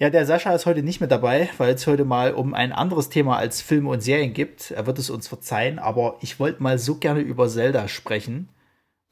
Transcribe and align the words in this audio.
Ja, 0.00 0.08
der 0.08 0.24
Sascha 0.24 0.54
ist 0.54 0.64
heute 0.64 0.82
nicht 0.82 1.00
mehr 1.00 1.10
dabei, 1.10 1.50
weil 1.58 1.74
es 1.74 1.86
heute 1.86 2.06
mal 2.06 2.32
um 2.32 2.54
ein 2.54 2.72
anderes 2.72 3.10
Thema 3.10 3.36
als 3.36 3.60
Filme 3.60 3.90
und 3.90 4.00
Serien 4.00 4.32
gibt. 4.32 4.70
Er 4.70 4.86
wird 4.86 4.98
es 4.98 5.10
uns 5.10 5.28
verzeihen, 5.28 5.78
aber 5.78 6.16
ich 6.22 6.40
wollte 6.40 6.62
mal 6.62 6.78
so 6.78 6.94
gerne 6.94 7.20
über 7.20 7.50
Zelda 7.50 7.86
sprechen. 7.86 8.48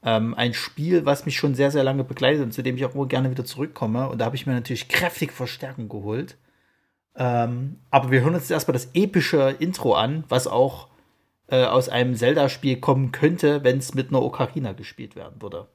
Ähm, 0.03 0.33
ein 0.33 0.55
Spiel, 0.55 1.05
was 1.05 1.27
mich 1.27 1.37
schon 1.37 1.55
sehr, 1.55 1.71
sehr 1.71 1.85
lange 1.85 2.05
begleitet 2.05 2.43
und 2.43 2.53
zu 2.53 2.63
dem 2.63 2.77
ich 2.77 2.87
auch 2.87 2.95
immer 2.95 3.07
gerne 3.07 3.31
wieder 3.31 3.45
zurückkomme. 3.45 4.09
Und 4.09 4.19
da 4.19 4.25
habe 4.25 4.37
ich 4.37 4.47
mir 4.47 4.55
natürlich 4.55 4.89
kräftig 4.89 5.31
Verstärkung 5.33 5.91
geholt. 5.91 6.39
Ähm, 7.17 7.81
aber 7.91 8.11
wir 8.11 8.23
hören 8.23 8.35
uns 8.35 8.51
erstmal 8.51 8.73
das 8.73 8.89
epische 8.95 9.57
Intro 9.59 9.93
an, 9.93 10.25
was 10.31 10.47
auch 10.47 10.89
äh, 11.49 11.65
aus 11.65 11.91
einem 11.91 12.15
Zelda-Spiel 12.15 12.81
kommen 12.81 13.13
könnte, 13.13 13.63
wenn 13.63 13.77
es 13.77 13.93
mit 13.93 14.09
einer 14.09 14.23
Ocarina 14.23 14.73
gespielt 14.73 15.17
werden 15.17 15.43
würde. 15.43 15.69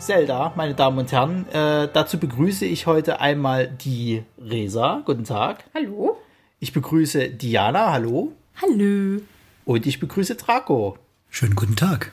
Zelda, 0.00 0.54
meine 0.56 0.74
Damen 0.74 0.98
und 0.98 1.12
Herren. 1.12 1.46
Äh, 1.50 1.88
dazu 1.92 2.18
begrüße 2.18 2.64
ich 2.64 2.86
heute 2.86 3.20
einmal 3.20 3.68
die 3.68 4.22
Resa. 4.38 5.02
Guten 5.04 5.24
Tag. 5.24 5.64
Hallo. 5.74 6.16
Ich 6.58 6.72
begrüße 6.72 7.28
Diana. 7.28 7.92
Hallo. 7.92 8.32
Hallo. 8.62 9.20
Und 9.66 9.86
ich 9.86 10.00
begrüße 10.00 10.36
Draco. 10.36 10.96
Schönen 11.28 11.54
guten 11.54 11.76
Tag. 11.76 12.12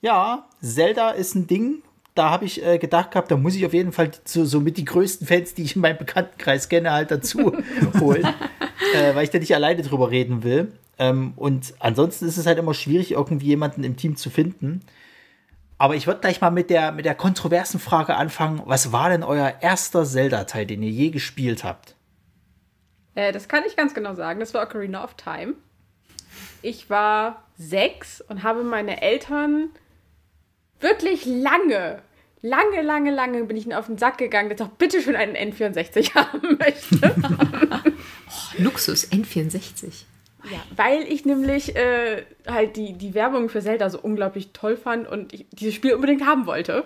Ja, 0.00 0.48
Zelda 0.62 1.10
ist 1.10 1.34
ein 1.34 1.46
Ding. 1.46 1.82
Da 2.14 2.30
habe 2.30 2.46
ich 2.46 2.64
äh, 2.64 2.78
gedacht 2.78 3.10
gehabt, 3.10 3.30
da 3.30 3.36
muss 3.36 3.54
ich 3.54 3.66
auf 3.66 3.74
jeden 3.74 3.92
Fall 3.92 4.12
so, 4.24 4.46
so 4.46 4.60
mit 4.60 4.78
die 4.78 4.86
größten 4.86 5.26
Fans, 5.26 5.52
die 5.52 5.64
ich 5.64 5.76
in 5.76 5.82
meinem 5.82 5.98
Bekanntenkreis 5.98 6.70
kenne, 6.70 6.92
halt 6.92 7.10
dazu 7.10 7.52
holen. 8.00 8.26
äh, 8.94 9.14
weil 9.14 9.24
ich 9.24 9.30
da 9.30 9.38
nicht 9.38 9.54
alleine 9.54 9.82
drüber 9.82 10.10
reden 10.10 10.42
will. 10.44 10.72
Ähm, 10.98 11.34
und 11.36 11.74
ansonsten 11.78 12.26
ist 12.26 12.38
es 12.38 12.46
halt 12.46 12.58
immer 12.58 12.72
schwierig, 12.72 13.12
irgendwie 13.12 13.48
jemanden 13.48 13.84
im 13.84 13.98
Team 13.98 14.16
zu 14.16 14.30
finden. 14.30 14.80
Aber 15.78 15.94
ich 15.94 16.08
würde 16.08 16.20
gleich 16.20 16.40
mal 16.40 16.50
mit 16.50 16.70
der, 16.70 16.90
mit 16.90 17.04
der 17.04 17.14
kontroversen 17.14 17.78
Frage 17.78 18.16
anfangen. 18.16 18.62
Was 18.64 18.90
war 18.90 19.10
denn 19.10 19.22
euer 19.22 19.54
erster 19.60 20.04
Zelda-Teil, 20.04 20.66
den 20.66 20.82
ihr 20.82 20.90
je 20.90 21.10
gespielt 21.10 21.62
habt? 21.62 21.94
Äh, 23.14 23.32
das 23.32 23.48
kann 23.48 23.62
ich 23.66 23.76
ganz 23.76 23.94
genau 23.94 24.14
sagen. 24.14 24.40
Das 24.40 24.54
war 24.54 24.62
Ocarina 24.62 25.04
of 25.04 25.14
Time. 25.14 25.54
Ich 26.62 26.90
war 26.90 27.44
sechs 27.56 28.20
und 28.20 28.42
habe 28.42 28.64
meine 28.64 29.02
Eltern 29.02 29.70
wirklich 30.80 31.24
lange, 31.24 32.02
lange, 32.42 32.82
lange, 32.82 33.12
lange 33.12 33.44
bin 33.44 33.56
ich 33.56 33.64
ihnen 33.64 33.74
auf 33.74 33.86
den 33.86 33.98
Sack 33.98 34.18
gegangen, 34.18 34.48
dass 34.48 34.60
ich 34.60 34.66
doch 34.66 34.76
bitte 34.76 35.00
schon 35.00 35.16
einen 35.16 35.36
N64 35.36 36.14
haben 36.14 36.58
möchte. 36.58 37.14
oh, 37.72 38.62
Luxus, 38.62 39.10
N64. 39.10 40.04
Ja, 40.50 40.62
weil 40.76 41.02
ich 41.02 41.24
nämlich 41.24 41.76
äh, 41.76 42.24
halt 42.46 42.76
die, 42.76 42.94
die 42.94 43.14
Werbung 43.14 43.48
für 43.48 43.60
Zelda 43.60 43.90
so 43.90 44.00
unglaublich 44.00 44.52
toll 44.52 44.76
fand 44.76 45.08
und 45.08 45.32
ich 45.32 45.46
dieses 45.50 45.74
Spiel 45.74 45.94
unbedingt 45.94 46.24
haben 46.24 46.46
wollte. 46.46 46.84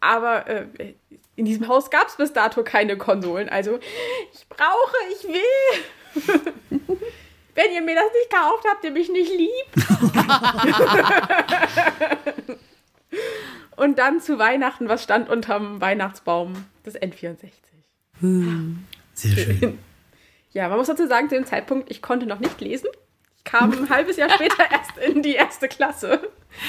Aber 0.00 0.48
äh, 0.48 0.66
in 1.36 1.44
diesem 1.44 1.68
Haus 1.68 1.90
gab 1.90 2.08
es 2.08 2.16
bis 2.16 2.32
dato 2.32 2.64
keine 2.64 2.96
Konsolen. 2.96 3.48
Also, 3.48 3.78
ich 4.32 4.48
brauche, 4.48 4.96
ich 5.12 5.28
will. 5.28 6.64
Wenn 7.54 7.72
ihr 7.72 7.82
mir 7.82 7.94
das 7.94 8.10
nicht 8.12 8.30
kauft, 8.30 8.64
habt 8.68 8.82
ihr 8.84 8.90
mich 8.90 9.08
nicht 9.10 9.30
lieb. 9.30 9.48
und 13.76 13.98
dann 13.98 14.20
zu 14.20 14.38
Weihnachten, 14.38 14.88
was 14.88 15.02
stand 15.02 15.28
unterm 15.28 15.78
Weihnachtsbaum? 15.80 16.64
Das 16.84 16.94
N64. 16.94 17.50
Hm. 18.20 18.86
Sehr 19.14 19.36
schön. 19.36 19.78
Ja, 20.52 20.68
man 20.68 20.78
muss 20.78 20.88
dazu 20.88 21.06
sagen, 21.06 21.28
zu 21.28 21.36
dem 21.36 21.46
Zeitpunkt, 21.46 21.90
ich 21.90 22.02
konnte 22.02 22.26
noch 22.26 22.40
nicht 22.40 22.60
lesen. 22.60 22.88
Ich 23.38 23.44
kam 23.44 23.72
ein 23.72 23.88
halbes 23.88 24.16
Jahr 24.16 24.30
später 24.30 24.64
erst 24.70 24.98
in 24.98 25.22
die 25.22 25.34
erste 25.34 25.68
Klasse. 25.68 26.20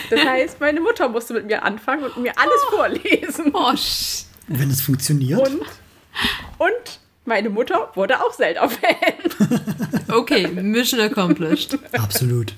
Das 0.09 0.19
heißt, 0.25 0.59
meine 0.59 0.81
Mutter 0.81 1.09
musste 1.09 1.33
mit 1.33 1.45
mir 1.45 1.63
anfangen 1.63 2.03
und 2.03 2.17
mir 2.17 2.37
alles 2.37 2.61
oh. 2.67 2.75
vorlesen. 2.75 3.51
Oh, 3.53 3.73
Wenn 4.47 4.69
es 4.69 4.81
funktioniert. 4.81 5.39
Und, 5.39 5.61
und 6.57 6.99
meine 7.25 7.49
Mutter 7.49 7.91
wurde 7.95 8.23
auch 8.23 8.31
Zelda-Fan. 8.31 9.59
okay, 10.09 10.47
Mission 10.47 10.99
accomplished. 10.99 11.77
Absolut. 11.93 12.53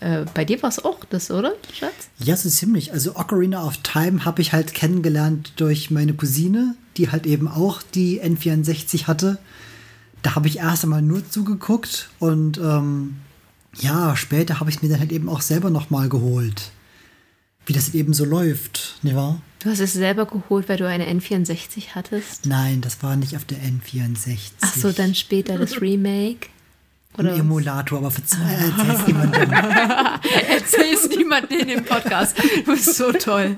Äh, 0.00 0.24
bei 0.34 0.44
dir 0.44 0.62
war 0.62 0.68
es 0.68 0.84
auch 0.84 1.04
das, 1.08 1.30
oder, 1.30 1.52
Schatz? 1.72 1.92
Ja, 2.18 2.36
so 2.36 2.48
ziemlich. 2.48 2.92
Also 2.92 3.16
Ocarina 3.16 3.64
of 3.64 3.78
Time 3.78 4.24
habe 4.24 4.42
ich 4.42 4.52
halt 4.52 4.74
kennengelernt 4.74 5.52
durch 5.56 5.90
meine 5.90 6.14
Cousine, 6.14 6.74
die 6.96 7.10
halt 7.10 7.26
eben 7.26 7.48
auch 7.48 7.82
die 7.82 8.22
N64 8.22 9.06
hatte. 9.06 9.38
Da 10.22 10.34
habe 10.34 10.48
ich 10.48 10.58
erst 10.58 10.84
einmal 10.84 11.02
nur 11.02 11.28
zugeguckt 11.28 12.08
und 12.18 12.58
ähm, 12.58 13.16
ja, 13.76 14.16
später 14.16 14.60
habe 14.60 14.70
ich 14.70 14.82
mir 14.82 14.88
dann 14.88 15.00
halt 15.00 15.12
eben 15.12 15.28
auch 15.28 15.42
selber 15.42 15.70
nochmal 15.70 16.08
geholt. 16.08 16.70
Wie 17.66 17.72
das 17.72 17.94
eben 17.94 18.12
so 18.12 18.24
läuft, 18.24 18.98
nicht 19.02 19.16
wahr? 19.16 19.40
Du 19.60 19.70
hast 19.70 19.80
es 19.80 19.94
selber 19.94 20.26
geholt, 20.26 20.68
weil 20.68 20.76
du 20.76 20.86
eine 20.86 21.06
N64 21.10 21.94
hattest? 21.94 22.44
Nein, 22.44 22.82
das 22.82 23.02
war 23.02 23.16
nicht 23.16 23.36
auf 23.36 23.46
der 23.46 23.58
N64. 23.58 24.38
Ach 24.60 24.74
so, 24.74 24.92
dann 24.92 25.14
später 25.14 25.56
das 25.56 25.80
Remake. 25.80 26.48
Oder 27.16 27.34
Ein 27.34 27.40
Emulator, 27.40 27.98
aber 27.98 28.08
erzähl's 28.08 29.06
niemandem. 29.06 29.52
erzähl's 30.50 31.08
niemandem 31.08 31.60
in 31.60 31.68
dem 31.68 31.84
Podcast. 31.84 32.36
Du 32.64 32.72
bist 32.72 32.96
so 32.96 33.12
toll. 33.12 33.56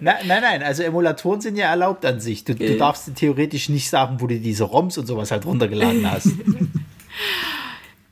Na, 0.00 0.14
nein, 0.26 0.42
nein, 0.42 0.62
also 0.62 0.82
Emulatoren 0.82 1.40
sind 1.40 1.56
ja 1.56 1.70
erlaubt 1.70 2.04
an 2.04 2.20
sich. 2.20 2.44
Du, 2.44 2.54
du 2.54 2.76
darfst 2.76 3.10
theoretisch 3.14 3.70
nicht 3.70 3.88
sagen, 3.88 4.20
wo 4.20 4.26
du 4.26 4.38
diese 4.38 4.64
ROMs 4.64 4.98
und 4.98 5.06
sowas 5.06 5.30
halt 5.30 5.46
runtergeladen 5.46 6.10
hast. 6.10 6.28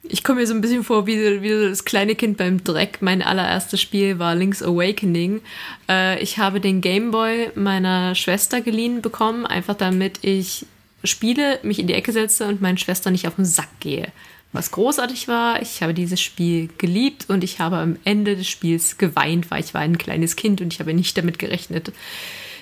Ich 0.03 0.25
komme 0.25 0.41
mir 0.41 0.47
so 0.47 0.54
ein 0.54 0.62
bisschen 0.62 0.84
vor 0.84 1.06
wie, 1.06 1.43
wie 1.43 1.69
das 1.69 1.84
kleine 1.84 2.15
Kind 2.15 2.38
beim 2.38 2.65
Dreck. 2.65 2.98
Mein 3.03 3.21
allererstes 3.21 3.82
Spiel 3.82 4.19
war 4.19 4.34
Link's 4.34 4.62
Awakening. 4.62 5.43
Äh, 5.87 6.19
ich 6.22 6.38
habe 6.38 6.60
den 6.60 6.81
Gameboy 6.81 7.50
meiner 7.54 8.15
Schwester 8.15 8.62
geliehen 8.62 9.03
bekommen, 9.03 9.44
einfach 9.44 9.75
damit 9.75 10.21
ich 10.22 10.65
spiele, 11.04 11.59
mich 11.62 11.78
in 11.78 11.87
die 11.87 11.94
Ecke 11.94 12.12
setze 12.12 12.47
und 12.48 12.62
meinen 12.62 12.78
Schwestern 12.78 13.12
nicht 13.12 13.28
auf 13.28 13.34
den 13.37 13.44
Sack 13.44 13.69
gehe 13.81 14.09
was 14.53 14.70
großartig 14.70 15.28
war. 15.28 15.60
Ich 15.62 15.82
habe 15.82 15.94
dieses 15.94 16.20
Spiel 16.20 16.69
geliebt 16.78 17.28
und 17.28 17.44
ich 17.44 17.60
habe 17.60 17.76
am 17.76 17.98
Ende 18.04 18.36
des 18.36 18.48
Spiels 18.48 18.98
geweint, 18.98 19.50
weil 19.50 19.60
ich 19.62 19.75
war 19.75 19.82
ein 19.82 19.98
kleines 19.98 20.36
Kind 20.36 20.60
und 20.60 20.72
ich 20.72 20.81
habe 20.81 20.94
nicht 20.94 21.16
damit 21.16 21.38
gerechnet, 21.38 21.92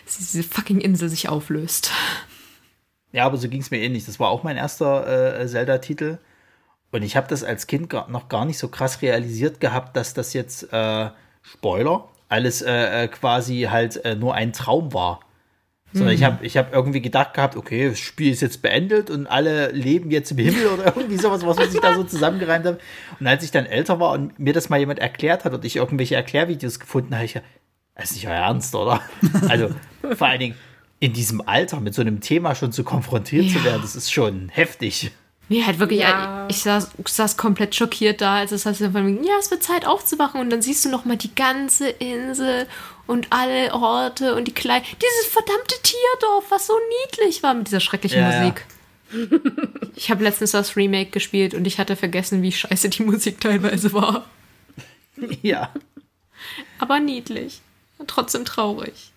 dass 0.05 0.19
diese 0.19 0.43
fucking 0.43 0.81
Insel 0.81 1.09
sich 1.09 1.29
auflöst. 1.29 1.91
Ja, 3.13 3.25
aber 3.25 3.37
so 3.37 3.49
ging 3.49 3.61
es 3.61 3.71
mir 3.71 3.81
ähnlich. 3.81 4.05
Das 4.05 4.21
war 4.21 4.29
auch 4.29 4.43
mein 4.43 4.57
erster 4.57 5.41
äh, 5.41 5.47
Zelda-Titel. 5.47 6.19
Und 6.93 7.03
ich 7.03 7.17
habe 7.17 7.29
das 7.29 7.45
als 7.45 7.67
Kind 7.67 7.91
gar, 7.91 8.09
noch 8.11 8.29
gar 8.29 8.45
nicht 8.45 8.59
so 8.59 8.69
krass 8.69 9.03
realisiert 9.03 9.61
gehabt, 9.61 9.97
dass 9.97 10.15
das 10.15 10.33
jetzt, 10.33 10.73
äh, 10.73 11.11
Spoiler, 11.43 12.09
alles 12.29 12.63
äh, 12.63 13.05
äh 13.05 13.09
quasi 13.09 13.69
halt 13.71 14.05
äh, 14.05 14.17
nur 14.17 14.35
ein 14.35 14.53
Traum 14.53 14.93
war. 14.93 15.21
Sondern 15.93 16.15
mhm. 16.15 16.15
ich 16.15 16.25
habe 16.25 16.45
ich 16.45 16.57
hab 16.57 16.75
irgendwie 16.75 17.01
gedacht 17.01 17.35
gehabt, 17.35 17.57
okay, 17.57 17.89
das 17.89 17.99
Spiel 17.99 18.33
ist 18.33 18.43
jetzt 18.43 18.61
beendet 18.61 19.09
und 19.09 19.27
alle 19.27 19.71
leben 19.71 20.11
jetzt 20.11 20.31
im 20.33 20.39
Himmel 20.39 20.67
oder 20.67 20.87
irgendwie 20.97 21.17
sowas, 21.17 21.47
was 21.47 21.57
sich 21.71 21.81
da 21.81 21.95
so 21.95 22.05
zusammengereimt 22.05 22.67
hat. 22.67 22.81
Und 23.21 23.27
als 23.27 23.45
ich 23.45 23.51
dann 23.51 23.67
älter 23.67 24.01
war 24.01 24.13
und 24.13 24.39
mir 24.39 24.53
das 24.53 24.69
mal 24.69 24.79
jemand 24.79 24.99
erklärt 24.99 25.45
hat 25.45 25.55
und 25.55 25.65
ich 25.65 25.77
irgendwelche 25.77 26.17
Erklärvideos 26.17 26.81
gefunden 26.81 27.15
habe, 27.15 27.25
ich 27.25 27.35
ja, 27.35 27.43
das 27.95 28.11
ist 28.11 28.17
nicht 28.17 28.29
euer 28.29 28.35
Ernst, 28.35 28.75
oder? 28.75 29.01
Also 29.49 29.71
vor 30.17 30.27
allen 30.27 30.41
Dingen 30.41 30.55
in 30.99 31.13
diesem 31.13 31.47
Alter 31.47 31.81
mit 31.81 31.95
so 31.95 32.03
einem 32.03 32.21
Thema 32.21 32.55
schon 32.55 32.73
zu 32.73 32.85
konfrontiert 32.85 33.47
ja. 33.47 33.59
zu 33.59 33.65
werden, 33.65 33.83
das 33.83 33.97
ist 33.97 34.13
schon 34.13 34.49
heftig. 34.49 35.13
Nee, 35.49 35.63
halt 35.65 35.79
wirklich, 35.79 36.01
ja. 36.01 36.47
ich 36.49 36.59
saß, 36.63 36.91
saß 37.05 37.37
komplett 37.37 37.75
schockiert 37.75 38.21
da, 38.21 38.39
als 38.39 38.51
es 38.51 38.67
heißt, 38.67 38.81
ja, 38.81 38.89
es 39.39 39.51
wird 39.51 39.63
Zeit 39.63 39.87
aufzuwachen 39.87 40.41
und 40.41 40.51
dann 40.51 40.61
siehst 40.61 40.85
du 40.85 40.89
nochmal 40.89 41.17
die 41.17 41.35
ganze 41.35 41.89
Insel 41.89 42.67
und 43.07 43.29
alle 43.31 43.73
Orte 43.73 44.35
und 44.35 44.47
die 44.47 44.55
kleinen, 44.55 44.85
dieses 44.85 45.33
verdammte 45.33 45.77
Tierdorf, 45.83 46.47
was 46.51 46.67
so 46.67 46.75
niedlich 47.05 47.45
war 47.45 47.55
mit 47.55 47.69
dieser 47.69 47.79
schrecklichen 47.79 48.21
ja, 48.21 48.41
Musik. 48.41 48.67
Ja. 48.67 48.77
Ich 49.99 50.11
habe 50.11 50.25
letztens 50.25 50.51
das 50.51 50.77
Remake 50.77 51.11
gespielt 51.11 51.55
und 51.55 51.67
ich 51.67 51.79
hatte 51.79 51.97
vergessen, 51.97 52.43
wie 52.43 52.53
scheiße 52.53 52.91
die 52.91 53.03
Musik 53.03 53.41
teilweise 53.41 53.93
war. 53.95 54.27
Ja. 55.41 55.73
Aber 56.79 57.01
niedlich 57.01 57.63
und 57.99 58.09
trotzdem 58.09 58.45
traurig. 58.45 59.13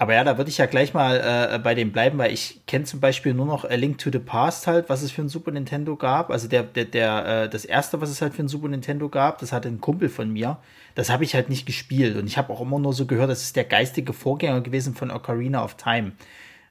Aber 0.00 0.14
ja, 0.14 0.24
da 0.24 0.38
würde 0.38 0.48
ich 0.48 0.56
ja 0.56 0.64
gleich 0.64 0.94
mal 0.94 1.50
äh, 1.52 1.58
bei 1.58 1.74
dem 1.74 1.92
bleiben, 1.92 2.16
weil 2.16 2.32
ich 2.32 2.62
kenne 2.66 2.86
zum 2.86 3.00
Beispiel 3.00 3.34
nur 3.34 3.44
noch 3.44 3.66
A 3.66 3.74
Link 3.74 3.98
to 3.98 4.08
the 4.10 4.18
Past 4.18 4.66
halt, 4.66 4.88
was 4.88 5.02
es 5.02 5.10
für 5.10 5.20
ein 5.20 5.28
Super 5.28 5.50
Nintendo 5.50 5.94
gab. 5.94 6.30
Also 6.30 6.48
der, 6.48 6.62
der, 6.62 6.86
der, 6.86 7.26
äh, 7.26 7.48
das 7.50 7.66
erste, 7.66 8.00
was 8.00 8.08
es 8.08 8.22
halt 8.22 8.32
für 8.32 8.42
ein 8.42 8.48
Super 8.48 8.68
Nintendo 8.68 9.10
gab, 9.10 9.40
das 9.40 9.52
hatte 9.52 9.68
ein 9.68 9.82
Kumpel 9.82 10.08
von 10.08 10.32
mir. 10.32 10.56
Das 10.94 11.10
habe 11.10 11.24
ich 11.24 11.34
halt 11.34 11.50
nicht 11.50 11.66
gespielt. 11.66 12.16
Und 12.16 12.26
ich 12.26 12.38
habe 12.38 12.50
auch 12.50 12.62
immer 12.62 12.78
nur 12.78 12.94
so 12.94 13.04
gehört, 13.04 13.28
das 13.28 13.42
ist 13.42 13.56
der 13.56 13.64
geistige 13.64 14.14
Vorgänger 14.14 14.62
gewesen 14.62 14.94
von 14.94 15.10
Ocarina 15.10 15.62
of 15.62 15.74
Time. 15.74 16.12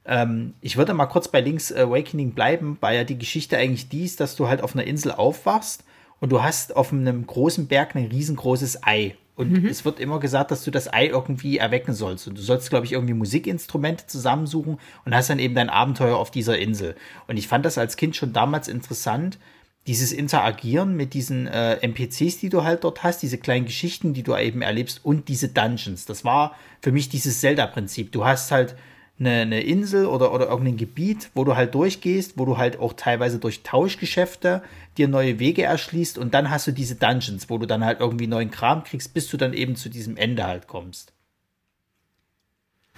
Ähm, 0.05 0.55
ich 0.61 0.77
würde 0.77 0.95
mal 0.95 1.05
kurz 1.05 1.27
bei 1.27 1.39
Link's 1.39 1.71
Awakening 1.71 2.31
bleiben, 2.31 2.79
weil 2.81 2.97
ja 2.97 3.03
die 3.03 3.19
Geschichte 3.19 3.57
eigentlich 3.57 3.89
die 3.89 4.05
ist, 4.05 4.21
dass 4.21 4.35
du 4.37 4.47
halt 4.47 4.63
auf 4.63 4.73
einer 4.73 4.87
Insel 4.87 5.11
aufwachst 5.11 5.83
und 6.19 6.31
du 6.31 6.41
hast 6.41 6.75
auf 6.75 6.91
einem 6.91 7.27
großen 7.27 7.67
Berg 7.67 7.95
ein 7.95 8.07
riesengroßes 8.07 8.81
Ei. 8.87 9.15
Und 9.39 9.63
mhm. 9.63 9.67
es 9.67 9.85
wird 9.85 10.01
immer 10.01 10.19
gesagt, 10.19 10.51
dass 10.51 10.65
du 10.65 10.69
das 10.69 10.91
Ei 10.91 11.07
irgendwie 11.07 11.59
erwecken 11.59 11.93
sollst. 11.93 12.27
Und 12.27 12.37
du 12.37 12.41
sollst, 12.41 12.69
glaube 12.69 12.85
ich, 12.85 12.91
irgendwie 12.91 13.13
Musikinstrumente 13.13 14.05
zusammensuchen 14.05 14.79
und 15.05 15.15
hast 15.15 15.29
dann 15.29 15.39
eben 15.39 15.55
dein 15.55 15.69
Abenteuer 15.69 16.17
auf 16.17 16.29
dieser 16.29 16.59
Insel. 16.59 16.93
Und 17.25 17.37
ich 17.37 17.47
fand 17.47 17.65
das 17.65 17.77
als 17.77 17.95
Kind 17.95 18.17
schon 18.17 18.33
damals 18.33 18.67
interessant, 18.67 19.39
dieses 19.87 20.11
Interagieren 20.11 20.97
mit 20.97 21.13
diesen 21.13 21.47
äh, 21.47 21.75
NPCs, 21.75 22.39
die 22.39 22.49
du 22.49 22.65
halt 22.65 22.83
dort 22.83 23.01
hast, 23.03 23.21
diese 23.21 23.37
kleinen 23.37 23.65
Geschichten, 23.65 24.13
die 24.13 24.23
du 24.23 24.35
eben 24.35 24.61
erlebst 24.61 24.99
und 25.05 25.29
diese 25.29 25.47
Dungeons. 25.47 26.05
Das 26.05 26.25
war 26.25 26.57
für 26.81 26.91
mich 26.91 27.07
dieses 27.07 27.39
Zelda-Prinzip. 27.39 28.11
Du 28.11 28.25
hast 28.25 28.51
halt 28.51 28.75
eine, 29.19 29.41
eine 29.41 29.61
Insel 29.61 30.05
oder, 30.05 30.33
oder 30.33 30.47
irgendein 30.47 30.77
Gebiet, 30.77 31.29
wo 31.33 31.43
du 31.43 31.55
halt 31.55 31.75
durchgehst, 31.75 32.33
wo 32.37 32.45
du 32.45 32.57
halt 32.57 32.79
auch 32.79 32.93
teilweise 32.93 33.39
durch 33.39 33.63
Tauschgeschäfte 33.63 34.61
dir 34.97 35.07
neue 35.07 35.39
Wege 35.39 35.63
erschließt 35.63 36.17
und 36.17 36.33
dann 36.33 36.49
hast 36.49 36.67
du 36.67 36.71
diese 36.71 36.95
Dungeons, 36.95 37.49
wo 37.49 37.57
du 37.57 37.65
dann 37.65 37.83
halt 37.83 37.99
irgendwie 37.99 38.27
neuen 38.27 38.51
Kram 38.51 38.83
kriegst, 38.83 39.13
bis 39.13 39.27
du 39.27 39.37
dann 39.37 39.53
eben 39.53 39.75
zu 39.75 39.89
diesem 39.89 40.17
Ende 40.17 40.45
halt 40.45 40.67
kommst. 40.67 41.13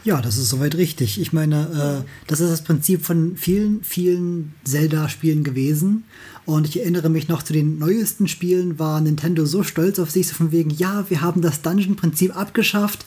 Ja, 0.03 0.19
das 0.19 0.38
ist 0.38 0.50
soweit 0.50 0.75
richtig. 0.75 1.21
Ich 1.21 1.31
meine, 1.31 2.03
äh, 2.03 2.09
das 2.25 2.39
ist 2.39 2.50
das 2.50 2.63
Prinzip 2.63 3.06
von 3.06 3.38
vielen, 3.38 3.83
vielen 3.83 4.56
Zelda-Spielen 4.63 5.44
gewesen. 5.44 6.06
Und 6.45 6.67
ich 6.67 6.79
erinnere 6.79 7.09
mich 7.09 7.27
noch 7.27 7.44
zu 7.44 7.53
den 7.53 7.77
neuesten 7.77 8.27
Spielen, 8.27 8.79
war 8.79 9.00
Nintendo 9.00 9.45
so 9.45 9.62
stolz 9.62 10.00
auf 10.00 10.09
sich, 10.09 10.27
so 10.27 10.33
von 10.33 10.51
wegen, 10.51 10.71
ja, 10.71 11.06
wir 11.09 11.21
haben 11.21 11.41
das 11.41 11.62
Dungeon-Prinzip 11.62 12.35
abgeschafft. 12.35 13.06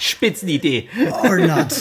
Spitzenidee. 0.00 0.88
Or 1.22 1.38
not. 1.38 1.72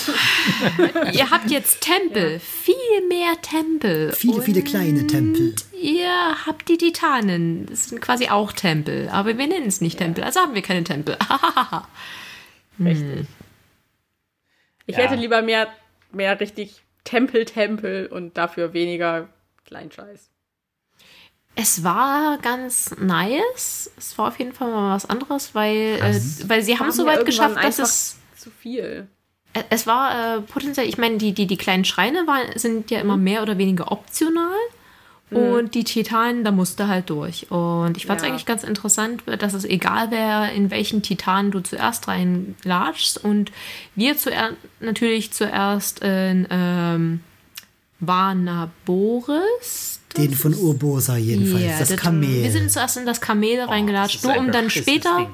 ihr 1.14 1.30
habt 1.30 1.52
jetzt 1.52 1.82
Tempel, 1.82 2.34
ja. 2.34 2.40
viel 2.40 3.08
mehr 3.08 3.42
Tempel. 3.42 4.12
Viele, 4.14 4.42
viele 4.42 4.62
kleine 4.62 5.08
Tempel. 5.08 5.56
Ihr 5.80 6.46
habt 6.46 6.70
die 6.70 6.78
Titanen, 6.78 7.66
das 7.68 7.90
sind 7.90 8.02
quasi 8.02 8.30
auch 8.30 8.52
Tempel, 8.52 9.10
aber 9.10 9.38
wir 9.38 9.48
nennen 9.48 9.68
es 9.68 9.82
nicht. 9.82 9.98
Tempel, 9.98 10.24
also 10.24 10.40
haben 10.40 10.56
wir 10.56 10.62
keine 10.62 10.84
Tempel. 10.84 11.18
Richtig. 12.80 13.20
Hm. 13.20 13.28
Ich 14.86 14.96
ja. 14.96 15.04
hätte 15.04 15.16
lieber 15.16 15.42
mehr, 15.42 15.68
mehr 16.12 16.40
richtig 16.40 16.82
Tempel-Tempel 17.04 18.08
und 18.08 18.38
dafür 18.38 18.74
weniger 18.74 19.30
Kleinscheiß. 19.66 20.32
Es 21.60 21.84
war 21.84 22.38
ganz 22.38 22.96
nice. 23.00 23.90
Es 23.98 24.16
war 24.20 24.28
auf 24.28 24.38
jeden 24.38 24.54
Fall 24.54 24.70
mal 24.70 24.96
was 24.96 25.10
anderes, 25.10 25.56
weil, 25.56 25.98
äh, 26.00 26.22
weil 26.48 26.62
sie 26.62 26.78
haben 26.78 26.90
es 26.90 26.98
so 26.98 27.06
weit 27.08 27.26
geschafft, 27.26 27.58
dass 27.64 27.80
es. 27.80 28.18
Zu 28.38 28.52
viel. 28.52 29.08
Äh, 29.54 29.64
es 29.72 29.88
war 29.88 30.38
äh, 30.38 30.42
potenziell, 30.42 30.88
ich 30.88 31.00
meine, 31.00 31.18
die, 31.18 31.34
die, 31.34 31.48
die 31.48 31.58
kleinen 31.58 31.84
Schreine 31.84 32.28
war, 32.28 32.42
sind 32.60 32.92
ja 32.92 33.00
immer 33.00 33.18
mhm. 33.18 33.24
mehr 33.24 33.42
oder 33.42 33.58
weniger 33.58 33.92
optional. 33.92 34.54
Mhm. 35.32 35.38
Und 35.38 35.74
die 35.74 35.84
Titanen, 35.84 36.44
da 36.44 36.52
musste 36.52 36.88
halt 36.88 37.10
durch. 37.10 37.50
Und 37.50 37.98
ich 37.98 38.06
fand 38.06 38.20
es 38.20 38.26
ja. 38.26 38.32
eigentlich 38.32 38.46
ganz 38.46 38.64
interessant, 38.64 39.24
dass 39.40 39.56
es 39.56 39.66
egal 39.66 40.12
wäre, 40.12 40.52
in 40.52 40.70
welchen 40.70 41.02
Titan 41.02 41.50
du 41.50 41.62
zuerst 41.62 42.08
reinlatschst. 42.08 43.24
Und 43.24 43.52
wir 43.96 44.16
zuerst 44.16 44.58
natürlich 44.80 45.34
zuerst 45.34 46.04
in 46.04 46.48
ähm, 46.52 47.22
Vanaboris 48.00 50.02
den 50.16 50.34
von 50.34 50.54
Urbosa 50.54 51.18
jedenfalls, 51.18 51.64
yeah, 51.64 51.80
das, 51.80 51.96
Kamel. 51.96 52.44
Wir 52.44 52.52
sind 52.52 52.72
zuerst 52.72 52.98
in 52.98 53.06
das 53.06 53.22
Kamel 53.22 53.66
oh, 53.66 53.70
reingelatscht, 53.70 54.24
nur 54.24 54.38
um 54.38 54.52
dann 54.52 54.70
später. 54.70 55.30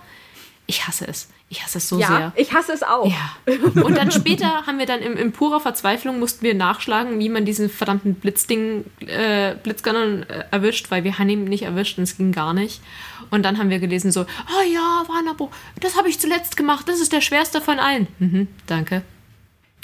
Ich 0.66 0.88
hasse 0.88 1.08
es. 1.08 1.28
Ich 1.50 1.62
hasse 1.64 1.78
es 1.78 1.88
so 1.88 2.00
ja, 2.00 2.08
sehr. 2.08 2.34
Ich 2.36 2.54
hasse 2.54 2.72
es 2.72 2.81
auch. 2.81 3.06
Ja. 3.06 3.36
Und 3.84 3.96
dann 3.96 4.12
später 4.12 4.66
haben 4.66 4.80
wir 4.80 4.86
dann 4.86 5.02
in, 5.02 5.18
in 5.18 5.31
purer 5.31 5.60
Verzweiflung 5.60 6.18
mussten 6.18 6.42
wir 6.42 6.56
nachschlagen, 6.56 7.20
wie 7.20 7.30
man 7.30 7.46
diesen 7.46 7.70
verdammten 7.70 8.16
Blitzding, 8.16 8.86
äh, 9.02 9.56
Blitzgunnern 9.62 10.24
äh, 10.24 10.46
erwischt, 10.50 10.90
weil 10.90 11.04
wir 11.04 11.20
haben 11.20 11.30
ihn 11.30 11.44
nicht 11.44 11.64
erwischt 11.64 11.98
und 11.98 12.06
es 12.06 12.18
ging 12.18 12.31
gar 12.31 12.54
nicht. 12.54 12.81
Und 13.30 13.44
dann 13.44 13.60
haben 13.60 13.70
wir 13.70 13.80
gelesen 13.80 14.12
so, 14.12 14.22
oh 14.22 14.74
ja, 14.74 15.04
Wanabo, 15.08 15.52
das 15.80 15.98
habe 15.98 16.10
ich 16.10 16.20
zuletzt 16.20 16.58
gemacht, 16.58 16.88
das 16.88 17.00
ist 17.00 17.14
der 17.14 17.22
schwerste 17.22 17.62
von 17.62 17.78
allen. 17.78 18.08
Mhm, 18.20 18.48
danke. 18.66 19.04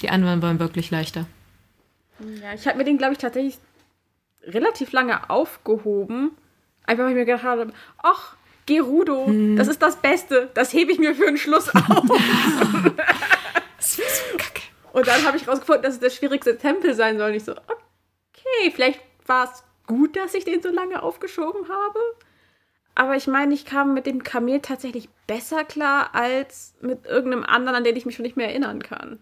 Die 0.00 0.10
anderen 0.10 0.42
waren 0.42 0.58
wirklich 0.58 0.90
leichter. 0.90 1.26
Ja, 2.42 2.52
ich 2.54 2.66
habe 2.66 2.78
mir 2.78 2.84
den, 2.84 2.98
glaube 2.98 3.12
ich, 3.12 3.18
tatsächlich 3.18 3.58
relativ 4.42 4.92
lange 4.92 5.28
aufgehoben. 5.30 6.36
Einfach 6.84 7.04
weil 7.04 7.10
ich 7.10 7.16
mir 7.16 7.24
gedacht 7.24 7.44
habe, 7.44 7.72
ach, 7.98 8.36
Gerudo, 8.66 9.26
hm. 9.26 9.56
das 9.56 9.68
ist 9.68 9.82
das 9.82 9.96
Beste. 9.96 10.50
Das 10.54 10.72
hebe 10.72 10.92
ich 10.92 10.98
mir 10.98 11.14
für 11.14 11.26
den 11.26 11.36
Schluss 11.36 11.68
auf. 11.74 12.04
das 13.76 13.98
ist 13.98 14.30
so 14.30 14.36
kacke. 14.36 14.62
Und 14.92 15.06
dann 15.06 15.24
habe 15.24 15.36
ich 15.36 15.46
rausgefunden, 15.46 15.82
dass 15.82 15.94
es 15.94 16.00
der 16.00 16.10
schwierigste 16.10 16.58
Tempel 16.58 16.94
sein 16.94 17.18
soll. 17.18 17.30
Und 17.30 17.36
ich 17.36 17.44
so, 17.44 17.52
okay, 17.52 18.70
vielleicht 18.72 19.00
war 19.26 19.44
es 19.44 19.64
gut, 19.86 20.16
dass 20.16 20.34
ich 20.34 20.44
den 20.44 20.62
so 20.62 20.70
lange 20.70 21.02
aufgeschoben 21.02 21.68
habe. 21.68 21.98
Aber 22.94 23.16
ich 23.16 23.26
meine, 23.26 23.54
ich 23.54 23.64
kam 23.64 23.94
mit 23.94 24.06
dem 24.06 24.22
Kamel 24.22 24.60
tatsächlich 24.60 25.08
besser 25.26 25.64
klar 25.64 26.14
als 26.14 26.74
mit 26.80 27.06
irgendeinem 27.06 27.44
anderen, 27.44 27.76
an 27.76 27.84
den 27.84 27.96
ich 27.96 28.04
mich 28.04 28.16
schon 28.16 28.24
nicht 28.24 28.36
mehr 28.36 28.48
erinnern 28.48 28.82
kann. 28.82 29.20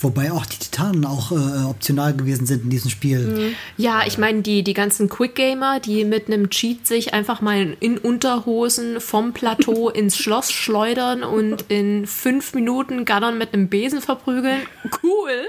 Wobei 0.00 0.30
auch 0.30 0.46
die 0.46 0.58
Titanen 0.58 1.04
auch 1.04 1.32
äh, 1.32 1.64
optional 1.64 2.14
gewesen 2.14 2.46
sind 2.46 2.64
in 2.64 2.70
diesem 2.70 2.90
Spiel. 2.90 3.18
Mhm. 3.18 3.54
Ja, 3.76 4.02
ich 4.06 4.16
meine, 4.16 4.42
die, 4.42 4.62
die 4.62 4.74
ganzen 4.74 5.08
Quick-Gamer, 5.08 5.80
die 5.80 6.04
mit 6.04 6.28
einem 6.28 6.50
Cheat 6.50 6.86
sich 6.86 7.14
einfach 7.14 7.40
mal 7.40 7.76
in 7.80 7.98
Unterhosen 7.98 9.00
vom 9.00 9.32
Plateau 9.32 9.88
ins 9.94 10.16
Schloss 10.16 10.52
schleudern 10.52 11.24
und 11.24 11.62
in 11.68 12.06
fünf 12.06 12.54
Minuten 12.54 13.04
Gaddern 13.04 13.38
mit 13.38 13.52
einem 13.52 13.68
Besen 13.68 14.00
verprügeln. 14.00 14.60
Cool. 15.02 15.48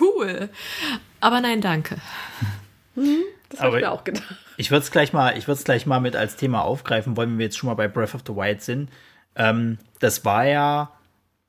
Cool. 0.00 0.48
Aber 1.20 1.40
nein, 1.40 1.60
danke. 1.60 1.98
Mhm, 2.96 3.22
das 3.48 3.60
habe 3.60 3.76
ich 3.76 3.84
mir 3.84 3.92
auch 3.92 4.02
gedacht. 4.02 4.24
Ich 4.56 4.70
würde 4.70 4.82
es 4.82 4.90
gleich, 4.90 5.12
mal, 5.12 5.38
gleich 5.64 5.86
mal 5.86 6.00
mit 6.00 6.16
als 6.16 6.36
Thema 6.36 6.62
aufgreifen, 6.62 7.16
wollen 7.16 7.38
wir 7.38 7.46
jetzt 7.46 7.58
schon 7.58 7.68
mal 7.68 7.74
bei 7.74 7.86
Breath 7.86 8.14
of 8.14 8.22
the 8.26 8.34
Wild 8.34 8.60
sind. 8.62 8.90
Ähm, 9.36 9.78
das 10.00 10.24
war 10.24 10.44
ja 10.46 10.90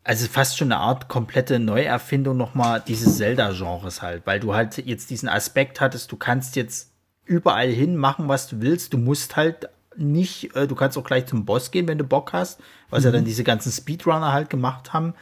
also 0.04 0.28
fast 0.28 0.58
schon 0.58 0.72
eine 0.72 0.82
Art 0.82 1.08
komplette 1.08 1.60
Neuerfindung 1.60 2.36
nochmal 2.36 2.84
dieses 2.86 3.18
Zelda-Genres 3.18 4.02
halt, 4.02 4.26
weil 4.26 4.40
du 4.40 4.54
halt 4.54 4.78
jetzt 4.86 5.10
diesen 5.10 5.30
Aspekt 5.30 5.80
hattest, 5.80 6.12
du 6.12 6.18
kannst 6.18 6.56
jetzt 6.56 6.92
überall 7.26 7.70
hin 7.70 7.96
machen, 7.96 8.28
was 8.28 8.48
du 8.48 8.62
willst. 8.62 8.94
Du 8.94 8.98
musst 8.98 9.36
halt 9.36 9.70
nicht, 9.96 10.56
äh, 10.56 10.68
du 10.68 10.76
kannst 10.76 10.98
auch 10.98 11.04
gleich 11.04 11.26
zum 11.26 11.46
Boss 11.46 11.72
gehen, 11.72 11.88
wenn 11.88 11.98
du 11.98 12.04
Bock 12.04 12.34
hast, 12.34 12.60
was 12.90 13.02
mhm. 13.02 13.06
ja 13.06 13.12
dann 13.12 13.26
diese 13.26 13.44
ganzen 13.44 13.72
Speedrunner 13.72 14.34
halt 14.34 14.50
gemacht 14.50 14.94
haben. 14.94 15.14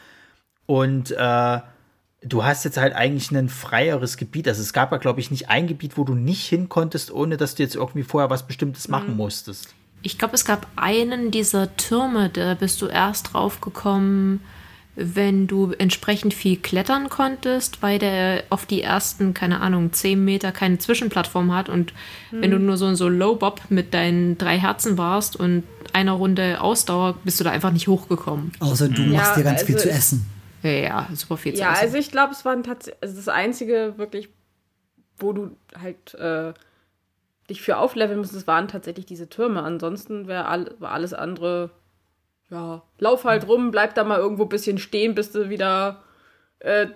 Und 0.66 1.10
äh, 1.12 1.60
du 2.22 2.44
hast 2.44 2.64
jetzt 2.64 2.76
halt 2.76 2.94
eigentlich 2.94 3.30
ein 3.30 3.48
freieres 3.48 4.16
Gebiet. 4.16 4.48
Also 4.48 4.62
es 4.62 4.72
gab 4.72 4.92
ja, 4.92 4.98
glaube 4.98 5.20
ich, 5.20 5.30
nicht 5.30 5.48
ein 5.48 5.66
Gebiet, 5.66 5.96
wo 5.96 6.04
du 6.04 6.14
nicht 6.14 6.46
hin 6.46 6.68
konntest, 6.68 7.10
ohne 7.12 7.36
dass 7.36 7.54
du 7.54 7.62
jetzt 7.62 7.74
irgendwie 7.74 8.02
vorher 8.02 8.30
was 8.30 8.46
Bestimmtes 8.46 8.88
mhm. 8.88 8.92
machen 8.92 9.16
musstest. 9.16 9.74
Ich 10.04 10.18
glaube, 10.18 10.34
es 10.34 10.44
gab 10.44 10.66
einen 10.74 11.30
dieser 11.30 11.76
Türme, 11.76 12.28
da 12.28 12.54
bist 12.54 12.82
du 12.82 12.86
erst 12.86 13.32
drauf 13.32 13.60
gekommen, 13.60 14.40
wenn 14.94 15.46
du 15.46 15.72
entsprechend 15.72 16.34
viel 16.34 16.58
klettern 16.58 17.08
konntest, 17.08 17.80
weil 17.82 17.98
der 17.98 18.44
auf 18.50 18.66
die 18.66 18.82
ersten, 18.82 19.32
keine 19.32 19.60
Ahnung, 19.60 19.92
10 19.92 20.22
Meter 20.22 20.52
keine 20.52 20.78
Zwischenplattform 20.78 21.54
hat 21.54 21.68
und 21.70 21.94
mhm. 22.30 22.42
wenn 22.42 22.50
du 22.50 22.58
nur 22.58 22.76
so, 22.76 22.94
so 22.94 23.08
Low-Bob 23.08 23.62
mit 23.70 23.94
deinen 23.94 24.36
drei 24.36 24.58
Herzen 24.58 24.98
warst 24.98 25.36
und 25.36 25.64
einer 25.94 26.12
Runde 26.12 26.60
Ausdauer, 26.60 27.18
bist 27.24 27.40
du 27.40 27.44
da 27.44 27.50
einfach 27.50 27.72
nicht 27.72 27.88
hochgekommen. 27.88 28.52
Außer 28.60 28.88
du 28.88 29.02
machst 29.02 29.30
ja, 29.30 29.36
dir 29.36 29.44
ganz 29.44 29.60
also 29.60 29.66
viel 29.66 29.76
zu 29.78 29.90
essen. 29.90 30.26
Ja, 30.62 30.70
ja, 30.70 31.08
super 31.14 31.36
viel 31.38 31.54
zu 31.54 31.60
ja, 31.60 31.72
essen. 31.72 31.80
Ja, 31.80 31.86
also 31.86 31.96
ich 31.98 32.10
glaube, 32.10 32.32
es 32.32 32.44
war 32.44 32.62
tatsächlich 32.62 33.02
also 33.02 33.16
das 33.16 33.28
Einzige 33.28 33.94
wirklich, 33.96 34.28
wo 35.18 35.32
du 35.32 35.56
halt 35.78 36.14
äh, 36.14 36.52
dich 37.48 37.62
für 37.62 37.78
aufleveln 37.78 38.18
musstest, 38.18 38.46
waren 38.46 38.68
tatsächlich 38.68 39.06
diese 39.06 39.28
Türme. 39.28 39.62
Ansonsten 39.62 40.28
wär 40.28 40.48
all, 40.48 40.74
war 40.78 40.92
alles 40.92 41.14
andere 41.14 41.70
ja, 42.52 42.82
lauf 42.98 43.24
halt 43.24 43.48
rum, 43.48 43.70
bleib 43.70 43.94
da 43.94 44.04
mal 44.04 44.18
irgendwo 44.18 44.42
ein 44.42 44.50
bisschen 44.50 44.78
stehen, 44.78 45.14
bis 45.14 45.32
du 45.32 45.48
wieder, 45.48 46.02
äh, 46.58 46.88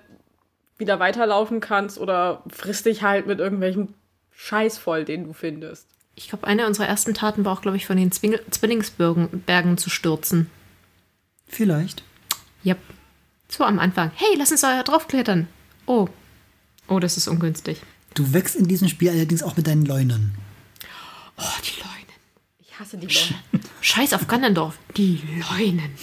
wieder 0.77 1.01
weiterlaufen 1.01 1.61
kannst 1.61 1.99
oder 1.99 2.43
frisst 2.49 2.85
dich 2.85 3.03
halt 3.03 3.27
mit 3.27 3.39
irgendwelchem 3.41 3.95
Scheiß 4.33 4.77
voll, 4.77 5.07
den 5.07 5.25
du 5.25 5.33
findest. 5.33 5.89
Ich 6.15 6.29
glaube, 6.29 6.47
eine 6.47 6.67
unserer 6.67 6.87
ersten 6.87 7.15
Taten 7.15 7.47
war 7.47 7.55
auch, 7.55 7.63
glaube 7.63 7.79
ich, 7.79 7.87
von 7.87 7.97
den 7.97 8.13
Zwing 8.13 8.39
Zwillingsbergen 8.51 9.79
zu 9.79 9.89
stürzen. 9.89 10.51
Vielleicht. 11.47 12.03
Yep. 12.65 12.79
So 13.49 13.65
am 13.65 13.79
Anfang. 13.79 14.11
Hey, 14.15 14.37
lass 14.37 14.51
uns 14.51 14.61
da 14.61 14.83
draufklettern. 14.83 15.49
Oh. 15.87 16.09
Oh, 16.89 17.01
das 17.01 17.17
ist 17.17 17.29
ungünstig. 17.29 17.81
Du 18.15 18.35
wächst 18.35 18.57
in 18.57 18.69
diesem 18.69 18.89
Spiel 18.89 19.11
allerdings 19.11 19.43
auch 19.43 19.57
mit 19.57 19.67
deinen 19.67 19.87
Leunen. 19.87 20.35
Oh, 21.39 21.61
die 21.65 21.81
Leunen. 21.81 22.06
Ich 22.77 22.81
hasse 22.81 22.97
die 22.99 23.07
Leunen. 23.07 23.65
Scheiß 23.81 24.13
auf 24.13 24.29
Gannendorf. 24.29 24.77
Die 24.97 25.21
Leunen. 25.51 25.95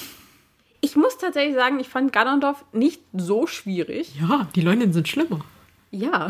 Ich 0.82 0.96
muss 0.96 1.18
tatsächlich 1.18 1.56
sagen, 1.56 1.80
ich 1.80 1.88
fand 1.88 2.12
Ganondorf 2.12 2.66
nicht 2.74 3.00
so 3.14 3.46
schwierig. 3.48 4.12
Ja, 4.20 4.48
die 4.56 4.62
Leunen 4.62 4.92
sind 4.92 5.08
schlimmer. 5.08 5.40
Ja. 5.92 6.30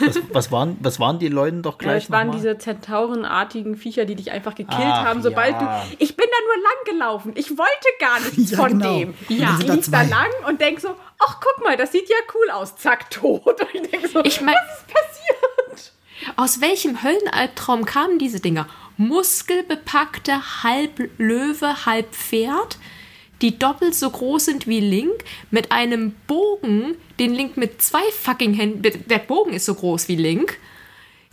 Was, 0.00 0.18
was, 0.32 0.50
waren, 0.52 0.76
was 0.80 0.98
waren 0.98 1.20
die 1.20 1.28
Leuten 1.28 1.62
doch 1.62 1.74
Ja, 1.74 1.78
gleich 1.90 2.04
es 2.04 2.10
waren 2.10 2.26
nochmal? 2.26 2.42
diese 2.42 2.58
Zentaurenartigen 2.58 3.76
Viecher, 3.76 4.04
die 4.04 4.16
dich 4.16 4.32
einfach 4.32 4.56
gekillt 4.56 4.80
Ach, 4.82 5.04
haben, 5.04 5.22
sobald 5.22 5.52
ja. 5.52 5.84
du. 5.88 5.96
Ich 6.00 6.16
bin 6.16 6.26
da 6.28 6.54
nur 6.54 6.62
lang 6.64 6.84
gelaufen. 6.98 7.32
Ich 7.36 7.50
wollte 7.50 7.88
gar 8.00 8.18
nichts 8.36 8.50
Ja, 8.50 8.56
von 8.58 8.68
genau. 8.80 8.98
dem. 8.98 9.14
Ja, 9.28 9.56
ich 9.60 9.68
lief 9.68 9.88
da 9.90 10.02
lang 10.02 10.26
und 10.48 10.60
denk 10.60 10.80
so, 10.80 10.96
ach 11.20 11.40
guck 11.40 11.64
mal, 11.64 11.76
das 11.76 11.92
sieht 11.92 12.08
ja 12.08 12.16
cool 12.34 12.50
aus. 12.50 12.74
Zack, 12.76 13.10
tot. 13.10 13.46
Und 13.60 13.68
ich 13.84 13.88
denk 13.90 14.08
so, 14.08 14.24
Ich 14.24 14.40
mein- 14.40 14.54
was 14.56 14.78
ist 14.80 14.86
passiert? 14.88 15.92
Aus 16.36 16.60
welchem 16.60 17.02
Höllenalbtraum 17.02 17.84
kamen 17.84 18.18
diese 18.18 18.40
Dinger? 18.40 18.66
Muskelbepackte 18.96 20.62
halb 20.62 21.10
Löwe, 21.18 21.86
halb 21.86 22.14
Pferd, 22.14 22.78
die 23.40 23.58
doppelt 23.58 23.94
so 23.94 24.08
groß 24.08 24.44
sind 24.46 24.66
wie 24.66 24.80
Link, 24.80 25.24
mit 25.50 25.72
einem 25.72 26.14
Bogen, 26.26 26.96
den 27.18 27.34
Link 27.34 27.56
mit 27.56 27.82
zwei 27.82 28.02
fucking 28.20 28.54
Händen, 28.54 28.82
der 29.08 29.18
Bogen 29.18 29.52
ist 29.52 29.66
so 29.66 29.74
groß 29.74 30.08
wie 30.08 30.16
Link, 30.16 30.58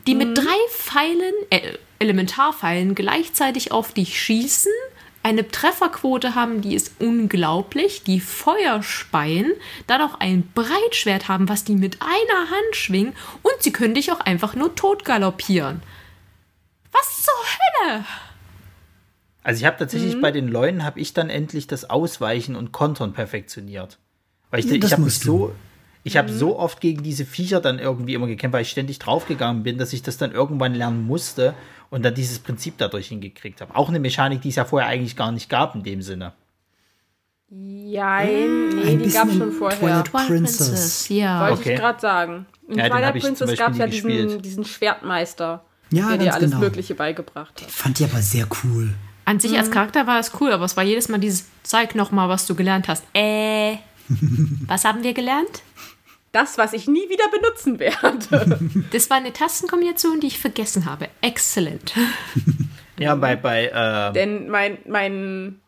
die 0.08 0.16
mit 0.16 0.38
drei 0.38 0.58
Pfeilen, 0.72 1.34
äh, 1.50 1.74
Elementarpfeilen 2.00 2.96
gleichzeitig 2.96 3.72
auf 3.72 3.94
dich 3.94 4.20
schießen, 4.20 4.72
eine 5.22 5.48
Trefferquote 5.48 6.34
haben, 6.34 6.62
die 6.62 6.74
ist 6.74 6.94
unglaublich, 7.00 8.04
die 8.04 8.22
Feuer 8.22 8.82
speien, 8.82 9.52
dann 9.86 10.02
auch 10.02 10.20
ein 10.20 10.50
Breitschwert 10.56 11.28
haben, 11.28 11.50
was 11.50 11.66
die 11.66 11.76
mit 11.76 12.00
einer 12.02 12.50
Hand 12.50 12.76
schwingen 12.76 13.14
und 13.44 13.54
sie 13.60 13.74
können 13.74 13.94
dich 13.94 14.12
auch 14.12 14.22
einfach 14.22 14.56
nur 14.56 14.76
tot 14.76 15.04
galoppieren. 15.04 15.82
Was 16.92 17.24
zur 17.24 17.34
Hölle? 17.88 18.06
Also 19.44 19.60
ich 19.62 19.66
habe 19.66 19.78
tatsächlich 19.78 20.16
Mhm. 20.18 20.22
bei 20.22 20.32
den 20.32 20.48
Leunen 20.48 20.84
habe 20.84 21.00
ich 21.00 21.14
dann 21.14 21.30
endlich 21.30 21.68
das 21.68 21.90
Ausweichen 21.90 22.56
und 22.56 22.72
Kontern 22.72 23.14
perfektioniert. 23.14 23.98
Weil 24.52 24.60
ich, 24.62 24.66
Ja, 24.68 24.74
ich 24.76 24.92
habe 24.94 25.10
so, 25.10 25.56
ich 26.04 26.14
Mhm. 26.16 26.18
habe 26.18 26.30
so 26.32 26.58
oft 26.60 26.82
gegen 26.82 27.04
diese 27.04 27.26
Viecher 27.26 27.62
dann 27.62 27.80
irgendwie 27.80 28.14
immer 28.16 28.28
gekämpft, 28.28 28.54
weil 28.54 28.62
ich 28.64 28.70
ständig 28.72 29.00
draufgegangen 29.00 29.64
bin, 29.64 29.78
dass 29.78 29.94
ich 29.94 30.02
das 30.04 30.18
dann 30.18 30.32
irgendwann 30.32 30.74
lernen 30.76 31.06
musste 31.06 31.54
und 31.90 32.04
dann 32.04 32.14
dieses 32.16 32.40
Prinzip 32.40 32.76
dadurch 32.78 33.08
hingekriegt 33.08 33.62
habe. 33.62 33.76
Auch 33.76 33.90
eine 33.90 34.00
Mechanik, 34.00 34.42
die 34.42 34.50
es 34.50 34.56
ja 34.56 34.66
vorher 34.66 34.90
eigentlich 34.90 35.16
gar 35.16 35.32
nicht 35.32 35.50
gab 35.50 35.74
in 35.76 35.84
dem 35.84 36.02
Sinne. 36.02 36.34
Jein, 37.52 38.70
nee, 38.70 38.82
Ein 38.92 39.00
die 39.02 39.10
gab 39.10 39.28
schon 39.30 39.42
in 39.42 39.52
vorher. 39.52 39.80
Twilight 40.04 40.12
Princess. 40.28 41.10
ja. 41.10 41.42
Wollte 41.42 41.54
Okay. 41.62 41.74
ich 41.74 41.80
gerade 41.80 42.00
sagen. 42.00 42.46
In 42.68 42.78
Ja, 42.78 42.90
Twilight 42.90 43.20
Princess 43.20 43.58
gab 43.58 43.72
es 43.72 43.78
ja 43.80 43.88
diesen, 43.88 44.42
diesen 44.44 44.66
Schwertmeister, 44.66 45.66
Ja, 45.92 46.10
der 46.10 46.18
dir 46.18 46.34
alles 46.34 46.52
genau. 46.52 46.62
Mögliche 46.62 46.96
beigebracht 46.96 47.62
hat. 47.62 47.72
Fand 47.72 48.00
ich 48.00 48.06
aber 48.12 48.22
sehr 48.22 48.48
cool. 48.64 48.94
An 49.26 49.40
sich 49.40 49.58
als 49.58 49.70
Charakter 49.70 50.08
war 50.08 50.20
es 50.20 50.32
cool, 50.40 50.52
aber 50.52 50.66
es 50.66 50.76
war 50.76 50.84
jedes 50.84 51.08
Mal 51.08 51.20
dieses, 51.20 51.46
zeig 51.64 51.94
noch 51.96 52.12
mal, 52.12 52.30
was 52.30 52.46
du 52.48 52.56
gelernt 52.56 52.88
hast. 52.88 53.04
Äh, 53.14 53.78
was 54.68 54.86
haben 54.86 55.04
wir 55.04 55.14
gelernt? 55.14 55.62
Das, 56.32 56.58
was 56.58 56.74
ich 56.74 56.88
nie 56.88 57.10
wieder 57.10 57.26
benutzen 57.32 57.80
werde. 57.80 58.60
Das 58.92 59.10
war 59.10 59.18
eine 59.18 59.34
Tastenkombination, 59.34 60.20
die 60.20 60.28
ich 60.28 60.40
vergessen 60.40 60.86
habe. 60.86 61.10
Exzellent. 61.22 61.94
Ja, 63.00 63.16
bei, 63.16 63.38
bei, 63.38 63.68
äh, 63.68 64.12
Denn 64.12 64.50
mein, 64.50 64.78
mein, 64.86 65.62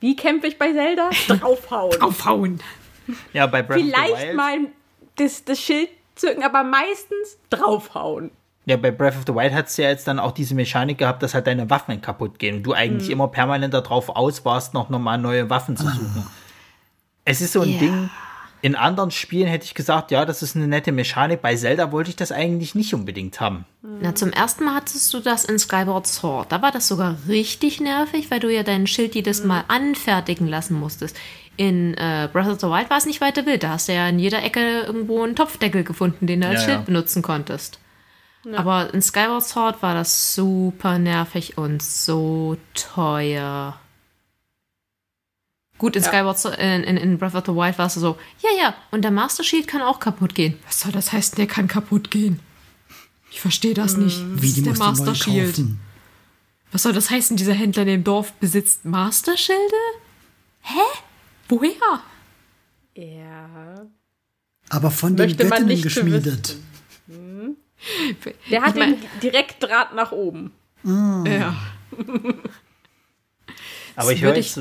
wie 0.00 0.16
kämpfe 0.16 0.48
ich 0.48 0.58
bei 0.58 0.70
Zelda? 0.70 1.08
Draufhauen. 1.28 2.02
Aufhauen. 2.02 2.60
ja, 3.32 3.46
bei 3.46 3.62
Breath 3.62 3.78
of 3.78 3.84
the 3.84 3.90
Vielleicht 3.90 4.22
Wild. 4.26 4.36
mal 4.36 4.58
das, 5.16 5.44
das 5.46 5.58
Schild 5.58 5.88
zücken, 6.14 6.42
aber 6.42 6.62
meistens 6.62 7.38
draufhauen. 7.48 8.32
Ja, 8.66 8.76
bei 8.78 8.90
Breath 8.90 9.16
of 9.16 9.24
the 9.26 9.34
Wild 9.34 9.52
hat 9.52 9.66
es 9.66 9.76
ja 9.76 9.88
jetzt 9.90 10.08
dann 10.08 10.18
auch 10.18 10.32
diese 10.32 10.54
Mechanik 10.54 10.96
gehabt, 10.98 11.22
dass 11.22 11.34
halt 11.34 11.46
deine 11.46 11.68
Waffen 11.68 12.00
kaputt 12.00 12.38
gehen 12.38 12.56
und 12.56 12.62
du 12.62 12.72
eigentlich 12.72 13.10
immer 13.10 13.28
permanent 13.28 13.74
darauf 13.74 14.08
aus 14.08 14.44
warst, 14.44 14.72
noch 14.72 14.88
normal 14.88 15.18
neue 15.18 15.50
Waffen 15.50 15.76
zu 15.76 15.84
suchen. 15.86 16.26
Es 17.26 17.40
ist 17.40 17.52
so 17.52 17.60
ein 17.60 17.72
Ja. 17.72 17.78
Ding, 17.78 18.10
in 18.62 18.74
anderen 18.74 19.10
Spielen 19.10 19.46
hätte 19.48 19.66
ich 19.66 19.74
gesagt, 19.74 20.10
ja, 20.10 20.24
das 20.24 20.42
ist 20.42 20.56
eine 20.56 20.66
nette 20.66 20.90
Mechanik. 20.92 21.42
Bei 21.42 21.54
Zelda 21.54 21.92
wollte 21.92 22.08
ich 22.08 22.16
das 22.16 22.32
eigentlich 22.32 22.74
nicht 22.74 22.94
unbedingt 22.94 23.38
haben. 23.38 23.66
Na, 23.82 24.14
zum 24.14 24.30
ersten 24.32 24.64
Mal 24.64 24.74
hattest 24.74 25.12
du 25.12 25.20
das 25.20 25.44
in 25.44 25.58
Skyward 25.58 26.06
Sword. 26.06 26.50
Da 26.50 26.62
war 26.62 26.70
das 26.72 26.88
sogar 26.88 27.16
richtig 27.28 27.82
nervig, 27.82 28.30
weil 28.30 28.40
du 28.40 28.50
ja 28.50 28.62
dein 28.62 28.86
Schild 28.86 29.14
jedes 29.14 29.44
Mal 29.44 29.64
anfertigen 29.68 30.48
lassen 30.48 30.80
musstest. 30.80 31.14
In 31.58 31.92
äh, 31.94 32.28
Breath 32.32 32.48
of 32.48 32.60
the 32.60 32.66
Wild 32.68 32.88
war 32.88 32.96
es 32.96 33.04
nicht 33.04 33.20
weiter 33.20 33.44
wild. 33.44 33.62
Da 33.62 33.68
hast 33.70 33.88
du 33.88 33.92
ja 33.92 34.08
in 34.08 34.18
jeder 34.18 34.42
Ecke 34.42 34.80
irgendwo 34.86 35.22
einen 35.22 35.36
Topfdeckel 35.36 35.84
gefunden, 35.84 36.26
den 36.26 36.40
du 36.40 36.48
als 36.48 36.60
Ja, 36.62 36.64
Schild 36.64 36.78
ja. 36.78 36.84
benutzen 36.84 37.20
konntest. 37.20 37.78
Aber 38.52 38.92
in 38.92 39.00
Skyward 39.02 39.44
Sword 39.44 39.82
war 39.82 39.94
das 39.94 40.34
super 40.34 40.98
nervig 40.98 41.56
und 41.56 41.82
so 41.82 42.56
teuer. 42.74 43.78
Gut, 45.78 45.96
in 45.96 46.02
Ja. 46.02 46.08
Skyward 46.08 46.38
Sword, 46.38 46.58
in, 46.58 46.84
in, 46.84 46.96
in 46.96 47.18
Breath 47.18 47.34
of 47.34 47.44
the 47.46 47.52
Wild 47.52 47.78
war 47.78 47.86
es 47.86 47.94
so, 47.94 48.16
ja, 48.40 48.50
ja, 48.60 48.74
und 48.90 49.02
der 49.02 49.10
Master 49.10 49.42
Shield 49.44 49.66
kann 49.66 49.82
auch 49.82 49.98
kaputt 49.98 50.34
gehen. 50.34 50.58
Was 50.66 50.80
soll 50.80 50.92
das 50.92 51.12
heißen, 51.12 51.36
der 51.36 51.46
kann 51.46 51.68
kaputt 51.68 52.10
gehen? 52.10 52.40
Ich 53.30 53.40
verstehe 53.40 53.74
das 53.74 53.96
nicht. 53.96 54.20
Das 54.20 54.42
Wie 54.42 54.46
ist 54.48 54.56
die 54.58 54.62
der 54.62 54.74
du 54.74 54.78
neu 54.78 54.84
Master 54.86 55.14
Shield. 55.14 55.56
kaufen. 55.56 55.80
Was 56.70 56.82
soll 56.84 56.92
das 56.92 57.10
heißen, 57.10 57.36
dieser 57.36 57.52
Händler 57.54 57.82
in 57.82 57.88
dem 57.88 58.04
Dorf 58.04 58.32
besitzt 58.34 58.84
Master 58.84 59.36
Schilde? 59.36 59.60
Hä? 60.60 60.78
Woher? 61.48 61.72
Ja. 62.96 63.86
Aber 64.70 64.90
von 64.90 65.16
den 65.16 65.26
Möchte 65.26 65.44
man 65.46 65.62
Göttinnen 65.62 65.82
geschmiedet. 65.82 66.56
Der 68.50 68.62
hat 68.62 68.74
Ich 68.74 68.80
mein- 68.80 69.00
den 69.00 69.20
direkt 69.22 69.62
Draht 69.62 69.94
nach 69.94 70.12
oben. 70.12 70.52
Ja. 70.84 71.56
Aber 73.96 74.12
ich 74.12 74.22
höre 74.22 74.36
jetzt, 74.36 74.60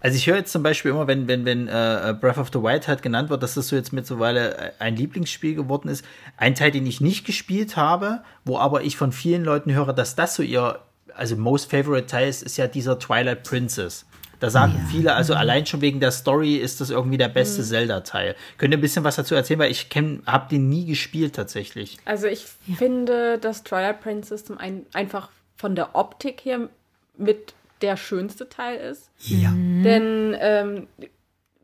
also 0.00 0.16
ich 0.16 0.26
höre 0.26 0.36
jetzt 0.36 0.52
zum 0.52 0.62
Beispiel 0.62 0.90
immer, 0.92 1.06
wenn, 1.06 1.28
wenn, 1.28 1.44
wenn 1.44 1.68
äh, 1.68 2.14
Breath 2.18 2.38
of 2.38 2.48
the 2.52 2.60
Wild 2.62 2.88
halt 2.88 3.02
genannt 3.02 3.30
wird, 3.30 3.42
dass 3.42 3.54
das 3.54 3.68
so 3.68 3.76
jetzt 3.76 3.92
mittlerweile 3.92 4.72
ein 4.78 4.96
Lieblingsspiel 4.96 5.54
geworden 5.54 5.88
ist. 5.88 6.04
Ein 6.36 6.54
Teil, 6.54 6.70
den 6.70 6.86
ich 6.86 7.00
nicht 7.00 7.26
gespielt 7.26 7.76
habe, 7.76 8.22
wo 8.44 8.58
aber 8.58 8.82
ich 8.82 8.96
von 8.96 9.12
vielen 9.12 9.44
Leuten 9.44 9.72
höre, 9.72 9.92
dass 9.92 10.14
das 10.14 10.34
so 10.34 10.42
ihr, 10.42 10.80
also 11.14 11.36
most 11.36 11.70
favorite 11.70 12.06
Teil 12.06 12.28
ist, 12.28 12.42
ist 12.42 12.56
ja 12.56 12.66
dieser 12.68 12.98
Twilight 12.98 13.42
Princess. 13.42 14.06
Da 14.40 14.50
sagen 14.50 14.86
viele, 14.90 15.14
also 15.14 15.34
allein 15.34 15.66
schon 15.66 15.80
wegen 15.80 16.00
der 16.00 16.10
Story 16.10 16.56
ist 16.56 16.80
das 16.80 16.90
irgendwie 16.90 17.18
der 17.18 17.28
beste 17.28 17.62
Zelda-Teil. 17.62 18.36
Könnt 18.56 18.72
ihr 18.72 18.78
ein 18.78 18.80
bisschen 18.80 19.04
was 19.04 19.16
dazu 19.16 19.34
erzählen, 19.34 19.60
weil 19.60 19.70
ich 19.70 19.88
habe 20.26 20.48
den 20.48 20.68
nie 20.68 20.86
gespielt 20.86 21.34
tatsächlich. 21.34 21.98
Also 22.04 22.26
ich 22.26 22.46
finde, 22.76 23.38
dass 23.38 23.64
Twilight 23.64 24.00
Princess 24.00 24.44
zum 24.44 24.58
einen 24.58 24.86
einfach 24.92 25.30
von 25.56 25.74
der 25.74 25.96
Optik 25.96 26.44
her 26.44 26.68
mit 27.16 27.54
der 27.82 27.96
schönste 27.96 28.48
Teil 28.48 28.78
ist. 28.78 29.10
Ja. 29.18 29.50
Denn 29.50 30.36
ähm, 30.38 30.86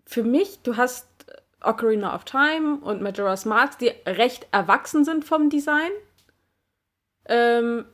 für 0.04 0.24
mich, 0.24 0.60
du 0.62 0.76
hast 0.76 1.06
Ocarina 1.60 2.14
of 2.14 2.24
Time 2.24 2.78
und 2.82 3.02
Majora's 3.02 3.44
Mask, 3.44 3.78
die 3.78 3.92
recht 4.06 4.46
erwachsen 4.52 5.04
sind 5.04 5.24
vom 5.24 5.48
Design. 5.48 5.90
Ähm, 7.26 7.84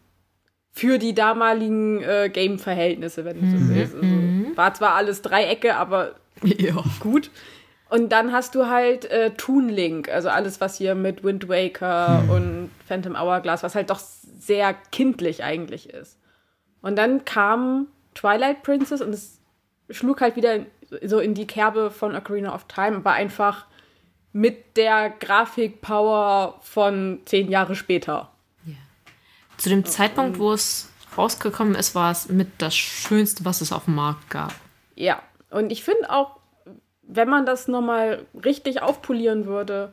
für 0.72 0.98
die 0.98 1.14
damaligen 1.14 2.02
äh, 2.02 2.30
Game-Verhältnisse, 2.32 3.24
wenn 3.24 3.40
du 3.40 3.58
so 3.58 3.74
willst. 3.74 3.94
Also, 3.94 4.06
war 4.56 4.74
zwar 4.74 4.94
alles 4.94 5.22
Dreiecke, 5.22 5.76
aber 5.76 6.14
Ja. 6.42 6.82
gut. 7.00 7.30
Und 7.88 8.10
dann 8.10 8.32
hast 8.32 8.54
du 8.54 8.66
halt 8.66 9.04
äh, 9.06 9.32
Toon 9.32 9.68
Link, 9.68 10.08
also 10.08 10.28
alles, 10.28 10.60
was 10.60 10.78
hier 10.78 10.94
mit 10.94 11.24
Wind 11.24 11.48
Waker 11.48 12.22
und 12.28 12.70
Phantom 12.86 13.16
Hourglass, 13.16 13.62
was 13.64 13.74
halt 13.74 13.90
doch 13.90 13.98
sehr 13.98 14.74
kindlich 14.92 15.42
eigentlich 15.42 15.90
ist. 15.90 16.16
Und 16.82 16.96
dann 16.96 17.24
kam 17.24 17.88
Twilight 18.14 18.62
Princess 18.62 19.00
und 19.00 19.12
es 19.12 19.40
schlug 19.90 20.20
halt 20.20 20.36
wieder 20.36 20.60
so 21.02 21.18
in 21.18 21.34
die 21.34 21.46
Kerbe 21.48 21.90
von 21.90 22.14
Ocarina 22.14 22.54
of 22.54 22.64
Time, 22.68 22.98
aber 22.98 23.12
einfach 23.12 23.66
mit 24.32 24.76
der 24.76 25.10
Grafikpower 25.10 26.58
von 26.62 27.20
zehn 27.24 27.50
Jahre 27.50 27.74
später. 27.74 28.30
Zu 29.56 29.68
dem 29.68 29.84
Zeitpunkt, 29.84 30.38
wo 30.38 30.52
es 30.52 30.88
rausgekommen 31.16 31.74
ist, 31.74 31.94
war 31.94 32.10
es 32.10 32.28
mit 32.28 32.48
das 32.58 32.74
Schönste, 32.76 33.44
was 33.44 33.60
es 33.60 33.72
auf 33.72 33.84
dem 33.86 33.94
Markt 33.94 34.30
gab. 34.30 34.54
Ja, 34.94 35.22
und 35.50 35.70
ich 35.72 35.82
finde 35.84 36.10
auch, 36.10 36.36
wenn 37.02 37.28
man 37.28 37.46
das 37.46 37.68
nochmal 37.68 38.24
richtig 38.44 38.82
aufpolieren 38.82 39.46
würde, 39.46 39.92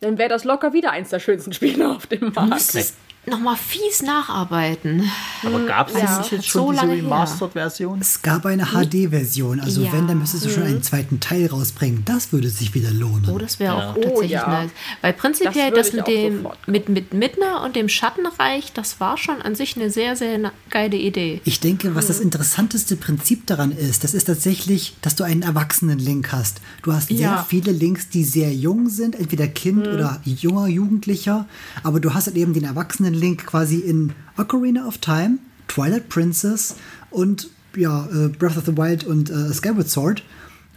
dann 0.00 0.18
wäre 0.18 0.28
das 0.28 0.44
locker 0.44 0.72
wieder 0.72 0.90
eins 0.92 1.10
der 1.10 1.20
schönsten 1.20 1.52
Spiele 1.52 1.88
auf 1.94 2.06
dem 2.06 2.20
Du 2.20 2.30
Markt. 2.30 2.50
müsstest 2.50 2.96
nochmal 3.26 3.56
fies 3.56 4.02
nacharbeiten. 4.02 5.08
Aber 5.44 5.60
gab 5.66 5.88
es 5.88 5.94
ja. 6.00 6.18
nicht 6.18 6.32
jetzt 6.32 6.44
So 6.50 6.58
schon 6.60 6.70
diese 6.72 6.82
lange 6.86 6.94
her. 6.94 7.04
Remastered-Version? 7.04 7.98
Es 8.00 8.22
gab 8.22 8.46
eine 8.46 8.64
HD-Version, 8.66 9.60
also 9.60 9.82
Ja. 9.82 9.92
wenn, 9.92 10.08
dann 10.08 10.18
müsstest 10.18 10.46
du 10.46 10.50
schon 10.50 10.62
einen 10.64 10.82
zweiten 10.82 11.20
Teil 11.20 11.46
rausbringen. 11.46 12.02
Das 12.04 12.32
würde 12.32 12.48
sich 12.50 12.74
wieder 12.74 12.90
lohnen. 12.90 13.28
Oh, 13.30 13.38
das 13.38 13.58
wäre 13.60 13.74
auch 13.74 13.96
Oh, 13.96 14.00
tatsächlich 14.00 14.30
ja. 14.32 14.48
nice. 14.48 14.70
Weil 15.02 15.12
prinzipiell 15.12 15.70
Das 15.70 15.88
das, 15.90 15.92
mit 15.96 16.06
dem 16.08 16.48
mit, 16.66 16.88
mit 16.88 17.12
Midna 17.14 17.64
und 17.64 17.76
dem 17.76 17.88
Schattenreich, 17.88 18.72
das 18.72 19.00
war 19.00 19.16
schon 19.16 19.40
an 19.42 19.54
sich 19.54 19.76
eine 19.76 19.90
sehr, 19.90 20.16
sehr 20.16 20.52
geile 20.70 20.96
Idee. 20.96 21.40
Ich 21.44 21.60
denke, 21.60 21.94
was 21.94 22.06
das 22.06 22.20
interessanteste 22.20 22.96
Prinzip 22.96 23.46
daran 23.46 23.72
ist, 23.72 24.02
das 24.02 24.14
ist 24.14 24.24
tatsächlich, 24.24 24.96
dass 25.02 25.14
du 25.14 25.24
einen 25.24 25.42
erwachsenen 25.42 25.98
Link 25.98 26.32
hast. 26.32 26.60
Du 26.82 26.92
hast 26.92 27.08
sehr 27.08 27.18
Ja. 27.18 27.46
viele 27.48 27.72
Links, 27.72 28.08
die 28.08 28.24
sehr 28.24 28.52
jung 28.52 28.88
sind, 28.88 29.14
entweder 29.14 29.46
Kind 29.46 29.86
oder 29.86 30.20
junger 30.24 30.66
Jugendlicher, 30.68 31.46
aber 31.82 32.00
du 32.00 32.14
hast 32.14 32.26
halt 32.26 32.36
eben 32.36 32.52
den 32.54 32.64
erwachsenen 32.64 33.09
Link 33.14 33.46
quasi 33.46 33.78
in 33.78 34.12
Ocarina 34.36 34.86
of 34.86 34.98
Time, 34.98 35.38
Twilight 35.68 36.08
Princess 36.08 36.76
und 37.10 37.48
ja, 37.76 38.06
äh, 38.06 38.28
Breath 38.28 38.56
of 38.56 38.64
the 38.66 38.76
Wild 38.76 39.04
und 39.04 39.30
äh, 39.30 39.52
Skyward 39.52 39.88
Sword. 39.88 40.22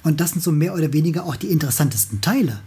Und 0.03 0.19
das 0.19 0.31
sind 0.31 0.41
so 0.41 0.51
mehr 0.51 0.73
oder 0.73 0.91
weniger 0.91 1.25
auch 1.25 1.37
die 1.37 1.47
interessantesten 1.47 2.19
Teile. 2.19 2.59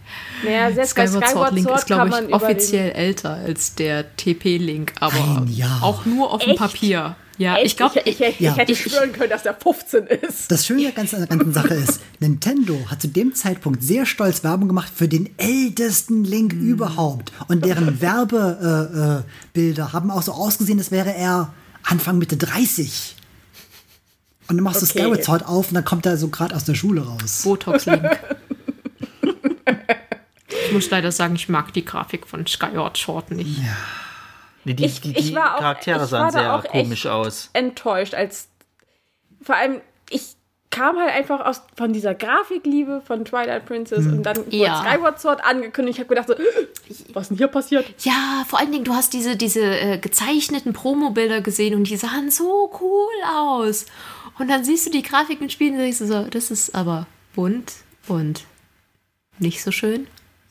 Naja, 0.43 0.71
selbst 0.71 0.95
bei 0.95 1.05
Skyward 1.05 1.29
Sword 1.29 1.53
Link 1.53 1.69
ist, 1.69 1.87
kann 1.87 2.09
glaube 2.09 2.27
ich, 2.27 2.33
offiziell 2.33 2.91
älter 2.91 3.35
als 3.35 3.75
der 3.75 4.15
TP-Link, 4.15 4.93
aber 4.99 5.45
auch 5.81 6.05
nur 6.05 6.33
auf 6.33 6.43
dem? 6.43 6.55
Papier. 6.55 7.15
Ja, 7.39 7.55
Echt? 7.57 7.65
ich 7.67 7.77
glaube, 7.77 7.99
ich, 8.05 8.19
ich, 8.19 8.21
ich, 8.21 8.39
Ja. 8.39 8.55
hätte 8.55 8.71
ich- 8.71 8.81
schwören 8.81 9.11
können, 9.11 9.29
dass 9.29 9.43
der 9.43 9.53
15 9.53 10.07
ist. 10.07 10.49
Das 10.49 10.65
Schöne 10.65 10.91
ganz 10.91 11.13
an 11.13 11.19
der 11.19 11.27
ganzen 11.27 11.53
Sache 11.53 11.73
ist, 11.75 12.01
Nintendo 12.19 12.79
hat 12.89 13.01
zu 13.01 13.07
dem 13.09 13.35
Zeitpunkt 13.35 13.83
sehr 13.83 14.05
stolz 14.07 14.43
Werbung 14.43 14.67
gemacht 14.69 14.91
für 14.93 15.07
den 15.07 15.29
ältesten 15.37 16.23
Link 16.23 16.53
Hm. 16.53 16.67
überhaupt. 16.67 17.31
Und 17.47 17.63
deren 17.65 18.01
Werbebilder 18.01 19.19
äh, 19.19 19.31
Bilder 19.53 19.93
haben 19.93 20.09
auch 20.09 20.23
so 20.23 20.31
ausgesehen, 20.31 20.79
als 20.79 20.89
wäre 20.91 21.13
er 21.13 21.53
Anfang 21.83 22.17
Mitte 22.17 22.37
30. 22.37 23.15
Und 24.49 24.55
dann 24.57 24.63
machst 24.63 24.81
du 24.81 24.85
Okay. 24.85 24.99
Skyward 24.99 25.23
Sword 25.25 25.45
auf 25.45 25.67
und 25.69 25.75
dann 25.75 25.85
kommt 25.85 26.05
er 26.05 26.17
so 26.17 26.29
gerade 26.29 26.55
aus 26.55 26.63
der 26.63 26.73
Schule 26.73 27.01
raus. 27.05 27.41
Botox-Link. 27.43 28.17
ich 30.65 30.71
muss 30.73 30.89
leider 30.89 31.11
sagen, 31.11 31.35
ich 31.35 31.49
mag 31.49 31.73
die 31.73 31.83
Grafik 31.85 32.25
von 32.27 32.47
Skyward 32.47 32.97
Sword 32.97 33.31
nicht. 33.31 33.59
Nee, 34.67 34.73
die, 34.73 34.85
Ich- 34.85 35.01
die, 35.01 35.17
ich 35.17 35.27
die 35.29 35.35
war 35.35 35.55
auch- 35.55 35.59
Charaktere 35.59 36.03
ich 36.03 36.09
sahen 36.09 36.23
war 36.25 36.31
da 36.31 36.39
sehr 36.39 36.55
auch 36.55 36.63
komisch 36.65 37.05
echt- 37.05 37.13
aus. 37.13 37.49
Enttäuscht, 37.53 38.13
als 38.13 38.49
vor 39.41 39.55
allem 39.55 39.81
ich 40.09 40.35
kam 40.69 40.97
halt 40.97 41.11
einfach 41.11 41.45
aus 41.45 41.61
von 41.77 41.93
dieser 41.93 42.13
Grafikliebe 42.13 43.01
von 43.05 43.23
Twilight 43.23 43.65
Princess 43.65 44.05
und 44.05 44.23
dann 44.23 44.37
wurde 44.37 44.55
Ja. 44.55 44.83
Skyward 44.83 45.19
Sword 45.21 45.43
angekündigt. 45.43 45.97
Ich 45.97 46.03
habe 46.03 46.09
gedacht 46.13 46.27
so, 46.27 46.35
was 47.13 47.23
ist 47.23 47.29
denn 47.31 47.37
hier 47.37 47.47
passiert? 47.47 47.85
Ja, 48.03 48.43
vor 48.47 48.59
allen 48.59 48.71
Dingen, 48.73 48.83
du 48.83 48.93
hast 48.93 49.13
diese, 49.13 49.37
diese 49.37 49.61
äh, 49.61 49.97
gezeichneten 49.97 50.73
Promo-Bilder 50.73 51.39
gesehen 51.41 51.73
und 51.75 51.85
die 51.89 51.95
sahen 51.95 52.29
so 52.29 52.69
cool 52.81 53.29
aus. 53.33 53.85
Und 54.37 54.49
dann 54.49 54.65
siehst 54.65 54.85
du 54.85 54.91
die 54.91 55.01
Grafiken 55.01 55.49
spielen 55.49 55.73
und 55.75 55.79
denkst 55.79 55.99
du 55.99 56.05
so, 56.07 56.23
das 56.23 56.51
ist 56.51 56.75
aber 56.75 57.07
bunt 57.33 57.71
und 58.09 58.43
nicht 59.39 59.63
so 59.63 59.71
schön. 59.71 60.07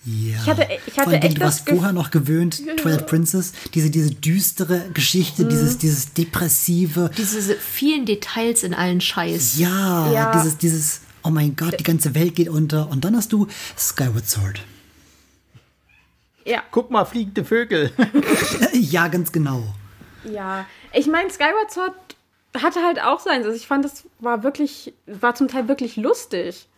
Ja. 0.06 0.36
Ich 0.40 0.46
hatte- 0.46 0.68
ich 0.86 0.92
hatte 0.96 1.02
Vor 1.02 1.12
allem, 1.14 1.22
echt 1.22 1.36
du 1.38 1.40
warst 1.42 1.68
vorher 1.68 1.92
noch 1.92 2.12
gewöhnt, 2.12 2.62
Twilight 2.76 3.08
Princess, 3.08 3.52
diese, 3.74 3.90
diese 3.90 4.12
düstere 4.14 4.88
Geschichte, 4.94 5.44
Mhm. 5.44 5.48
dieses, 5.48 5.78
dieses 5.78 6.12
depressive, 6.12 7.10
Diese 7.18 7.56
vielen 7.56 8.06
Details 8.06 8.62
in 8.62 8.72
allen 8.72 9.00
Scheiß. 9.00 9.58
ja, 9.58 10.12
Ja. 10.12 10.32
dieses, 10.32 10.58
dieses, 10.58 11.00
oh 11.24 11.30
mein 11.30 11.56
Gott, 11.56 11.80
die 11.80 11.84
ganze 11.84 12.14
Welt 12.14 12.36
geht 12.36 12.48
unter. 12.48 12.88
Und 12.88 13.04
dann 13.04 13.16
hast 13.16 13.32
du 13.32 13.48
Skyward 13.76 14.28
Sword. 14.28 14.60
Ja, 16.44 16.62
Guck 16.70 16.90
mal, 16.92 17.04
fliegende 17.04 17.44
Vögel. 17.44 17.90
Ja, 18.72 19.08
ganz 19.08 19.32
genau. 19.32 19.64
ja. 20.24 20.66
Ich 20.92 21.06
meine, 21.08 21.30
Skyward 21.30 21.72
Sword 21.72 21.94
hatte 22.62 22.80
halt 22.84 23.02
auch 23.02 23.18
seins. 23.20 23.44
Also 23.44 23.56
ich 23.56 23.66
fand, 23.66 23.84
das 23.84 24.04
war 24.20 24.44
wirklich, 24.44 24.94
war 25.06 25.34
zum 25.34 25.48
Teil 25.48 25.66
wirklich 25.68 25.96
lustig. 25.96 26.68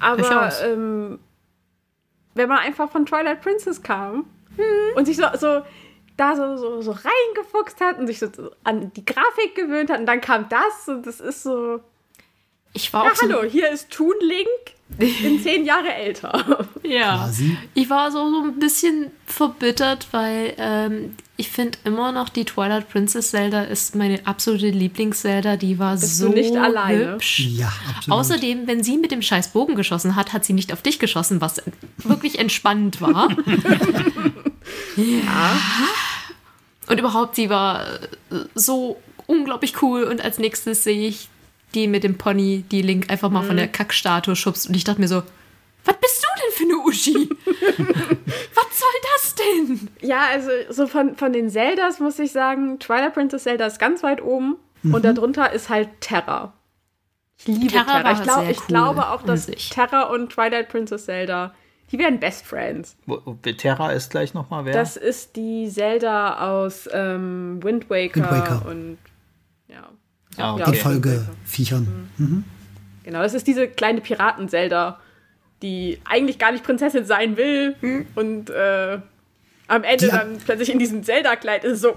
Aber 0.00 0.16
Durchaus. 0.20 0.54
ähm, 0.64 1.18
wenn 2.34 2.48
man 2.48 2.58
einfach 2.58 2.90
von 2.90 3.06
Twilight 3.06 3.40
Princess 3.42 3.82
kam 3.82 4.26
und 4.96 5.06
sich 5.06 5.16
so, 5.16 5.24
so 5.38 5.62
da 6.16 6.36
so, 6.36 6.56
so, 6.56 6.82
so 6.82 6.90
reingefuchst 6.92 7.80
hat 7.80 7.98
und 7.98 8.06
sich 8.06 8.18
so 8.18 8.28
an 8.64 8.92
die 8.92 9.04
Grafik 9.04 9.54
gewöhnt 9.54 9.90
hat 9.90 10.00
und 10.00 10.06
dann 10.06 10.20
kam 10.20 10.48
das 10.48 10.88
und 10.88 11.06
das 11.06 11.20
ist 11.20 11.42
so, 11.42 11.80
Ich 12.74 12.92
war 12.92 13.04
ja 13.04 13.12
auch 13.12 13.16
so, 13.16 13.22
hallo, 13.22 13.42
hier 13.44 13.70
ist 13.70 13.90
Toon 13.90 14.16
Link 14.20 14.48
in 15.24 15.40
zehn 15.42 15.64
Jahre 15.64 15.92
älter. 15.94 16.66
Ja. 16.84 17.18
Quasi. 17.18 17.56
Ich 17.74 17.88
war 17.88 18.10
so, 18.10 18.28
so 18.28 18.42
ein 18.42 18.58
bisschen 18.58 19.12
verbittert, 19.24 20.08
weil 20.10 20.52
ähm, 20.58 21.14
ich 21.36 21.48
finde 21.48 21.78
immer 21.84 22.10
noch, 22.10 22.28
die 22.28 22.44
Twilight 22.44 22.90
Princess 22.90 23.30
Zelda 23.30 23.62
ist 23.62 23.94
meine 23.94 24.26
absolute 24.26 24.68
Lieblings-Zelda. 24.68 25.56
Die 25.56 25.78
war 25.78 25.92
Bist 25.92 26.18
so 26.18 26.28
du 26.28 26.34
nicht 26.34 26.56
alleine? 26.56 27.12
hübsch. 27.12 27.38
Ja, 27.38 27.72
absolut. 27.96 28.20
Außerdem, 28.20 28.66
wenn 28.66 28.82
sie 28.82 28.98
mit 28.98 29.12
dem 29.12 29.22
scheiß 29.22 29.52
Bogen 29.52 29.76
geschossen 29.76 30.16
hat, 30.16 30.32
hat 30.32 30.44
sie 30.44 30.52
nicht 30.52 30.72
auf 30.72 30.82
dich 30.82 30.98
geschossen, 30.98 31.40
was 31.40 31.62
wirklich 31.98 32.38
entspannend 32.40 33.00
war. 33.00 33.28
ja. 34.96 35.56
Und 36.88 36.98
überhaupt, 36.98 37.36
sie 37.36 37.48
war 37.48 37.86
so 38.54 39.00
unglaublich 39.26 39.80
cool. 39.82 40.02
Und 40.02 40.22
als 40.22 40.38
nächstes 40.38 40.84
sehe 40.84 41.08
ich 41.08 41.28
die 41.74 41.88
mit 41.88 42.04
dem 42.04 42.18
Pony, 42.18 42.64
die 42.70 42.82
Link 42.82 43.10
einfach 43.10 43.30
mal 43.30 43.42
von 43.42 43.56
der 43.56 43.68
Kackstatue 43.68 44.36
schubst. 44.36 44.68
Und 44.68 44.76
ich 44.76 44.84
dachte 44.84 45.00
mir 45.00 45.08
so, 45.08 45.22
was 45.84 45.96
bist 46.00 46.22
du 46.24 46.28
denn 46.40 46.52
für 46.52 46.64
eine 46.74 46.86
Uschi? 46.86 47.28
was 48.54 48.78
soll 48.78 48.88
das 49.14 49.34
denn? 49.34 49.88
Ja, 50.00 50.26
also 50.30 50.48
so 50.70 50.86
von, 50.86 51.16
von 51.16 51.32
den 51.32 51.50
Zeldas 51.50 51.98
muss 52.00 52.18
ich 52.18 52.32
sagen, 52.32 52.78
Twilight 52.78 53.14
Princess 53.14 53.42
Zelda 53.44 53.66
ist 53.66 53.78
ganz 53.78 54.02
weit 54.02 54.22
oben 54.22 54.56
und 54.84 55.04
darunter 55.04 55.52
ist 55.52 55.68
halt 55.68 55.88
Terra. 56.00 56.52
Ich 57.38 57.46
liebe 57.48 57.66
Terra 57.68 57.84
Terra. 57.84 58.04
war 58.04 58.12
Ich, 58.12 58.22
glaub, 58.22 58.40
sehr 58.40 58.50
ich 58.50 58.60
cool 58.60 58.66
glaube 58.66 59.08
auch, 59.10 59.22
dass 59.22 59.46
sich. 59.46 59.70
Terra 59.70 60.02
und 60.04 60.30
Twilight 60.32 60.68
Princess 60.68 61.06
Zelda, 61.06 61.54
die 61.90 61.98
werden 61.98 62.20
Best 62.20 62.46
Friends. 62.46 62.96
Wo- 63.06 63.20
wo- 63.24 63.32
Terra 63.52 63.90
ist 63.92 64.10
gleich 64.10 64.34
nochmal 64.34 64.64
wer? 64.64 64.72
Das 64.72 64.96
ist 64.96 65.34
die 65.36 65.68
Zelda 65.68 66.60
aus 66.60 66.88
ähm, 66.92 67.58
Wind, 67.62 67.90
Waker 67.90 68.14
Wind 68.20 68.30
Waker. 68.30 68.66
und 68.68 68.98
ja. 69.68 69.88
Ah, 70.36 70.56
ja, 70.58 70.64
Die 70.64 70.70
okay. 70.70 70.76
Folgeviechern. 70.76 72.44
Genau, 73.04 73.22
das 73.22 73.34
ist 73.34 73.46
diese 73.46 73.68
kleine 73.68 74.00
Piraten-Zelda, 74.00 75.00
die 75.62 75.98
eigentlich 76.04 76.38
gar 76.38 76.52
nicht 76.52 76.64
Prinzessin 76.64 77.04
sein 77.04 77.36
will 77.36 78.06
und 78.14 78.50
äh, 78.50 78.98
am 79.68 79.84
Ende 79.84 80.06
Die- 80.06 80.10
dann 80.10 80.38
plötzlich 80.44 80.70
in 80.72 80.78
diesem 80.78 81.02
Zelda-Kleid 81.04 81.64
ist 81.64 81.80
so. 81.82 81.94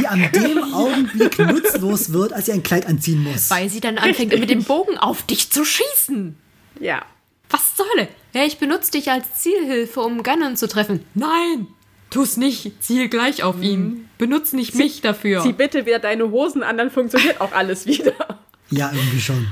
Die 0.00 0.06
an 0.06 0.28
dem 0.32 0.62
Augenblick 0.74 1.38
nutzlos 1.38 2.12
wird, 2.12 2.32
als 2.32 2.46
sie 2.46 2.52
ein 2.52 2.62
Kleid 2.62 2.86
anziehen 2.86 3.22
muss. 3.22 3.50
Weil 3.50 3.68
sie 3.68 3.80
dann 3.80 3.98
anfängt, 3.98 4.38
mit 4.38 4.50
dem 4.50 4.64
Bogen 4.64 4.96
auf 4.98 5.22
dich 5.22 5.50
zu 5.50 5.64
schießen. 5.64 6.36
Ja. 6.80 7.02
Was 7.50 7.74
zur 7.76 7.86
Hölle? 7.94 8.08
Ja, 8.34 8.44
ich 8.44 8.58
benutze 8.58 8.90
dich 8.92 9.10
als 9.10 9.34
Zielhilfe, 9.34 10.00
um 10.00 10.22
Ganon 10.22 10.56
zu 10.56 10.66
treffen. 10.68 11.04
Nein, 11.14 11.66
tu's 12.12 12.36
nicht. 12.36 12.82
Ziel 12.82 13.08
gleich 13.08 13.42
auf 13.42 13.60
ihn. 13.62 14.08
Benutz 14.18 14.52
nicht 14.52 14.74
mich 14.74 15.00
dafür. 15.00 15.42
Zieh 15.42 15.52
bitte 15.52 15.86
wieder 15.86 15.98
deine 15.98 16.30
Hosen 16.30 16.62
an, 16.62 16.78
dann 16.78 16.90
funktioniert 16.90 17.40
auch 17.40 17.52
alles 17.52 17.86
wieder. 17.86 18.12
Ja, 18.70 18.90
irgendwie 18.94 19.20
schon. 19.20 19.46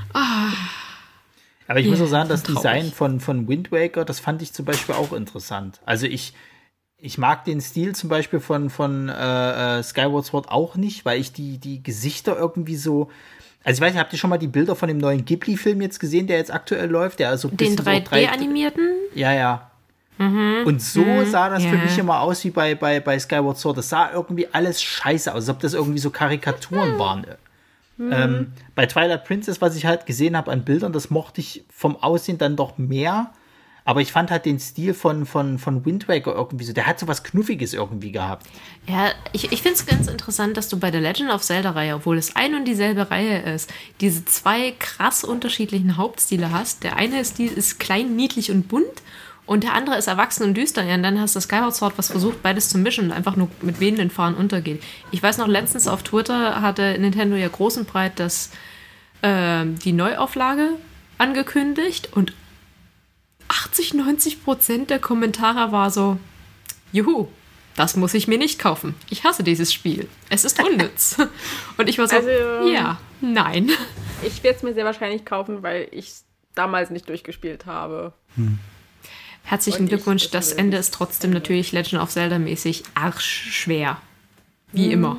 Aber 1.68 1.79
ich 1.79 1.87
muss 1.87 1.99
Ja, 1.99 2.05
auch 2.05 2.09
sagen, 2.09 2.29
das 2.29 2.42
traurig. 2.42 2.62
Design 2.62 2.92
von, 2.92 3.20
von 3.20 3.49
Wind 3.49 3.70
Waker, 3.70 4.05
das 4.05 4.18
fand 4.20 4.42
ich 4.42 4.53
zum 4.53 4.64
Beispiel 4.64 4.94
auch 4.94 5.12
interessant. 5.12 5.81
Also 5.85 6.07
ich, 6.07 6.35
ich 6.96 7.18
mag 7.18 7.44
den 7.44 7.61
Stil 7.61 7.94
zum 7.94 8.09
Beispiel 8.09 8.40
von, 8.40 8.70
von 8.70 9.09
äh, 9.09 9.79
äh, 9.79 9.83
Skyward 9.83 10.25
Sword 10.25 10.49
auch 10.49 10.77
nicht, 10.77 11.05
weil 11.05 11.20
ich 11.20 11.33
die, 11.33 11.59
die 11.59 11.83
Gesichter 11.83 12.37
irgendwie 12.37 12.77
so. 12.77 13.11
Also 13.62 13.79
ich 13.79 13.87
weiß 13.87 13.92
nicht, 13.92 14.01
habt 14.01 14.12
ihr 14.12 14.18
schon 14.18 14.31
mal 14.31 14.38
die 14.38 14.46
Bilder 14.49 14.75
von 14.75 14.88
dem 14.88 14.99
neuen 14.99 15.25
Ghibli-Film 15.25 15.83
jetzt 15.83 16.01
gesehen, 16.01 16.27
der 16.27 16.38
jetzt 16.38 16.53
aktuell 16.53 16.88
läuft? 16.88 17.18
Der 17.18 17.29
also 17.29 17.49
Den 17.49 17.57
bisschen 17.57 17.77
so 17.77 17.83
3D-animierten? 17.85 18.88
Ja, 19.14 19.69
ja. 20.20 20.62
Und 20.64 20.83
so 20.83 21.04
sah 21.24 21.48
das 21.48 21.64
für 21.64 21.76
ja. 21.76 21.83
mich 21.83 21.96
immer 21.98 22.20
aus 22.20 22.44
wie 22.44 22.50
bei, 22.50 22.74
bei, 22.74 23.00
bei 23.00 23.18
Skyward 23.18 23.59
Sword. 23.59 23.78
Das 23.78 23.88
sah 23.88 24.12
irgendwie 24.12 24.46
alles 24.52 24.83
scheiße 24.83 25.33
aus, 25.33 25.42
als 25.42 25.48
ob 25.48 25.61
das 25.61 25.74
irgendwie 25.74 25.98
so 25.98 26.11
Karikaturen 26.11 26.98
waren. 26.98 27.26
Ähm, 27.98 28.52
bei 28.74 28.87
Twilight 28.87 29.24
Princess, 29.24 29.61
was 29.61 29.76
ich 29.76 29.85
halt 29.85 30.06
gesehen 30.06 30.37
habe 30.37 30.50
an 30.50 30.64
Bildern, 30.64 30.92
das 30.92 31.11
mochte 31.11 31.40
ich 31.40 31.64
vom 31.70 31.96
Aussehen 31.96 32.38
dann 32.38 32.56
doch 32.56 32.78
mehr. 32.78 33.30
Aber 33.85 34.00
ich 34.00 34.12
fand 34.12 34.30
halt 34.30 34.44
den 34.44 34.61
Stil 34.61 34.94
von, 34.94 35.26
von, 35.26 35.59
von 35.59 35.85
Wind 35.85 36.06
Waker 36.06 36.35
irgendwie 36.35 36.64
so, 36.64 36.72
der 36.72 36.87
hat 36.87 36.98
so 36.98 37.09
was 37.09 37.24
Knuffiges 37.24 37.74
irgendwie 37.74 38.12
gehabt. 38.12 38.46
Ja, 38.87 39.11
ich, 39.33 39.52
ich 39.52 39.62
finde 39.62 39.76
es 39.76 39.87
ganz 39.87 40.06
interessant, 40.06 40.56
dass 40.56 40.68
du 40.68 40.78
bei 40.78 40.90
der 40.90 41.00
Legend 41.00 41.30
of 41.30 41.42
Zelda-Reihe, 41.42 41.96
obwohl 41.96 42.18
es 42.18 42.37
ein 42.37 42.54
und 42.54 42.66
dieselbe 42.66 43.11
Reihe 43.11 43.40
ist, 43.54 43.70
diese 44.00 44.24
zwei 44.26 44.72
krass 44.78 45.24
unterschiedlichen 45.24 45.96
Hauptstile 45.96 46.52
hast. 46.52 46.85
Der 46.85 46.96
eine 46.96 47.20
ist, 47.20 47.38
die, 47.38 47.46
ist 47.46 47.80
klein, 47.80 48.16
niedlich 48.16 48.50
und 48.50 48.68
bunt 48.68 49.02
und 49.51 49.65
der 49.65 49.75
andere 49.75 49.97
ist 49.97 50.07
erwachsen 50.07 50.45
und 50.45 50.55
düster. 50.55 50.85
Ja, 50.85 50.95
und 50.95 51.03
dann 51.03 51.21
hast 51.21 51.35
du 51.35 51.41
Skyward 51.41 51.75
Sword, 51.75 51.95
was 51.99 52.09
versucht, 52.09 52.41
beides 52.41 52.69
zu 52.69 52.79
mischen 52.79 53.07
und 53.07 53.11
einfach 53.11 53.35
nur 53.35 53.49
mit 53.63 53.81
wehenden 53.81 54.09
Fahnen 54.09 54.37
untergeht. 54.37 54.81
Ich 55.11 55.21
weiß 55.21 55.39
noch, 55.39 55.49
letztens 55.49 55.89
auf 55.89 56.05
Twitter 56.05 56.63
hatte 56.63 56.97
Nintendo 57.01 57.35
ja 57.35 57.49
groß 57.49 57.79
und 57.79 57.89
breit 57.89 58.21
das, 58.21 58.53
ähm, 59.25 59.77
die 59.81 59.91
Neuauflage 59.91 60.69
angekündigt 61.19 62.11
und 62.13 62.33
80, 63.49 63.95
90 63.95 64.45
Prozent 64.45 64.89
der 64.89 65.01
Kommentare 65.01 65.73
war 65.73 65.91
so, 65.91 66.21
juhu, 66.93 67.27
das 67.75 67.97
muss 67.97 68.15
ich 68.15 68.29
mir 68.29 68.39
nicht 68.39 68.61
kaufen. 68.61 68.95
Ich 69.09 69.25
hasse 69.25 69.43
dieses 69.43 69.73
Spiel. 69.73 70.09
Es 70.29 70.45
ist 70.45 70.63
unnütz. 70.63 71.17
Und 71.77 71.89
ich 71.89 71.99
war 71.99 72.07
so, 72.07 72.15
Also, 72.15 72.29
ja, 72.69 73.01
nein. 73.21 73.69
Ich 74.23 74.45
werde 74.45 74.59
es 74.59 74.63
mir 74.63 74.75
sehr 74.75 74.85
wahrscheinlich 74.85 75.25
kaufen, 75.25 75.65
weil 75.65 75.89
ich 75.91 76.07
es 76.07 76.25
damals 76.55 76.91
nicht 76.91 77.09
durchgespielt 77.09 77.67
habe. 77.67 78.13
Herzlichen 79.51 79.89
Glückwunsch. 79.89 80.31
das 80.31 80.53
Ende 80.53 80.77
ist 80.77 80.95
trotzdem 80.95 81.33
natürlich 81.33 81.73
Legend 81.73 82.01
of 82.01 82.11
Zelda 82.11 82.39
mäßig 82.39 82.85
arschschwer. 82.95 83.97
Wie 84.73 84.87
Mhm. 84.87 84.93
immer. 84.93 85.17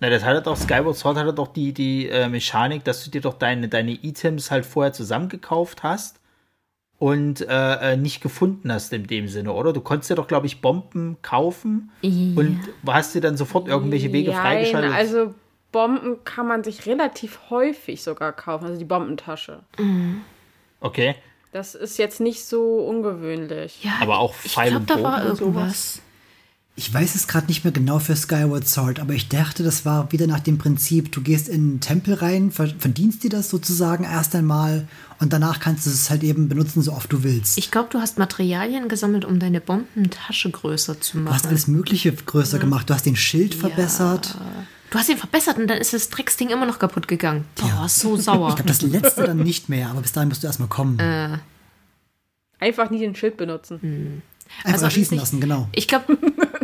Na, 0.00 0.10
das 0.10 0.24
hatte 0.24 0.42
doch, 0.42 0.56
Skyward 0.56 0.96
Sword 0.96 1.16
hatte 1.16 1.32
doch 1.32 1.46
die, 1.52 1.72
die 1.72 2.08
äh, 2.08 2.28
Mechanik, 2.28 2.82
dass 2.82 3.04
du 3.04 3.10
dir 3.10 3.20
doch 3.20 3.34
deine, 3.34 3.68
deine 3.68 3.92
Items 3.92 4.50
halt 4.50 4.66
vorher 4.66 4.92
zusammengekauft 4.92 5.84
hast 5.84 6.18
und 6.98 7.40
äh, 7.42 7.92
äh, 7.92 7.96
nicht 7.96 8.20
gefunden 8.20 8.72
hast 8.72 8.92
in 8.92 9.06
dem 9.06 9.28
Sinne, 9.28 9.52
oder? 9.52 9.72
Du 9.72 9.80
konntest 9.80 10.10
dir 10.10 10.16
doch, 10.16 10.26
glaube 10.26 10.46
ich, 10.46 10.60
Bomben 10.60 11.16
kaufen 11.22 11.92
Ja. 12.02 12.10
und 12.10 12.58
hast 12.88 13.14
dir 13.14 13.20
dann 13.20 13.36
sofort 13.36 13.68
irgendwelche 13.68 14.12
Wege 14.12 14.32
Jein, 14.32 14.40
freigeschaltet. 14.40 14.92
Also 14.92 15.32
Bomben 15.70 16.24
kann 16.24 16.48
man 16.48 16.64
sich 16.64 16.84
relativ 16.86 17.38
häufig 17.50 18.02
sogar 18.02 18.32
kaufen, 18.32 18.64
also 18.66 18.76
die 18.78 18.84
Bombentasche. 18.84 19.60
Okay. 20.80 21.14
Das 21.54 21.76
ist 21.76 21.98
jetzt 21.98 22.18
nicht 22.20 22.44
so 22.44 22.78
ungewöhnlich. 22.78 23.78
Ja, 23.84 23.92
Aber 24.00 24.18
auch 24.18 24.34
ich 24.44 24.52
Pfeil 24.52 24.70
glaube, 24.70 24.80
und 24.82 24.90
da 24.90 25.02
war 25.04 25.24
irgendwas. 25.24 26.00
Ich 26.74 26.92
weiß 26.92 27.14
es 27.14 27.28
gerade 27.28 27.46
nicht 27.46 27.62
mehr 27.62 27.72
genau 27.72 28.00
für 28.00 28.16
Skyward 28.16 28.66
Sword, 28.66 28.98
aber 28.98 29.12
ich 29.14 29.28
dachte, 29.28 29.62
das 29.62 29.84
war 29.84 30.10
wieder 30.10 30.26
nach 30.26 30.40
dem 30.40 30.58
Prinzip, 30.58 31.12
du 31.12 31.20
gehst 31.20 31.48
in 31.48 31.54
einen 31.60 31.80
Tempel 31.80 32.14
rein, 32.14 32.50
ver- 32.50 32.74
verdienst 32.76 33.22
dir 33.22 33.30
das 33.30 33.48
sozusagen 33.50 34.02
erst 34.02 34.34
einmal 34.34 34.88
und 35.20 35.32
danach 35.32 35.60
kannst 35.60 35.86
du 35.86 35.90
es 35.90 36.10
halt 36.10 36.24
eben 36.24 36.48
benutzen, 36.48 36.82
so 36.82 36.92
oft 36.92 37.12
du 37.12 37.22
willst. 37.22 37.56
Ich 37.56 37.70
glaube, 37.70 37.90
du 37.92 38.00
hast 38.00 38.18
Materialien 38.18 38.88
gesammelt, 38.88 39.24
um 39.24 39.38
deine 39.38 39.60
Bombentasche 39.60 40.50
größer 40.50 41.00
zu 41.00 41.18
du 41.18 41.26
hast 41.28 41.44
machen. 41.44 41.48
alles 41.50 41.68
Mögliche 41.68 42.12
größer 42.12 42.58
gemacht, 42.58 42.90
du 42.90 42.94
hast 42.94 43.06
den 43.06 43.14
Schild 43.14 43.54
verbessert. 43.54 44.36
Du 44.94 45.00
hast 45.00 45.08
ihn 45.08 45.18
verbessert 45.18 45.58
und 45.58 45.66
dann 45.66 45.78
ist 45.78 45.92
das 45.92 46.08
Drecksding 46.08 46.50
immer 46.50 46.66
noch 46.66 46.78
kaputt 46.78 47.08
gegangen. 47.08 47.46
Boah, 47.56 47.88
so 47.88 48.16
sauer. 48.16 48.50
Ich 48.50 48.54
glaube, 48.54 48.68
das 48.68 48.80
letzte 48.80 49.24
dann 49.24 49.38
nicht 49.38 49.68
mehr, 49.68 49.88
aber 49.88 50.02
bis 50.02 50.12
dahin 50.12 50.28
musst 50.28 50.44
du 50.44 50.46
erstmal 50.46 50.68
kommen. 50.68 51.40
Einfach 52.60 52.90
nie 52.90 53.00
den 53.00 53.16
Schild 53.16 53.36
benutzen. 53.36 54.22
Einfach 54.58 54.74
also 54.74 54.84
erschießen 54.84 55.16
ich- 55.16 55.20
lassen, 55.20 55.40
genau. 55.40 55.68
Ich 55.72 55.88
glaube, 55.88 56.16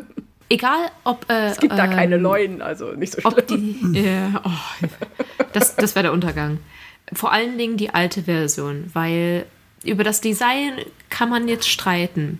egal 0.48 0.92
ob. 1.02 1.28
Äh, 1.28 1.48
Es 1.48 1.58
gibt 1.58 1.72
da 1.76 1.86
ähm, 1.86 1.90
keine 1.90 2.18
Leuen, 2.18 2.62
also 2.62 2.92
nicht 2.92 3.12
so 3.14 3.20
schlimm. 3.20 3.34
Ob 3.36 3.46
die, 3.48 4.00
ja, 4.00 4.40
oh, 4.44 4.86
das 5.52 5.74
das 5.74 5.96
wäre 5.96 6.04
der 6.04 6.12
Untergang. 6.12 6.58
Vor 7.12 7.32
allen 7.32 7.58
Dingen 7.58 7.78
die 7.78 7.90
alte 7.92 8.22
Version, 8.22 8.88
weil 8.92 9.44
über 9.82 10.04
das 10.04 10.20
Design 10.20 10.74
kann 11.08 11.30
man 11.30 11.48
jetzt 11.48 11.68
streiten. 11.68 12.38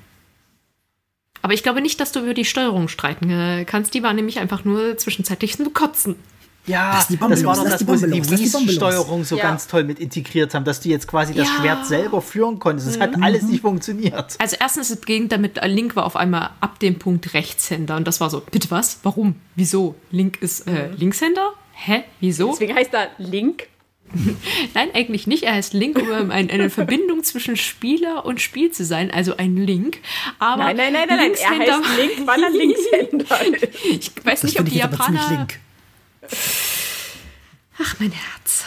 Aber 1.42 1.55
ich 1.55 1.62
glaube 1.62 1.81
nicht, 1.81 2.00
dass 2.00 2.12
du 2.12 2.20
über 2.20 2.35
die 2.35 2.44
Steuerung 2.44 2.88
streiten 2.88 3.31
äh, 3.31 3.64
kannst. 3.64 3.94
Die 3.94 4.03
war 4.03 4.12
nämlich 4.12 4.38
einfach 4.38 4.64
nur 4.64 4.96
zwischenzeitlich 4.98 5.57
zum 5.57 5.72
Kotzen. 5.72 6.16
Ja, 6.66 6.92
das 6.92 7.11
war 7.20 7.29
doch 7.57 7.64
das, 7.64 7.79
die 7.79 7.88
wo 7.88 7.96
sie 7.96 8.07
Bombe 8.07 8.20
die. 8.37 8.68
Wii-Steuerung 8.68 9.24
so 9.24 9.37
Ja. 9.37 9.44
ganz 9.44 9.66
toll 9.66 9.83
mit 9.83 9.98
integriert 9.98 10.55
haben, 10.55 10.64
dass 10.64 10.81
du 10.81 10.90
jetzt 10.90 11.09
quasi 11.09 11.33
das 11.35 11.48
Ja. 11.48 11.55
Schwert 11.59 11.87
selber 11.87 12.20
führen 12.20 12.59
konntest. 12.59 12.88
Es 12.90 13.00
hat 13.00 13.20
alles 13.22 13.42
nicht 13.44 13.62
funktioniert. 13.62 14.37
Also 14.38 14.57
erstens, 14.61 14.90
es 14.90 15.00
beginnt 15.00 15.33
damit, 15.33 15.57
äh, 15.59 15.66
Link 15.66 15.96
war 15.96 16.05
auf 16.05 16.16
einmal 16.16 16.50
ab 16.61 16.79
dem 16.79 16.98
Punkt 16.98 17.33
Rechtshänder. 17.33 17.96
Und 17.96 18.07
das 18.07 18.20
war 18.20 18.29
so, 18.29 18.40
bitte 18.50 18.70
was? 18.70 19.00
Warum? 19.03 19.37
Wieso? 19.57 19.94
Link 20.11 20.42
ist 20.42 20.66
äh, 20.68 20.90
Linkshänder? 20.90 21.55
Hä? 21.72 22.05
Wieso? 22.20 22.50
Deswegen 22.50 22.74
heißt 22.76 22.92
er 22.92 23.09
Link. 23.16 23.66
Nein, 24.75 24.88
eigentlich 24.94 25.27
nicht. 25.27 25.44
Er 25.44 25.55
heißt 25.55 25.73
Link, 25.73 25.99
um 25.99 26.31
ein, 26.31 26.51
eine 26.51 26.70
Verbindung 26.70 27.23
zwischen 27.23 27.57
Spieler 27.57 28.25
und 28.25 28.40
Spiel 28.40 28.70
zu 28.70 28.85
sein, 28.85 29.11
also 29.11 29.37
ein 29.37 29.57
Link. 29.57 29.99
Aber 30.38 30.64
Nein, 30.64 30.77
nein, 30.77 30.92
nein, 30.92 31.07
nein, 31.09 31.18
nein. 31.18 31.33
Er 31.35 31.51
heißt 31.59 31.96
Link, 31.96 32.27
weil 32.27 32.42
er 32.42 32.51
Linkshänder 32.51 33.46
ist. 33.62 33.85
Ich 33.85 34.12
weiß 34.25 34.40
Das 34.40 34.51
nicht, 34.51 34.61
ob 34.61 34.66
die 34.68 34.79
Japaner. 34.79 35.29
link. 35.31 35.59
Ach, 37.79 37.94
mein 37.99 38.12
Herz. 38.12 38.64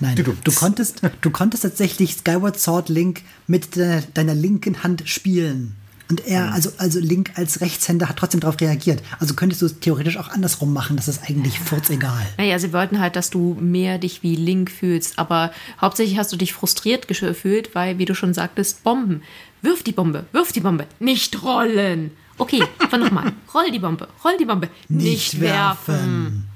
Nein, 0.00 0.16
du, 0.16 0.52
konntest, 0.52 1.00
du 1.20 1.30
konntest 1.30 1.62
tatsächlich 1.62 2.12
Skyward 2.12 2.58
Sword 2.58 2.88
Link 2.88 3.22
mit 3.46 3.76
deiner, 3.76 4.02
deiner 4.02 4.34
linken 4.34 4.82
Hand 4.82 5.02
spielen. 5.06 5.76
Und 6.08 6.26
er, 6.26 6.52
also, 6.52 6.70
also 6.78 7.00
Link 7.00 7.32
als 7.34 7.60
Rechtshänder, 7.60 8.08
hat 8.08 8.16
trotzdem 8.16 8.40
darauf 8.40 8.60
reagiert. 8.60 9.02
Also 9.18 9.34
könntest 9.34 9.62
du 9.62 9.66
es 9.66 9.80
theoretisch 9.80 10.16
auch 10.18 10.28
andersrum 10.28 10.72
machen, 10.72 10.96
das 10.96 11.08
ist 11.08 11.22
eigentlich 11.28 11.58
furzegal. 11.58 12.26
Naja, 12.38 12.58
sie 12.58 12.72
wollten 12.72 13.00
halt, 13.00 13.16
dass 13.16 13.30
du 13.30 13.56
mehr 13.60 13.98
dich 13.98 14.22
wie 14.22 14.36
Link 14.36 14.70
fühlst, 14.70 15.18
aber 15.18 15.52
hauptsächlich 15.80 16.16
hast 16.16 16.32
du 16.32 16.36
dich 16.36 16.52
frustriert 16.52 17.08
gefühlt, 17.08 17.74
weil, 17.74 17.98
wie 17.98 18.04
du 18.04 18.14
schon 18.14 18.34
sagtest, 18.34 18.84
Bomben. 18.84 19.22
Wirf 19.62 19.82
die 19.82 19.92
Bombe, 19.92 20.26
wirf 20.32 20.52
die 20.52 20.60
Bombe, 20.60 20.86
nicht 21.00 21.42
rollen. 21.42 22.12
Okay, 22.38 22.62
aber 22.78 22.98
nochmal. 22.98 23.32
Roll 23.52 23.70
die 23.72 23.78
Bombe, 23.78 24.08
roll 24.24 24.36
die 24.38 24.44
Bombe, 24.44 24.68
nicht, 24.88 25.40
werfen. 25.40 26.46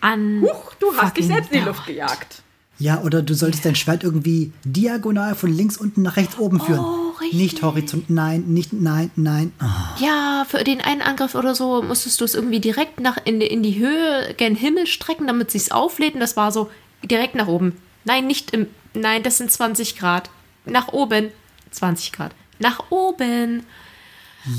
An. 0.00 0.40
Huch, 0.42 0.74
du 0.80 0.92
hast 0.96 1.16
dich 1.16 1.26
selbst 1.26 1.52
in 1.52 1.60
die. 1.60 1.64
Luft 1.64 1.86
gejagt. 1.86 2.41
Ja, 2.78 3.00
oder 3.02 3.22
du 3.22 3.34
solltest 3.34 3.64
dein 3.64 3.76
Schwert 3.76 4.02
irgendwie 4.02 4.52
diagonal 4.64 5.34
von 5.34 5.52
links 5.52 5.76
unten 5.76 6.02
nach 6.02 6.16
rechts 6.16 6.38
oben 6.38 6.60
führen. 6.60 6.80
Oh, 6.80 7.10
richtig. 7.20 7.38
nicht 7.38 7.62
horizont, 7.62 8.10
nein, 8.10 8.44
nicht, 8.48 8.72
nein, 8.72 9.10
nein. 9.14 9.52
Ah. 9.60 9.94
Ja, 10.00 10.44
für 10.48 10.64
den 10.64 10.80
einen 10.80 11.02
Angriff 11.02 11.34
oder 11.36 11.54
so 11.54 11.82
musstest 11.82 12.20
du 12.20 12.24
es 12.24 12.34
irgendwie 12.34 12.58
direkt 12.60 12.98
nach 13.00 13.18
in, 13.24 13.38
die- 13.40 13.46
in 13.46 13.62
die 13.62 13.78
Höhe, 13.78 14.34
gen 14.36 14.56
Himmel 14.56 14.86
strecken, 14.86 15.26
damit 15.28 15.50
sich's 15.50 15.70
auflädt. 15.70 16.14
Und 16.14 16.20
das 16.20 16.36
war 16.36 16.50
so 16.50 16.70
direkt 17.04 17.34
nach 17.36 17.46
oben. 17.46 17.76
Nein, 18.04 18.26
nicht 18.26 18.50
im. 18.52 18.66
Nein, 18.94 19.22
das 19.22 19.38
sind 19.38 19.50
20 19.52 19.96
Grad. 19.96 20.28
Nach 20.64 20.88
oben. 20.88 21.28
20 21.70 22.12
Grad. 22.12 22.34
Nach 22.58 22.90
oben. 22.90 23.64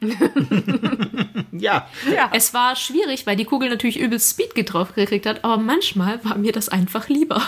ja, 1.52 1.86
Ja. 2.12 2.30
Es 2.32 2.54
war 2.54 2.76
schwierig, 2.76 3.26
weil 3.26 3.36
die 3.36 3.44
Kugel 3.44 3.68
natürlich 3.70 3.98
übelst 4.00 4.30
Speed 4.30 4.72
drauf 4.72 4.94
gekriegt 4.94 5.26
hat, 5.26 5.44
aber 5.44 5.58
manchmal 5.58 6.24
war 6.24 6.36
mir 6.36 6.52
das 6.52 6.68
einfach 6.68 7.08
lieber. 7.08 7.42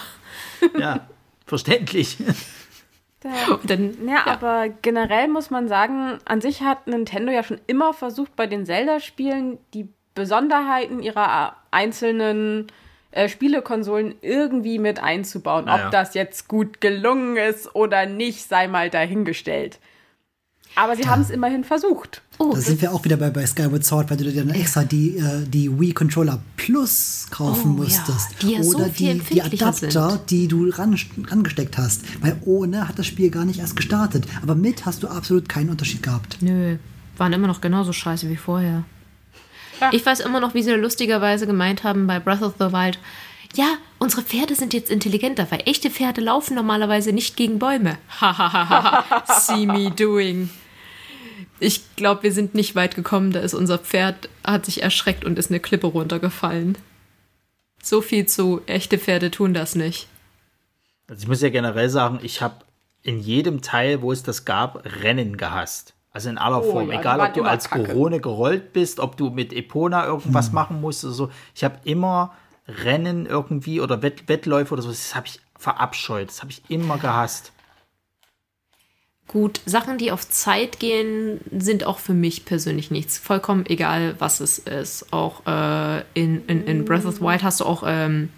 ja, 0.78 1.06
verständlich. 1.46 2.18
Dann, 3.64 4.06
Ja, 4.06 4.26
aber 4.26 4.68
generell 4.68 5.26
muss 5.28 5.50
man 5.50 5.68
sagen, 5.68 6.18
an 6.26 6.40
sich 6.40 6.62
hat 6.62 6.86
Nintendo 6.86 7.32
ja 7.32 7.42
schon 7.42 7.60
immer 7.66 7.92
versucht, 7.92 8.36
bei 8.36 8.46
den 8.46 8.66
Zelda-Spielen 8.66 9.58
die 9.74 9.88
Besonderheiten 10.14 11.02
ihrer 11.02 11.56
einzelnen 11.70 12.68
äh, 13.10 13.28
Spielekonsolen 13.28 14.16
irgendwie 14.20 14.78
mit 14.78 15.02
einzubauen. 15.02 15.64
Naja. 15.64 15.86
Ob 15.86 15.90
das 15.92 16.14
jetzt 16.14 16.48
gut 16.48 16.80
gelungen 16.80 17.36
ist 17.36 17.74
oder 17.74 18.06
nicht, 18.06 18.48
sei 18.48 18.68
mal 18.68 18.90
dahingestellt. 18.90 19.80
Aber 20.76 20.94
sie 20.94 21.08
haben 21.08 21.22
es 21.22 21.30
immerhin 21.30 21.64
versucht. 21.64 22.20
oh, 22.38 22.52
Da 22.54 22.60
sind 22.60 22.80
wir 22.82 22.92
auch 22.92 23.02
wieder 23.04 23.16
bei, 23.16 23.30
bei 23.30 23.46
Skyward 23.46 23.82
Sword, 23.84 24.10
weil 24.10 24.18
du 24.18 24.24
dir 24.24 24.44
dann 24.44 24.50
extra 24.54 24.84
die, 24.84 25.16
äh, 25.16 25.44
die 25.46 25.70
Wii 25.80 25.92
Controller 25.94 26.38
Plus 26.58 27.26
kaufen 27.30 27.72
Oh, 27.78 27.82
ja, 27.82 27.84
musstest. 27.84 28.42
die 28.42 28.52
ja 28.52 28.62
so 28.62 28.76
Oder 28.76 28.90
viel 28.90 29.14
die, 29.18 29.34
die 29.34 29.42
Adapter, 29.42 30.10
sind. 30.10 30.30
die 30.30 30.46
du 30.48 30.68
ran, 30.70 30.96
rangesteckt 31.28 31.78
hast. 31.78 32.02
Weil 32.20 32.36
ohne 32.44 32.86
hat 32.88 32.98
das 32.98 33.06
Spiel 33.06 33.30
gar 33.30 33.44
nicht 33.46 33.58
erst 33.60 33.74
gestartet. 33.74 34.26
Aber 34.42 34.54
mit 34.54 34.84
hast 34.84 35.02
du 35.02 35.08
absolut 35.08 35.48
keinen 35.48 35.70
Unterschied 35.70 36.02
gehabt. 36.02 36.36
Nö, 36.42 36.76
waren 37.16 37.32
immer 37.32 37.46
noch 37.48 37.60
genauso 37.62 37.92
scheiße 37.94 38.28
wie 38.28 38.36
vorher. 38.36 38.84
Ja. 39.80 39.90
Ich 39.92 40.04
weiß 40.04 40.20
immer 40.20 40.40
noch, 40.40 40.52
wie 40.54 40.62
sie 40.62 40.72
lustigerweise 40.72 41.46
gemeint 41.46 41.84
haben 41.84 42.06
bei 42.06 42.18
Breath 42.20 42.42
of 42.42 42.54
the 42.58 42.72
Wild. 42.72 42.98
ja, 43.54 43.76
unsere 43.98 44.20
Pferde 44.22 44.54
sind 44.54 44.74
jetzt 44.74 44.90
intelligenter, 44.90 45.46
weil 45.50 45.62
echte 45.64 45.88
Pferde 45.90 46.20
laufen 46.20 46.54
normalerweise 46.54 47.12
nicht 47.12 47.36
gegen 47.36 47.58
Bäume. 47.58 47.96
Hahaha, 48.20 49.24
see 49.40 49.64
me 49.66 49.90
doing. 49.90 50.50
Ich 51.58 51.96
glaube, 51.96 52.22
wir 52.24 52.32
sind 52.32 52.54
nicht 52.54 52.74
weit 52.74 52.94
gekommen, 52.94 53.32
da 53.32 53.40
ist 53.40 53.54
unser 53.54 53.78
Pferd, 53.78 54.28
hat 54.44 54.66
sich 54.66 54.82
erschreckt 54.82 55.24
und 55.24 55.38
ist 55.38 55.50
eine 55.50 55.60
Klippe 55.60 55.86
runtergefallen. 55.86 56.76
So 57.82 58.02
viel 58.02 58.26
zu, 58.26 58.60
echte 58.66 58.98
Pferde 58.98 59.30
tun 59.30 59.54
das 59.54 59.74
nicht. 59.74 60.08
Also 61.08 61.22
ich 61.22 61.28
muss 61.28 61.40
ja 61.40 61.50
generell 61.50 61.88
sagen, 61.88 62.18
ich 62.22 62.42
habe 62.42 62.56
in 63.02 63.20
jedem 63.20 63.62
Teil, 63.62 64.02
wo 64.02 64.12
es 64.12 64.22
das 64.22 64.44
gab, 64.44 64.84
Rennen 65.02 65.36
gehasst. 65.36 65.94
Also 66.10 66.28
in 66.30 66.38
aller 66.38 66.64
Oh 66.64 66.72
Form. 66.72 66.90
ja, 66.90 66.98
Egal, 67.00 67.20
ob 67.20 67.34
du 67.34 67.44
als 67.44 67.68
kacke. 67.70 67.84
Corone 67.92 68.20
gerollt 68.20 68.72
bist, 68.72 69.00
ob 69.00 69.16
du 69.16 69.30
mit 69.30 69.52
Epona 69.52 70.04
irgendwas 70.06 70.50
machen 70.52 70.80
musst 70.80 71.04
oder 71.04 71.12
so. 71.14 71.30
Ich 71.54 71.62
habe 71.62 71.78
immer 71.84 72.34
Rennen 72.66 73.26
irgendwie 73.26 73.80
oder 73.80 74.02
Wett 74.02 74.28
Wettläufe 74.28 74.74
oder 74.74 74.82
so, 74.82 74.88
das 74.88 75.14
habe 75.14 75.26
ich 75.28 75.40
verabscheut. 75.56 76.28
Das 76.28 76.40
habe 76.42 76.50
ich 76.50 76.62
immer 76.68 76.98
gehasst. 76.98 77.52
Gut, 79.28 79.60
Sachen, 79.66 79.98
die 79.98 80.12
auf 80.12 80.28
Zeit 80.28 80.78
gehen, 80.78 81.40
sind 81.58 81.84
auch 81.84 81.98
für 81.98 82.14
mich 82.14 82.44
persönlich 82.44 82.90
nichts. 82.92 83.18
Vollkommen 83.18 83.66
egal, 83.66 84.14
was 84.20 84.40
es 84.40 84.58
ist. 84.58 85.12
Auch 85.12 85.44
äh, 85.46 86.02
in, 86.14 86.46
in, 86.46 86.64
in 86.64 86.84
Breath 86.84 87.04
of 87.04 87.16
the 87.16 87.20
Wild 87.20 87.42
hast 87.42 87.60
du 87.60 87.64
auch 87.64 87.82
ähm, 87.84 88.30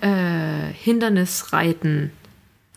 äh, 0.00 0.72
Hindernisreiten, 0.72 2.12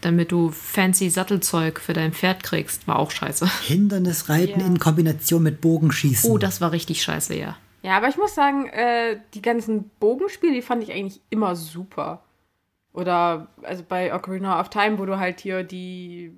damit 0.02 0.32
du 0.32 0.50
fancy 0.50 1.10
Sattelzeug 1.10 1.80
für 1.80 1.94
dein 1.94 2.14
Pferd 2.14 2.44
kriegst. 2.44 2.88
War 2.88 2.98
auch 2.98 3.12
scheiße. 3.12 3.48
Hindernisreiten 3.62 4.60
Ja. 4.60 4.66
in 4.66 4.80
Kombination 4.80 5.44
mit 5.44 5.62
Bogenschießen. 5.62 6.30
Oh, 6.32 6.38
das 6.38 6.62
war 6.62 6.72
richtig 6.72 7.04
scheiße, 7.04 7.36
ja. 7.36 7.58
Ja, 7.84 7.98
aber 7.98 8.10
ich 8.10 8.18
muss 8.18 8.36
sagen, 8.36 8.68
äh, 8.68 9.18
die 9.34 9.42
ganzen 9.42 9.90
Bogenspiele, 10.00 10.54
die 10.54 10.62
fand 10.62 10.84
ich 10.84 10.92
eigentlich 10.92 11.20
immer 11.30 11.56
super. 11.56 12.24
Oder 12.94 13.48
also 13.64 13.84
bei 13.88 14.14
Ocarina 14.14 14.60
of 14.60 14.70
Time, 14.70 15.00
wo 15.00 15.06
du 15.06 15.18
halt 15.18 15.40
hier 15.40 15.64
die, 15.64 16.32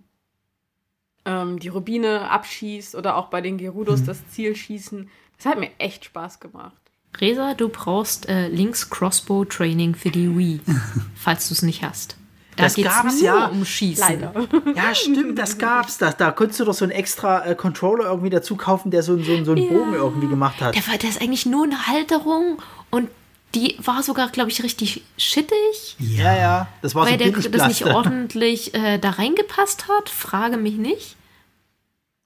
ähm, 1.25 1.59
die 1.59 1.69
Rubine 1.69 2.29
abschießt 2.29 2.95
oder 2.95 3.17
auch 3.17 3.27
bei 3.27 3.41
den 3.41 3.57
Gerudos 3.57 4.03
das 4.03 4.27
Ziel 4.29 4.55
schießen. 4.55 5.09
Das 5.37 5.45
hat 5.47 5.59
mir 5.59 5.71
echt 5.79 6.05
Spaß 6.05 6.39
gemacht. 6.39 6.77
Resa, 7.19 7.53
du 7.53 7.69
brauchst 7.69 8.27
äh, 8.27 8.47
Links 8.47 8.89
Crossbow 8.89 9.45
Training 9.45 9.95
für 9.95 10.09
die 10.09 10.35
Wii, 10.35 10.61
falls 11.15 11.47
du 11.47 11.53
es 11.53 11.61
nicht 11.61 11.83
hast. 11.83 12.17
Da 12.55 12.65
Das 12.65 12.75
gab's 12.75 13.15
nur 13.15 13.23
ja. 13.23 13.45
um 13.47 13.65
Schießen. 13.65 14.21
Leider. 14.21 14.33
Ja, 14.75 14.93
stimmt, 14.93 15.39
das 15.39 15.57
gab's. 15.57 15.97
Da, 15.97 16.11
da 16.11 16.31
konntest 16.31 16.59
du 16.59 16.65
doch 16.65 16.73
so 16.73 16.85
einen 16.85 16.91
extra 16.91 17.45
äh, 17.45 17.55
Controller 17.55 18.05
irgendwie 18.05 18.29
dazu 18.29 18.55
kaufen, 18.55 18.91
der 18.91 19.01
so, 19.01 19.17
so, 19.17 19.43
so 19.43 19.53
einen 19.53 19.69
Bogen 19.69 19.93
irgendwie 19.93 20.27
gemacht 20.27 20.61
hat. 20.61 20.75
Der, 20.75 20.87
war, 20.87 20.97
der 20.97 21.09
ist 21.09 21.21
eigentlich 21.21 21.45
nur 21.45 21.63
eine 21.63 21.87
Halterung 21.87 22.61
und 22.91 23.09
die 23.55 23.77
war 23.79 24.01
sogar, 24.03 24.29
glaube 24.29 24.49
ich, 24.49 24.63
richtig 24.63 25.03
schittig, 25.17 25.95
Ja, 25.99 26.35
ja. 26.35 26.67
Das 26.81 26.95
war 26.95 27.05
weil 27.05 27.13
so 27.13 27.17
der 27.17 27.49
das 27.51 27.67
nicht 27.67 27.85
ordentlich 27.85 28.73
äh, 28.73 28.97
da 28.97 29.11
reingepasst 29.11 29.87
hat. 29.87 30.09
Frage 30.09 30.57
mich 30.57 30.75
nicht. 30.75 31.15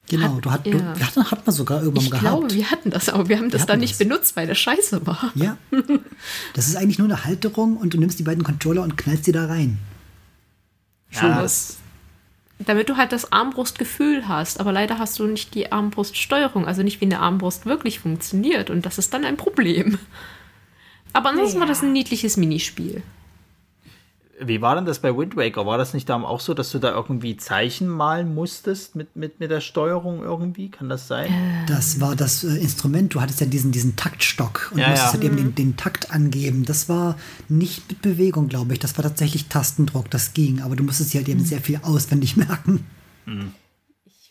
genau, 0.10 0.40
du 0.40 0.52
hat, 0.52 0.66
ja. 0.66 0.74
du, 0.74 0.80
wir 0.80 1.06
hatten, 1.08 1.30
hat 1.32 1.46
man 1.46 1.56
sogar 1.56 1.82
irgendwann 1.82 2.04
Ich 2.04 2.12
gehabt. 2.12 2.24
glaube, 2.24 2.54
wir 2.54 2.72
hatten 2.72 2.92
das, 2.92 3.10
aber 3.10 3.28
wir 3.28 3.38
haben 3.38 3.50
das 3.50 3.66
dann 3.66 3.80
nicht 3.80 3.94
das. 3.94 4.00
benutzt, 4.00 4.36
weil 4.36 4.48
das 4.48 4.58
scheiße 4.58 5.06
war. 5.06 5.32
Ja. 5.36 5.58
Das 6.54 6.68
ist 6.68 6.76
eigentlich 6.76 6.98
nur 7.00 7.08
eine 7.08 7.26
Halterung 7.26 7.78
und 7.78 7.94
du 7.94 7.98
nimmst 8.00 8.20
die 8.20 8.24
beiden 8.24 8.44
Controller 8.44 8.84
und 8.84 8.98
knallst 8.98 9.26
sie 9.26 9.32
da 9.34 9.46
rein. 9.48 9.78
Ja, 11.12 11.42
das, 11.42 11.78
damit 12.60 12.90
du 12.90 12.98
halt 12.98 13.12
das 13.12 13.32
Armbrustgefühl 13.32 14.28
hast, 14.28 14.60
aber 14.60 14.72
leider 14.72 14.98
hast 14.98 15.20
du 15.20 15.26
nicht 15.26 15.54
die 15.56 15.72
Armbruststeuerung, 15.72 16.66
also 16.66 16.84
nicht 16.84 17.02
wie 17.02 17.06
eine 17.06 17.20
Armbrust 17.20 17.66
wirklich 17.66 18.00
funktioniert 18.00 18.70
und 18.70 18.86
das 18.86 18.98
ist 18.98 19.14
dann 19.14 19.26
ein 19.26 19.38
Problem. 19.38 19.98
Aber 21.14 21.30
ansonsten 21.30 21.60
war 21.60 21.68
das 21.68 21.82
ein 21.82 21.94
niedliches 21.94 22.38
Minispiel. 22.38 23.02
Wie 24.40 24.62
war 24.62 24.76
denn 24.76 24.86
das 24.86 25.00
bei 25.00 25.18
Wind 25.18 25.36
Waker? 25.36 25.66
War 25.66 25.80
das 25.80 25.96
nicht 25.96 26.08
da 26.10 26.22
auch 26.22 26.40
so, 26.40 26.54
dass 26.54 26.72
du 26.72 26.78
da 26.78 26.92
irgendwie 26.94 27.38
Zeichen 27.38 27.88
malen 27.88 28.36
musstest 28.36 28.96
mit, 28.96 29.16
mit, 29.16 29.40
mit 29.40 29.50
der 29.50 29.62
Steuerung 29.62 30.22
irgendwie? 30.22 30.70
Kann 30.70 30.90
das 30.90 31.08
sein? 31.08 31.66
Das 31.68 32.00
war 32.00 32.16
das 32.16 32.44
äh, 32.44 32.56
Instrument. 32.58 33.16
Du 33.16 33.22
hattest 33.22 33.42
ja 33.42 33.48
diesen, 33.48 33.72
diesen 33.72 33.96
Taktstock 33.96 34.70
und 34.74 34.80
Ja, 34.80 34.90
musstest 34.90 35.14
ja. 35.16 35.20
halt 35.20 35.24
eben 35.24 35.38
den, 35.38 35.56
den 35.56 35.76
Takt 35.76 36.12
angeben. 36.12 36.66
Das 36.66 36.88
war 36.88 37.18
nicht 37.50 37.90
mit 37.90 38.04
Bewegung, 38.04 38.48
glaube 38.48 38.74
ich. 38.74 38.80
Das 38.80 38.96
war 38.98 39.04
tatsächlich 39.04 39.48
Tastendruck. 39.48 40.12
Das 40.12 40.36
ging. 40.36 40.62
Aber 40.62 40.76
du 40.76 40.84
musstest 40.84 41.16
dir 41.16 41.18
halt 41.20 41.30
eben 41.30 41.44
sehr 41.44 41.62
viel 41.62 41.80
auswendig 41.82 42.38
merken. 42.38 42.86
Ich 43.26 43.34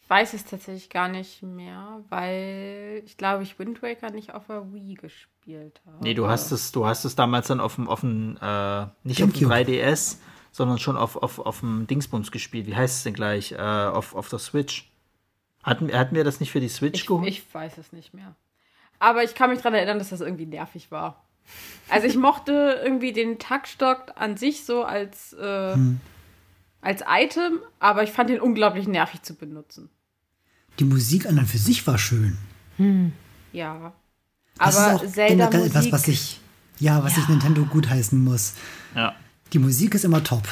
weiß 0.08 0.34
es 0.34 0.44
tatsächlich 0.44 0.90
gar 0.90 1.08
nicht 1.08 1.42
mehr, 1.42 2.02
weil 2.08 3.02
ich 3.04 3.16
glaube, 3.16 3.42
ich 3.42 3.58
Wind 3.58 3.82
Waker 3.82 4.10
nicht 4.10 4.34
auf 4.34 4.46
der 4.46 4.72
Wii 4.72 4.94
gespielt 4.94 5.80
habe. 5.86 5.98
Nee, 6.02 6.14
du 6.14 6.28
hast 6.28 6.52
es, 6.52 6.72
du 6.72 6.86
hast 6.86 7.04
es 7.04 7.16
damals 7.16 7.48
dann 7.48 7.60
auf 7.60 7.74
dem, 7.76 7.88
auf 7.88 8.00
dem 8.00 8.38
äh, 8.40 8.86
nicht 9.02 9.22
auf 9.22 9.32
dem 9.32 9.48
Gamecube. 9.48 9.54
3DS, 9.54 10.18
sondern 10.52 10.78
schon 10.78 10.96
auf, 10.96 11.16
auf, 11.16 11.38
auf 11.38 11.60
dem 11.60 11.86
Dingsbums 11.86 12.30
gespielt. 12.30 12.66
Wie 12.66 12.76
heißt 12.76 12.98
es 12.98 13.02
denn 13.04 13.14
gleich? 13.14 13.52
Äh, 13.52 13.56
auf, 13.56 14.14
auf 14.14 14.28
der 14.28 14.38
Switch. 14.38 14.90
Hatten, 15.62 15.92
hatten 15.92 16.14
wir 16.14 16.22
das 16.22 16.38
nicht 16.38 16.52
für 16.52 16.60
die 16.60 16.68
Switch 16.68 17.00
Ich, 17.00 17.06
geholt? 17.06 17.26
ich 17.26 17.42
weiß 17.52 17.76
es 17.78 17.92
nicht 17.92 18.14
mehr. 18.14 18.36
Aber 19.00 19.24
ich 19.24 19.34
kann 19.34 19.50
mich 19.50 19.58
daran 19.58 19.74
erinnern, 19.74 19.98
dass 19.98 20.10
das 20.10 20.20
irgendwie 20.20 20.46
nervig 20.46 20.90
war. 20.90 21.24
Also 21.88 22.06
ich 22.06 22.16
mochte 22.16 22.80
irgendwie 22.82 23.12
den 23.12 23.38
Taktstock 23.38 24.12
an 24.14 24.36
sich 24.36 24.64
so 24.64 24.84
als, 24.84 25.32
äh, 25.34 25.76
als 26.80 27.04
Item, 27.08 27.60
aber 27.78 28.02
ich 28.04 28.10
fand 28.10 28.30
den 28.30 28.40
unglaublich 28.40 28.88
nervig 28.88 29.22
zu 29.22 29.34
benutzen. 29.34 29.90
Die 30.78 30.84
Musik 30.84 31.26
an 31.26 31.38
und 31.38 31.46
für 31.46 31.58
sich 31.58 31.86
war 31.86 31.98
schön. 31.98 32.36
Ja. 33.52 33.92
Das 34.58 34.76
aber 34.76 34.94
ist 34.94 35.00
auch 35.00 35.12
Zelda 35.12 35.46
generell 35.46 35.66
etwas, 35.68 35.84
Musik, 35.84 35.92
was 35.92 36.08
ich, 36.08 36.40
ja, 36.78 37.02
was 37.02 37.16
ich 37.16 37.28
Nintendo 37.28 37.64
gutheißen 37.64 38.22
muss. 38.22 38.54
ja. 38.94 39.14
Die 39.52 39.60
Musik 39.60 39.94
ist 39.94 40.04
immer 40.04 40.24
top. 40.24 40.42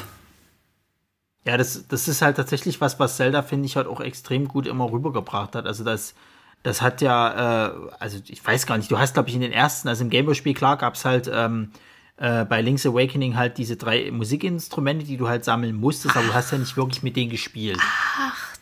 Ja, 1.47 1.57
das, 1.57 1.87
das 1.89 2.09
ist 2.09 2.23
halt 2.23 2.37
tatsächlich 2.37 2.81
was, 2.81 2.99
was 3.01 3.17
Zelda, 3.17 3.43
finde 3.43 3.67
ich, 3.67 3.77
halt 3.77 3.87
auch 3.87 4.01
extrem 4.01 4.49
gut 4.49 4.67
immer 4.67 4.91
rübergebracht 4.91 5.55
hat. 5.55 5.67
Also 5.67 5.85
das, 5.85 6.15
das 6.63 6.81
hat 6.81 7.03
ja, 7.03 7.67
äh, 7.67 7.73
also 7.99 8.19
ich 8.27 8.45
weiß 8.45 8.67
gar 8.67 8.79
nicht, 8.79 8.91
du 8.91 8.99
hast, 8.99 9.15
glaube 9.15 9.29
ich, 9.29 9.35
in 9.35 9.43
den 9.43 9.53
ersten, 9.53 9.89
also 9.89 10.05
im 10.05 10.11
Gameboy-Spiel, 10.11 10.55
klar, 10.55 10.79
gab 10.79 10.95
es 10.95 11.05
halt 11.05 11.31
ähm, 11.33 11.73
äh, 12.17 12.45
bei 12.45 12.63
Link's 12.63 12.87
Awakening 12.87 13.37
halt 13.37 13.59
diese 13.59 13.77
drei 13.77 14.11
Musikinstrumente, 14.11 15.05
die 15.05 15.17
du 15.17 15.29
halt 15.29 15.45
sammeln 15.45 15.75
musstest, 15.75 16.17
aber 16.17 16.27
du 16.27 16.35
hast 16.35 16.53
ja 16.53 16.59
nicht 16.59 16.77
wirklich 16.77 17.03
mit 17.03 17.17
denen 17.17 17.31
gespielt. 17.31 17.79
Acht. 17.81 18.54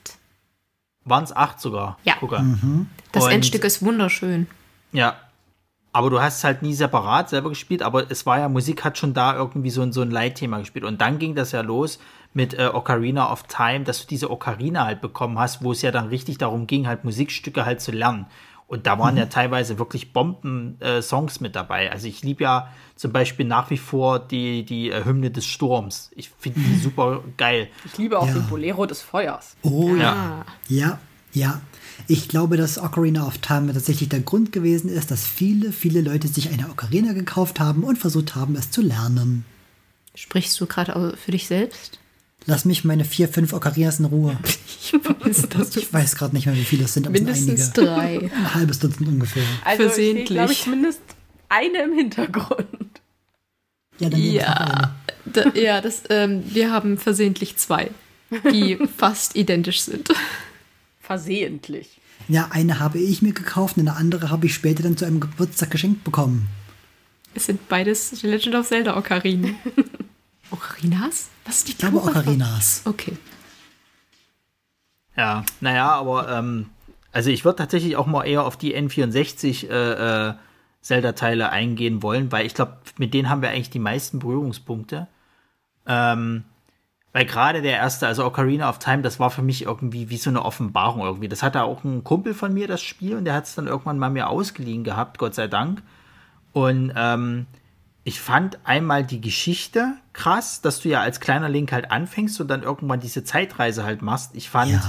Waren 1.04 1.24
es 1.24 1.34
acht 1.34 1.60
sogar? 1.60 1.98
Ja. 2.04 2.14
Gucke. 2.14 2.42
Das 3.12 3.24
Und- 3.24 3.30
Endstück 3.32 3.64
ist 3.64 3.82
wunderschön. 3.84 4.46
Ja. 4.92 5.16
Aber 5.94 6.08
du 6.08 6.22
hast 6.22 6.42
halt 6.42 6.62
nie 6.62 6.72
separat 6.72 7.28
selber 7.28 7.50
gespielt, 7.50 7.82
aber 7.82 8.10
es 8.10 8.24
war 8.24 8.38
ja, 8.38 8.48
Musik 8.48 8.82
hat 8.82 8.96
schon 8.96 9.12
da 9.12 9.34
irgendwie 9.36 9.68
so 9.68 9.82
ein, 9.82 9.92
so 9.92 10.00
ein 10.00 10.10
Leitthema 10.10 10.58
gespielt. 10.58 10.86
Und 10.86 11.02
dann 11.02 11.18
ging 11.18 11.34
das 11.34 11.52
ja 11.52 11.60
los 11.60 11.98
mit 12.32 12.54
äh, 12.58 12.70
Ocarina 12.72 13.30
of 13.30 13.42
Time, 13.42 13.84
dass 13.84 14.00
du 14.00 14.06
diese 14.06 14.30
Ocarina 14.30 14.86
halt 14.86 15.02
bekommen 15.02 15.38
hast, 15.38 15.62
wo 15.62 15.72
es 15.72 15.82
ja 15.82 15.90
dann 15.90 16.08
richtig 16.08 16.38
darum 16.38 16.66
ging, 16.66 16.86
halt 16.86 17.04
Musikstücke 17.04 17.66
halt 17.66 17.82
zu 17.82 17.92
lernen. 17.92 18.24
Und 18.72 18.86
da 18.86 18.98
waren 18.98 19.18
ja 19.18 19.26
teilweise 19.26 19.78
wirklich 19.78 20.14
Bomben-Songs 20.14 21.40
mit 21.40 21.54
dabei. 21.54 21.92
Also 21.92 22.06
ich 22.08 22.22
liebe 22.22 22.44
ja 22.44 22.72
zum 22.96 23.12
Beispiel 23.12 23.44
nach 23.44 23.68
wie 23.68 23.76
vor 23.76 24.18
die, 24.18 24.64
die 24.64 24.88
äh, 24.90 25.04
Hymne 25.04 25.30
des 25.30 25.44
Sturms. 25.44 26.10
Ich 26.16 26.30
finde 26.38 26.60
die 26.60 26.76
super 26.78 27.22
geil. 27.36 27.68
Ich 27.84 27.98
liebe 27.98 28.18
auch 28.18 28.26
Ja. 28.26 28.32
den 28.32 28.46
Bolero 28.46 28.86
des 28.86 29.02
Feuers. 29.02 29.56
Oh 29.60 29.94
Ja. 29.94 30.46
Ja, 30.68 30.98
ja. 31.34 31.60
Ich 32.08 32.28
glaube, 32.30 32.56
dass 32.56 32.78
Ocarina 32.78 33.26
of 33.26 33.36
Time 33.38 33.74
tatsächlich 33.74 34.08
der 34.08 34.20
Grund 34.20 34.52
gewesen 34.52 34.88
ist, 34.88 35.10
dass 35.10 35.26
viele, 35.26 35.70
viele 35.70 36.00
Leute 36.00 36.26
sich 36.28 36.48
eine 36.50 36.70
Ocarina 36.70 37.12
gekauft 37.12 37.60
haben 37.60 37.84
und 37.84 37.98
versucht 37.98 38.34
haben, 38.36 38.56
es 38.56 38.70
zu 38.70 38.80
lernen. 38.80 39.44
Sprichst 40.14 40.58
du 40.58 40.64
gerade 40.66 41.14
für 41.22 41.32
dich 41.32 41.46
selbst? 41.46 41.98
Lass 42.46 42.64
mich 42.64 42.84
meine 42.84 43.04
vier, 43.04 43.28
fünf 43.28 43.52
Ocarinas 43.52 43.98
in 43.98 44.06
Ruhe. 44.06 44.36
Ich 44.84 44.92
weiß, 44.92 45.48
dass 45.48 45.76
Ich 45.76 45.90
weiß 45.92 46.16
gerade 46.16 46.34
nicht 46.34 46.44
mehr, 46.46 46.56
wie 46.56 46.64
viele 46.64 46.84
es 46.84 46.92
sind, 46.92 47.06
aber 47.06 47.14
es 47.14 47.20
sind 47.22 47.46
mindestens 47.46 47.78
einige. 47.78 47.94
drei. 47.94 48.30
Ein 48.36 48.54
halbes 48.54 48.78
Dutzend 48.80 49.08
ungefähr. 49.08 49.44
Also 49.64 49.84
Versehentlich. 49.84 50.26
glaube 50.28 50.52
ich, 50.52 50.62
zumindest 50.64 51.00
eine 51.48 51.84
im 51.84 51.94
Hintergrund. 51.94 53.00
Ja, 54.00 54.10
dann 54.10 54.20
ich 54.20 54.32
Ja, 54.34 54.94
da, 55.24 55.50
ja 55.54 55.80
das, 55.80 56.02
ähm, 56.10 56.42
wir 56.52 56.72
haben 56.72 56.98
versehentlich 56.98 57.56
zwei, 57.56 57.90
die 58.52 58.76
fast 58.98 59.36
identisch 59.36 59.82
sind. 59.82 60.08
Versehentlich. 61.00 62.00
Ja, 62.28 62.48
eine 62.50 62.78
habe 62.80 62.98
ich 62.98 63.22
mir 63.22 63.32
gekauft 63.32 63.76
und 63.78 63.88
eine 63.88 63.96
andere 63.96 64.30
habe 64.30 64.46
ich 64.46 64.54
später 64.54 64.82
dann 64.82 64.96
zu 64.96 65.04
einem 65.04 65.20
Geburtstag 65.20 65.70
geschenkt 65.70 66.04
bekommen. 66.04 66.48
Es 67.34 67.46
sind 67.46 67.68
beides 67.68 68.10
The 68.10 68.26
Legend 68.26 68.56
of 68.56 68.68
Zelda 68.68 68.96
Ocarinen. 68.96 69.54
Okarinas? 70.52 71.30
Was 71.44 71.56
ist 71.58 71.68
die 71.68 71.72
Ich 71.72 71.78
glaube 71.78 71.98
Ocarinas. 71.98 72.82
Okay. 72.84 73.16
Ja, 75.16 75.44
naja, 75.60 75.90
aber 75.90 76.28
ähm, 76.30 76.70
also 77.12 77.30
ich 77.30 77.44
würde 77.44 77.56
tatsächlich 77.56 77.96
auch 77.96 78.06
mal 78.06 78.24
eher 78.24 78.44
auf 78.44 78.56
die 78.56 78.76
N64 78.76 79.68
äh, 79.68 80.28
äh, 80.28 80.34
Zelda-Teile 80.80 81.50
eingehen 81.50 82.02
wollen, 82.02 82.32
weil 82.32 82.46
ich 82.46 82.54
glaube, 82.54 82.78
mit 82.98 83.14
denen 83.14 83.28
haben 83.28 83.42
wir 83.42 83.50
eigentlich 83.50 83.70
die 83.70 83.78
meisten 83.78 84.18
Berührungspunkte. 84.18 85.08
Ähm, 85.86 86.44
weil 87.12 87.26
gerade 87.26 87.60
der 87.60 87.76
erste, 87.76 88.06
also 88.06 88.24
Ocarina 88.24 88.68
of 88.68 88.78
Time, 88.78 89.02
das 89.02 89.20
war 89.20 89.30
für 89.30 89.42
mich 89.42 89.64
irgendwie 89.64 90.08
wie 90.08 90.16
so 90.16 90.30
eine 90.30 90.42
Offenbarung 90.42 91.02
irgendwie. 91.02 91.28
Das 91.28 91.42
hatte 91.42 91.62
auch 91.62 91.84
ein 91.84 92.04
Kumpel 92.04 92.32
von 92.32 92.54
mir, 92.54 92.66
das 92.66 92.80
Spiel, 92.80 93.16
und 93.16 93.26
der 93.26 93.34
hat 93.34 93.44
es 93.44 93.54
dann 93.54 93.66
irgendwann 93.66 93.98
mal 93.98 94.10
mir 94.10 94.28
ausgeliehen 94.28 94.82
gehabt, 94.82 95.18
Gott 95.18 95.34
sei 95.34 95.46
Dank. 95.46 95.82
Und 96.52 96.92
ähm, 96.96 97.46
ich 98.04 98.20
fand 98.20 98.58
einmal 98.64 99.04
die 99.04 99.20
Geschichte 99.20 99.94
krass, 100.12 100.60
dass 100.60 100.80
du 100.80 100.88
ja 100.88 101.00
als 101.00 101.20
kleiner 101.20 101.48
Link 101.48 101.70
halt 101.72 101.90
anfängst 101.90 102.40
und 102.40 102.48
dann 102.48 102.62
irgendwann 102.62 103.00
diese 103.00 103.22
Zeitreise 103.24 103.84
halt 103.84 104.02
machst. 104.02 104.32
Ich 104.34 104.50
fand 104.50 104.72
Ja. 104.72 104.80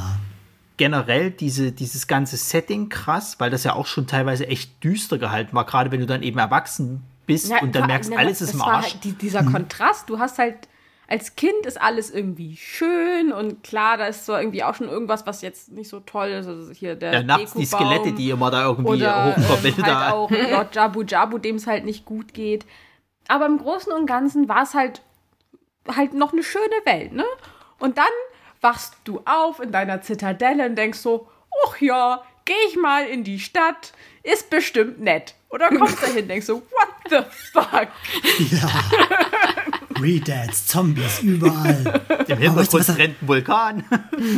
generell 0.78 1.30
diese, 1.32 1.72
dieses 1.72 2.08
ganze 2.08 2.38
Setting 2.38 2.90
krass, 2.90 3.36
weil 3.40 3.52
das 3.52 3.64
ja 3.64 3.74
auch 3.74 3.86
schon 3.86 4.08
teilweise 4.08 4.48
echt 4.48 4.84
düster 4.84 5.18
gehalten 5.20 5.56
war, 5.56 5.66
gerade 5.66 5.92
wenn 5.92 6.00
du 6.00 6.06
dann 6.08 6.24
eben 6.24 6.40
erwachsen 6.40 7.04
bist 7.28 7.50
Ja, 7.50 7.62
und 7.62 7.76
dann 7.76 7.84
vor- 7.84 7.88
merkst, 7.88 8.10
ne, 8.10 8.18
alles 8.18 8.42
ist 8.42 8.54
im 8.54 8.60
war 8.60 8.74
Arsch. 8.74 8.94
Halt 8.94 9.04
die, 9.04 9.14
dieser 9.14 9.44
Kontrast, 9.44 10.10
du 10.10 10.18
hast 10.20 10.40
halt, 10.40 10.56
als 11.08 11.36
Kind 11.36 11.66
ist 11.68 11.80
alles 11.80 12.10
irgendwie 12.10 12.58
schön 12.58 13.32
und 13.32 13.64
klar, 13.64 13.98
da 13.98 14.08
ist 14.08 14.26
so 14.26 14.34
irgendwie 14.36 14.64
auch 14.64 14.74
schon 14.74 14.90
irgendwas, 14.90 15.26
was 15.28 15.42
jetzt 15.44 15.72
nicht 15.72 15.88
so 15.90 16.00
toll 16.00 16.30
ist. 16.30 16.48
Also 16.48 16.72
hier 16.74 16.96
der 16.96 17.14
Ja, 17.14 17.24
nachts 17.24 17.54
die 17.54 17.66
Skelette, 17.66 18.12
die 18.14 18.32
immer 18.32 18.50
da 18.50 18.66
irgendwie 18.66 18.94
oder 18.94 19.26
hochkommen. 19.38 19.66
ähm, 19.78 19.86
halt 19.86 20.12
auch 20.14 20.32
Lord 20.52 20.76
Jabu 20.76 21.04
Jabu, 21.04 21.38
dem 21.38 21.58
es 21.58 21.68
halt 21.68 21.86
nicht 21.86 22.06
gut 22.06 22.34
geht. 22.34 22.66
Aber 23.28 23.46
im 23.46 23.58
Großen 23.58 23.92
und 23.92 24.06
Ganzen 24.06 24.48
war 24.50 24.64
es 24.64 24.74
halt 24.74 25.02
halt 25.88 26.14
noch 26.14 26.34
eine 26.34 26.44
schöne 26.44 26.76
Welt, 26.86 27.14
ne? 27.14 27.26
Und 27.80 27.98
dann 27.98 28.06
wachst 28.62 28.96
du 29.04 29.22
auf 29.26 29.60
in 29.60 29.72
deiner 29.72 30.02
Zitadelle 30.02 30.66
und 30.66 30.76
denkst 30.76 31.00
so, 31.00 31.28
ach 31.68 31.82
ja, 31.82 32.24
geh 32.46 32.54
ich 32.70 32.78
mal 32.78 33.06
in 33.06 33.24
die 33.24 33.40
Stadt, 33.40 33.94
ist 34.24 34.50
bestimmt 34.50 35.02
nett. 35.02 35.36
Oder 35.50 35.70
kommst 35.70 36.02
dahin 36.02 36.24
und 36.24 36.28
denkst 36.30 36.46
so, 36.46 36.56
what 36.62 36.90
the 37.10 37.18
fuck? 37.52 37.90
Ja. 38.52 38.70
Redads, 40.02 40.66
Zombies, 40.68 41.20
überall. 41.22 42.02
Im 42.28 42.50
Aber 42.50 42.62
weißt 42.62 42.74
du, 42.74 42.78
Hintergrund 42.78 42.98
brennt 42.98 43.22
ein 43.22 43.28
Vulkan. 43.28 43.84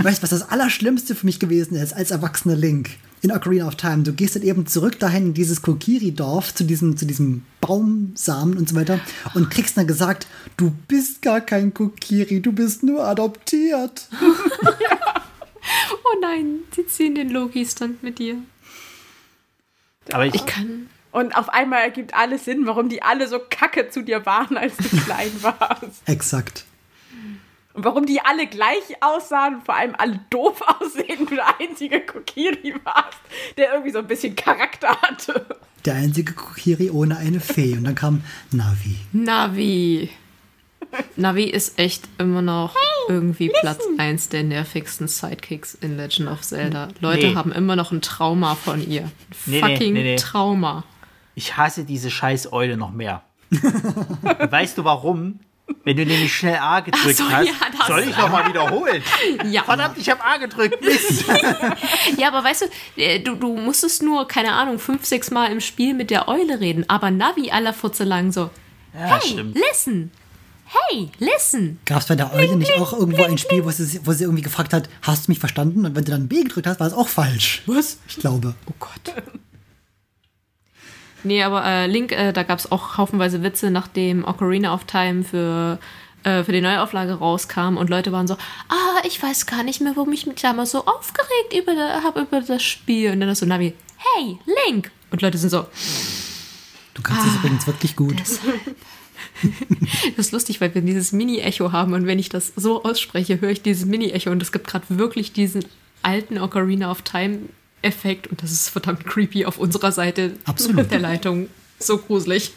Weißt 0.03 0.19
du, 0.19 0.23
was 0.23 0.29
das 0.31 0.49
Allerschlimmste 0.49 1.15
für 1.15 1.25
mich 1.25 1.39
gewesen 1.39 1.75
ist 1.75 1.93
als 1.93 2.11
erwachsener 2.11 2.55
Link 2.55 2.89
in 3.25 3.31
Ocarina 3.31 3.67
of 3.67 3.75
Time? 3.75 4.03
Du 4.03 4.13
gehst 4.13 4.35
dann 4.35 4.43
eben 4.43 4.65
zurück 4.67 4.99
dahin 4.99 5.27
in 5.27 5.33
dieses 5.33 5.61
Kokiri-Dorf, 5.61 6.53
zu 6.53 6.63
diesem, 6.63 6.95
zu 6.95 7.05
diesem 7.05 7.45
Baumsamen 7.61 8.57
und 8.57 8.69
so 8.69 8.75
weiter 8.75 8.99
und 9.33 9.49
kriegst 9.49 9.77
dann 9.77 9.87
gesagt, 9.87 10.27
du 10.57 10.71
bist 10.87 11.21
gar 11.21 11.41
kein 11.41 11.73
Kokiri, 11.73 12.41
du 12.41 12.51
bist 12.51 12.83
nur 12.83 13.03
adoptiert. 13.05 14.07
Oh 16.03 16.19
nein, 16.21 16.59
sie 16.75 16.85
ziehen 16.85 17.15
den 17.15 17.31
Loki-Stunt 17.31 18.03
mit 18.03 18.19
dir. 18.19 18.37
Aber 20.11 20.25
ich, 20.25 20.35
Ich 20.35 20.45
kann. 20.45 20.89
Und 21.11 21.35
auf 21.35 21.49
einmal 21.49 21.81
ergibt 21.81 22.13
alles 22.13 22.45
Sinn, 22.45 22.67
warum 22.67 22.89
die 22.89 23.01
alle 23.01 23.27
so 23.27 23.39
kacke 23.49 23.89
zu 23.89 24.03
dir 24.03 24.25
waren, 24.25 24.57
als 24.57 24.75
du 24.77 24.89
klein 24.89 25.31
warst. 25.41 26.03
Exakt. 26.05 26.65
Und 27.75 27.83
warum 27.83 28.05
die 28.05 28.21
alle 28.21 28.47
gleich 28.47 28.83
aussahen 29.01 29.55
und 29.55 29.65
vor 29.65 29.75
allem 29.75 29.93
alle 29.97 30.19
doof 30.29 30.61
aussehen 30.79 31.19
und 31.19 31.31
du 31.31 31.35
der 31.35 31.59
einzige 31.59 32.01
Kokiri 32.01 32.73
warst, 32.83 33.17
der 33.57 33.71
irgendwie 33.73 33.91
so 33.91 33.99
ein 33.99 34.07
bisschen 34.07 34.35
Charakter 34.35 34.89
hatte. 35.01 35.45
Der 35.83 35.95
einzige 35.95 36.33
Kokiri 36.33 36.89
ohne 36.89 37.17
eine 37.17 37.39
Fee. 37.39 37.73
Und 37.77 37.83
dann 37.83 37.95
kam 37.95 38.23
Navi. 38.51 38.95
Navi. 39.11 40.09
Navi 41.17 41.43
ist 41.45 41.77
echt 41.77 42.07
immer 42.17 42.41
noch 42.41 42.75
irgendwie 43.09 43.51
Platz 43.59 43.83
1 43.97 44.29
der 44.29 44.43
nervigsten 44.43 45.07
Sidekicks 45.07 45.73
in 45.75 45.97
Legend 45.97 46.29
of 46.29 46.41
Zelda. 46.41 46.87
Leute 47.01 47.27
Nee. 47.27 47.35
haben 47.35 47.51
immer 47.51 47.75
noch 47.75 47.91
ein 47.91 48.01
Trauma 48.01 48.55
von 48.55 48.81
ihr. 48.89 49.01
Ein 49.03 49.11
Nee, 49.47 49.51
nee, 49.51 49.59
fucking 49.59 49.93
nee, 49.93 50.03
nee. 50.03 50.15
Trauma. 50.15 50.85
ich 51.35 51.57
hasse 51.57 51.83
diese 51.83 52.09
scheiß 52.09 52.53
Eule 52.53 52.77
noch 52.77 52.91
mehr. 52.91 53.23
weißt 53.51 54.77
du 54.77 54.85
warum? 54.85 55.39
Wenn 55.83 55.97
du 55.97 56.05
nämlich 56.05 56.35
schnell 56.35 56.57
A 56.57 56.79
gedrückt 56.79 57.17
so, 57.17 57.29
hast, 57.29 57.47
ja, 57.47 57.53
soll 57.87 58.01
ich 58.01 58.17
nochmal 58.17 58.47
wiederholen? 58.47 59.01
Ja. 59.49 59.63
Verdammt, 59.63 59.97
ich 59.97 60.09
habe 60.09 60.23
A 60.23 60.37
gedrückt. 60.37 60.83
Mist. 60.83 61.25
ja, 62.17 62.27
aber 62.27 62.43
weißt 62.43 62.63
du, 62.95 63.01
äh, 63.01 63.19
du, 63.19 63.35
du 63.35 63.55
musstest 63.55 64.01
nur, 64.03 64.27
keine 64.27 64.53
Ahnung, 64.53 64.79
fünf, 64.79 65.05
sechs 65.05 65.31
Mal 65.31 65.51
im 65.51 65.61
Spiel 65.61 65.93
mit 65.93 66.09
der 66.09 66.27
Eule 66.27 66.59
reden, 66.59 66.85
aber 66.89 67.11
Navi 67.11 67.51
aller 67.51 67.73
Furze 67.73 68.03
lang 68.03 68.31
so, 68.31 68.49
Ja, 68.93 69.19
hey, 69.19 69.29
stimmt. 69.31 69.55
listen, 69.55 70.11
hey, 70.65 71.09
listen. 71.19 71.79
Gab 71.85 72.01
es 72.01 72.07
bei 72.07 72.15
der 72.15 72.33
Eule 72.33 72.55
nicht 72.55 72.73
auch 72.79 72.93
irgendwo 72.93 73.23
ein 73.23 73.37
Spiel, 73.37 73.63
wo 73.65 73.71
sie, 73.71 74.01
wo 74.05 74.11
sie 74.13 74.23
irgendwie 74.23 74.43
gefragt 74.43 74.73
hat, 74.73 74.89
hast 75.01 75.27
du 75.27 75.31
mich 75.31 75.39
verstanden? 75.39 75.85
Und 75.85 75.95
wenn 75.95 76.05
du 76.05 76.11
dann 76.11 76.27
B 76.27 76.43
gedrückt 76.43 76.67
hast, 76.67 76.79
war 76.79 76.87
es 76.87 76.93
auch 76.93 77.07
falsch. 77.07 77.61
Was? 77.65 77.99
Ich 78.07 78.17
glaube. 78.17 78.55
Oh 78.67 78.73
Gott. 78.79 79.13
Nee, 81.25 81.43
aber 81.43 81.65
äh, 81.65 81.87
Link, 81.87 82.11
äh, 82.11 82.31
da 82.31 82.43
gab 82.43 82.59
es 82.59 82.71
auch 82.71 82.97
haufenweise 82.97 83.43
Witze, 83.43 83.71
nachdem 83.71 84.23
Ocarina 84.23 84.73
of 84.73 84.85
Time 84.85 85.23
für, 85.23 85.79
äh, 86.23 86.43
für 86.43 86.51
die 86.51 86.61
Neuauflage 86.61 87.13
rauskam 87.15 87.77
und 87.77 87.89
Leute 87.89 88.11
waren 88.11 88.27
so, 88.27 88.35
ah, 88.69 89.01
ich 89.05 89.21
weiß 89.21 89.45
gar 89.47 89.63
nicht 89.63 89.81
mehr, 89.81 89.95
warum 89.95 90.13
ich 90.13 90.27
mich 90.27 90.41
damals 90.41 90.71
so 90.71 90.85
aufgeregt 90.85 91.53
über, 91.57 91.73
habe 92.03 92.21
über 92.21 92.41
das 92.41 92.63
Spiel. 92.63 93.11
Und 93.11 93.19
dann 93.19 93.29
ist 93.29 93.39
so 93.39 93.45
Navi, 93.45 93.73
hey, 93.97 94.39
Link. 94.65 94.91
Und 95.11 95.21
Leute 95.21 95.37
sind 95.37 95.49
so, 95.49 95.65
Du 96.95 97.01
kannst 97.01 97.27
das 97.27 97.35
übrigens 97.35 97.67
wirklich 97.67 97.95
gut. 97.95 98.15
das 98.21 98.39
ist 100.17 100.31
lustig, 100.31 100.61
weil 100.61 100.73
wir 100.73 100.81
dieses 100.81 101.11
Mini-Echo 101.11 101.71
haben 101.71 101.93
und 101.93 102.07
wenn 102.07 102.17
ich 102.17 102.29
das 102.29 102.53
so 102.55 102.83
ausspreche, 102.83 103.41
höre 103.41 103.51
ich 103.51 103.61
dieses 103.61 103.85
Mini-Echo 103.85 104.31
und 104.31 104.41
es 104.41 104.51
gibt 104.51 104.67
gerade 104.67 104.85
wirklich 104.89 105.33
diesen 105.33 105.65
alten 106.01 106.39
Ocarina 106.39 106.89
of 106.89 107.01
Time-Effekt 107.85 108.27
und 108.27 108.41
das 108.41 108.51
ist 108.51 108.69
verdammt 108.69 109.05
creepy 109.05 109.45
auf 109.45 109.57
unserer 109.57 109.91
Seite 109.91 110.37
Absolut. 110.45 110.91
der 110.91 110.99
Leitung. 110.99 111.47
So 111.79 111.97
gruselig. 111.97 112.53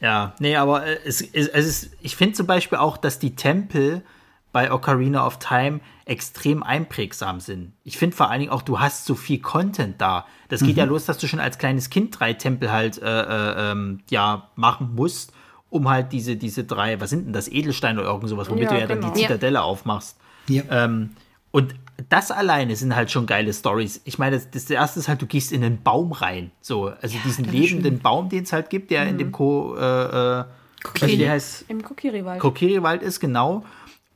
Ja, 0.00 0.34
nee, 0.38 0.56
aber 0.56 0.86
äh, 0.86 0.98
es, 1.04 1.20
es, 1.20 1.48
es 1.48 1.66
ist, 1.66 1.90
ich 2.00 2.16
finde 2.16 2.34
zum 2.34 2.46
Beispiel 2.46 2.78
auch, 2.78 2.96
dass 2.96 3.18
die 3.18 3.34
Tempel 3.34 4.02
bei 4.52 4.70
Ocarina 4.70 5.26
of 5.26 5.38
Time 5.38 5.80
extrem 6.04 6.62
einprägsam 6.62 7.40
sind. 7.40 7.72
Ich 7.82 7.98
finde 7.98 8.16
vor 8.16 8.30
allen 8.30 8.40
Dingen 8.40 8.52
auch, 8.52 8.62
du 8.62 8.78
hast 8.78 9.06
so 9.06 9.16
viel 9.16 9.40
Content 9.40 10.00
da. 10.00 10.26
Das 10.48 10.62
geht 10.62 10.76
ja 10.76 10.84
los, 10.84 11.06
dass 11.06 11.18
du 11.18 11.26
schon 11.26 11.40
als 11.40 11.58
kleines 11.58 11.90
Kind 11.90 12.20
drei 12.20 12.34
Tempel 12.34 12.70
halt 12.70 13.02
äh, 13.02 13.22
äh, 13.22 13.72
ähm, 13.72 14.00
ja 14.10 14.50
machen 14.54 14.94
musst, 14.94 15.32
um 15.70 15.88
halt 15.88 16.12
diese, 16.12 16.36
diese 16.36 16.62
drei, 16.62 17.00
was 17.00 17.10
sind 17.10 17.26
denn 17.26 17.32
das, 17.32 17.48
Edelsteine 17.48 17.98
oder 18.00 18.10
irgend 18.10 18.28
sowas, 18.28 18.48
womit 18.48 18.64
Ja, 18.64 18.68
du 18.70 18.80
ja 18.80 18.86
dann 18.86 19.00
genau. 19.00 19.12
die 19.12 19.22
Zitadelle 19.22 19.62
aufmachst. 19.62 20.16
Ja. 20.46 20.62
Ähm, 20.70 21.16
und 21.50 21.74
das 22.08 22.30
alleine 22.30 22.76
sind 22.76 22.94
halt 22.94 23.10
schon 23.10 23.26
geile 23.26 23.52
Stories. 23.52 24.00
Ich 24.04 24.18
meine, 24.18 24.36
das, 24.36 24.50
das 24.50 24.68
erste 24.68 25.00
ist 25.00 25.08
halt, 25.08 25.22
du 25.22 25.26
gehst 25.26 25.52
in 25.52 25.62
einen 25.62 25.82
Baum 25.82 26.12
rein. 26.12 26.50
So, 26.60 26.92
also 27.00 27.18
diesen 27.24 27.44
der 27.44 27.52
war 27.52 27.60
lebenden 27.60 27.98
Baum, 28.00 28.28
den 28.28 28.44
es 28.44 28.52
halt 28.52 28.70
gibt, 28.70 28.90
der 28.90 29.06
in 29.06 29.18
dem 29.18 29.32
Ko, 29.32 29.76
äh, 29.76 30.40
äh, 30.40 30.44
Kokiri. 30.82 31.26
heißt 31.26 31.64
Im 31.68 31.82
Kokiri-Wald. 31.82 32.40
Kokiri-Wald 32.40 33.02
ist, 33.02 33.20
genau. 33.20 33.64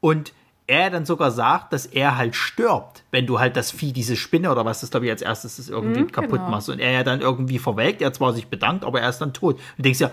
Und 0.01 0.33
er 0.67 0.91
dann 0.91 1.07
sogar 1.07 1.31
sagt, 1.31 1.73
dass 1.73 1.87
er 1.87 2.17
halt 2.17 2.37
stirbt, 2.37 3.03
wenn 3.11 3.27
du 3.27 3.39
halt 3.39 3.57
das 3.57 3.71
Vieh, 3.71 3.93
diese 3.93 4.17
Spinne 4.17 4.53
oder 4.53 4.65
was 4.65 4.83
das, 4.83 4.91
glaube 4.91 5.07
ich, 5.07 5.13
als 5.13 5.23
erstes 5.23 5.59
ist, 5.59 5.71
irgendwie 5.71 6.05
kaputt 6.05 6.41
genau. 6.41 6.51
machst. 6.51 6.69
Und 6.69 6.79
er 6.79 6.91
ja 6.91 7.05
dann 7.05 7.21
irgendwie 7.21 7.59
verwelkt, 7.59 8.03
er 8.03 8.13
zwar 8.13 8.35
sich 8.35 8.49
bedankt, 8.49 8.85
aber 8.85 9.01
er 9.01 9.09
ist 9.09 9.19
dann 9.19 9.33
tot. 9.33 9.55
Und 9.55 9.79
du 9.79 9.83
denkst 9.83 10.01
ja, 10.01 10.11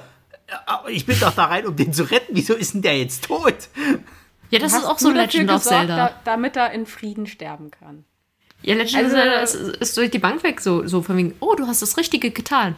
aber 0.65 0.89
ich 0.89 1.05
bin 1.05 1.19
doch 1.19 1.33
da 1.33 1.45
rein, 1.45 1.65
um 1.65 1.75
den 1.75 1.91
zu 1.91 2.03
retten. 2.03 2.35
Wieso 2.35 2.53
ist 2.53 2.73
denn 2.73 2.81
der 2.81 2.97
jetzt 2.97 3.25
tot? 3.25 3.69
Ja, 4.51 4.59
das 4.59 4.73
ist 4.73 4.85
auch 4.85 4.99
so 4.99 5.11
Legend 5.11 5.49
of 5.49 5.63
gesorgt, 5.63 5.87
Zelda. 5.87 5.95
Da, 5.97 6.13
damit 6.23 6.55
er 6.55 6.71
in 6.71 6.85
Frieden 6.85 7.25
sterben 7.27 7.71
kann. 7.71 8.05
Ja, 8.61 8.75
Legend 8.75 8.95
Also- 9.03 9.07
of 9.15 9.21
Zelda 9.21 9.39
ist, 9.41 9.55
ist 9.55 9.97
durch 9.97 10.11
die 10.11 10.19
Bank 10.19 10.43
weg 10.43 10.61
so, 10.61 10.87
so 10.87 11.01
von 11.01 11.17
wegen, 11.17 11.35
oh, 11.39 11.55
du 11.55 11.67
hast 11.67 11.81
das 11.81 11.97
Richtige 11.97 12.31
getan. 12.31 12.75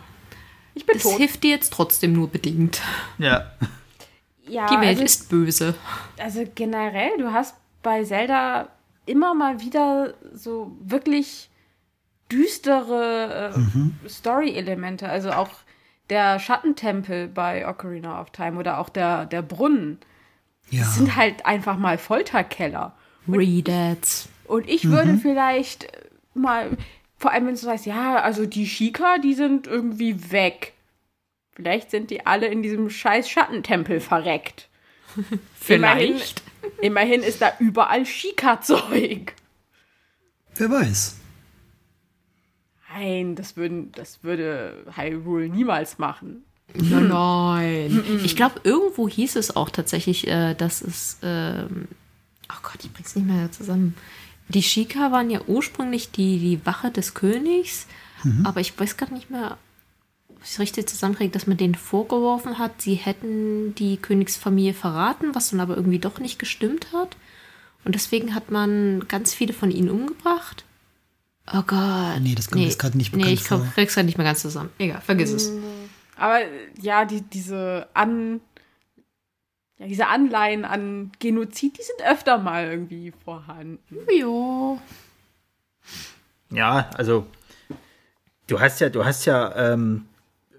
Ich 0.74 0.86
bin 0.86 0.94
Das 0.96 1.04
tot. 1.04 1.18
hilft 1.18 1.44
dir 1.44 1.50
jetzt 1.52 1.74
trotzdem 1.74 2.14
nur 2.14 2.30
bedingt. 2.30 2.82
Ja. 3.18 3.52
Ja, 4.48 4.68
Die 4.68 4.76
Welt 4.80 4.90
also, 5.00 5.04
ist 5.04 5.30
böse. 5.30 5.76
also 6.18 6.44
generell, 6.56 7.12
du 7.18 7.32
hast 7.34 7.56
bei 7.84 8.04
Zelda 8.04 8.70
immer 9.06 9.34
mal 9.34 9.60
wieder 9.60 10.14
so 10.34 10.72
wirklich 10.80 11.50
düstere 12.32 13.54
äh, 14.06 14.10
Story-Elemente. 14.10 15.08
Also 15.10 15.32
auch 15.32 15.50
der 16.10 16.40
Schattentempel 16.40 17.28
bei 17.28 17.68
Ocarina 17.68 18.22
of 18.22 18.30
Time 18.32 18.58
oder 18.60 18.80
auch 18.80 18.90
der, 18.90 19.26
der 19.26 19.42
Brunnen 19.42 20.00
Ja. 20.70 20.86
sind 20.86 21.16
halt 21.16 21.46
einfach 21.46 21.78
mal 21.78 21.98
Folterkeller. 21.98 22.96
Redads. 23.28 24.30
Und 24.46 24.70
ich 24.70 24.86
würde 24.90 25.18
vielleicht 25.18 25.88
mal, 26.34 26.78
vor 27.18 27.32
allem 27.32 27.48
wenn 27.48 27.56
du 27.56 27.60
sagst, 27.60 27.86
ja, 27.86 28.22
also 28.22 28.46
die 28.46 28.68
Shika, 28.68 29.18
die 29.18 29.34
sind 29.34 29.68
irgendwie 29.68 30.32
weg. 30.32 30.74
Vielleicht 31.54 31.92
sind 31.92 32.12
die 32.12 32.26
alle 32.26 32.48
in 32.48 32.62
diesem 32.62 32.90
scheiß 32.90 33.30
Schattentempel 33.30 34.00
verreckt. 34.00 34.70
Vielleicht. 35.60 36.44
Immerhin, 36.82 37.18
immerhin 37.18 37.24
ist 37.24 37.42
da 37.42 37.54
überall 37.60 38.06
Shika-Zeug. 38.06 39.34
Wer 40.56 40.70
weiß. 40.70 41.18
Nein, 42.94 43.36
das, 43.36 43.58
würden, 43.58 43.92
das 43.94 44.24
würde 44.24 44.86
Hyrule 44.96 45.50
niemals 45.50 45.98
machen. 45.98 46.44
Nein, 46.82 47.08
nein. 47.08 48.21
Ich 48.23 48.36
glaube, 48.36 48.62
irgendwo 48.63 49.08
hieß 49.10 49.36
es 49.36 49.56
auch 49.56 49.69
tatsächlich, 49.69 50.28
äh, 50.28 50.54
dass 50.56 50.82
es. 50.82 51.17
Ähm, 51.23 51.88
oh 52.52 52.60
Gott, 52.63 52.84
ich 52.84 52.92
bring's 52.94 53.15
nicht 53.15 53.28
mehr 53.28 53.52
zusammen. 53.52 53.96
Die 54.50 54.63
Shika 54.63 55.12
waren 55.12 55.30
ja 55.30 55.42
ursprünglich 55.48 56.12
die, 56.12 56.40
die 56.40 56.65
Wache 56.65 56.90
des 56.92 57.13
Königs, 57.13 57.86
aber 58.46 58.62
ich 58.62 58.80
weiß 58.80 58.96
gar 58.98 59.12
nicht 59.12 59.30
mehr, 59.30 59.58
ob 60.30 60.38
ich 60.44 60.52
es 60.52 60.60
richtig 60.60 60.88
zusammenkriege, 60.88 61.32
dass 61.32 61.48
man 61.48 61.58
denen 61.58 61.75
vorgeworfen 61.75 62.58
hat, 62.58 62.82
sie 62.82 62.96
hätten 62.96 63.75
die 63.75 63.98
Königsfamilie 63.98 64.73
verraten, 64.73 65.36
was 65.36 65.50
dann 65.50 65.60
aber 65.60 65.75
irgendwie 65.75 66.00
doch 66.00 66.19
nicht 66.19 66.40
gestimmt 66.40 66.88
hat. 66.94 67.17
Und 67.84 67.96
deswegen 67.96 68.34
hat 68.36 68.50
man 68.52 69.06
ganz 69.10 69.34
viele 69.34 69.52
von 69.54 69.69
ihnen 69.71 69.90
umgebracht. 69.90 70.63
Oh 71.54 71.62
Gott. 71.67 72.19
Nee, 72.21 72.36
das 72.36 72.50
kommt 72.50 72.63
jetzt 72.63 72.80
gerade 72.80 72.98
nicht 72.98 73.13
Nee, 73.13 73.19
bekannt 73.23 73.40
ich 73.42 73.48
komm- 73.48 73.63
vor. 73.63 73.71
krieg's 73.73 73.94
gerade 73.96 74.06
nicht 74.06 74.17
mehr 74.17 74.25
ganz 74.28 74.42
zusammen. 74.42 74.69
Egal, 74.80 75.02
vergiss 75.02 75.32
es. 75.32 75.52
Aber 76.18 76.40
ja, 76.82 77.06
die, 77.06 77.22
diese 77.22 77.88
An. 77.94 78.42
Ja, 79.80 79.86
diese 79.86 80.08
Anleihen 80.08 80.65
an 80.65 81.12
Genozid, 81.20 81.78
die 81.78 81.84
sind 81.84 82.02
öfter 82.04 82.40
mal 82.40 82.65
irgendwie 82.65 83.13
vorhanden. 83.24 83.80
Jo. 84.12 84.80
Ja, 86.50 86.90
also 86.96 87.28
du 88.48 88.60
hast 88.60 88.80
ja, 88.80 88.90
du 88.90 89.06
hast 89.06 89.26
ja, 89.26 89.74
ähm, 89.74 90.08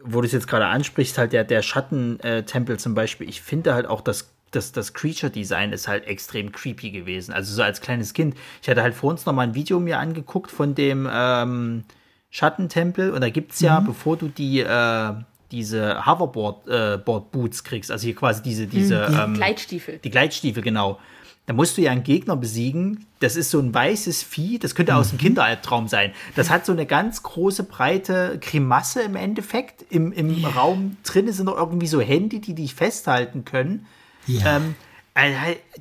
wo 0.05 0.21
du 0.21 0.27
es 0.27 0.33
jetzt 0.33 0.47
gerade 0.47 0.67
ansprichst, 0.67 1.19
halt 1.19 1.33
der, 1.33 1.43
der 1.43 1.63
Schattentempel 1.63 2.79
zum 2.79 2.95
Beispiel, 2.95 3.29
ich 3.29 3.43
finde 3.43 3.75
halt 3.75 3.87
auch 3.87 4.03
das, 4.03 4.31
das, 4.53 4.73
das 4.73 4.95
Creature-Design 4.95 5.73
ist 5.73 5.89
halt 5.89 6.07
extrem 6.07 6.53
creepy 6.53 6.91
gewesen. 6.91 7.33
Also 7.35 7.53
so 7.53 7.63
als 7.63 7.81
kleines 7.81 8.15
Kind. 8.15 8.37
Ich 8.63 8.69
hatte 8.69 8.83
halt 8.83 8.95
vor 8.95 9.11
uns 9.11 9.27
noch 9.27 9.33
mal 9.33 9.43
ein 9.43 9.55
Video 9.55 9.81
mir 9.81 9.99
angeguckt 9.99 10.51
von 10.51 10.75
dem 10.75 11.09
ähm, 11.11 11.85
Schattentempel 12.31 13.11
und 13.11 13.21
da 13.21 13.31
gibt 13.31 13.53
es 13.53 13.61
ja, 13.61 13.81
bevor 13.81 14.17
du 14.17 14.29
die 14.29 14.61
äh, 14.61 15.15
diese 15.51 16.05
Hoverboard-Boots 16.07 17.61
äh, 17.61 17.65
kriegst, 17.65 17.91
also 17.91 18.05
hier 18.05 18.15
quasi 18.15 18.43
diese, 18.43 18.67
diese 18.67 19.05
ähm, 19.05 19.35
Gleitstiefel. 19.35 19.99
die 19.99 20.11
Gleitstiefel, 20.11 20.63
genau. 20.63 20.99
Da 21.47 21.55
musst 21.55 21.79
du 21.79 21.81
ja 21.81 21.93
einen 21.93 22.03
Gegner 22.03 22.37
besiegen. 22.37 23.07
Das 23.21 23.35
ist 23.35 23.51
so 23.51 23.59
ein 23.59 23.73
weißes 23.73 24.23
Vieh, 24.23 24.59
das 24.59 24.75
könnte 24.75 24.95
aus 24.95 25.09
dem 25.09 25.19
Kinderalbtraum 25.19 25.89
sein. 25.89 26.13
Das 26.37 26.51
hat 26.51 26.67
so 26.67 26.73
eine 26.73 26.85
ganz 26.85 27.23
große, 27.23 27.65
breite 27.65 28.39
Grimasse 28.39 29.01
im 29.01 29.17
Endeffekt. 29.17 29.83
Im, 29.89 30.13
im 30.13 30.45
Raum 30.45 30.99
drin 31.05 31.33
sind 31.33 31.47
noch 31.47 31.57
irgendwie 31.57 31.87
so 31.87 32.03
Hände, 32.03 32.41
die 32.41 32.55
dich 32.55 32.75
festhalten 32.75 33.47
können. 33.47 33.87
Ja. 34.27 34.57
Ähm, 34.57 34.75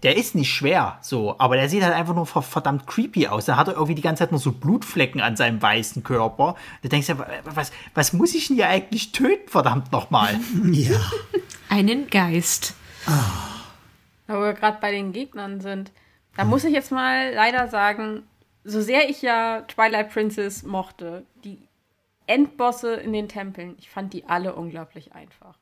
der 0.03 0.17
ist 0.17 0.35
nicht 0.35 0.51
schwer, 0.51 0.97
so, 1.01 1.35
aber 1.37 1.55
der 1.57 1.69
sieht 1.69 1.83
halt 1.83 1.93
einfach 1.93 2.15
nur 2.15 2.25
ver- 2.25 2.41
verdammt 2.41 2.87
creepy 2.87 3.27
aus. 3.27 3.45
Da 3.45 3.55
hat 3.57 3.67
er 3.67 3.73
irgendwie 3.75 3.95
die 3.95 4.01
ganze 4.01 4.23
Zeit 4.23 4.31
nur 4.31 4.39
so 4.39 4.51
Blutflecken 4.51 5.21
an 5.21 5.35
seinem 5.35 5.61
weißen 5.61 6.03
Körper. 6.03 6.55
Du 6.81 6.89
denkst 6.89 7.07
ja, 7.09 7.17
was, 7.43 7.71
was 7.93 8.13
muss 8.13 8.33
ich 8.35 8.47
denn 8.47 8.55
hier 8.55 8.67
eigentlich 8.67 9.11
töten, 9.11 9.47
verdammt 9.47 9.91
nochmal? 9.91 10.39
ja. 10.71 10.99
Einen 11.69 12.07
Geist. 12.09 12.73
Aber 14.27 14.45
wir 14.45 14.53
gerade 14.53 14.79
bei 14.81 14.91
den 14.91 15.13
Gegnern 15.13 15.61
sind, 15.61 15.91
da 16.35 16.43
muss 16.43 16.63
ich 16.63 16.73
jetzt 16.73 16.91
mal 16.91 17.33
leider 17.33 17.67
sagen, 17.67 18.23
so 18.63 18.81
sehr 18.81 19.09
ich 19.09 19.21
ja 19.21 19.61
Twilight 19.61 20.11
Princess 20.11 20.63
mochte, 20.63 21.25
die 21.43 21.67
Endbosse 22.25 22.95
in 22.95 23.13
den 23.13 23.29
Tempeln, 23.29 23.75
ich 23.79 23.89
fand 23.89 24.13
die 24.13 24.25
alle 24.27 24.53
unglaublich 24.55 25.13
einfach. 25.13 25.55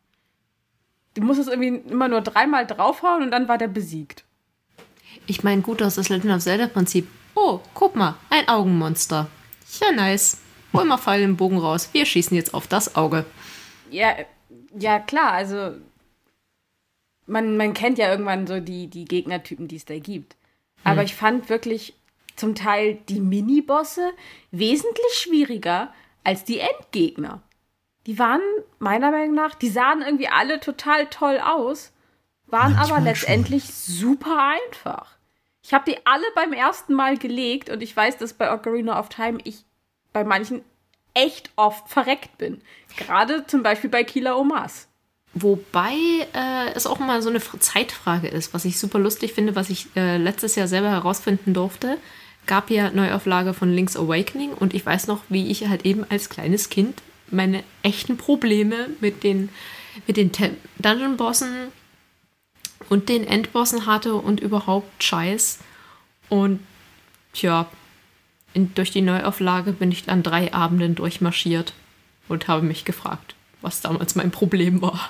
Du 1.15 1.23
musstest 1.23 1.49
irgendwie 1.49 1.89
immer 1.89 2.07
nur 2.07 2.21
dreimal 2.21 2.67
draufhauen 2.67 3.23
und 3.23 3.31
dann 3.31 3.47
war 3.47 3.57
der 3.57 3.67
besiegt. 3.67 4.23
Ich 5.27 5.43
meine, 5.43 5.61
gut 5.61 5.81
aus 5.81 5.95
das 5.95 6.09
Legend 6.09 6.33
of 6.33 6.43
Zelda-Prinzip. 6.43 7.07
Oh, 7.33 7.59
guck 7.73 7.95
mal, 7.95 8.15
ein 8.29 8.47
Augenmonster. 8.47 9.27
Ja, 9.81 9.91
nice. 9.91 10.37
Hol 10.73 10.85
mal 10.85 10.97
Pfeil 10.97 11.23
im 11.23 11.37
Bogen 11.37 11.57
raus. 11.57 11.89
Wir 11.93 12.05
schießen 12.05 12.35
jetzt 12.35 12.53
auf 12.53 12.67
das 12.67 12.95
Auge. 12.95 13.25
Ja, 13.89 14.13
ja 14.77 14.99
klar, 14.99 15.31
also 15.31 15.71
man, 17.27 17.57
man 17.57 17.73
kennt 17.73 17.97
ja 17.97 18.11
irgendwann 18.11 18.45
so 18.45 18.59
die, 18.59 18.87
die 18.87 19.05
Gegnertypen, 19.05 19.67
die 19.67 19.77
es 19.77 19.85
da 19.85 19.97
gibt. 19.97 20.35
Aber 20.83 21.01
ich 21.01 21.15
fand 21.15 21.49
wirklich 21.49 21.95
zum 22.35 22.53
Teil 22.53 22.99
die 23.09 23.19
Minibosse 23.19 24.11
wesentlich 24.51 25.13
schwieriger 25.13 25.93
als 26.23 26.43
die 26.43 26.59
Endgegner. 26.59 27.41
Die 28.05 28.19
waren 28.19 28.41
meiner 28.79 29.11
Meinung 29.11 29.33
nach, 29.33 29.55
die 29.55 29.69
sahen 29.69 30.01
irgendwie 30.01 30.27
alle 30.27 30.59
total 30.59 31.07
toll 31.07 31.39
aus, 31.39 31.91
waren 32.47 32.73
Manchmal 32.73 32.99
aber 32.99 33.09
letztendlich 33.09 33.65
super 33.73 34.53
einfach. 34.53 35.15
Ich 35.63 35.73
habe 35.73 35.89
die 35.91 36.05
alle 36.05 36.25
beim 36.35 36.53
ersten 36.53 36.93
Mal 36.93 37.17
gelegt 37.17 37.71
und 37.71 37.81
ich 37.81 37.95
weiß, 37.95 38.17
dass 38.17 38.33
bei 38.33 38.53
Ocarina 38.53 38.99
of 38.99 39.09
Time 39.09 39.39
ich 39.43 39.65
bei 40.13 40.23
manchen 40.23 40.61
echt 41.15 41.49
oft 41.55 41.89
verreckt 41.89 42.37
bin. 42.37 42.61
Gerade 42.97 43.47
zum 43.47 43.63
Beispiel 43.63 43.89
bei 43.89 44.03
Kila 44.03 44.35
Omas. 44.35 44.87
Wobei 45.33 45.95
äh, 46.33 46.71
es 46.75 46.85
auch 46.85 46.99
mal 46.99 47.21
so 47.21 47.29
eine 47.29 47.41
Zeitfrage 47.41 48.27
ist, 48.27 48.53
was 48.53 48.65
ich 48.65 48.79
super 48.79 48.99
lustig 48.99 49.33
finde, 49.33 49.55
was 49.55 49.69
ich 49.69 49.87
äh, 49.95 50.17
letztes 50.17 50.55
Jahr 50.55 50.67
selber 50.67 50.91
herausfinden 50.91 51.53
durfte. 51.53 51.97
Gab 52.45 52.69
ja 52.69 52.91
Neuauflage 52.91 53.55
von 53.55 53.73
Link's 53.73 53.97
Awakening 53.97 54.53
und 54.53 54.75
ich 54.75 54.85
weiß 54.85 55.07
noch, 55.07 55.23
wie 55.29 55.49
ich 55.49 55.67
halt 55.67 55.83
eben 55.83 56.05
als 56.09 56.29
kleines 56.29 56.69
Kind 56.69 57.01
meine 57.31 57.63
echten 57.83 58.17
Probleme 58.17 58.89
mit 59.01 59.23
den, 59.23 59.49
mit 60.07 60.17
den 60.17 60.31
Dungeon-Bossen 60.79 61.67
und 62.89 63.09
den 63.09 63.25
Endbossen 63.25 63.85
hatte 63.85 64.15
und 64.15 64.39
überhaupt 64.39 65.03
Scheiß. 65.03 65.59
Und 66.29 66.59
tja, 67.33 67.67
in, 68.53 68.73
durch 68.73 68.91
die 68.91 69.01
Neuauflage 69.01 69.73
bin 69.73 69.91
ich 69.91 70.09
an 70.09 70.23
drei 70.23 70.53
Abenden 70.53 70.95
durchmarschiert 70.95 71.73
und 72.27 72.47
habe 72.47 72.65
mich 72.65 72.85
gefragt, 72.85 73.35
was 73.61 73.81
damals 73.81 74.15
mein 74.15 74.31
Problem 74.31 74.81
war. 74.81 75.09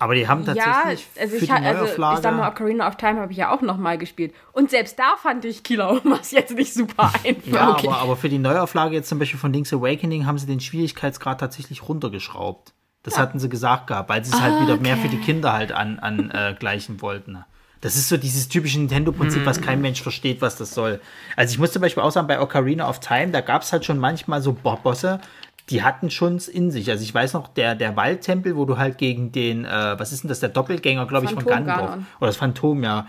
Aber 0.00 0.14
die 0.14 0.28
haben 0.28 0.44
Ja, 0.44 0.54
tatsächlich 0.54 1.06
also 1.18 1.36
für 1.36 1.42
ich, 1.44 1.50
die 1.50 1.52
also 1.52 1.84
Neuauflage... 1.84 2.16
ich 2.16 2.22
sag 2.22 2.36
mal, 2.36 2.48
Ocarina 2.48 2.86
of 2.88 2.96
Time 2.96 3.20
habe 3.20 3.32
ich 3.32 3.38
ja 3.38 3.50
auch 3.52 3.62
noch 3.62 3.76
mal 3.78 3.98
gespielt. 3.98 4.32
Und 4.52 4.70
selbst 4.70 4.98
da 4.98 5.16
fand 5.20 5.44
ich 5.44 5.62
Kila 5.62 5.90
Omas 5.90 6.30
jetzt 6.30 6.54
nicht 6.54 6.72
super 6.72 7.10
einfach. 7.24 7.52
Ja, 7.52 7.70
okay. 7.70 7.88
aber, 7.88 7.98
aber 7.98 8.16
für 8.16 8.28
die 8.28 8.38
Neuauflage 8.38 8.94
jetzt 8.94 9.08
zum 9.08 9.18
Beispiel 9.18 9.40
von 9.40 9.52
Link's 9.52 9.72
Awakening 9.72 10.26
haben 10.26 10.38
sie 10.38 10.46
den 10.46 10.60
Schwierigkeitsgrad 10.60 11.40
tatsächlich 11.40 11.88
runtergeschraubt. 11.88 12.72
Das 13.02 13.18
hatten 13.18 13.38
sie 13.38 13.48
gesagt 13.48 13.86
gehabt, 13.86 14.08
weil 14.10 14.24
sie 14.24 14.32
es 14.32 14.40
halt 14.40 14.60
wieder 14.60 14.76
mehr 14.76 14.96
für 14.98 15.08
die 15.08 15.18
Kinder 15.18 15.52
halt 15.52 15.72
an, 15.72 15.98
an 15.98 16.30
äh, 16.30 16.54
gleichen 16.58 17.00
wollten. 17.00 17.42
Das 17.80 17.94
ist 17.94 18.08
so 18.08 18.16
dieses 18.16 18.48
typische 18.48 18.78
Nintendo-Prinzip, 18.80 19.46
was 19.46 19.60
kein 19.60 19.80
Mensch 19.80 20.02
versteht, 20.02 20.42
was 20.42 20.56
das 20.56 20.74
soll. 20.74 21.00
Also 21.36 21.52
ich 21.52 21.58
muss 21.60 21.72
zum 21.72 21.80
Beispiel 21.80 22.02
auch 22.02 22.10
sagen, 22.10 22.26
bei 22.26 22.40
Ocarina 22.40 22.88
of 22.88 22.98
Time, 22.98 23.28
da 23.28 23.40
gab 23.40 23.62
es 23.62 23.72
halt 23.72 23.84
schon 23.84 23.98
manchmal 23.98 24.42
so 24.42 24.52
Bo- 24.52 24.76
Bosse, 24.82 25.20
die 25.70 25.82
hatten 25.82 26.10
schon's 26.10 26.48
in 26.48 26.70
sich. 26.70 26.90
Also 26.90 27.02
ich 27.02 27.14
weiß 27.14 27.34
noch, 27.34 27.48
der, 27.48 27.74
der 27.74 27.96
Waldtempel, 27.96 28.56
wo 28.56 28.64
du 28.64 28.78
halt 28.78 28.98
gegen 28.98 29.32
den, 29.32 29.64
äh, 29.64 29.98
was 29.98 30.12
ist 30.12 30.22
denn 30.22 30.28
das, 30.28 30.40
der 30.40 30.48
Doppelgänger, 30.48 31.06
glaube 31.06 31.26
ich, 31.26 31.32
von. 31.32 31.44
Ganon. 31.44 32.06
Oder 32.20 32.28
das 32.28 32.36
Phantom, 32.36 32.82
ja. 32.82 33.06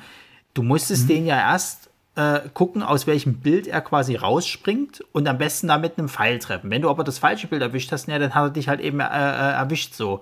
Du 0.54 0.64
musstest 0.64 1.10
den 1.10 1.26
ja 1.26 1.38
erst 1.38 1.90
äh, 2.16 2.42
gucken, 2.54 2.84
aus 2.84 3.08
welchem 3.08 3.40
Bild 3.40 3.68
er 3.68 3.82
quasi 3.82 4.16
rausspringt 4.16 5.02
und 5.14 5.28
am 5.28 5.38
besten 5.38 5.68
da 5.68 5.78
mit 5.78 5.98
einem 5.98 6.10
Pfeil 6.10 6.40
treffen. 6.40 6.70
Wenn 6.70 6.82
du 6.82 6.90
aber 6.90 7.04
das 7.04 7.20
falsche 7.20 7.48
Bild 7.48 7.62
erwischt 7.62 7.92
hast, 7.92 8.08
ja, 8.08 8.20
dann 8.20 8.36
hat 8.36 8.44
er 8.44 8.50
dich 8.50 8.68
halt 8.68 8.82
eben 8.82 9.00
äh, 9.00 9.06
äh, 9.06 9.54
erwischt 9.54 9.94
so. 9.94 10.22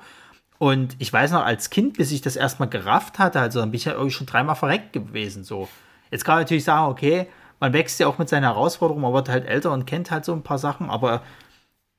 Und 0.60 0.96
ich 1.00 1.12
weiß 1.12 1.32
noch, 1.32 1.46
als 1.46 1.70
Kind, 1.70 1.98
bis 1.98 2.12
ich 2.12 2.22
das 2.22 2.36
erstmal 2.36 2.70
gerafft 2.70 3.20
hatte, 3.20 3.40
also 3.40 3.60
dann 3.60 3.72
bin 3.72 3.78
ich 3.78 3.86
ja 3.86 3.94
irgendwie 3.94 4.12
schon 4.12 4.28
dreimal 4.28 4.56
verreckt 4.56 4.94
gewesen 4.94 5.44
so. 5.44 5.68
Jetzt 6.12 6.24
kann 6.24 6.36
man 6.36 6.44
natürlich 6.44 6.64
sagen, 6.64 6.92
okay, 6.92 7.28
man 7.60 7.74
wächst 7.74 8.00
ja 8.00 8.08
auch 8.08 8.18
mit 8.18 8.30
seiner 8.30 8.48
Herausforderung, 8.48 9.02
man 9.02 9.14
wird 9.14 9.30
halt 9.30 9.46
älter 9.46 9.72
und 9.72 9.86
kennt 9.86 10.12
halt 10.12 10.26
so 10.26 10.34
ein 10.34 10.44
paar 10.44 10.58
Sachen, 10.58 10.90
aber 10.90 11.22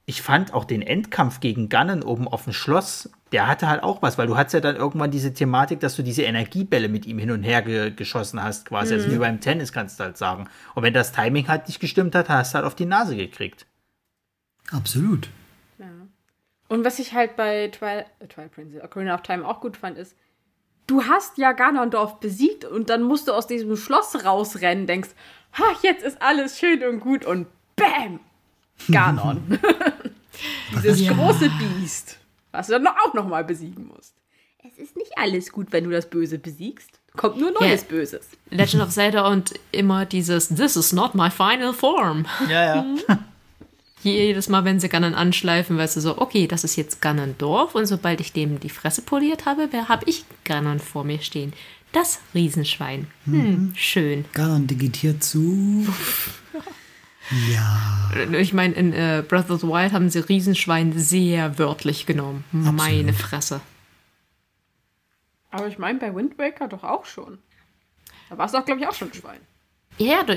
ich 0.09 0.23
fand 0.23 0.55
auch 0.55 0.65
den 0.65 0.81
Endkampf 0.81 1.39
gegen 1.41 1.69
Ganon 1.69 2.03
oben 2.03 2.29
auf 2.29 2.45
dem 2.45 2.55
Schloss, 2.55 3.11
der 3.31 3.47
hatte 3.47 3.69
halt 3.69 3.83
auch 3.83 4.01
was, 4.01 4.17
weil 4.17 4.27
du 4.27 4.39
hattest 4.39 4.55
ja 4.55 4.61
dann 4.61 4.75
irgendwann 4.75 5.11
diese 5.11 5.35
Thematik, 5.35 5.81
dass 5.81 5.97
du 5.97 6.03
diese 6.03 6.23
Energiebälle 6.23 6.89
mit 6.89 7.05
ihm 7.05 7.19
hin 7.19 7.31
und 7.31 7.43
her 7.43 7.61
ge 7.61 7.91
geschossen 7.91 8.43
hast, 8.43 8.65
quasi. 8.65 8.95
Also 8.95 9.13
wie 9.13 9.19
beim 9.19 9.39
Tennis 9.39 9.71
kannst 9.71 10.01
du 10.01 10.05
halt 10.05 10.17
sagen. 10.17 10.49
Und 10.75 10.83
wenn 10.83 10.95
das 10.95 11.13
Timing 11.13 11.47
halt 11.47 11.67
nicht 11.69 11.79
gestimmt 11.79 12.15
hat, 12.15 12.31
hast 12.31 12.55
du 12.55 12.57
halt 12.57 12.65
auf 12.65 12.75
die 12.75 12.87
Nase 12.87 13.17
gekriegt. 13.17 13.67
Absolut. 14.73 15.29
Und 16.69 16.87
was 16.87 16.99
ich 16.99 17.13
halt 17.13 17.37
bei 17.37 17.69
Twilight, 17.69 18.07
äh, 18.21 18.29
Twilight 18.29 18.53
Princess, 18.53 18.83
Ocarina 18.83 19.15
of 19.15 19.23
Time 19.23 19.47
auch 19.47 19.61
gut 19.61 19.77
fand, 19.77 19.99
ist, 19.99 20.17
du 20.87 21.05
hast 21.05 21.37
ja 21.37 21.53
Ganondorf 21.53 22.19
besiegt 22.19 22.65
und 22.65 22.89
dann 22.89 23.03
musst 23.03 23.29
du 23.29 23.33
aus 23.33 23.47
diesem 23.47 23.77
Schloss 23.77 24.25
rausrennen, 24.25 24.87
denkst, 24.87 25.11
ha, 25.53 25.65
jetzt 25.83 26.03
ist 26.03 26.23
alles 26.23 26.59
schön 26.59 26.83
und 26.83 27.01
gut 27.01 27.27
und 27.27 27.47
bam, 27.77 28.21
Ganon. 28.91 29.59
Dieses 30.77 31.01
Ja. 31.01 31.13
große 31.13 31.51
Biest, 31.59 32.19
was 32.53 32.69
du 32.69 32.75
dann 32.75 32.87
auch 32.87 33.15
noch 33.15 33.27
mal 33.27 33.45
besiegen 33.45 33.89
musst. 33.89 34.15
Es 34.65 34.79
ist 34.79 34.97
nicht 34.97 35.13
alles 35.17 35.51
gut, 35.53 35.69
wenn 35.71 35.85
du 35.85 35.91
das 35.91 36.09
Böse 36.09 36.39
besiegst. 36.39 36.91
Kommt 37.17 37.39
nur 37.39 37.51
neues 37.53 37.83
Ja. 37.83 37.87
Böses. 37.89 38.29
Legend 38.51 38.83
of 38.83 38.91
Zelda 38.91 39.27
und 39.29 39.55
immer 39.73 40.05
dieses 40.07 40.49
This 40.49 40.77
is 40.77 40.93
not 40.93 41.15
my 41.15 41.31
final 41.31 41.73
form. 41.73 42.27
Ja, 42.49 42.77
ja. 42.77 42.85
Jedes 44.05 44.49
Mal, 44.49 44.65
wenn 44.65 44.79
sie 44.79 44.89
Ganon 44.89 45.15
anschleifen, 45.15 45.77
weißt 45.77 45.97
du 45.97 46.01
so, 46.01 46.19
okay, 46.19 46.47
das 46.47 46.63
ist 46.63 46.77
jetzt 46.77 47.01
Ganondorf 47.03 47.75
und 47.75 47.87
sobald 47.87 48.21
ich 48.21 48.33
dem 48.33 48.61
die 48.61 48.69
Fresse 48.71 49.03
poliert 49.03 49.45
habe, 49.45 49.69
habe 49.89 50.05
ich 50.07 50.25
Ganon 50.45 50.79
vor 50.79 51.03
mir 51.03 51.21
stehen. 51.21 51.53
Das 51.91 52.21
Riesenschwein. 52.35 53.09
Hm, 53.25 53.73
schön. 53.75 54.25
Ganon 54.35 54.67
digitiert 54.69 55.25
zu. 55.25 55.87
Ja. 57.49 58.11
Ich 58.39 58.53
meine, 58.53 58.75
in 58.75 58.93
äh, 58.93 59.23
Breath 59.27 59.51
of 59.51 59.61
the 59.61 59.67
Wild 59.67 59.93
haben 59.93 60.09
sie 60.09 60.21
Riesenschwein 60.21 60.93
sehr 60.99 61.59
wörtlich 61.59 62.07
genommen. 62.07 62.45
Meine 62.53 63.13
Fresse. 63.13 63.61
Aber 65.51 65.67
ich 65.69 65.79
meine, 65.79 65.99
bei 65.99 66.15
Wind 66.15 66.39
Waker 66.39 66.69
doch 66.69 66.85
auch 66.85 67.05
schon. 67.05 67.39
Da 68.29 68.37
war 68.39 68.47
es 68.47 68.53
doch, 68.53 68.65
glaube 68.65 68.81
ich, 68.81 68.87
auch 68.87 68.95
schon 68.95 69.09
ein 69.09 69.15
Schwein. 69.15 69.41
Ja, 69.97 70.23
du- 70.23 70.33
äh, 70.33 70.37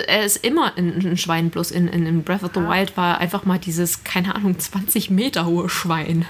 äh, 0.00 0.04
er 0.06 0.24
ist 0.24 0.38
immer 0.44 0.76
ein, 0.76 1.04
ein 1.04 1.16
Schwein, 1.16 1.50
bloß 1.50 1.70
in, 1.72 1.88
in, 1.88 2.06
in 2.06 2.22
Breath 2.22 2.44
of 2.44 2.52
the 2.54 2.60
Wild 2.60 2.96
war 2.96 3.18
einfach 3.18 3.44
mal 3.44 3.58
dieses, 3.58 4.04
keine 4.04 4.34
Ahnung, 4.34 4.58
20 4.58 5.10
Meter 5.10 5.44
hohe 5.46 5.68
Schwein. 5.68 6.26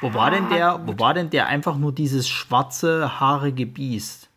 Wo 0.00 0.14
war 0.14 0.30
denn 0.30 0.48
der, 0.48 0.80
wo 0.86 0.98
war 0.98 1.12
denn 1.12 1.28
der 1.28 1.46
einfach 1.48 1.76
nur 1.76 1.92
dieses 1.92 2.26
schwarze, 2.26 3.20
haarige 3.20 3.66
Biest? 3.66 4.29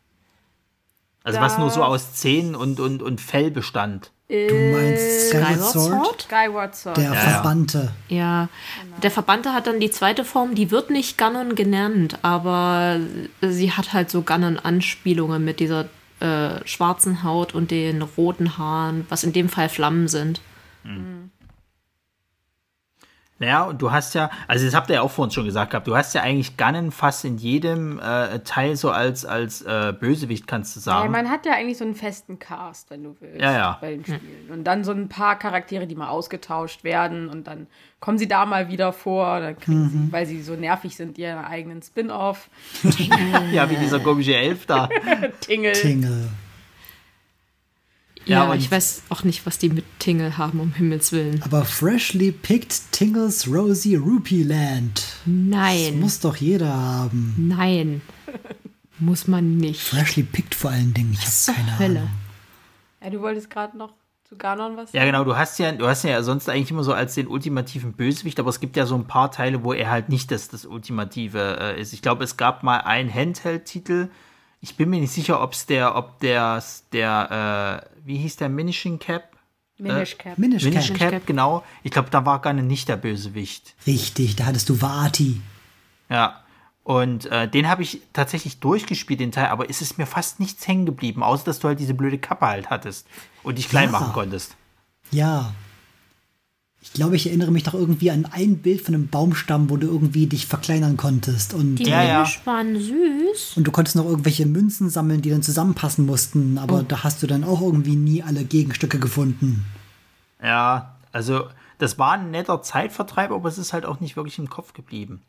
Also 1.23 1.39
was 1.39 1.57
nur 1.57 1.69
so 1.69 1.83
aus 1.83 2.13
Zähnen 2.13 2.53
und, 2.55 2.79
und, 2.79 3.01
und 3.01 3.21
Fell 3.21 3.49
bestand. 3.49 4.11
Du 4.27 4.35
meinst 4.35 5.29
Skyward 5.29 5.59
Skyward 5.59 5.71
Sword? 5.71 6.21
Skyward 6.23 6.75
Sword. 6.75 6.97
Der 6.97 7.13
Verbannte. 7.13 7.91
Ja, 8.09 8.49
der 9.01 9.11
Verbannte 9.11 9.53
hat 9.53 9.67
dann 9.67 9.79
die 9.79 9.91
zweite 9.91 10.25
Form, 10.25 10.55
die 10.55 10.71
wird 10.71 10.89
nicht 10.89 11.17
Ganon 11.17 11.55
genannt, 11.55 12.17
aber 12.23 12.99
sie 13.41 13.71
hat 13.71 13.93
halt 13.93 14.09
so 14.09 14.21
Ganon-Anspielungen 14.23 15.43
mit 15.43 15.59
dieser 15.59 15.85
äh, 16.19 16.65
schwarzen 16.65 17.23
Haut 17.23 17.53
und 17.53 17.69
den 17.69 18.01
roten 18.01 18.57
Haaren, 18.57 19.05
was 19.09 19.23
in 19.23 19.33
dem 19.33 19.49
Fall 19.49 19.69
Flammen 19.69 20.07
sind. 20.07 20.41
Naja, 23.39 23.63
und 23.63 23.81
du 23.81 23.91
hast 23.91 24.13
ja, 24.13 24.29
also 24.47 24.63
das 24.65 24.73
habt 24.75 24.89
ihr 24.89 24.95
ja 24.95 25.01
auch 25.01 25.11
vorhin 25.11 25.31
schon 25.31 25.43
gesagt 25.43 25.71
gehabt, 25.71 25.87
du 25.87 25.95
hast 25.97 26.13
ja 26.13 26.21
eigentlich 26.21 26.55
Ganon 26.55 26.91
fast 26.91 27.25
in 27.25 27.37
jedem 27.37 27.99
äh, 27.99 28.39
Teil 28.39 28.75
so 28.75 28.91
als, 28.91 29.25
als 29.25 29.61
äh, 29.63 29.91
Bösewicht, 29.99 30.47
kannst 30.47 30.75
du 30.75 30.79
Ja, 30.79 30.83
sagen. 30.83 31.11
man 31.11 31.29
hat 31.29 31.45
ja 31.45 31.53
eigentlich 31.53 31.77
so 31.79 31.83
einen 31.83 31.95
festen 31.95 32.39
Cast, 32.39 32.89
wenn 32.91 33.03
du 33.03 33.17
willst, 33.19 33.41
Ja, 33.41 33.51
ja. 33.51 33.77
bei 33.81 33.91
den 33.95 34.03
Spielen. 34.05 34.49
Und 34.51 34.63
dann 34.65 34.83
so 34.83 34.91
ein 34.91 35.09
paar 35.09 35.37
Charaktere, 35.37 35.87
die 35.87 35.95
mal 35.95 36.09
ausgetauscht 36.09 36.83
werden 36.83 37.27
und 37.27 37.47
dann 37.47 37.67
kommen 37.99 38.17
sie 38.17 38.27
da 38.27 38.45
mal 38.45 38.69
wieder 38.69 38.93
vor, 38.93 39.39
dann 39.39 39.57
kriegen 39.57 39.89
sie, 39.89 40.11
weil 40.11 40.25
sie 40.25 40.41
so 40.41 40.53
nervig 40.53 40.95
sind, 40.95 41.17
ihren 41.17 41.43
eigenen 41.43 41.81
Spin-off. 41.81 42.49
ja, 43.51 43.69
wie 43.69 43.75
dieser 43.77 43.99
komische 43.99 44.35
Elf 44.35 44.65
da. 44.67 44.87
Tingle. 45.41 45.71
Tingle. 45.73 46.29
Ja, 48.25 48.45
Ja, 48.47 48.55
ich 48.55 48.71
weiß 48.71 49.03
auch 49.09 49.23
nicht, 49.23 49.45
was 49.45 49.57
die 49.57 49.69
mit 49.69 49.85
Tingle 49.99 50.37
haben, 50.37 50.59
um 50.59 50.73
Himmels 50.73 51.11
Willen. 51.11 51.41
Aber 51.43 51.65
freshly 51.65 52.31
picked 52.31 52.91
Tingles 52.91 53.47
Rosy 53.47 53.95
Rupee 53.95 54.43
Land. 54.43 54.95
Das 54.95 55.07
Nein, 55.25 55.99
muss 55.99 56.19
doch 56.19 56.35
jeder 56.37 56.73
haben. 56.73 57.35
nein, 57.37 58.01
muss 58.99 59.27
man 59.27 59.57
nicht. 59.57 59.81
Freshly 59.81 60.23
picked 60.23 60.55
vor 60.55 60.71
allen 60.71 60.93
Dingen. 60.93 61.13
Ich 61.13 61.25
habe 61.25 61.57
keine 61.57 61.79
Hölle. 61.79 61.99
Ahnung. 61.99 62.11
Ja, 63.03 63.09
du 63.09 63.21
wolltest 63.21 63.49
gerade 63.49 63.77
noch 63.77 63.93
zu 64.29 64.37
Ganon 64.37 64.77
was 64.77 64.93
Ja, 64.93 65.03
genau, 65.03 65.25
du 65.25 65.35
hast 65.35 65.59
ja, 65.59 65.71
du 65.73 65.85
hast 65.87 66.03
ja 66.03 66.23
sonst 66.23 66.47
eigentlich 66.49 66.71
immer 66.71 66.83
so 66.85 66.93
als 66.93 67.15
den 67.15 67.27
ultimativen 67.27 67.91
Bösewicht, 67.93 68.39
aber 68.39 68.49
es 68.49 68.61
gibt 68.61 68.77
ja 68.77 68.85
so 68.85 68.95
ein 68.95 69.05
paar 69.05 69.31
Teile, 69.31 69.63
wo 69.65 69.73
er 69.73 69.89
halt 69.89 70.07
nicht 70.07 70.31
das, 70.31 70.47
das 70.47 70.65
Ultimative 70.65 71.57
äh, 71.59 71.81
ist. 71.81 71.91
Ich 71.91 72.01
glaube, 72.01 72.23
es 72.23 72.37
gab 72.37 72.63
mal 72.63 72.77
einen 72.77 73.13
Handheld-Titel. 73.13 74.07
Ich 74.63 74.77
bin 74.77 74.89
mir 74.89 75.01
nicht 75.01 75.11
sicher, 75.11 75.41
ob 75.41 75.51
es 75.51 75.65
der, 75.65 75.93
ob 75.97 76.21
der, 76.21 76.63
der, 76.93 77.83
äh, 77.83 77.99
wie 78.05 78.15
hieß 78.17 78.37
der 78.37 78.47
Minishing 78.47 78.97
Cap? 78.97 79.35
Minish 79.77 80.17
Cap. 80.17 80.37
Minish 80.37 80.63
Minish 80.63 80.87
Cap. 80.87 80.97
Cap, 80.99 81.11
Cap. 81.11 81.25
genau. 81.27 81.65
Ich 81.83 81.91
glaube, 81.91 82.09
da 82.09 82.25
war 82.25 82.39
gar 82.39 82.53
nicht 82.53 82.87
der 82.87 82.95
Bösewicht. 82.95 83.75
Richtig, 83.85 84.37
da 84.37 84.45
hattest 84.45 84.69
du 84.69 84.81
Vati. 84.81 85.41
Ja. 86.07 86.39
Und 86.83 87.25
äh, 87.25 87.49
den 87.49 87.67
habe 87.67 87.83
ich 87.83 88.03
tatsächlich 88.13 88.61
durchgespielt, 88.61 89.19
den 89.19 89.33
Teil, 89.33 89.47
aber 89.47 89.69
es 89.69 89.81
ist 89.81 89.97
mir 89.97 90.05
fast 90.05 90.39
nichts 90.39 90.65
hängen 90.65 90.85
geblieben, 90.85 91.23
außer 91.23 91.43
dass 91.43 91.59
du 91.59 91.67
halt 91.67 91.79
diese 91.81 91.93
blöde 91.93 92.17
Kappe 92.17 92.45
halt 92.45 92.69
hattest 92.69 93.05
und 93.43 93.57
dich 93.57 93.67
klein 93.67 93.91
Ja. 93.91 93.99
machen 93.99 94.13
konntest. 94.13 94.55
Ja. 95.11 95.53
Ich 96.85 96.91
glaube, 96.91 97.15
ich 97.15 97.27
erinnere 97.27 97.49
mich 97.49 97.63
doch 97.63 97.73
irgendwie 97.73 98.11
an 98.11 98.25
ein 98.29 98.57
Bild 98.57 98.81
von 98.81 98.93
einem 98.93 99.07
Baumstamm, 99.07 99.69
wo 99.69 99.77
du 99.77 99.87
irgendwie 99.87 100.27
dich 100.27 100.47
verkleinern 100.47 100.97
konntest. 100.97 101.53
Und, 101.53 101.75
Die 101.75 101.85
Ja, 101.85 102.03
ja. 102.03 102.27
Waren 102.43 102.77
süß. 102.77 103.53
und 103.55 103.65
du 103.65 103.71
konntest 103.71 103.95
noch 103.95 104.03
irgendwelche 104.05 104.45
Münzen 104.45 104.89
sammeln, 104.89 105.21
die 105.21 105.29
dann 105.29 105.41
zusammenpassen 105.43 106.05
mussten. 106.05 106.57
Aber 106.57 106.79
Oh. 106.79 106.85
da 106.85 107.03
hast 107.05 107.23
du 107.23 107.27
dann 107.27 107.45
auch 107.45 107.61
irgendwie 107.61 107.95
nie 107.95 108.21
alle 108.21 108.43
Gegenstücke 108.43 108.99
gefunden. 108.99 109.63
Ja, 110.43 110.97
also 111.13 111.47
das 111.77 111.97
war 111.97 112.11
ein 112.13 112.31
netter 112.31 112.61
Zeitvertreib, 112.61 113.31
aber 113.31 113.47
es 113.47 113.57
ist 113.57 113.71
halt 113.71 113.85
auch 113.85 114.01
nicht 114.01 114.17
wirklich 114.17 114.37
im 114.37 114.49
Kopf 114.49 114.73
geblieben. 114.73 115.21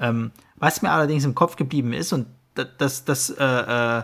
Ähm, 0.00 0.30
was 0.56 0.80
mir 0.80 0.90
allerdings 0.90 1.24
im 1.26 1.34
Kopf 1.34 1.56
geblieben 1.56 1.92
ist, 1.92 2.14
und 2.14 2.26
das, 2.54 2.68
das, 2.78 3.04
das 3.04 3.30
äh, 3.30 3.44
äh, 3.44 4.02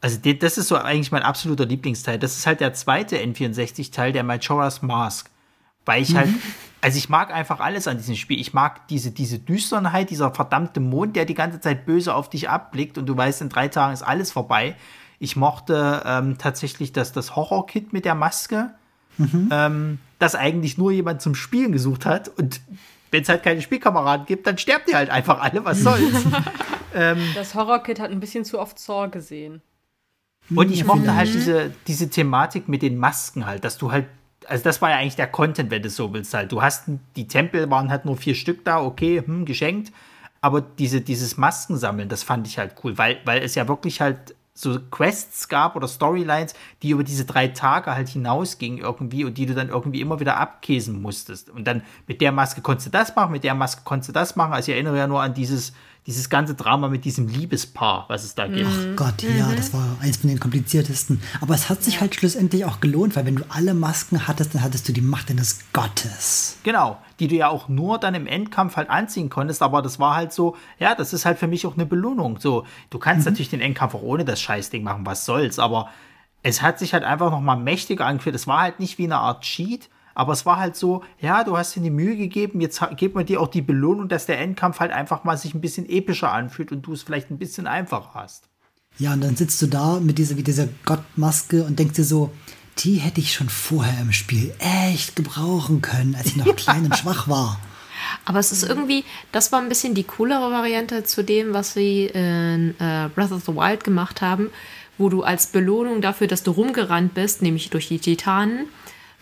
also 0.00 0.18
das 0.18 0.56
ist 0.56 0.68
so 0.68 0.76
eigentlich 0.78 1.12
mein 1.12 1.22
absoluter 1.22 1.66
Lieblingsteil. 1.66 2.18
Das 2.18 2.38
ist 2.38 2.46
halt 2.46 2.60
der 2.60 2.72
zweite 2.72 3.18
N64-Teil, 3.18 4.12
der 4.14 4.24
Majora's 4.24 4.80
Mask. 4.80 5.28
Weil 5.84 6.02
ich 6.02 6.14
halt, 6.14 6.28
also 6.80 6.98
ich 6.98 7.08
mag 7.08 7.32
einfach 7.32 7.60
alles 7.60 7.88
an 7.88 7.96
diesem 7.96 8.16
Spiel. 8.16 8.40
Ich 8.40 8.52
mag 8.52 8.86
diese, 8.88 9.10
diese 9.10 9.38
Düsternheit, 9.38 10.10
dieser 10.10 10.32
verdammte 10.32 10.80
Mond, 10.80 11.16
der 11.16 11.24
die 11.24 11.34
ganze 11.34 11.60
Zeit 11.60 11.86
böse 11.86 12.14
auf 12.14 12.30
dich 12.30 12.48
abblickt 12.48 12.98
und 12.98 13.06
du 13.06 13.16
weißt, 13.16 13.42
in 13.42 13.48
drei 13.48 13.68
Tagen 13.68 13.92
ist 13.92 14.02
alles 14.02 14.30
vorbei. 14.30 14.76
Ich 15.18 15.36
mochte 15.36 16.02
ähm, 16.06 16.38
tatsächlich 16.38 16.92
das, 16.92 17.12
das 17.12 17.36
Horror-Kit 17.36 17.92
mit 17.92 18.04
der 18.04 18.14
Maske, 18.14 18.70
ähm, 19.50 19.98
das 20.18 20.34
eigentlich 20.34 20.78
nur 20.78 20.92
jemand 20.92 21.20
zum 21.20 21.34
Spielen 21.34 21.72
gesucht 21.72 22.06
hat. 22.06 22.28
Und 22.28 22.60
wenn 23.10 23.22
es 23.22 23.28
halt 23.28 23.42
keine 23.42 23.60
Spielkameraden 23.60 24.24
gibt, 24.26 24.46
dann 24.46 24.56
sterbt 24.56 24.88
ihr 24.88 24.96
halt 24.96 25.10
einfach 25.10 25.40
alle, 25.40 25.64
was 25.64 25.80
soll's. 25.80 26.24
Das 27.34 27.54
Horror-Kit 27.54 28.00
hat 28.00 28.10
ein 28.10 28.18
bisschen 28.18 28.44
zu 28.44 28.58
oft 28.58 28.78
Saw 28.78 29.08
gesehen. 29.08 29.62
Und 30.54 30.72
ich 30.72 30.84
mochte 30.84 31.14
halt 31.14 31.32
diese, 31.32 31.72
diese 31.86 32.10
Thematik 32.10 32.68
mit 32.68 32.82
den 32.82 32.98
Masken 32.98 33.46
halt, 33.46 33.64
dass 33.64 33.78
du 33.78 33.92
halt, 33.92 34.06
also 34.50 34.64
das 34.64 34.82
war 34.82 34.90
ja 34.90 34.96
eigentlich 34.96 35.16
der 35.16 35.28
Content, 35.28 35.70
wenn 35.70 35.82
du 35.82 35.88
so 35.88 36.12
willst 36.12 36.34
halt. 36.34 36.50
Du 36.50 36.60
hast, 36.60 36.84
die 37.16 37.28
Tempel 37.28 37.70
waren 37.70 37.90
halt 37.90 38.04
nur 38.04 38.16
vier 38.16 38.34
Stück 38.34 38.64
da, 38.64 38.82
okay, 38.82 39.22
hm, 39.24 39.44
geschenkt. 39.44 39.92
Aber 40.40 40.60
diese, 40.60 41.00
dieses 41.00 41.36
Maskensammeln, 41.36 42.08
das 42.08 42.22
fand 42.22 42.46
ich 42.46 42.58
halt 42.58 42.74
cool, 42.82 42.98
weil, 42.98 43.18
weil 43.24 43.42
es 43.42 43.54
ja 43.54 43.68
wirklich 43.68 44.00
halt 44.00 44.34
so 44.54 44.78
Quests 44.90 45.48
gab 45.48 45.76
oder 45.76 45.86
Storylines, 45.86 46.54
die 46.82 46.90
über 46.90 47.04
diese 47.04 47.24
drei 47.24 47.48
Tage 47.48 47.94
halt 47.94 48.08
hinausgingen 48.08 48.78
irgendwie 48.78 49.24
und 49.24 49.38
die 49.38 49.46
du 49.46 49.54
dann 49.54 49.68
irgendwie 49.68 50.00
immer 50.00 50.18
wieder 50.18 50.38
abkäsen 50.38 51.00
musstest. 51.00 51.48
Und 51.50 51.66
dann 51.66 51.82
mit 52.06 52.20
der 52.20 52.32
Maske 52.32 52.60
konntest 52.60 52.88
du 52.88 52.90
das 52.90 53.14
machen, 53.14 53.32
mit 53.32 53.44
der 53.44 53.54
Maske 53.54 53.82
konntest 53.84 54.08
du 54.08 54.12
das 54.12 54.34
machen. 54.34 54.52
Also 54.52 54.70
ich 54.70 54.74
erinnere 54.74 54.98
ja 54.98 55.06
nur 55.06 55.22
an 55.22 55.34
dieses, 55.34 55.72
dieses 56.06 56.30
ganze 56.30 56.54
Drama 56.54 56.88
mit 56.88 57.04
diesem 57.04 57.28
Liebespaar, 57.28 58.06
was 58.08 58.24
es 58.24 58.34
da 58.34 58.46
gibt. 58.46 58.68
Ach 58.68 58.96
Gott, 58.96 59.22
ja, 59.22 59.52
das 59.54 59.72
war 59.72 59.96
eins 60.00 60.16
von 60.16 60.28
den 60.28 60.40
kompliziertesten. 60.40 61.20
Aber 61.40 61.54
es 61.54 61.68
hat 61.68 61.82
sich 61.82 62.00
halt 62.00 62.14
schlussendlich 62.14 62.64
auch 62.64 62.80
gelohnt, 62.80 63.16
weil 63.16 63.26
wenn 63.26 63.36
du 63.36 63.44
alle 63.48 63.74
Masken 63.74 64.26
hattest, 64.26 64.54
dann 64.54 64.62
hattest 64.62 64.88
du 64.88 64.92
die 64.92 65.02
Macht 65.02 65.30
eines 65.30 65.60
Gottes. 65.72 66.58
Genau, 66.62 66.98
die 67.20 67.28
du 67.28 67.36
ja 67.36 67.48
auch 67.48 67.68
nur 67.68 67.98
dann 67.98 68.14
im 68.14 68.26
Endkampf 68.26 68.76
halt 68.76 68.88
anziehen 68.88 69.28
konntest, 69.28 69.62
aber 69.62 69.82
das 69.82 69.98
war 69.98 70.16
halt 70.16 70.32
so, 70.32 70.56
ja, 70.78 70.94
das 70.94 71.12
ist 71.12 71.26
halt 71.26 71.38
für 71.38 71.46
mich 71.46 71.66
auch 71.66 71.74
eine 71.74 71.86
Belohnung. 71.86 72.40
So, 72.40 72.66
du 72.88 72.98
kannst 72.98 73.26
natürlich 73.26 73.50
den 73.50 73.60
Endkampf 73.60 73.94
auch 73.94 74.02
ohne 74.02 74.24
das 74.24 74.40
Scheißding 74.40 74.82
machen, 74.82 75.04
was 75.04 75.26
soll's, 75.26 75.58
aber 75.58 75.90
es 76.42 76.62
hat 76.62 76.78
sich 76.78 76.94
halt 76.94 77.04
einfach 77.04 77.30
nochmal 77.30 77.58
mächtiger 77.58 78.06
angefühlt. 78.06 78.34
Es 78.34 78.46
war 78.46 78.60
halt 78.62 78.80
nicht 78.80 78.98
wie 78.98 79.04
eine 79.04 79.18
Art 79.18 79.42
Cheat, 79.42 79.90
aber 80.14 80.32
es 80.32 80.46
war 80.46 80.58
halt 80.58 80.76
so, 80.76 81.02
ja, 81.20 81.44
du 81.44 81.56
hast 81.56 81.76
dir 81.76 81.80
die 81.80 81.90
Mühe 81.90 82.16
gegeben, 82.16 82.60
jetzt 82.60 82.80
gibt 82.96 83.14
man 83.14 83.26
dir 83.26 83.40
auch 83.40 83.48
die 83.48 83.62
Belohnung, 83.62 84.08
dass 84.08 84.26
der 84.26 84.40
Endkampf 84.40 84.80
halt 84.80 84.92
einfach 84.92 85.24
mal 85.24 85.36
sich 85.36 85.54
ein 85.54 85.60
bisschen 85.60 85.88
epischer 85.88 86.32
anfühlt 86.32 86.72
und 86.72 86.82
du 86.82 86.92
es 86.92 87.02
vielleicht 87.02 87.30
ein 87.30 87.38
bisschen 87.38 87.66
einfacher 87.66 88.14
hast. 88.14 88.44
Ja, 88.98 89.12
und 89.12 89.22
dann 89.22 89.36
sitzt 89.36 89.62
du 89.62 89.66
da 89.66 90.00
mit 90.00 90.18
dieser, 90.18 90.34
mit 90.34 90.46
dieser 90.46 90.68
Gottmaske 90.84 91.64
und 91.64 91.78
denkst 91.78 91.94
dir 91.94 92.04
so, 92.04 92.32
die 92.78 92.96
hätte 92.96 93.20
ich 93.20 93.32
schon 93.32 93.48
vorher 93.48 94.00
im 94.00 94.12
Spiel 94.12 94.52
echt 94.58 95.16
gebrauchen 95.16 95.80
können, 95.80 96.14
als 96.14 96.26
ich 96.26 96.36
noch 96.36 96.56
klein 96.56 96.84
und 96.84 96.96
schwach 96.96 97.28
war. 97.28 97.60
Aber 98.24 98.38
es 98.38 98.52
ist 98.52 98.62
irgendwie, 98.62 99.04
das 99.32 99.52
war 99.52 99.60
ein 99.60 99.68
bisschen 99.68 99.94
die 99.94 100.04
coolere 100.04 100.50
Variante 100.50 101.04
zu 101.04 101.22
dem, 101.22 101.52
was 101.52 101.74
sie 101.74 102.06
in 102.06 102.74
äh, 102.78 103.08
Breath 103.14 103.32
of 103.32 103.44
the 103.44 103.54
Wild 103.54 103.84
gemacht 103.84 104.22
haben, 104.22 104.50
wo 104.98 105.08
du 105.08 105.22
als 105.22 105.48
Belohnung 105.48 106.00
dafür, 106.00 106.26
dass 106.26 106.42
du 106.42 106.50
rumgerannt 106.50 107.14
bist, 107.14 107.42
nämlich 107.42 107.70
durch 107.70 107.88
die 107.88 107.98
Titanen, 107.98 108.68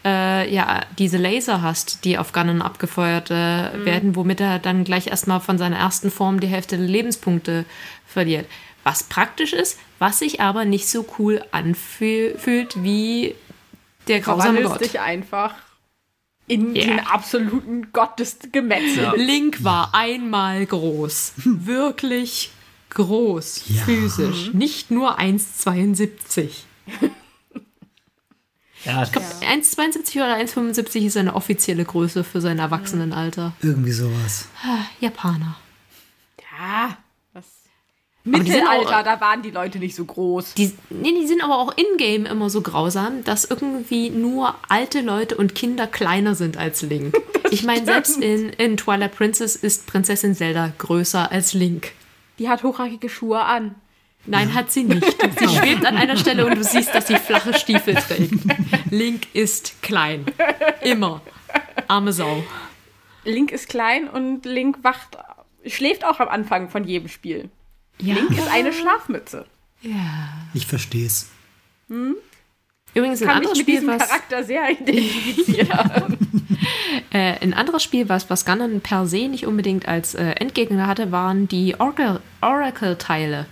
äh, 0.04 0.52
ja, 0.52 0.82
diese 0.98 1.16
Laser 1.16 1.60
hast, 1.62 2.04
die 2.04 2.18
auf 2.18 2.32
Ganon 2.32 2.62
abgefeuert 2.62 3.30
äh, 3.30 3.84
werden, 3.84 4.14
womit 4.16 4.40
er 4.40 4.58
dann 4.58 4.84
gleich 4.84 5.08
erstmal 5.08 5.40
von 5.40 5.58
seiner 5.58 5.76
ersten 5.78 6.10
Form 6.10 6.40
die 6.40 6.46
Hälfte 6.46 6.76
der 6.78 6.86
Lebenspunkte 6.86 7.64
verliert. 8.06 8.46
Was 8.84 9.02
praktisch 9.02 9.52
ist, 9.52 9.78
was 9.98 10.20
sich 10.20 10.40
aber 10.40 10.64
nicht 10.64 10.88
so 10.88 11.04
cool 11.18 11.42
anfühlt 11.50 12.82
wie 12.82 13.34
der 14.06 14.20
grausame 14.20 14.62
Gott. 14.62 14.80
dich 14.80 15.00
einfach 15.00 15.54
in 16.46 16.74
Ja. 16.74 16.84
den 16.86 17.00
absoluten 17.00 17.88
Gott 17.92 18.18
des 18.18 18.38
Gemetzels. 18.52 19.12
Link 19.16 19.62
war 19.64 19.90
einmal 19.94 20.64
groß. 20.64 21.32
Wirklich 21.44 22.50
groß. 22.90 23.64
Ja. 23.68 23.82
Physisch. 23.82 24.54
Nicht 24.54 24.90
nur 24.90 25.18
1,72. 25.18 26.50
Ja, 28.84 29.02
1,72 29.02 30.16
oder 30.16 30.36
1,75 30.36 31.06
ist 31.06 31.16
eine 31.16 31.34
offizielle 31.34 31.84
Größe 31.84 32.22
für 32.24 32.40
sein 32.40 32.58
Erwachsenenalter. 32.58 33.52
Irgendwie 33.62 33.92
sowas. 33.92 34.46
Ah, 34.64 34.84
Japaner. 35.00 35.56
Ja, 36.60 36.96
das 37.34 37.44
Mittelalter, 38.24 38.98
auch- 39.00 39.04
da 39.04 39.20
waren 39.20 39.42
die 39.42 39.50
Leute 39.50 39.78
nicht 39.78 39.94
so 39.94 40.04
groß. 40.04 40.54
Die, 40.54 40.72
nee, 40.90 41.12
die 41.20 41.26
sind 41.26 41.42
aber 41.42 41.58
auch 41.58 41.72
in-game 41.76 42.26
immer 42.26 42.50
so 42.50 42.60
grausam, 42.60 43.24
dass 43.24 43.44
irgendwie 43.44 44.10
nur 44.10 44.54
alte 44.68 45.00
Leute 45.00 45.36
und 45.36 45.54
Kinder 45.54 45.86
kleiner 45.86 46.34
sind 46.34 46.56
als 46.56 46.82
Link. 46.82 47.16
ich 47.50 47.64
meine, 47.64 47.84
selbst 47.84 48.18
in, 48.18 48.50
in 48.50 48.76
Twilight 48.76 49.16
Princess 49.16 49.56
ist 49.56 49.86
Prinzessin 49.86 50.34
Zelda 50.34 50.72
größer 50.78 51.30
als 51.32 51.52
Link. 51.54 51.92
Die 52.38 52.48
hat 52.48 52.62
hochhackige 52.62 53.08
Schuhe 53.08 53.40
an. 53.44 53.74
Nein, 54.28 54.54
hat 54.54 54.70
sie 54.70 54.84
nicht. 54.84 55.04
Sie 55.38 55.48
schwebt 55.48 55.84
an 55.86 55.96
einer 55.96 56.16
Stelle 56.16 56.46
und 56.46 56.56
du 56.56 56.64
siehst, 56.64 56.94
dass 56.94 57.06
sie 57.08 57.16
flache 57.16 57.54
Stiefel 57.54 57.94
trägt. 57.94 58.34
Link 58.90 59.34
ist 59.34 59.82
klein. 59.82 60.26
Immer. 60.82 61.22
Arme 61.86 62.12
Sau. 62.12 62.44
Link 63.24 63.52
ist 63.52 63.68
klein 63.68 64.08
und 64.08 64.44
Link 64.44 64.78
wacht, 64.82 65.16
schläft 65.66 66.04
auch 66.04 66.20
am 66.20 66.28
Anfang 66.28 66.68
von 66.70 66.84
jedem 66.84 67.08
Spiel. 67.08 67.50
Ja. 68.00 68.14
Link 68.14 68.30
ist 68.32 68.48
eine 68.48 68.72
Schlafmütze. 68.72 69.46
Ja. 69.80 69.94
Ich 70.54 70.66
verstehe 70.66 71.06
es. 71.06 71.30
Übrigens 72.94 73.22
ein 73.22 73.28
anderes 73.28 73.58
Spiel, 73.58 73.86
was, 73.86 74.06
Charakter 74.08 74.44
sehr 74.44 74.70
identifizieren. 74.70 75.68
äh, 77.10 77.34
ein 77.40 77.54
anderes 77.54 77.82
Spiel, 77.82 78.08
was, 78.08 78.28
was 78.30 78.44
Ganon 78.44 78.80
per 78.80 79.06
se 79.06 79.28
nicht 79.28 79.46
unbedingt 79.46 79.86
als 79.86 80.14
äh, 80.14 80.30
Endgegner 80.32 80.86
hatte, 80.86 81.12
waren 81.12 81.48
die 81.48 81.76
Oracle- 81.76 82.20
Oracle-Teile. 82.40 83.46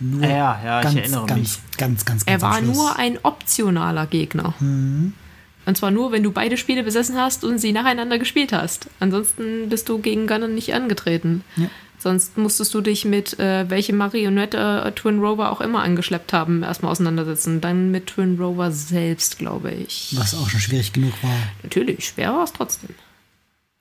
Nur 0.00 0.22
Ja, 0.22 0.60
ja, 0.64 0.78
ich 0.78 0.84
ganz, 0.84 0.96
erinnere 0.96 1.26
ganz, 1.26 1.40
mich. 1.40 1.58
Ganz, 1.76 2.04
ganz, 2.04 2.24
ganz, 2.24 2.24
Er 2.26 2.40
war 2.42 2.60
nur 2.60 2.96
ein 2.96 3.18
optionaler 3.22 4.06
Gegner. 4.06 4.54
Und 4.60 5.76
zwar 5.76 5.90
nur, 5.90 6.12
wenn 6.12 6.22
du 6.22 6.30
beide 6.30 6.56
Spiele 6.56 6.82
besessen 6.82 7.16
hast 7.16 7.44
und 7.44 7.58
sie 7.58 7.72
nacheinander 7.72 8.18
gespielt 8.18 8.52
hast. 8.52 8.88
Ansonsten 9.00 9.68
bist 9.68 9.88
du 9.88 9.98
gegen 9.98 10.26
Ganon 10.26 10.54
nicht 10.54 10.72
angetreten. 10.72 11.44
Ja. 11.56 11.68
Sonst 11.98 12.38
musstest 12.38 12.72
du 12.74 12.80
dich 12.80 13.04
mit 13.04 13.38
äh, 13.40 13.68
welche 13.68 13.92
Marionette 13.92 14.84
äh, 14.86 14.92
Twin 14.92 15.18
Rover 15.18 15.50
auch 15.50 15.60
immer 15.60 15.82
angeschleppt 15.82 16.32
haben, 16.32 16.62
erstmal 16.62 16.92
auseinandersetzen. 16.92 17.60
Dann 17.60 17.90
mit 17.90 18.06
Twin 18.06 18.38
Rover 18.40 18.70
selbst, 18.70 19.38
glaube 19.38 19.72
ich. 19.72 20.14
Was 20.16 20.34
auch 20.34 20.48
schon 20.48 20.60
schwierig 20.60 20.92
genug 20.92 21.12
war. 21.22 21.36
Natürlich, 21.62 22.06
schwer 22.06 22.32
war 22.32 22.44
es 22.44 22.52
trotzdem. 22.52 22.94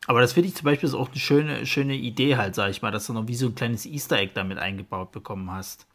Aber 0.08 0.20
das 0.20 0.34
finde 0.34 0.50
ich 0.50 0.56
zum 0.56 0.66
Beispiel 0.66 0.90
ist 0.90 0.96
auch 0.96 1.10
eine 1.10 1.20
schöne, 1.20 1.66
schöne 1.66 1.96
Idee 1.96 2.36
halt, 2.36 2.56
sag 2.56 2.72
ich 2.72 2.82
mal, 2.82 2.92
dass 2.92 3.08
du 3.08 3.14
noch 3.14 3.28
wie 3.30 3.36
so 3.36 3.48
ein 3.48 3.56
kleines 3.56 3.86
Easter 3.86 4.18
Egg 4.18 4.32
damit 4.34 4.58
eingebaut 4.58 5.14
bekommen 5.14 5.52
hast. 5.52 5.87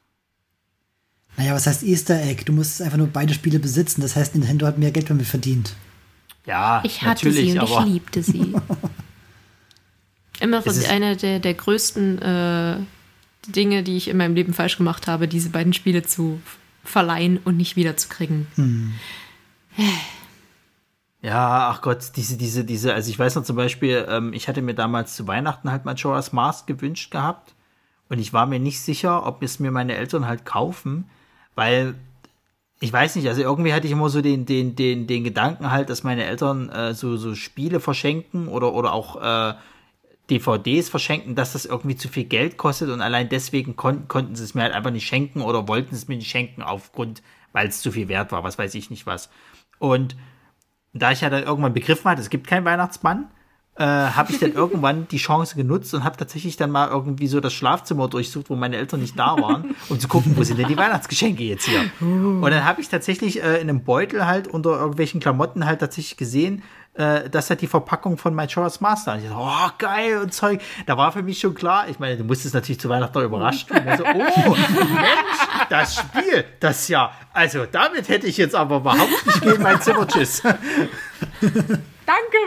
Naja, 1.37 1.55
was 1.55 1.67
heißt 1.67 1.83
Easter 1.83 2.21
Egg? 2.23 2.45
Du 2.45 2.53
musst 2.53 2.83
einfach 2.83 2.99
nur 2.99 3.07
beide 3.07 3.33
Spiele 3.35 3.59
besitzen. 3.59 4.01
Das 4.03 4.17
heißt, 4.17 4.35
Nintendo 4.35 4.67
hat 4.67 4.79
mehr 4.79 4.91
Geld 4.91 5.09
damit 5.11 5.27
verdient. 5.27 5.75
Ja, 6.47 6.83
Ich 6.85 7.03
hatte 7.03 7.27
natürlich, 7.29 7.53
sie 7.53 7.59
und 7.59 7.71
aber 7.73 7.87
ich 7.87 7.93
liebte 7.93 8.23
sie. 8.23 8.55
Immer 10.41 10.59
Es 10.67 10.77
ist- 10.77 10.91
eine 10.91 11.17
der, 11.17 11.39
der 11.39 11.55
größten 11.55 12.21
äh, 12.21 12.77
Dinge, 13.49 13.83
die 13.83 13.97
ich 13.97 14.09
in 14.09 14.17
meinem 14.17 14.35
Leben 14.35 14.53
falsch 14.53 14.77
gemacht 14.77 15.07
habe, 15.07 15.29
diese 15.29 15.51
beiden 15.51 15.73
Spiele 15.73 16.03
zu 16.03 16.41
verleihen 16.85 17.39
und 17.45 17.57
nicht 17.57 17.77
wiederzukriegen. 17.77 18.47
Ja, 21.23 21.71
ach 21.71 21.83
Gott, 21.83 22.13
diese, 22.17 22.37
diese, 22.37 22.65
diese, 22.65 22.93
also 22.95 23.09
ich 23.09 23.19
weiß 23.19 23.37
noch 23.37 23.45
zum 23.45 23.55
Beispiel, 23.55 24.05
ähm, 24.09 24.33
ich 24.33 24.49
hatte 24.49 24.61
mir 24.63 24.75
damals 24.75 25.15
zu 25.15 25.29
Weihnachten 25.29 25.71
halt 25.71 25.85
Majora's 25.85 26.33
Mask 26.33 26.67
gewünscht 26.67 27.13
gehabt 27.13 27.55
und 28.09 28.19
ich 28.19 28.33
war 28.33 28.47
mir 28.47 28.59
nicht 28.59 28.81
sicher, 28.81 29.25
ob 29.25 29.43
es 29.45 29.61
mir 29.61 29.71
meine 29.71 29.95
Eltern 29.95 30.27
halt 30.27 30.45
kaufen, 30.45 31.09
weil 31.55 31.95
ich 32.81 32.93
weiß 32.93 33.15
nicht, 33.15 33.29
also 33.29 33.43
irgendwie 33.43 33.73
hatte 33.73 33.87
ich 33.87 33.93
immer 33.93 34.09
so 34.09 34.23
den, 34.23 34.45
den, 34.45 34.75
den, 34.75 35.07
den 35.07 35.23
Gedanken 35.23 35.71
halt, 35.71 35.89
dass 35.89 36.03
meine 36.03 36.25
Eltern 36.25 36.69
äh, 36.69 36.95
so, 36.95 37.17
so 37.17 37.37
Spiele 37.37 37.79
verschenken 37.79 38.49
oder, 38.49 38.75
oder 38.75 38.93
auch 38.93 39.23
äh, 39.23 39.55
DVDs 40.31 40.89
verschenken, 40.89 41.37
dass 41.37 41.53
das 41.53 41.65
irgendwie 41.65 41.95
zu 41.95 42.09
viel 42.09 42.25
Geld 42.25 42.57
kostet 42.57 42.91
und 42.91 43.01
allein 43.01 43.29
deswegen 43.29 43.77
kon 43.77 44.09
konnten 44.09 44.35
sie 44.35 44.43
es 44.43 44.55
mir 44.55 44.63
halt 44.63 44.75
einfach 44.75 44.91
nicht 44.91 45.07
schenken 45.07 45.43
oder 45.43 45.69
wollten 45.69 45.95
es 45.95 46.09
mir 46.09 46.17
nicht 46.17 46.31
schenken 46.31 46.63
aufgrund, 46.63 47.23
weil 47.53 47.69
es 47.69 47.83
zu 47.83 47.93
viel 47.93 48.09
wert 48.09 48.33
war, 48.33 48.43
was 48.43 48.59
weiß 48.59 48.75
ich 48.75 48.91
nicht 48.91 49.07
was. 49.07 49.31
Und 49.79 50.17
da 50.93 51.13
ich 51.13 51.21
ja 51.21 51.31
dann 51.31 51.45
irgendwann 51.45 51.75
begriffen 51.75 52.11
hatte, 52.11 52.21
es 52.21 52.31
gibt 52.31 52.47
keinen 52.47 52.65
Weihnachtsmann, 52.65 53.31
äh, 53.77 53.85
habe 53.85 54.33
ich 54.33 54.39
dann 54.39 54.53
irgendwann 54.53 55.09
die 55.09 55.17
Chance 55.17 55.57
genutzt 55.57 55.95
und 55.95 56.05
habe 56.05 56.17
tatsächlich 56.17 56.57
dann 56.57 56.71
mal 56.71 56.89
irgendwie 56.89 57.27
so 57.27 57.41
das 57.41 57.55
Schlafzimmer 57.55 58.07
durchsucht, 58.09 58.51
wo 58.51 58.57
meine 58.57 58.77
Eltern 58.77 59.01
nicht 59.01 59.19
da 59.19 59.37
waren, 59.41 59.75
um 59.89 59.99
zu 59.99 60.09
gucken, 60.09 60.37
wo 60.37 60.43
sind 60.43 60.59
denn 60.59 60.69
die 60.69 60.77
Weihnachtsgeschenke 60.77 61.43
jetzt 61.43 61.65
hier. 61.65 61.81
Und 62.01 62.51
dann 62.51 62.65
habe 62.65 62.83
ich 62.83 62.91
tatsächlich 62.91 63.43
äh, 63.43 63.61
in 63.61 63.71
einem 63.71 63.83
Beutel 63.83 64.27
halt 64.27 64.47
unter 64.47 64.79
irgendwelchen 64.79 65.21
Klamotten 65.21 65.65
halt 65.65 65.81
tatsächlich 65.81 66.19
gesehen, 66.19 66.63
äh, 66.95 67.31
dass 67.31 67.49
halt 67.49 67.63
die 67.63 67.67
Verpackung 67.67 68.19
von 68.19 68.35
Majora's 68.35 68.83
Master. 68.83 69.15
Und 69.15 69.21
ich 69.21 69.25
dachte, 69.31 69.41
oh, 69.41 69.71
geil 69.79 70.19
und 70.19 70.35
Zeug. 70.35 70.61
Da 70.85 70.99
war 70.99 71.11
für 71.11 71.23
mich 71.23 71.41
schon 71.41 71.55
klar, 71.55 71.89
ich 71.89 71.99
meine, 71.99 72.19
du 72.19 72.25
musstest 72.25 72.55
natürlich 72.55 72.81
zu 72.81 72.91
Weihnachten 72.91 73.19
überrascht 73.23 73.71
werden. 73.71 73.89
Also, 73.89 74.05
oh, 74.05 74.51
Mensch, 74.51 75.69
das 75.71 75.97
Spiel, 75.97 76.45
das 76.61 76.89
ja, 76.89 77.13
also 77.33 77.65
damit 77.65 78.11
hätte 78.11 78.27
ich 78.27 78.37
jetzt 78.37 78.55
aber 78.55 78.77
überhaupt 78.77 79.27
nicht 79.27 79.41
gegen 79.41 79.63
mein 79.63 79.81
Zimmer. 79.81 80.07
Tschüss. 80.07 80.43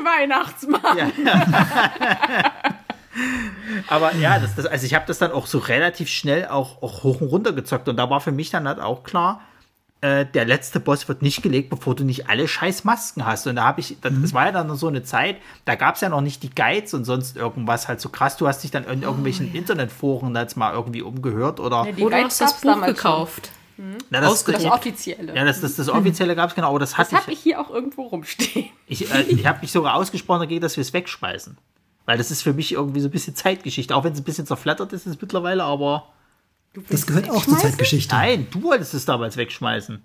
Weihnachtsmann. 0.06 1.12
Aber 3.88 4.16
ja, 4.16 4.40
das, 4.40 4.56
das, 4.56 4.66
also 4.66 4.86
ich 4.86 4.94
habe 4.94 5.06
das 5.08 5.18
dann 5.18 5.32
auch 5.32 5.48
so 5.48 5.58
relativ 5.58 6.10
schnell 6.10 6.48
auch, 6.48 6.82
auch 6.82 7.04
hoch 7.04 7.22
und 7.22 7.28
runter 7.28 7.54
gezockt. 7.54 7.88
Und 7.88 7.98
da 7.98 8.10
war 8.10 8.22
für 8.22 8.32
mich 8.32 8.50
dann 8.50 8.68
halt 8.68 8.80
auch 8.80 9.04
klar, 9.04 9.42
äh, 10.02 10.26
der 10.26 10.46
letzte 10.46 10.80
Boss 10.80 11.08
wird 11.08 11.22
nicht 11.22 11.42
gelegt, 11.42 11.70
bevor 11.70 11.96
du 11.96 12.04
nicht 12.04 12.30
alle 12.30 12.48
scheiß 12.48 12.84
Masken 12.84 13.26
hast. 13.26 13.48
Und 13.48 13.56
da 13.56 13.64
habe 13.64 13.80
ich, 13.80 13.98
das, 14.02 14.14
das 14.22 14.34
war 14.34 14.46
ja 14.46 14.52
dann 14.52 14.76
so 14.76 14.88
eine 14.88 15.04
Zeit, 15.04 15.38
da 15.64 15.76
gab 15.76 15.96
es 15.96 16.02
ja 16.02 16.10
noch 16.10 16.22
nicht 16.22 16.44
die 16.44 16.54
Guides 16.54 16.94
und 16.94 17.06
sonst 17.06 17.38
irgendwas 17.38 17.88
halt 17.88 18.02
so 18.02 18.10
krass. 18.10 18.38
Du 18.38 18.48
hast 18.48 18.64
dich 18.64 18.72
dann 18.72 18.84
in 18.86 19.02
irgendwelchen 19.02 19.54
Internetforen 19.54 20.36
jetzt 20.36 20.58
mal 20.58 20.74
irgendwie 20.74 21.02
umgehört 21.02 21.60
oder. 21.60 21.86
Ja, 21.86 21.92
die 21.92 22.04
Oder 22.04 22.18
Guides 22.18 22.42
hast 22.42 22.42
das 22.42 22.62
Buch 22.62 22.74
damals 22.74 23.02
schon. 23.02 23.28
Gekauft. 23.76 24.06
Na, 24.10 24.22
das, 24.22 24.44
Das 24.44 24.66
Offizielle. 24.66 25.36
ja, 25.36 25.46
das, 25.46 25.62
das, 25.62 25.76
das 25.76 25.90
offizielle 25.90 26.36
gab 26.36 26.50
es 26.50 26.56
genau, 26.56 26.70
aber 26.70 26.80
das 26.80 26.92
das 26.92 27.00
hatte 27.00 27.18
habe 27.18 27.32
ich 27.32 27.40
hier 27.40 27.60
auch 27.60 27.70
irgendwo 27.70 28.04
rumstehen. 28.04 28.70
Ich, 28.88 29.12
äh, 29.12 29.22
ich 29.24 29.46
habe 29.46 29.60
mich 29.62 29.72
sogar 29.72 29.96
ausgesprochen 29.96 30.42
dagegen, 30.42 30.62
dass 30.62 30.78
wir 30.78 30.82
es 30.82 30.94
wegschmeißen. 30.94 31.58
Weil 32.06 32.18
das 32.18 32.32
ist 32.32 32.44
für 32.44 32.54
mich 32.54 32.72
irgendwie 32.72 33.00
so 33.00 33.08
ein 33.08 33.12
bisschen 33.12 33.36
Zeitgeschichte. 33.36 33.96
Auch 33.96 34.04
wenn 34.04 34.14
es 34.14 34.20
ein 34.20 34.24
bisschen 34.24 34.46
zerflattert 34.46 34.94
ist, 34.94 35.08
ist 35.08 35.16
es 35.16 35.22
mittlerweile, 35.22 35.64
aber. 35.64 36.10
Das 36.90 37.08
gehört 37.08 37.30
auch 37.30 37.44
zur 37.44 37.58
Zeitgeschichte. 37.58 38.14
Nein, 38.14 38.48
du 38.52 38.62
wolltest 38.62 38.94
es 38.94 39.06
damals 39.06 39.38
wegschmeißen. 39.38 40.02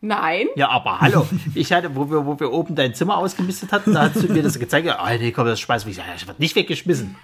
Nein. 0.00 0.46
Ja, 0.54 0.68
aber 0.68 1.00
hallo. 1.00 1.26
Ich 1.54 1.72
hatte, 1.72 1.96
wo 1.96 2.08
wir, 2.08 2.24
wo 2.24 2.38
wir 2.38 2.52
oben 2.52 2.76
dein 2.76 2.94
Zimmer 2.94 3.16
ausgemistet 3.18 3.72
hatten, 3.72 3.94
da 3.94 4.02
hast 4.02 4.22
du 4.22 4.32
mir 4.32 4.42
das 4.44 4.58
gezeigt. 4.58 4.86
Ja, 4.86 5.04
oh, 5.04 5.18
nee, 5.18 5.32
komm, 5.32 5.46
das 5.46 5.58
schmeißen 5.58 5.86
wir. 5.86 5.90
Ich 5.90 5.98
ja, 5.98 6.04
das 6.12 6.26
wird 6.26 6.38
nicht 6.38 6.54
weggeschmissen. 6.54 7.16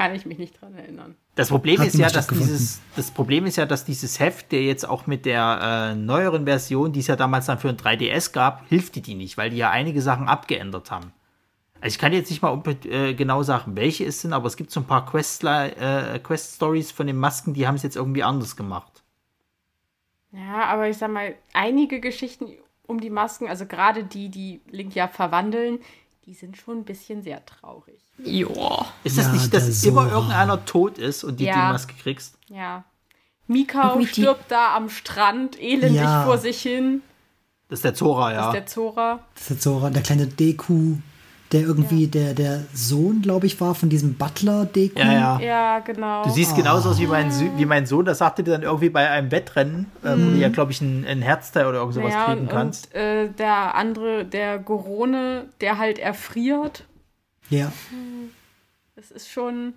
Kann 0.00 0.14
ich 0.14 0.24
mich 0.24 0.38
nicht 0.38 0.58
dran 0.58 0.74
erinnern. 0.74 1.14
Das 1.34 1.50
Problem 1.50 1.78
Hat 1.78 1.88
ist 1.88 1.98
ja, 1.98 2.08
dass 2.08 2.26
dieses, 2.26 2.80
das 2.96 3.10
Problem 3.10 3.44
ist 3.44 3.56
ja, 3.56 3.66
dass 3.66 3.84
dieses 3.84 4.18
Heft, 4.18 4.50
der 4.50 4.62
jetzt 4.62 4.88
auch 4.88 5.06
mit 5.06 5.26
der 5.26 5.90
äh, 5.92 5.94
neueren 5.94 6.46
Version, 6.46 6.94
die 6.94 7.00
es 7.00 7.06
ja 7.06 7.16
damals 7.16 7.44
dann 7.44 7.58
für 7.58 7.68
ein 7.68 7.76
3DS 7.76 8.32
gab, 8.32 8.66
hilft 8.70 8.94
die 8.94 9.02
die 9.02 9.14
nicht, 9.14 9.36
weil 9.36 9.50
die 9.50 9.58
ja 9.58 9.68
einige 9.68 10.00
Sachen 10.00 10.26
abgeändert 10.26 10.90
haben. 10.90 11.12
Also 11.82 11.92
ich 11.92 11.98
kann 11.98 12.14
jetzt 12.14 12.30
nicht 12.30 12.40
mal 12.40 12.62
äh, 12.86 13.12
genau 13.12 13.42
sagen, 13.42 13.76
welche 13.76 14.06
es 14.06 14.22
sind, 14.22 14.32
aber 14.32 14.46
es 14.46 14.56
gibt 14.56 14.70
so 14.70 14.80
ein 14.80 14.86
paar 14.86 15.04
Quest, 15.04 15.44
äh, 15.44 16.18
Quest-Stories 16.22 16.92
von 16.92 17.06
den 17.06 17.18
Masken, 17.18 17.52
die 17.52 17.66
haben 17.66 17.74
es 17.74 17.82
jetzt 17.82 17.96
irgendwie 17.96 18.22
anders 18.22 18.56
gemacht. 18.56 19.02
Ja, 20.32 20.64
aber 20.64 20.88
ich 20.88 20.96
sag 20.96 21.10
mal, 21.10 21.34
einige 21.52 22.00
Geschichten 22.00 22.46
um 22.86 23.02
die 23.02 23.10
Masken, 23.10 23.48
also 23.48 23.66
gerade 23.66 24.04
die, 24.04 24.30
die 24.30 24.62
Link 24.70 24.94
ja 24.94 25.08
verwandeln, 25.08 25.78
die 26.24 26.32
sind 26.32 26.56
schon 26.56 26.78
ein 26.78 26.84
bisschen 26.84 27.20
sehr 27.22 27.44
traurig. 27.44 28.00
Joa. 28.24 28.86
Ist 29.04 29.18
das 29.18 29.26
Ja, 29.26 29.32
nicht, 29.32 29.52
dass 29.54 29.80
der 29.80 29.90
immer 29.90 30.10
irgendeiner 30.10 30.64
tot 30.64 30.98
ist 30.98 31.24
und 31.24 31.40
die 31.40 31.44
Ja. 31.44 31.52
die 31.54 31.72
Maske 31.72 31.94
kriegst? 32.02 32.34
Ja. 32.48 32.84
Mikau 33.46 33.88
Irgendwie 33.88 34.06
die- 34.06 34.22
stirbt 34.22 34.50
da 34.50 34.76
am 34.76 34.88
Strand 34.88 35.60
elendig 35.60 36.00
Ja. 36.02 36.24
vor 36.24 36.38
sich 36.38 36.60
hin. 36.62 37.02
Das 37.68 37.78
ist 37.80 37.84
der 37.84 37.94
Zora, 37.94 38.30
Das 38.30 38.36
ja. 38.38 38.46
ist 38.48 38.54
der 38.54 38.66
Zora. 38.66 39.18
Das 39.34 39.42
ist 39.44 39.50
jetzt 39.50 39.62
so 39.62 39.88
der 39.88 40.02
kleine 40.02 40.26
Deku, 40.26 40.96
der 41.52 41.62
irgendwie 41.62 42.06
der, 42.06 42.34
der 42.34 42.62
Sohn, 42.72 43.22
glaube 43.22 43.46
ich, 43.46 43.60
war 43.60 43.74
von 43.74 43.88
diesem 43.88 44.14
Butler 44.14 44.66
Deku. 44.66 45.00
ja, 45.00 45.12
ja. 45.12 45.40
Ja, 45.40 45.78
genau. 45.80 46.22
Du 46.22 46.30
siehst 46.30 46.54
genauso 46.54 46.90
aus 46.90 47.00
wie 47.00 47.06
mein, 47.08 47.30
Sü- 47.32 47.50
wie 47.56 47.64
mein 47.66 47.86
Sohn, 47.86 48.04
das 48.04 48.18
sagte 48.18 48.44
dir 48.44 48.52
dann 48.52 48.62
irgendwie 48.62 48.88
bei 48.90 49.08
einem 49.10 49.32
Wettrennen, 49.32 49.86
äh, 50.04 50.10
wo 50.10 50.30
du 50.30 50.36
ja, 50.36 50.48
glaube 50.48 50.70
ich, 50.70 50.80
ein, 50.80 51.04
ein 51.08 51.22
Herzteil 51.22 51.66
oder 51.66 51.78
irgend 51.78 51.94
sowas 51.94 52.12
ja, 52.12 52.26
kriegen 52.26 52.42
und, 52.42 52.50
kannst. 52.50 52.94
und 52.94 53.00
äh, 53.00 53.28
der 53.30 53.74
andere, 53.74 54.24
der 54.24 54.58
Gorone, 54.60 55.46
der 55.60 55.78
halt 55.78 55.98
erfriert. 55.98 56.84
Ja, 57.50 57.72
Das 58.96 59.10
ist 59.10 59.28
schon. 59.30 59.74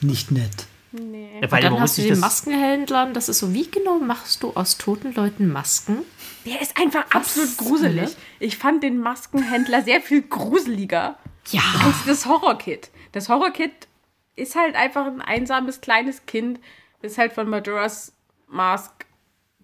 nicht 0.00 0.30
nett. 0.30 0.66
Nee. 0.92 1.40
Ja, 1.42 1.50
weil 1.50 1.60
Dann 1.62 1.78
hast 1.80 1.98
du 1.98 2.02
den 2.02 2.10
das- 2.10 2.20
Maskenhändler, 2.20 3.06
das 3.12 3.28
ist 3.28 3.40
so, 3.40 3.52
wie 3.52 3.70
genau 3.70 3.98
machst 3.98 4.42
du 4.42 4.52
aus 4.54 4.78
toten 4.78 5.12
Leuten 5.14 5.48
Masken? 5.52 5.98
Der 6.46 6.62
ist 6.62 6.78
einfach 6.78 7.10
absolut 7.10 7.56
gruselig. 7.58 8.16
Ich 8.40 8.56
fand 8.56 8.82
den 8.82 8.98
Maskenhändler 8.98 9.82
sehr 9.82 10.00
viel 10.00 10.22
gruseliger 10.22 11.18
Ja. 11.50 11.60
als 11.84 11.96
das 12.06 12.24
Horrorkit. 12.26 12.90
Das 13.12 13.28
Horrorkit 13.28 13.86
ist 14.34 14.54
halt 14.54 14.76
einfach 14.76 15.06
ein 15.06 15.20
einsames 15.20 15.80
kleines 15.82 16.24
Kind, 16.26 16.58
das 17.02 17.18
halt 17.18 17.32
von 17.34 17.48
Majora's 17.50 18.12
Mask 18.46 18.92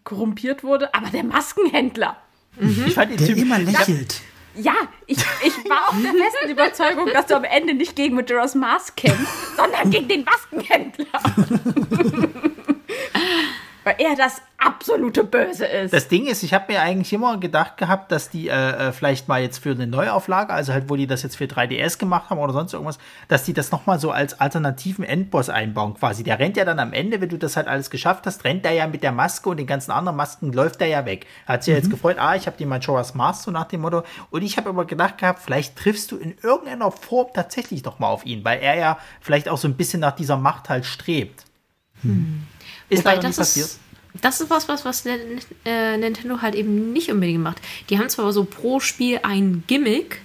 korrumpiert 0.05 0.63
wurde. 0.63 0.93
Aber 0.95 1.09
der 1.09 1.25
Maskenhändler. 1.25 2.19
Ich 2.87 2.95
fand 2.95 3.13
ihn 3.13 3.17
Der 3.17 3.27
ziemlich- 3.27 3.45
immer 3.45 3.59
lächelt. 3.61 4.21
Ja, 4.57 4.75
ich, 5.07 5.19
ich 5.19 5.71
war 5.71 5.89
auch 5.89 5.97
der 5.97 6.13
festen 6.13 6.51
Überzeugung, 6.51 7.11
dass 7.13 7.27
du 7.27 7.37
am 7.37 7.45
Ende 7.45 7.75
nicht 7.75 7.97
gegen 7.97 8.15
Majora's 8.15 8.55
Mask 8.55 8.97
kämpfst, 8.97 9.57
sondern 9.57 9.91
gegen 9.91 10.09
den 10.09 10.25
Maskenhändler. 10.25 11.07
Weil 13.85 13.97
er 13.99 14.17
das 14.17 14.41
absolute 14.59 15.25
Böse 15.25 15.67
ist. 15.67 15.93
Das 15.93 16.09
Ding 16.09 16.27
ist, 16.27 16.43
ich 16.43 16.55
habe 16.55 16.73
mir 16.73 16.81
eigentlich 16.81 17.13
immer 17.13 17.37
gedacht 17.39 17.77
gehabt, 17.77 18.11
dass 18.11 18.31
die 18.31 18.49
äh, 18.49 18.89
äh, 18.89 18.93
vielleicht 18.93 19.29
mal 19.29 19.43
jetzt 19.43 19.59
für 19.59 19.73
eine 19.73 19.87
Neuauflage, 19.87 20.53
also 20.53 20.73
halt, 20.73 20.89
wo 20.89 20.97
die 20.97 21.07
das 21.07 21.23
jetzt 21.23 21.37
für 21.37 21.45
3DS 21.45 21.99
gemacht 21.99 22.31
haben 22.31 22.39
oder 22.39 22.53
sonst 22.53 22.73
irgendwas, 22.73 22.99
dass 23.29 23.45
die 23.45 23.53
das 23.53 23.71
nochmal 23.71 24.01
so 24.01 24.11
als 24.11 24.41
alternativen 24.41 25.05
Endboss 25.05 25.51
einbauen 25.51 25.95
quasi. 25.95 26.25
Der 26.25 26.39
rennt 26.39 26.57
ja 26.57 26.65
dann 26.65 26.79
am 26.79 26.93
Ende, 26.93 27.21
wenn 27.21 27.29
du 27.29 27.39
das 27.39 27.57
halt 27.57 27.69
alles 27.69 27.91
geschafft 27.91 28.27
hast, 28.27 28.45
rennt 28.45 28.65
er 28.65 28.73
ja 28.73 28.87
mit 28.87 29.03
der 29.03 29.13
Maske 29.13 29.51
und 29.51 29.59
den 29.59 29.67
ganzen 29.67 29.91
anderen 29.91 30.17
Masken, 30.17 30.53
läuft 30.53 30.81
er 30.81 30.89
ja 30.89 31.05
weg. 31.05 31.27
Hat 31.47 31.63
sich 31.63 31.73
ja 31.73 31.79
jetzt 31.79 31.91
gefreut, 31.91 32.17
ah, 32.19 32.35
ich 32.35 32.47
habe 32.47 32.57
die 32.57 32.67
Majora's 32.67 33.15
Mask, 33.15 33.45
so 33.45 33.51
nach 33.51 33.67
dem 33.67 33.83
Motto. 33.83 34.03
Und 34.31 34.43
ich 34.43 34.57
habe 34.57 34.71
aber 34.71 34.87
gedacht 34.87 35.19
gehabt, 35.19 35.41
vielleicht 35.45 35.77
triffst 35.77 36.11
du 36.11 36.17
in 36.17 36.37
irgendeiner 36.43 36.91
Form 36.91 37.29
tatsächlich 37.35 37.85
nochmal 37.85 38.13
auf 38.13 38.25
ihn, 38.25 38.45
weil 38.45 38.61
er 38.61 38.77
ja 38.77 38.99
vielleicht 39.21 39.49
auch 39.49 39.59
so 39.59 39.69
ein 39.69 39.77
bisschen 39.77 40.01
nach 40.01 40.13
dieser 40.13 40.39
Macht 40.39 40.69
halt 40.71 40.87
strebt. 40.87 41.45
Ist 42.89 43.05
Wobei 43.05 43.19
das 43.19 43.37
passiert. 43.37 43.67
ist, 43.67 43.81
das 44.21 44.41
ist 44.41 44.51
was, 44.51 44.69
was, 44.69 44.85
was 44.85 45.05
äh, 45.07 45.97
Nintendo 45.97 46.41
halt 46.43 46.55
eben 46.55 46.93
nicht 46.93 47.11
unbedingt 47.11 47.43
macht. 47.43 47.61
Die 47.91 47.99
haben 47.99 48.09
zwar 48.09 48.33
so 48.33 48.45
pro 48.45 48.81
Spiel 48.81 49.21
ein 49.23 49.65
Gimmick, 49.67 50.21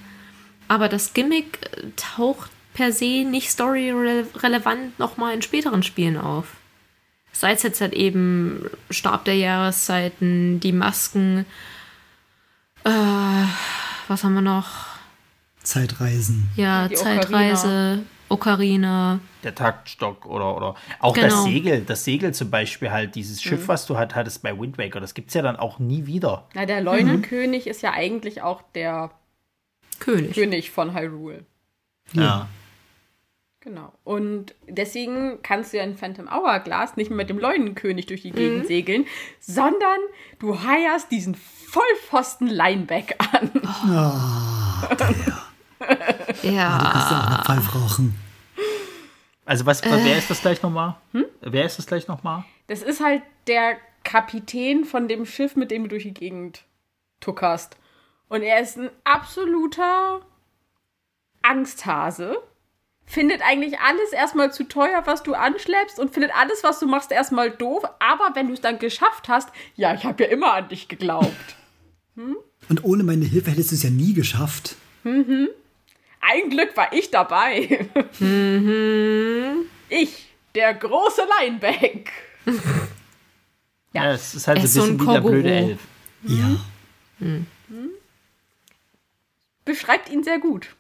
aber 0.67 0.89
das 0.89 1.13
Gimmick 1.13 1.59
äh, 1.77 1.83
taucht 1.95 2.51
per 2.73 2.91
se 2.91 3.25
nicht 3.25 3.49
story-relevant 3.49 4.99
nochmal 4.99 5.33
in 5.33 5.41
späteren 5.41 5.83
Spielen 5.83 6.17
auf. 6.17 6.47
Sei 7.31 7.51
es 7.53 7.63
jetzt 7.63 7.81
halt 7.81 7.93
eben 7.93 8.65
Stab 8.89 9.25
der 9.25 9.35
Jahreszeiten, 9.35 10.59
die 10.59 10.71
Masken, 10.71 11.45
äh, 12.83 12.89
was 14.07 14.23
haben 14.23 14.33
wir 14.33 14.41
noch? 14.41 14.67
Zeitreisen. 15.63 16.49
Ja, 16.55 16.87
Die 16.87 16.95
Zeitreise, 16.95 17.67
Ocarina. 17.67 17.99
Der 19.43 19.55
Taktstock 19.55 20.25
oder, 20.25 20.55
oder 20.55 20.75
auch 20.99 21.15
das 21.15 21.33
Genau. 21.33 21.43
Segel. 21.43 21.81
Das 21.81 22.03
Segel 22.03 22.33
zum 22.33 22.49
Beispiel 22.49 22.91
halt, 22.91 23.15
dieses 23.15 23.41
Schiff, 23.41 23.67
was 23.67 23.85
du 23.87 23.97
halt 23.97 24.15
hattest 24.15 24.43
bei 24.43 24.57
Wind 24.57 24.77
Waker, 24.77 24.99
das 24.99 25.13
gibt 25.13 25.29
es 25.29 25.33
ja 25.33 25.41
dann 25.41 25.55
auch 25.55 25.79
nie 25.79 26.05
wieder. 26.05 26.47
Na, 26.53 26.65
der 26.65 26.81
Leunenkönig 26.81 27.67
ist 27.67 27.81
ja 27.81 27.91
eigentlich 27.91 28.41
auch 28.41 28.61
der 28.75 29.11
König. 29.99 30.33
König 30.33 30.71
von 30.71 30.93
Hyrule. 30.93 31.45
Ja. 32.13 32.47
Genau. 33.61 33.91
Und 34.05 34.55
deswegen 34.69 35.41
kannst 35.43 35.73
du 35.73 35.77
ja 35.77 35.83
in 35.83 35.97
Phantom 35.97 36.29
Hourglass 36.31 36.95
nicht 36.95 37.09
mehr 37.09 37.17
mit 37.17 37.29
dem 37.29 37.39
Leunenkönig 37.39 38.05
durch 38.05 38.21
die 38.21 38.31
Gegend 38.31 38.67
segeln, 38.67 39.05
sondern 39.39 39.99
du 40.39 40.63
heierst 40.63 41.11
diesen 41.11 41.35
Vollpfosten 41.35 42.47
Lineback 42.47 43.17
an. 43.33 43.51
Ah, 43.65 44.87
der. 45.79 45.95
Du 45.95 46.03
kannst 46.35 46.43
ja 46.43 46.51
Ja. 46.51 46.77
auch 46.77 47.27
eine 47.27 47.43
Pfeife 47.43 47.77
rauchen. 47.77 48.15
Also 49.45 49.65
was, 49.65 49.83
wer 49.83 50.17
ist 50.17 50.29
das 50.29 50.41
gleich 50.41 50.61
nochmal? 50.61 50.95
Wer 51.41 51.65
ist 51.65 51.77
das 51.79 51.87
gleich 51.87 52.07
nochmal? 52.07 52.43
Das 52.67 52.81
ist 52.83 53.03
halt 53.03 53.23
der 53.47 53.77
Kapitän 54.03 54.85
von 54.85 55.07
dem 55.07 55.25
Schiff, 55.25 55.55
mit 55.55 55.71
dem 55.71 55.83
du 55.83 55.89
durch 55.89 56.03
die 56.03 56.13
Gegend 56.13 56.63
tuckerst. 57.19 57.75
Und 58.27 58.43
er 58.43 58.59
ist 58.61 58.77
ein 58.77 58.89
absoluter 59.05 60.21
Angsthase. 61.41 62.37
Findet 63.05 63.41
eigentlich 63.41 63.79
alles 63.79 64.13
erstmal 64.13 64.53
zu 64.53 64.65
teuer, 64.67 65.01
was 65.05 65.23
du 65.23 65.33
anschleppst 65.33 65.99
und 65.99 66.13
findet 66.13 66.31
alles, 66.35 66.63
was 66.63 66.79
du 66.79 66.85
machst, 66.85 67.11
erstmal 67.11 67.49
doof. 67.49 67.83
Aber 67.99 68.35
wenn 68.35 68.47
du 68.47 68.53
es 68.53 68.61
dann 68.61 68.77
geschafft 68.77 69.27
hast, 69.29 69.49
ja, 69.75 69.95
ich 69.95 70.03
habe 70.05 70.23
ja 70.25 70.29
immer 70.29 70.53
an 70.53 70.69
dich 70.69 70.87
geglaubt. 70.89 71.55
Und 72.15 72.83
ohne 72.83 73.03
meine 73.03 73.25
Hilfe 73.25 73.49
hättest 73.49 73.71
du 73.71 73.75
es 73.75 73.83
ja 73.83 73.89
nie 73.89 74.13
geschafft. 74.13 74.75
Ein 76.19 76.49
Glück 76.49 76.75
war 76.75 76.91
ich 76.93 77.09
dabei. 77.11 77.87
Ich, 79.89 80.27
der 80.55 80.73
große 80.73 81.21
Lineback. 81.39 82.11
Ja, 83.91 84.11
es 84.11 84.35
ist 84.35 84.47
halt 84.47 84.59
Er 84.59 84.67
so 84.67 84.67
ist 84.67 84.73
so 84.73 84.81
ein 84.83 84.89
ein 84.91 84.97
bisschen 84.97 85.09
wie 85.09 85.13
der 85.13 85.21
blöde. 85.21 85.51
Elf. 85.51 85.79
Ja. 86.21 86.49
Beschreibt 89.65 90.09
ihn 90.09 90.23
sehr 90.23 90.37
gut. 90.39 90.75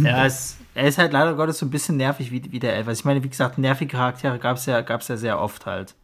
Ja, 0.00 0.26
es, 0.26 0.56
er 0.74 0.88
ist 0.88 0.98
halt 0.98 1.12
leider 1.12 1.34
Gottes 1.34 1.58
so 1.58 1.66
ein 1.66 1.70
bisschen 1.70 1.96
nervig 1.96 2.32
wie, 2.32 2.50
wie 2.50 2.58
der 2.58 2.74
Elf. 2.74 2.88
Also 2.88 2.98
ich 3.00 3.04
meine, 3.04 3.22
wie 3.22 3.28
gesagt, 3.28 3.58
nervige 3.58 3.92
Charaktere 3.96 4.38
gab 4.40 4.56
es 4.56 4.66
ja, 4.66 4.80
gab's 4.80 5.06
ja 5.08 5.16
sehr 5.16 5.38
oft 5.40 5.66
halt. 5.66 5.94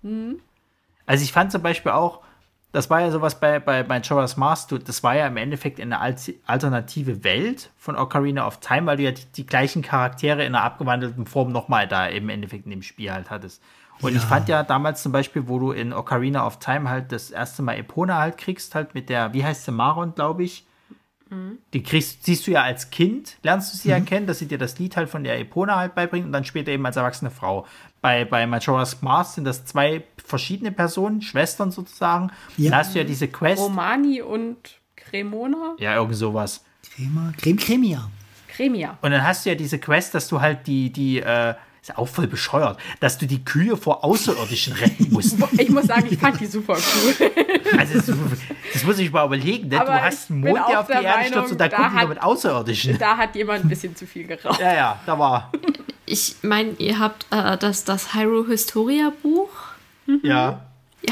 Also 1.06 1.24
ich 1.24 1.32
fand 1.32 1.50
zum 1.50 1.62
Beispiel 1.62 1.90
auch, 1.92 2.20
das 2.72 2.90
war 2.90 3.00
ja 3.00 3.10
sowas 3.10 3.40
bei, 3.40 3.58
bei, 3.60 3.82
bei 3.82 3.98
Jorah's 3.98 4.36
Mask, 4.36 4.74
das 4.84 5.02
war 5.02 5.16
ja 5.16 5.26
im 5.26 5.36
Endeffekt 5.36 5.80
eine 5.80 6.00
Al- 6.00 6.16
alternative 6.46 7.24
Welt 7.24 7.70
von 7.76 7.96
Ocarina 7.96 8.46
of 8.46 8.60
Time, 8.60 8.86
weil 8.86 8.98
du 8.98 9.04
ja 9.04 9.12
die, 9.12 9.24
die 9.36 9.46
gleichen 9.46 9.82
Charaktere 9.82 10.44
in 10.44 10.54
einer 10.54 10.64
abgewandelten 10.64 11.26
Form 11.26 11.50
nochmal 11.50 11.88
da 11.88 12.06
im 12.06 12.28
Endeffekt 12.28 12.64
in 12.66 12.70
dem 12.70 12.82
Spiel 12.82 13.12
halt 13.12 13.30
hattest. 13.30 13.62
Und 14.00 14.14
ich 14.14 14.22
Ja. 14.22 14.28
fand 14.28 14.48
ja 14.48 14.62
damals 14.62 15.02
zum 15.02 15.10
Beispiel, 15.12 15.48
wo 15.48 15.58
du 15.58 15.72
in 15.72 15.92
Ocarina 15.92 16.46
of 16.46 16.58
Time 16.58 16.88
halt 16.88 17.10
das 17.10 17.30
erste 17.30 17.62
Mal 17.62 17.78
Epona 17.78 18.18
halt 18.18 18.38
kriegst, 18.38 18.74
halt 18.74 18.94
mit 18.94 19.08
der, 19.08 19.32
wie 19.32 19.44
heißt 19.44 19.64
sie, 19.64 19.72
Maron, 19.72 20.14
glaube 20.14 20.44
ich. 20.44 20.64
Die 21.74 21.82
kriegst, 21.82 22.24
siehst 22.24 22.46
du 22.46 22.52
ja 22.52 22.62
als 22.62 22.88
Kind, 22.88 23.36
lernst 23.42 23.74
du 23.74 23.76
sie 23.76 23.90
ja 23.90 24.00
kennen, 24.00 24.26
dass 24.26 24.38
sie 24.38 24.46
dir 24.48 24.56
das 24.56 24.78
Lied 24.78 24.96
halt 24.96 25.10
von 25.10 25.24
der 25.24 25.38
Epona 25.38 25.76
halt 25.76 25.94
beibringt 25.94 26.24
und 26.24 26.32
dann 26.32 26.46
später 26.46 26.70
eben 26.70 26.86
als 26.86 26.96
erwachsene 26.96 27.30
Frau. 27.30 27.66
Bei, 28.00 28.24
bei 28.24 28.46
Majora's 28.46 29.02
Mask 29.02 29.34
sind 29.34 29.44
das 29.44 29.64
zwei 29.64 30.04
verschiedene 30.24 30.70
Personen, 30.70 31.20
Schwestern 31.20 31.70
sozusagen. 31.70 32.30
Ja. 32.56 32.70
Da 32.70 32.76
hast 32.78 32.94
du 32.94 32.98
ja 32.98 33.04
diese 33.04 33.28
Quest. 33.28 33.60
Romani 33.60 34.22
und 34.22 34.56
Cremona? 34.96 35.74
Ja, 35.78 35.96
irgend 35.96 36.16
sowas. 36.16 36.64
Crema, 36.94 37.32
Creme 37.36 37.56
Cremia. 37.56 38.10
Cremia. 38.48 38.98
Und 39.02 39.10
dann 39.10 39.24
hast 39.24 39.44
du 39.44 39.50
ja 39.50 39.54
diese 39.54 39.78
Quest, 39.78 40.14
dass 40.14 40.28
du 40.28 40.40
halt 40.40 40.66
die, 40.66 40.92
die, 40.92 41.20
äh, 41.20 41.54
ist 41.88 41.98
auch 41.98 42.08
voll 42.08 42.26
bescheuert, 42.26 42.78
dass 43.00 43.18
du 43.18 43.26
die 43.26 43.44
Kühe 43.44 43.76
vor 43.76 44.04
Außerirdischen 44.04 44.72
retten 44.74 45.08
musst. 45.10 45.36
Ich 45.58 45.70
muss 45.70 45.86
sagen, 45.86 46.06
ich 46.10 46.18
fand 46.18 46.38
die 46.40 46.46
super 46.46 46.74
cool. 46.76 47.30
Also 47.78 47.94
das, 47.94 48.06
das 48.72 48.84
muss 48.84 48.98
ich 48.98 49.10
mal 49.10 49.26
überlegen. 49.26 49.68
Ne? 49.68 49.78
Du 49.78 49.92
hast 49.92 50.30
einen 50.30 50.40
Mond, 50.40 50.56
der 50.68 50.80
auf 50.80 50.86
die 50.86 50.92
der 50.92 51.02
Erde 51.02 51.24
stürzt 51.28 51.52
und 51.52 51.60
da 51.60 51.68
da 51.68 51.90
hat- 51.92 52.02
noch 52.02 52.08
mit 52.10 52.22
Außerirdischen. 52.22 52.98
Da 52.98 53.16
hat 53.16 53.34
jemand 53.34 53.64
ein 53.64 53.68
bisschen 53.68 53.94
zu 53.96 54.06
viel 54.06 54.26
geraucht. 54.26 54.60
Ja, 54.60 54.74
ja, 54.74 55.00
da 55.06 55.18
war. 55.18 55.50
Ich 56.06 56.36
meine, 56.42 56.70
ihr 56.78 56.98
habt 56.98 57.26
äh, 57.30 57.56
das, 57.58 57.84
das 57.84 58.14
Hyrule 58.14 58.48
Historia 58.48 59.12
Buch. 59.22 59.50
Ja. 60.22 60.60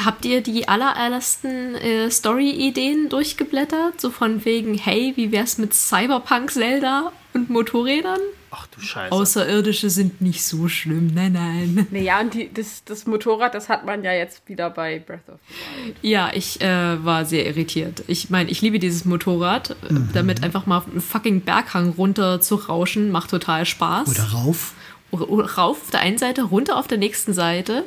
Habt 0.05 0.24
ihr 0.24 0.41
die 0.43 0.68
allerersten 0.68 1.74
äh, 1.77 2.11
Story-Ideen 2.11 3.09
durchgeblättert? 3.09 4.01
So 4.01 4.11
von 4.11 4.45
wegen, 4.45 4.74
hey, 4.77 5.12
wie 5.16 5.33
wär's 5.33 5.59
mit 5.59 5.74
Cyberpunk, 5.74 6.51
Zelda 6.51 7.12
und 7.35 7.51
Motorrädern? 7.51 8.20
Ach 8.59 8.67
du 8.69 8.81
Scheiße. 8.81 9.13
Außerirdische 9.13 9.91
sind 9.91 10.21
nicht 10.21 10.45
so 10.45 10.69
schlimm, 10.69 11.13
nein, 11.15 11.33
nein. 11.33 11.87
Naja, 11.91 12.21
und 12.21 12.33
die, 12.33 12.53
das, 12.53 12.85
das 12.85 13.07
Motorrad, 13.07 13.55
das 13.55 13.69
hat 13.69 13.85
man 13.85 14.03
ja 14.03 14.13
jetzt 14.13 14.49
wieder 14.49 14.71
bei 14.71 14.99
Breath 14.99 15.29
of 15.29 15.39
the 15.49 15.85
Wild. 15.85 15.97
Ja, 16.03 16.31
ich 16.33 16.61
äh, 16.61 17.05
war 17.05 17.25
sehr 17.25 17.47
irritiert. 17.47 18.03
Ich 18.07 18.31
meine, 18.31 18.51
ich 18.51 18.63
liebe 18.63 18.79
dieses 18.79 19.05
Motorrad. 19.05 19.71
Äh, 19.71 19.75
Damit 20.15 20.43
einfach 20.43 20.67
mal 20.67 20.79
auf 20.79 20.89
einen 20.89 21.01
fucking 21.01 21.43
Berghang 21.43 21.91
runter 21.91 22.41
zu 22.41 22.55
rauschen, 22.55 23.11
macht 23.11 23.31
total 23.31 23.67
Spaß. 23.67 24.09
Oder 24.09 24.25
rauf. 24.33 24.73
Oder 25.11 25.55
rauf 25.55 25.83
auf 25.83 25.91
der 25.91 26.01
einen 26.01 26.19
Seite, 26.19 26.43
runter 26.45 26.79
auf 26.79 26.89
der 26.89 26.99
nächsten 26.99 27.33
Seite. 27.35 27.85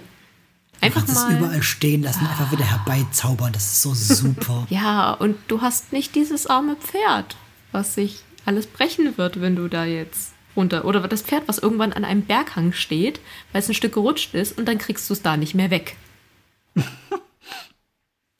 Einfach 0.82 1.05
es 1.07 1.15
mal. 1.15 1.36
überall 1.36 1.61
stehen 1.63 2.03
lassen, 2.03 2.26
einfach 2.26 2.51
wieder 2.51 2.63
herbeizaubern. 2.63 3.51
Das 3.51 3.65
ist 3.65 3.82
so 3.82 3.93
super. 3.93 4.65
Ja, 4.70 5.11
und 5.13 5.36
du 5.47 5.61
hast 5.61 5.91
nicht 5.91 6.15
dieses 6.15 6.47
arme 6.47 6.76
Pferd, 6.78 7.36
was 7.72 7.95
sich 7.95 8.20
alles 8.45 8.67
brechen 8.67 9.17
wird, 9.17 9.41
wenn 9.41 9.55
du 9.55 9.67
da 9.67 9.84
jetzt 9.84 10.34
runter. 10.55 10.85
Oder 10.85 11.07
das 11.07 11.21
Pferd, 11.21 11.47
was 11.47 11.57
irgendwann 11.57 11.93
an 11.93 12.05
einem 12.05 12.23
Berghang 12.23 12.73
steht, 12.73 13.19
weil 13.51 13.61
es 13.61 13.69
ein 13.69 13.73
Stück 13.73 13.93
gerutscht 13.93 14.33
ist 14.33 14.57
und 14.57 14.65
dann 14.67 14.77
kriegst 14.77 15.09
du 15.09 15.13
es 15.13 15.21
da 15.21 15.37
nicht 15.37 15.55
mehr 15.55 15.69
weg. 15.69 15.95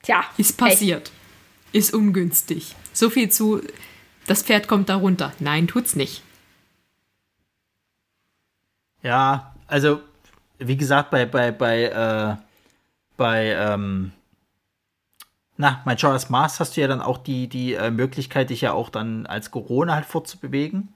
Tja, 0.04 0.24
Ist 0.38 0.58
passiert. 0.58 1.12
Ist 1.72 1.94
ungünstig. 1.94 2.76
So 2.94 3.10
viel 3.10 3.30
zu, 3.30 3.62
das 4.26 4.44
Pferd 4.44 4.68
kommt 4.68 4.90
da 4.90 4.96
runter. 4.96 5.34
Nein, 5.40 5.68
tut's 5.68 5.96
nicht. 5.96 6.24
Ja, 9.02 9.54
also, 9.68 10.02
wie 10.58 10.78
gesagt, 10.78 11.12
bei, 11.12 11.26
bei, 11.26 11.52
bei, 11.52 11.84
äh, 11.84 12.36
bei, 13.18 13.46
ähm, 13.54 14.12
na, 15.58 15.82
Majora's 15.86 16.30
Mask 16.30 16.60
hast 16.60 16.76
du 16.76 16.82
ja 16.82 16.88
dann 16.88 17.02
auch 17.02 17.18
die, 17.18 17.48
die 17.48 17.74
äh, 17.74 17.92
Möglichkeit, 17.92 18.50
dich 18.50 18.62
ja 18.62 18.74
auch 18.74 18.90
dann 18.90 19.26
als 19.26 19.52
Corona 19.52 19.96
halt 19.96 20.06
fortzubewegen. 20.06 20.94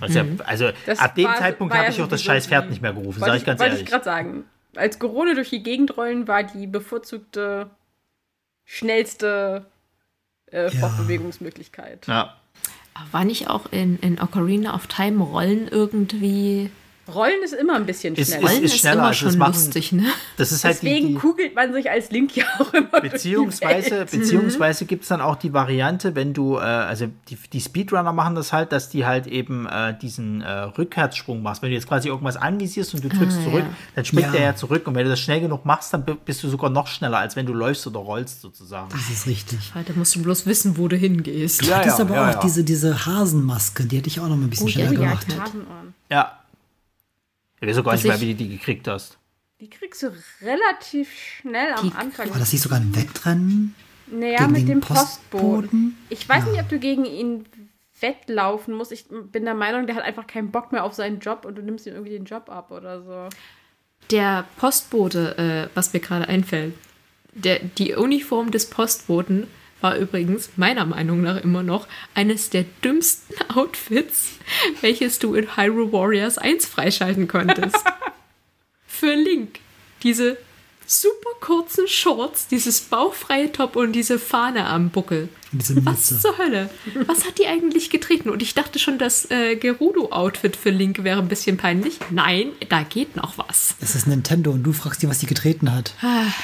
Also, 0.00 0.18
ja, 0.20 0.24
also 0.44 0.66
ab 0.98 1.14
dem 1.14 1.24
war- 1.24 1.36
Zeitpunkt 1.36 1.72
habe 1.74 1.84
ja 1.84 1.90
ich 1.90 2.02
auch 2.02 2.08
das 2.08 2.22
scheiß 2.22 2.46
Pferd 2.46 2.68
nicht 2.70 2.82
mehr 2.82 2.92
gerufen, 2.92 3.20
wollte 3.20 3.32
sage 3.32 3.38
ich 3.38 3.44
ganz 3.44 3.60
wollte 3.60 3.72
ehrlich. 3.74 3.84
ich 3.84 3.90
gerade 3.90 4.04
sagen. 4.04 4.44
Als 4.74 4.98
Corona 4.98 5.34
durch 5.34 5.50
die 5.50 5.62
Gegend 5.62 5.96
rollen 5.96 6.26
war 6.28 6.42
die 6.44 6.66
bevorzugte, 6.66 7.70
schnellste 8.64 9.66
äh, 10.50 10.64
Ja. 10.64 10.70
Fortbewegungsmöglichkeit. 10.70 12.06
ja. 12.06 12.36
Aber 12.94 13.12
war 13.12 13.24
nicht 13.24 13.48
auch 13.48 13.72
in, 13.72 13.98
in 14.00 14.20
Ocarina 14.20 14.74
of 14.74 14.86
Time 14.86 15.22
Rollen 15.24 15.66
irgendwie. 15.68 16.70
Rollen 17.12 17.42
ist 17.44 17.52
immer 17.54 17.74
ein 17.74 17.84
bisschen 17.86 18.14
Ist- 18.14 18.28
schneller. 18.32 18.48
Rollen 18.48 18.62
ist 18.62 18.74
ist, 18.74 18.80
schneller, 18.80 18.94
immer 18.94 19.06
also 19.08 19.24
das 19.26 19.34
schon 19.34 19.46
lustig, 19.46 19.92
ne? 19.92 20.04
Das 20.36 20.52
ist 20.52 20.64
halt 20.64 20.76
Deswegen 20.76 21.06
die, 21.08 21.12
die 21.14 21.18
kugelt 21.18 21.54
man 21.54 21.72
sich 21.72 21.90
als 21.90 22.10
Link 22.10 22.36
ja 22.36 22.44
auch 22.58 22.72
immer 22.74 23.00
beziehungsweise, 23.00 24.06
beziehungsweise 24.10 24.84
gibt 24.84 25.02
es 25.02 25.08
dann 25.08 25.20
auch 25.20 25.36
die 25.36 25.52
Variante, 25.52 26.14
wenn 26.14 26.32
du, 26.32 26.56
äh, 26.56 26.60
also 26.60 27.08
die, 27.28 27.36
die 27.52 27.60
Speedrunner 27.60 28.12
machen 28.12 28.34
das 28.34 28.52
halt, 28.52 28.72
dass 28.72 28.88
die 28.88 29.04
halt 29.06 29.26
eben 29.26 29.66
äh, 29.66 29.96
diesen 30.00 30.42
äh, 30.42 30.50
Rückwärtssprung 30.50 31.42
machst. 31.42 31.62
Wenn 31.62 31.70
du 31.70 31.74
jetzt 31.74 31.88
quasi 31.88 32.08
irgendwas 32.08 32.36
anvisierst 32.36 32.94
und 32.94 33.04
du 33.04 33.08
drückst 33.08 33.38
Ah, 33.40 33.44
zurück, 33.44 33.64
ja. 33.68 33.74
dann 33.96 34.04
springt 34.04 34.26
Ja. 34.26 34.32
der 34.32 34.40
ja 34.42 34.54
zurück. 34.56 34.86
Und 34.86 34.94
wenn 34.94 35.04
du 35.04 35.10
das 35.10 35.20
schnell 35.20 35.40
genug 35.40 35.64
machst, 35.64 35.92
dann 35.92 36.04
bi- 36.04 36.16
bist 36.24 36.42
du 36.44 36.48
sogar 36.48 36.70
noch 36.70 36.86
schneller, 36.86 37.18
als 37.18 37.34
wenn 37.36 37.46
du 37.46 37.52
läufst 37.52 37.86
oder 37.86 37.98
rollst 38.00 38.40
sozusagen. 38.42 38.88
Das 38.90 39.10
ist 39.10 39.26
richtig. 39.26 39.72
Da 39.74 39.92
musst 39.94 40.14
du 40.14 40.22
bloß 40.22 40.46
wissen, 40.46 40.76
wo 40.78 40.88
du 40.88 40.96
hingehst. 40.96 41.62
Du 41.62 41.66
Ja, 41.66 41.78
hattest 41.78 41.98
ja, 41.98 42.04
aber 42.04 42.14
ja, 42.14 42.28
auch 42.30 42.34
ja. 42.34 42.40
diese, 42.40 42.62
diese 42.64 43.06
Hasenmaske, 43.06 43.84
die 43.84 43.96
hätte 43.98 44.08
ich 44.08 44.20
auch 44.20 44.28
noch 44.28 44.36
mal 44.36 44.44
ein 44.44 44.50
bisschen 44.50 44.66
Oh, 44.66 44.70
ja, 44.70 44.74
schneller 44.86 44.92
gemacht. 45.00 45.26
Hasenohren. 45.38 45.94
Ja. 46.10 46.38
Ich 47.62 47.68
weiß 47.68 47.78
auch 47.78 47.84
gar 47.84 47.94
nicht 47.94 48.04
mehr, 48.04 48.20
wie 48.20 48.34
du 48.34 48.44
die 48.44 48.48
gekriegt 48.58 48.88
hast. 48.88 49.18
Die 49.60 49.70
kriegst 49.70 50.02
du 50.02 50.08
relativ 50.40 51.10
schnell 51.16 51.72
am 51.74 51.88
Die- 51.90 51.94
Anfang. 51.96 52.28
War 52.30 52.38
das 52.40 52.52
nicht 52.52 52.60
sogar 52.62 52.80
ein 52.80 52.94
Wettrennen? 52.96 53.74
Naja, 54.08 54.38
gegen 54.40 54.52
mit 54.52 54.60
den 54.62 54.66
dem 54.66 54.80
Postboten. 54.80 55.20
Postboten? 55.30 55.96
Ich 56.10 56.28
weiß 56.28 56.46
nicht, 56.46 56.60
ob 56.60 56.68
du 56.68 56.78
gegen 56.80 57.04
ihn 57.04 57.46
wettlaufen 58.00 58.74
musst. 58.74 58.90
Ich 58.90 59.06
bin 59.08 59.44
der 59.44 59.54
Meinung, 59.54 59.86
der 59.86 59.94
hat 59.94 60.02
einfach 60.02 60.26
keinen 60.26 60.50
Bock 60.50 60.72
mehr 60.72 60.82
auf 60.82 60.92
seinen 60.94 61.20
Job 61.20 61.44
und 61.44 61.54
du 61.54 61.62
nimmst 61.62 61.86
ihm 61.86 61.92
irgendwie 61.94 62.12
den 62.12 62.24
Job 62.24 62.50
ab 62.50 62.72
oder 62.72 63.00
so. 63.02 63.28
Der 64.10 64.44
Postbote, 64.56 65.38
äh, 65.70 65.76
was 65.76 65.92
mir 65.92 66.00
gerade 66.00 66.26
einfällt, 66.28 66.74
der, 67.32 67.60
die 67.60 67.94
Uniform 67.94 68.50
des 68.50 68.68
Postboten 68.68 69.46
war 69.82 69.96
übrigens 69.96 70.50
meiner 70.56 70.84
Meinung 70.84 71.22
nach 71.22 71.42
immer 71.42 71.62
noch 71.62 71.88
eines 72.14 72.50
der 72.50 72.64
dümmsten 72.84 73.36
Outfits, 73.54 74.38
welches 74.80 75.18
du 75.18 75.34
in 75.34 75.56
Hyrule 75.56 75.92
Warriors 75.92 76.38
1 76.38 76.66
freischalten 76.66 77.28
konntest. 77.28 77.76
Für 78.86 79.14
Link. 79.14 79.60
Diese 80.02 80.36
super 80.86 81.30
kurzen 81.40 81.86
Shorts, 81.88 82.46
dieses 82.48 82.80
bauchfreie 82.82 83.50
Top 83.52 83.76
und 83.76 83.92
diese 83.92 84.18
Fahne 84.18 84.66
am 84.66 84.90
Buckel. 84.90 85.28
Diese 85.54 85.84
Was 85.84 86.20
zur 86.20 86.38
Hölle? 86.38 86.70
Was 87.06 87.26
hat 87.26 87.38
die 87.38 87.46
eigentlich 87.46 87.90
getreten? 87.90 88.30
Und 88.30 88.40
ich 88.40 88.54
dachte 88.54 88.78
schon, 88.78 88.96
das 88.98 89.30
äh, 89.30 89.56
Gerudo-Outfit 89.56 90.56
für 90.56 90.70
Link 90.70 91.04
wäre 91.04 91.18
ein 91.20 91.28
bisschen 91.28 91.58
peinlich. 91.58 91.98
Nein, 92.10 92.52
da 92.70 92.82
geht 92.84 93.16
noch 93.16 93.36
was. 93.36 93.74
Es 93.80 93.94
ist 93.94 94.06
Nintendo 94.06 94.50
und 94.52 94.62
du 94.62 94.72
fragst 94.72 95.02
die, 95.02 95.08
was 95.10 95.18
die 95.18 95.26
getreten 95.26 95.70
hat. 95.74 95.94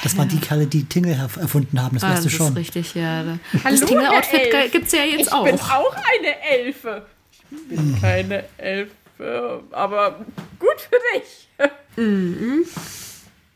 Das 0.03 0.15
waren 0.17 0.29
die 0.29 0.39
Kerle, 0.39 0.67
die 0.67 0.83
Tingle 0.85 1.13
erfunden 1.13 1.81
haben, 1.81 1.95
das 1.95 2.03
Ah, 2.03 2.09
weißt 2.11 2.25
das 2.25 2.31
du 2.31 2.37
schon. 2.37 2.47
ist 2.49 2.57
richtig, 2.57 2.93
ja. 2.95 3.23
Hallo, 3.63 3.77
Das 3.77 3.81
Tingle-Outfit 3.81 4.71
gibt 4.71 4.85
es 4.87 4.91
ja 4.91 5.03
jetzt 5.03 5.21
ich 5.27 5.33
auch. 5.33 5.43
bin 5.43 5.59
auch 5.59 5.95
eine 5.95 6.41
Elfe. 6.59 7.05
Ich 7.51 7.67
bin 7.67 7.99
keine 7.99 8.43
Elfe, 8.57 9.63
aber 9.71 10.23
gut 10.59 10.79
für 10.81 10.99
dich. 11.17 11.47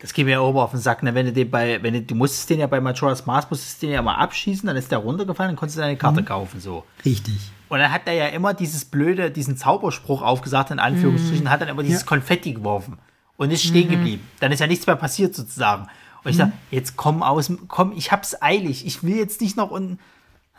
Das 0.03 0.13
geht 0.13 0.25
mir 0.25 0.33
ja 0.33 0.41
oben 0.41 0.59
auf 0.59 0.71
den 0.71 0.81
Sack, 0.81 1.01
ne? 1.01 1.15
Wenn 1.15 1.25
du 1.27 1.31
den 1.31 1.49
bei, 1.49 1.81
wenn 1.81 1.93
du, 1.93 2.01
du 2.01 2.13
musstest 2.13 2.49
den 2.49 2.59
ja 2.59 2.67
bei 2.67 2.81
Majora's 2.81 3.25
Mask, 3.25 3.49
musstest 3.49 3.81
den 3.81 3.91
ja 3.91 4.01
mal 4.01 4.15
abschießen, 4.15 4.67
dann 4.67 4.75
ist 4.75 4.91
der 4.91 4.97
runtergefallen, 4.97 5.51
dann 5.51 5.55
konntest 5.55 5.77
du 5.77 5.81
deine 5.81 5.95
Karte 5.95 6.23
kaufen, 6.23 6.59
so. 6.59 6.83
Richtig. 7.05 7.39
Und 7.69 7.79
dann 7.79 7.89
hat 7.89 8.01
er 8.05 8.13
ja 8.13 8.25
immer 8.27 8.53
dieses 8.53 8.83
blöde, 8.83 9.31
diesen 9.31 9.55
Zauberspruch 9.55 10.21
aufgesagt, 10.21 10.71
in 10.71 10.79
Anführungsstrichen, 10.79 11.49
hat 11.49 11.61
dann 11.61 11.69
immer 11.69 11.83
dieses 11.83 12.01
Ja. 12.01 12.05
Konfetti 12.07 12.53
geworfen 12.53 12.97
und 13.37 13.49
ist 13.49 13.63
stehen 13.63 13.89
geblieben. 13.89 14.27
Dann 14.41 14.51
ist 14.51 14.59
ja 14.59 14.67
nichts 14.67 14.85
mehr 14.85 14.97
passiert, 14.97 15.33
sozusagen. 15.33 15.87
Und 16.25 16.31
ich 16.31 16.37
dachte, 16.37 16.51
jetzt 16.69 16.97
komm 16.97 17.23
aus, 17.23 17.49
komm, 17.69 17.93
ich 17.95 18.11
hab's 18.11 18.41
eilig, 18.41 18.85
ich 18.85 19.03
will 19.03 19.15
jetzt 19.15 19.39
nicht 19.39 19.55
noch 19.55 19.71
unten. 19.71 19.99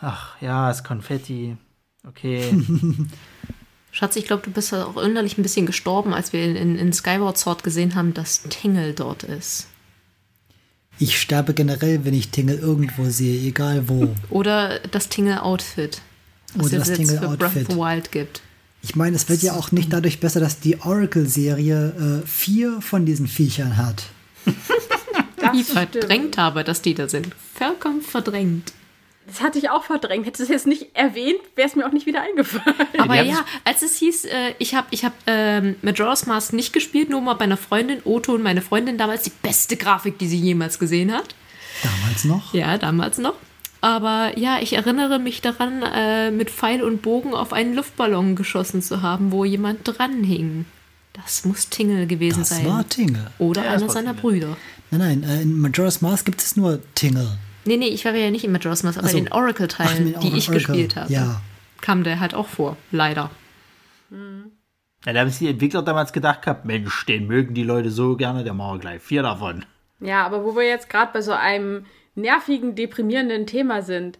Ach, 0.00 0.40
ja, 0.40 0.68
das 0.68 0.84
Konfetti. 0.84 1.58
Okay. 2.08 2.50
Schatz, 3.94 4.16
ich 4.16 4.26
glaube, 4.26 4.42
du 4.42 4.50
bist 4.50 4.74
auch 4.74 4.96
innerlich 4.96 5.38
ein 5.38 5.44
bisschen 5.44 5.66
gestorben, 5.66 6.12
als 6.12 6.32
wir 6.32 6.44
in, 6.44 6.56
in, 6.56 6.76
in 6.76 6.92
Skyward 6.92 7.38
Sword 7.38 7.62
gesehen 7.62 7.94
haben, 7.94 8.12
dass 8.12 8.42
Tingle 8.42 8.92
dort 8.92 9.22
ist. 9.22 9.68
Ich 10.98 11.20
sterbe 11.20 11.54
generell, 11.54 12.04
wenn 12.04 12.12
ich 12.12 12.30
Tingle 12.30 12.58
irgendwo 12.58 13.08
sehe, 13.08 13.40
egal 13.46 13.88
wo. 13.88 14.12
Oder 14.30 14.80
das 14.90 15.08
Tingle-Outfit. 15.10 16.02
Oder 16.56 16.64
es 16.64 16.88
das 16.88 16.98
jetzt 16.98 17.12
für 17.12 17.18
Breath 17.18 17.42
of 17.42 17.52
Tingle-Outfit. 17.52 17.70
the 17.70 17.76
Wild 17.76 18.10
gibt. 18.10 18.42
Ich 18.82 18.96
meine, 18.96 19.14
es 19.14 19.28
wird 19.28 19.42
ja 19.42 19.54
auch 19.54 19.70
nicht 19.70 19.92
dadurch 19.92 20.18
besser, 20.18 20.40
dass 20.40 20.58
die 20.58 20.80
Oracle-Serie 20.80 22.22
äh, 22.24 22.26
vier 22.26 22.80
von 22.80 23.06
diesen 23.06 23.28
Viechern 23.28 23.76
hat. 23.76 24.06
Wie 24.44 25.62
stimmt. 25.62 25.66
verdrängt 25.68 26.36
habe, 26.36 26.64
dass 26.64 26.82
die 26.82 26.94
da 26.94 27.08
sind. 27.08 27.28
Vollkommen 27.54 28.02
verdrängt. 28.02 28.72
Das 29.26 29.40
hatte 29.40 29.58
ich 29.58 29.70
auch 29.70 29.84
verdrängt. 29.84 30.26
Hättest 30.26 30.40
du 30.40 30.42
es 30.44 30.48
jetzt 30.50 30.66
nicht 30.66 30.94
erwähnt, 30.94 31.38
wäre 31.56 31.66
es 31.68 31.74
mir 31.76 31.86
auch 31.86 31.92
nicht 31.92 32.04
wieder 32.06 32.20
eingefallen. 32.22 32.76
Aber 32.98 33.20
ja, 33.22 33.44
als 33.64 33.82
es 33.82 33.96
hieß, 33.96 34.26
äh, 34.26 34.54
ich 34.58 34.74
habe 34.74 34.86
ich 34.90 35.04
hab, 35.04 35.14
ähm, 35.26 35.76
Majora's 35.82 36.26
Mask 36.26 36.52
nicht 36.52 36.72
gespielt, 36.72 37.08
nur 37.08 37.20
mal 37.22 37.34
bei 37.34 37.44
einer 37.44 37.56
Freundin, 37.56 38.00
Otto 38.04 38.34
und 38.34 38.42
meine 38.42 38.60
Freundin 38.60 38.98
damals, 38.98 39.22
die 39.22 39.32
beste 39.42 39.76
Grafik, 39.76 40.18
die 40.18 40.26
sie 40.26 40.38
jemals 40.38 40.78
gesehen 40.78 41.12
hat. 41.12 41.34
Damals 41.82 42.24
noch. 42.24 42.52
Ja, 42.54 42.76
damals 42.78 43.18
noch. 43.18 43.34
Aber 43.80 44.32
ja, 44.38 44.58
ich 44.60 44.72
erinnere 44.74 45.18
mich 45.18 45.40
daran, 45.42 45.82
äh, 45.82 46.30
mit 46.30 46.50
Pfeil 46.50 46.82
und 46.82 47.02
Bogen 47.02 47.34
auf 47.34 47.52
einen 47.52 47.74
Luftballon 47.74 48.34
geschossen 48.36 48.80
zu 48.82 49.02
haben, 49.02 49.32
wo 49.32 49.44
jemand 49.44 49.80
dran 49.84 50.22
hing. 50.24 50.64
Das 51.12 51.44
muss 51.44 51.68
Tingle 51.68 52.06
gewesen 52.06 52.40
Das 52.40 52.48
sein. 52.50 52.66
war 52.66 52.88
Tingle. 52.88 53.30
Oder 53.38 53.64
Ja, 53.64 53.72
das 53.74 53.82
einer 53.82 53.92
seiner 53.92 54.14
Tingle. 54.16 54.20
Brüder. 54.22 54.56
Nein, 54.90 55.20
nein, 55.20 55.22
äh, 55.38 55.42
in 55.42 55.58
Majora's 55.60 56.00
Mask 56.02 56.24
gibt 56.26 56.40
es 56.42 56.56
nur 56.56 56.80
Tingle. 56.94 57.38
Nee, 57.64 57.76
nee, 57.76 57.88
ich 57.88 58.04
war 58.04 58.14
ja 58.14 58.30
nicht 58.30 58.44
in 58.44 58.52
Majora's 58.52 58.82
Mask, 58.82 58.98
aber 58.98 59.08
so. 59.08 59.16
in 59.16 59.24
den 59.24 59.32
Ach, 59.32 59.38
Oracle-Teilen, 59.38 60.18
die 60.20 60.36
ich 60.36 60.48
Oracle. 60.48 60.54
gespielt 60.54 60.96
habe. 60.96 61.12
Ja. 61.12 61.40
Kam 61.80 62.04
der 62.04 62.20
halt 62.20 62.34
auch 62.34 62.46
vor, 62.46 62.76
leider. 62.90 63.30
Ja, 64.10 65.12
da 65.12 65.20
haben 65.20 65.28
sich 65.28 65.38
die 65.38 65.48
Entwickler 65.48 65.82
damals 65.82 66.12
gedacht 66.12 66.42
gehabt, 66.42 66.64
Mensch, 66.64 67.04
den 67.06 67.26
mögen 67.26 67.54
die 67.54 67.62
Leute 67.64 67.90
so 67.90 68.16
gerne, 68.16 68.44
der 68.44 68.54
machen 68.54 68.76
wir 68.76 68.80
gleich 68.80 69.02
vier 69.02 69.22
davon. 69.22 69.64
Ja, 70.00 70.24
aber 70.24 70.44
wo 70.44 70.54
wir 70.56 70.66
jetzt 70.66 70.88
gerade 70.88 71.12
bei 71.12 71.20
so 71.22 71.32
einem 71.32 71.86
nervigen, 72.14 72.74
deprimierenden 72.74 73.46
Thema 73.46 73.82
sind. 73.82 74.18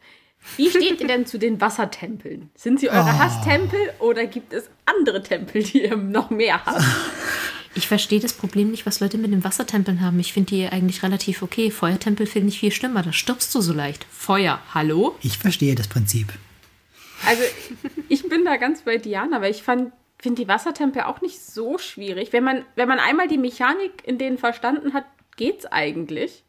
Wie 0.57 0.69
steht 0.69 1.01
ihr 1.01 1.07
denn 1.07 1.25
zu 1.25 1.39
den 1.39 1.61
Wassertempeln? 1.61 2.51
Sind 2.55 2.81
sie 2.81 2.91
eure 2.91 3.19
Hasstempel 3.19 3.81
oder 3.99 4.27
gibt 4.27 4.53
es 4.53 4.69
andere 4.85 5.23
Tempel, 5.23 5.63
die 5.63 5.85
ihr 5.85 5.97
noch 5.97 6.29
mehr 6.31 6.65
habt? 6.65 6.83
Ich 7.77 7.89
verstehe 7.89 8.21
das 8.21 8.33
Problem 8.33 8.71
nicht, 8.71 8.87
was 8.87 9.01
Leute 9.01 9.19
mit 9.19 9.33
den 9.33 9.43
Wassertempeln 9.43 10.01
haben. 10.01 10.21
Ich 10.21 10.33
finde 10.33 10.55
die 10.55 10.67
eigentlich 10.69 11.03
relativ 11.03 11.43
okay. 11.43 11.73
Feuertempel 11.73 12.27
finde 12.27 12.49
ich 12.49 12.61
viel 12.61 12.71
schlimmer. 12.71 13.03
Da 13.03 13.13
stirbst 13.13 13.53
du 13.55 13.61
so 13.61 13.73
leicht. 13.73 14.07
Feuer, 14.11 14.61
hallo? 14.73 15.17
Ich 15.23 15.39
verstehe 15.39 15.75
das 15.75 15.89
Prinzip. 15.89 16.29
Also, 17.27 17.43
ich 18.09 18.29
bin 18.29 18.45
da 18.45 18.57
ganz 18.59 18.83
bei 18.83 18.99
Diana, 18.99 19.41
weil 19.41 19.51
ich 19.51 19.63
fand, 19.63 19.93
finde 20.19 20.43
die 20.43 20.49
Wassertempel 20.49 21.03
auch 21.03 21.21
nicht 21.21 21.41
so 21.41 21.79
schwierig. 21.79 22.33
Wenn 22.33 22.45
man, 22.45 22.65
wenn 22.77 22.87
man 22.87 23.01
einmal 23.01 23.27
die 23.27 23.39
Mechanik 23.39 24.03
in 24.05 24.19
denen 24.19 24.39
verstanden 24.39 24.93
hat, 24.93 25.07
geht's 25.37 25.67
eigentlich. 25.67 26.44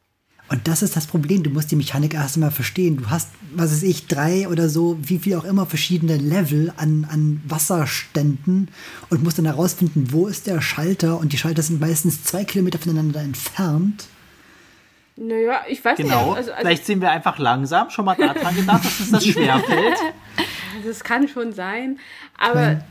Und 0.47 0.67
das 0.67 0.83
ist 0.83 0.95
das 0.95 1.07
Problem. 1.07 1.41
Du 1.41 1.49
musst 1.49 1.71
die 1.71 1.75
Mechanik 1.75 2.13
erst 2.13 2.35
einmal 2.35 2.51
verstehen. 2.51 2.97
Du 2.97 3.09
hast, 3.09 3.29
was 3.55 3.71
weiß 3.71 3.83
ich, 3.83 4.05
drei 4.05 4.47
oder 4.47 4.69
so, 4.69 4.97
wie 5.01 5.17
viel 5.17 5.35
auch 5.35 5.43
immer 5.43 5.65
verschiedene 5.65 6.17
Level 6.17 6.71
an, 6.77 7.07
an 7.09 7.41
Wasserständen 7.47 8.69
und 9.09 9.23
musst 9.23 9.39
dann 9.39 9.45
herausfinden, 9.45 10.09
wo 10.11 10.27
ist 10.27 10.45
der 10.45 10.61
Schalter. 10.61 11.17
Und 11.19 11.33
die 11.33 11.37
Schalter 11.39 11.63
sind 11.63 11.81
meistens 11.81 12.23
zwei 12.23 12.43
Kilometer 12.43 12.77
voneinander 12.77 13.21
entfernt. 13.21 14.05
Naja, 15.17 15.61
ich 15.67 15.83
weiß 15.83 15.97
Genau. 15.97 16.27
nicht. 16.29 16.37
Also, 16.37 16.51
also, 16.51 16.61
Vielleicht 16.61 16.85
sind 16.85 17.01
wir 17.01 17.09
einfach 17.09 17.39
langsam 17.39 17.89
schon 17.89 18.05
mal 18.05 18.15
daran 18.15 18.55
gedacht, 18.55 18.85
dass 18.85 18.99
uns 18.99 19.11
das 19.11 19.25
schwerfällt. 19.27 19.97
Das 20.85 21.03
kann 21.03 21.27
schon 21.27 21.53
sein. 21.53 21.97
Aber 22.37 22.81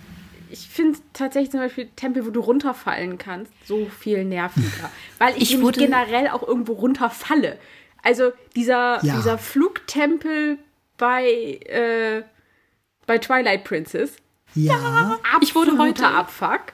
ich 0.54 0.68
finde 0.68 0.98
tatsächlich 1.12 1.50
zum 1.50 1.58
Beispiel 1.60 1.88
Tempel, 1.96 2.24
wo 2.24 2.30
du 2.30 2.38
runterfallen 2.40 3.18
kannst, 3.18 3.52
so 3.66 3.86
viel 3.86 4.24
nerviger. 4.24 4.90
Weil 5.18 5.36
ich, 5.36 5.52
Ich 5.54 5.60
wurde- 5.60 5.80
generell 5.80 6.28
auch 6.28 6.46
irgendwo 6.46 6.74
runterfalle. 6.74 7.58
Also 8.02 8.30
dieser, 8.54 9.04
Ja. 9.04 9.16
dieser 9.16 9.36
Flugtempel 9.38 10.58
bei, 10.96 11.24
äh, 11.66 12.22
bei 13.06 13.18
Twilight 13.18 13.64
Princess. 13.64 14.16
Ja. 14.54 14.74
Ich 15.42 15.54
wurde 15.56 15.76
heute- 15.78 16.06
Abfuck. 16.06 16.72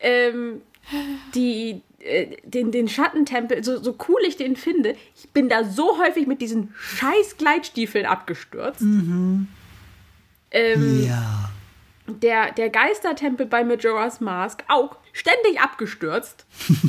Ähm, 0.00 0.60
die, 1.34 1.80
äh, 2.00 2.36
den, 2.44 2.70
den 2.72 2.88
Schattentempel, 2.88 3.62
so, 3.64 3.82
so 3.82 3.96
cool 4.08 4.20
ich 4.26 4.36
den 4.36 4.56
finde, 4.56 4.94
ich 5.16 5.28
bin 5.30 5.48
da 5.48 5.64
so 5.64 5.98
häufig 5.98 6.26
mit 6.26 6.40
diesen 6.40 6.74
scheiß 6.78 7.36
Gleitstiefeln 7.38 8.06
abgestürzt. 8.06 8.80
Ähm, 8.82 9.48
Ja. 11.06 11.50
Der, 12.08 12.52
der 12.52 12.70
Geistertempel 12.70 13.46
bei 13.46 13.64
Majora's 13.64 14.20
Mask 14.20 14.64
auch 14.68 14.96
ständig 15.12 15.60
abgestürzt. 15.60 16.46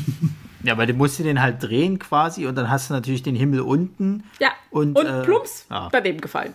Ja, 0.61 0.78
weil 0.78 0.88
du 0.88 0.93
musst 0.93 1.17
dir 1.17 1.24
den 1.24 1.41
halt 1.41 1.63
drehen 1.63 1.99
quasi 1.99 2.45
und 2.45 2.53
dann 2.55 2.70
hast 2.70 2.89
du 2.89 2.93
natürlich 2.93 3.24
den 3.24 3.34
Himmel 3.34 3.61
unten. 3.61 4.26
Ja, 4.41 4.49
Und, 4.72 4.97
und, 4.99 5.05
äh, 5.05 5.24
plumps 5.24 5.65
ja. 5.70 5.88
daneben 5.89 6.20
gefallen. 6.20 6.53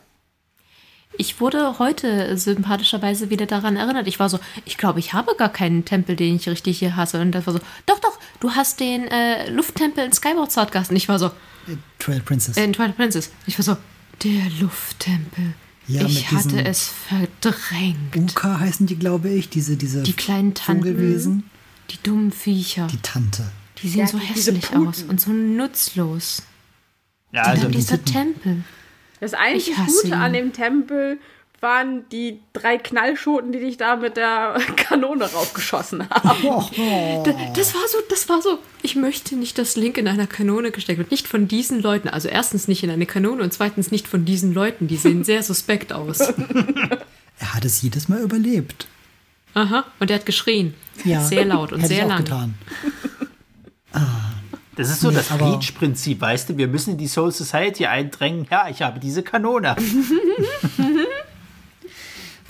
Ich 1.17 1.41
wurde 1.41 1.79
heute 1.79 2.37
sympathischerweise 2.37 3.31
wieder 3.31 3.47
daran 3.47 3.77
erinnert. 3.77 4.07
Ich 4.07 4.21
war 4.21 4.29
so, 4.29 4.39
ich 4.67 4.77
glaube, 4.77 4.99
ich 4.99 5.15
habe 5.15 5.35
gar 5.39 5.49
keinen 5.49 5.87
Tempel, 5.87 6.17
den 6.17 6.37
ich 6.37 6.47
richtig 6.51 6.81
hier 6.81 6.97
hasse. 6.97 7.19
Und 7.19 7.33
das 7.33 7.47
war 7.47 7.55
so, 7.55 7.61
doch, 7.87 7.99
doch, 8.01 8.19
du 8.41 8.51
hast 8.51 8.79
den 8.79 9.09
äh, 9.09 9.49
Lufttempel 9.49 10.05
in 10.05 10.13
Skyward 10.13 10.53
Sword. 10.53 10.75
Und 10.91 10.97
ich 10.97 11.09
war 11.09 11.19
so, 11.19 11.29
Äh, 11.67 11.77
Trail 11.99 12.21
Princess. 12.21 12.59
äh, 12.59 12.65
in 12.65 12.75
Twilight 12.75 12.97
Princess. 12.97 13.33
Ich 13.47 13.57
war 13.59 13.65
so, 13.65 13.77
der 14.23 14.43
Lufttempel. 14.61 15.55
Ja, 15.87 16.07
ich 16.07 16.31
hatte 16.33 16.65
es 16.65 16.89
verdrängt. 16.89 18.17
Uka 18.17 18.59
heißen 18.61 18.87
die, 18.87 18.97
glaube 18.97 19.29
ich. 19.29 19.49
Diese, 19.51 19.77
diese 19.77 20.03
Die 20.03 20.13
kleinen 20.15 20.55
Tanten. 20.55 20.83
Vogelwesen. 20.85 21.51
Die 21.91 22.03
dummen 22.03 22.33
Viecher. 22.33 22.87
Die 22.87 22.99
Tante. 22.99 23.45
Die 23.83 23.89
sehen 23.89 24.01
Ja, 24.01 24.07
so 24.07 24.19
hässlich 24.19 24.75
aus 24.75 25.03
und 25.03 25.21
so 25.21 25.31
nutzlos. 25.31 26.43
Ja, 27.33 27.43
Und 27.43 27.49
also 27.49 27.63
dann 27.65 27.73
dieser. 27.73 28.03
Tempel. 28.05 28.65
Das 29.21 29.35
einzige 29.35 29.73
Ich 29.73 29.79
hasse 29.79 30.03
Gute 30.05 30.17
an 30.17 30.33
dem 30.33 30.53
Tempel 30.53 31.19
waren 31.65 32.09
die 32.11 32.39
drei 32.53 32.79
Knallschoten, 32.79 33.51
die 33.51 33.59
dich 33.59 33.77
da 33.77 33.97
mit 33.97 34.17
der 34.17 34.55
Kanone 34.77 35.25
raufgeschossen 35.25 36.09
haben. 36.09 36.39
Oh, 36.45 36.63
Da- 37.25 37.33
Das 37.57 37.75
war 37.75 37.81
so, 37.89 37.99
das 38.09 38.29
war 38.29 38.41
so. 38.41 38.61
Ich 38.83 38.95
möchte 38.95 39.35
nicht, 39.35 39.59
dass 39.59 39.75
Link 39.75 39.99
in 39.99 40.07
einer 40.07 40.29
Kanone 40.29 40.71
gesteckt 40.71 40.99
wird. 40.99 41.11
Nicht 41.11 41.27
von 41.27 41.49
diesen 41.49 41.83
Leuten. 41.83 42.09
Also 42.09 42.29
erstens 42.29 42.69
nicht 42.69 42.85
in 42.85 42.91
eine 42.91 43.07
Kanone 43.07 43.43
und 43.43 43.53
zweitens 43.53 43.91
nicht 43.91 44.07
von 44.07 44.25
diesen 44.25 44.55
Leuten. 44.55 44.87
Die 44.87 44.97
sehen 44.97 45.25
sehr 45.25 45.43
suspekt 45.43 45.93
aus. 45.93 46.21
er 47.41 47.55
hat 47.55 47.65
es 47.65 47.83
jedes 47.83 48.09
Mal 48.09 48.21
überlebt. 48.21 48.87
Aha. 49.55 49.85
Und 49.99 50.11
er 50.11 50.19
hat 50.19 50.27
geschrien. 50.27 50.75
Ja. 51.05 51.21
Sehr 51.25 51.45
laut 51.45 51.73
und 51.73 51.79
Hätte 51.81 51.89
sehr 51.89 51.99
ich 51.99 52.05
auch 52.05 52.09
lang. 52.09 52.25
getan. 52.25 52.55
das 54.77 54.91
ist 54.91 55.01
so 55.01 55.09
Nee, 55.11 55.15
das 55.17 55.33
Reach-Prinzip, 55.41 56.21
weißt 56.21 56.49
du? 56.51 56.57
Wir 56.57 56.67
müssen 56.69 56.93
in 56.93 56.99
die 56.99 57.07
Soul 57.07 57.31
Society 57.33 57.87
eindrängen. 57.87 58.47
Ja, 58.51 58.69
ich 58.69 58.83
habe 58.83 58.99
diese 59.01 59.23
Kanone. 59.23 59.77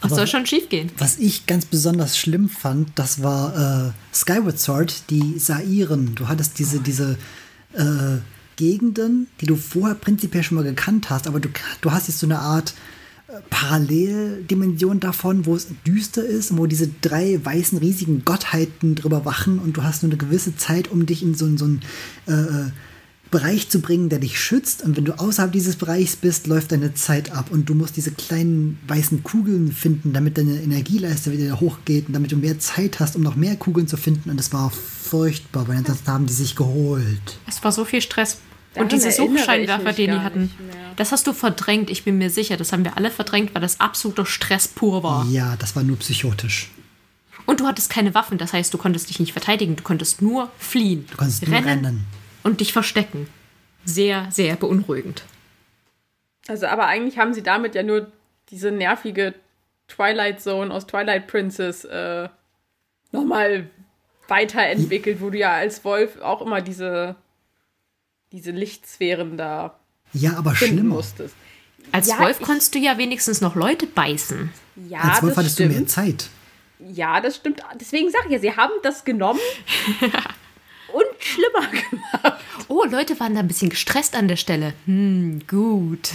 Was 0.05 0.17
soll 0.17 0.27
schon 0.27 0.47
schief 0.47 0.69
gehen? 0.69 0.91
Was 0.99 1.19
ich 1.19 1.47
ganz 1.47 1.67
besonders 1.67 2.17
schlimm 2.17 2.49
fand, 2.49 2.91
das 2.95 3.23
war 3.23 3.89
äh, 3.89 3.93
Skyward 4.15 4.59
Sword, 4.59 5.11
die 5.11 5.39
Sairen. 5.39 6.15
Du 6.15 6.29
hattest 6.29 6.59
diese, 6.59 6.81
diese 6.81 7.17
äh, 7.73 8.19
Gegenden, 8.57 9.27
die 9.41 9.47
du 9.47 9.57
vorher 9.57 9.95
prinzipiell 9.95 10.43
schon 10.43 10.57
mal 10.57 10.65
gekannt 10.65 11.11
hast, 11.11 11.27
aber 11.27 11.41
du, 11.41 11.49
du 11.81 11.91
hast 11.91 12.09
jetzt 12.09 12.21
so 12.21 12.27
eine 12.27 12.39
Art 12.39 12.75
äh, 13.29 13.33
Paralleldimension 13.51 15.01
davon, 15.01 15.47
wo 15.47 15.57
es 15.57 15.69
düster 15.87 16.25
ist, 16.25 16.57
wo 16.57 16.67
diese 16.67 16.89
drei 17.01 17.41
weißen 17.43 17.79
riesigen 17.79 18.25
Gottheiten 18.25 18.95
drüber 18.95 19.25
wachen 19.25 19.59
und 19.59 19.77
du 19.77 19.83
hast 19.83 20.03
nur 20.03 20.13
eine 20.13 20.19
gewisse 20.19 20.57
Zeit, 20.57 20.91
um 20.91 21.07
dich 21.07 21.23
in 21.23 21.35
so, 21.35 21.57
so 21.57 21.65
einen 21.65 21.83
äh, 22.27 22.71
Bereich 23.35 23.69
zu 23.69 23.81
bringen, 23.81 24.11
der 24.11 24.21
dich 24.21 24.39
schützt. 24.39 24.83
Und 24.83 24.97
wenn 24.97 25.05
du 25.05 25.19
außerhalb 25.19 25.51
dieses 25.51 25.75
Bereichs 25.75 26.15
bist, 26.15 26.47
läuft 26.47 26.71
deine 26.71 26.95
Zeit 26.95 27.33
ab 27.33 27.47
und 27.51 27.69
du 27.69 27.75
musst 27.75 27.97
diese 27.97 28.13
kleinen 28.13 28.79
weißen 28.87 29.25
Kugeln 29.25 29.73
finden, 29.73 30.13
damit 30.13 30.39
deine 30.39 30.63
Energieleiste 30.63 31.33
wieder 31.33 31.59
hochgeht 31.59 32.07
und 32.07 32.13
damit 32.13 32.31
du 32.31 32.37
mehr 32.37 32.61
Zeit 32.61 33.01
hast, 33.01 33.17
um 33.17 33.23
noch 33.23 33.35
mehr 33.35 33.57
Kugeln 33.57 33.89
zu 33.89 33.97
finden. 33.97 34.31
Und 34.31 34.39
das 34.39 34.53
war 34.53 34.71
furchtbar, 34.71 35.67
weil 35.67 35.79
ansonsten 35.79 36.07
haben 36.07 36.27
die 36.27 36.33
sich 36.33 36.55
geholt. 36.55 37.39
Es 37.49 37.65
war 37.65 37.73
so 37.73 37.85
viel 37.85 38.01
Stress. 38.01 38.39
Daran 38.73 38.85
Und 38.85 38.93
diese 38.93 39.11
Suchscheinwerfer, 39.11 39.93
die 39.93 40.07
die 40.07 40.13
hatten, 40.13 40.53
das 40.95 41.11
hast 41.11 41.27
du 41.27 41.33
verdrängt, 41.33 41.91
ich 41.91 42.05
bin 42.05 42.19
mir 42.19 42.31
sicher. 42.31 42.57
Das 42.57 42.73
haben 42.73 42.85
wir 42.85 42.97
alle 42.97 43.11
verdrängt, 43.11 43.53
weil 43.53 43.63
das 43.63 43.81
absoluter 43.81 44.27
Stress 44.27 44.69
pur 44.69 45.03
war. 45.03 45.27
Ja, 45.27 45.57
das 45.57 45.75
war 45.75 45.83
nur 45.83 45.97
psychotisch. 45.97 46.71
Und 47.47 47.59
du 47.59 47.67
hattest 47.67 47.91
keine 47.91 48.15
Waffen, 48.15 48.39
das 48.39 48.53
heißt, 48.53 48.73
du 48.73 48.79
konntest 48.79 49.11
dich 49.11 49.19
nicht 49.19 49.33
verteidigen, 49.33 49.75
du 49.75 49.83
konntest 49.83 50.23
nur 50.23 50.53
fliehen. 50.57 51.05
Du 51.11 51.17
konntest 51.17 51.47
nur 51.49 51.57
rennen. 51.57 52.05
Und 52.45 52.61
dich 52.61 52.73
verstecken. 52.73 53.29
Sehr, 53.85 54.29
sehr 54.31 54.55
beunruhigend. 54.57 55.25
Also, 56.47 56.67
aber 56.67 56.87
eigentlich 56.87 57.19
haben 57.19 57.35
sie 57.35 57.43
damit 57.43 57.75
ja 57.75 57.83
nur 57.83 58.11
diese 58.51 58.71
nervige 58.71 59.35
Twilight 59.89 60.41
Zone 60.41 60.73
aus 60.73 60.87
Twilight 60.87 61.27
Princess 61.27 61.85
äh, 61.85 62.29
nochmal 63.13 63.69
weiterentwickelt, 64.29 65.21
wo 65.21 65.31
du 65.31 65.39
ja 65.39 65.53
als 65.53 65.85
Wolf 65.85 66.21
auch 66.21 66.41
immer 66.41 66.61
diese, 66.63 67.17
diese 68.33 68.51
Lichtsphären 68.53 69.37
da 69.37 69.79
Ja, 70.13 70.37
aber 70.37 70.55
schlimmer. 70.55 70.95
musstest. 70.97 71.35
Als 71.93 72.09
Ja, 72.09 72.19
Wolf 72.21 72.41
konntest 72.41 72.75
du 72.75 72.79
ja 72.79 72.97
wenigstens 72.97 73.43
noch 73.43 73.55
Leute 73.55 73.87
beißen. 73.87 74.51
Ja, 74.89 75.01
Als 75.01 75.23
Wolf 75.23 75.35
das 75.35 75.39
hattest 75.45 75.59
du 75.59 75.65
mehr 75.65 75.73
stimmt. 75.75 75.91
Zeit. 75.91 76.29
Ja, 76.79 77.21
das 77.21 77.37
stimmt. 77.37 77.63
Deswegen 77.79 78.11
sage 78.11 78.25
ich 78.27 78.33
ja, 78.33 78.39
sie 78.39 78.57
haben 78.57 78.73
das 78.83 79.05
genommen 79.05 79.41
und 80.95 81.05
schlimmer 81.19 81.67
gemacht. 81.69 82.41
Oh, 82.69 82.85
Leute 82.85 83.19
waren 83.21 83.35
da 83.35 83.41
ein 83.41 83.49
bisschen 83.49 83.71
gestresst 83.71 84.17
an 84.17 84.29
der 84.29 84.37
Stelle. 84.37 84.73
Hm, 84.87 85.41
gut. 85.49 86.13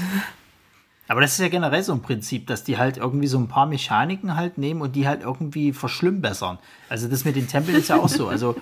Aber 1.08 1.22
das 1.22 1.34
ist 1.34 1.40
ja 1.40 1.50
generell 1.50 1.82
so 1.84 1.92
ein 1.92 2.02
Prinzip, 2.02 2.48
dass 2.48 2.64
die 2.64 2.78
halt 2.78 2.98
irgendwie 2.98 3.28
so 3.28 3.40
ein 3.40 3.48
paar 3.48 3.66
Mechaniken 3.66 4.36
halt 4.36 4.58
nehmen 4.58 4.82
und 4.82 4.96
die 4.96 5.08
halt 5.08 5.24
irgendwie 5.24 5.74
verschlimmbessern. 5.74 6.60
Also 6.88 7.08
das 7.08 7.26
mit 7.26 7.36
den 7.36 7.48
Tempeln 7.48 7.78
ist 7.78 7.90
ja 7.90 7.98
auch 7.98 8.10
so. 8.10 8.28
Also 8.28 8.56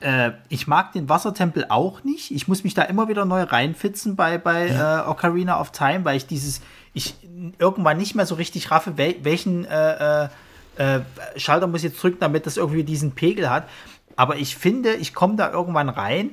äh, 0.00 0.32
ich 0.48 0.66
mag 0.66 0.92
den 0.92 1.08
Wassertempel 1.08 1.66
auch 1.68 2.04
nicht. 2.04 2.30
Ich 2.30 2.46
muss 2.46 2.64
mich 2.64 2.74
da 2.74 2.82
immer 2.82 3.08
wieder 3.08 3.24
neu 3.24 3.42
reinfitzen 3.42 4.14
bei, 4.14 4.38
bei 4.38 4.68
äh, 4.68 5.08
Ocarina 5.08 5.60
of 5.60 5.72
Time, 5.72 6.04
weil 6.04 6.16
ich 6.16 6.26
dieses, 6.26 6.60
ich 6.92 7.16
irgendwann 7.58 7.96
nicht 7.96 8.14
mehr 8.14 8.26
so 8.26 8.36
richtig 8.36 8.70
raffe, 8.70 8.96
wel, 8.96 9.16
welchen 9.22 9.64
äh, 9.64 10.24
äh, 10.24 10.28
äh, 10.76 11.00
Schalter 11.36 11.66
muss 11.66 11.82
ich 11.82 11.90
jetzt 11.90 12.02
drücken, 12.02 12.18
damit 12.20 12.46
das 12.46 12.56
irgendwie 12.58 12.84
diesen 12.84 13.12
Pegel 13.12 13.50
hat. 13.50 13.68
Aber 14.16 14.36
ich 14.36 14.56
finde, 14.56 14.94
ich 14.94 15.14
komme 15.14 15.36
da 15.36 15.50
irgendwann 15.52 15.88
rein 15.88 16.30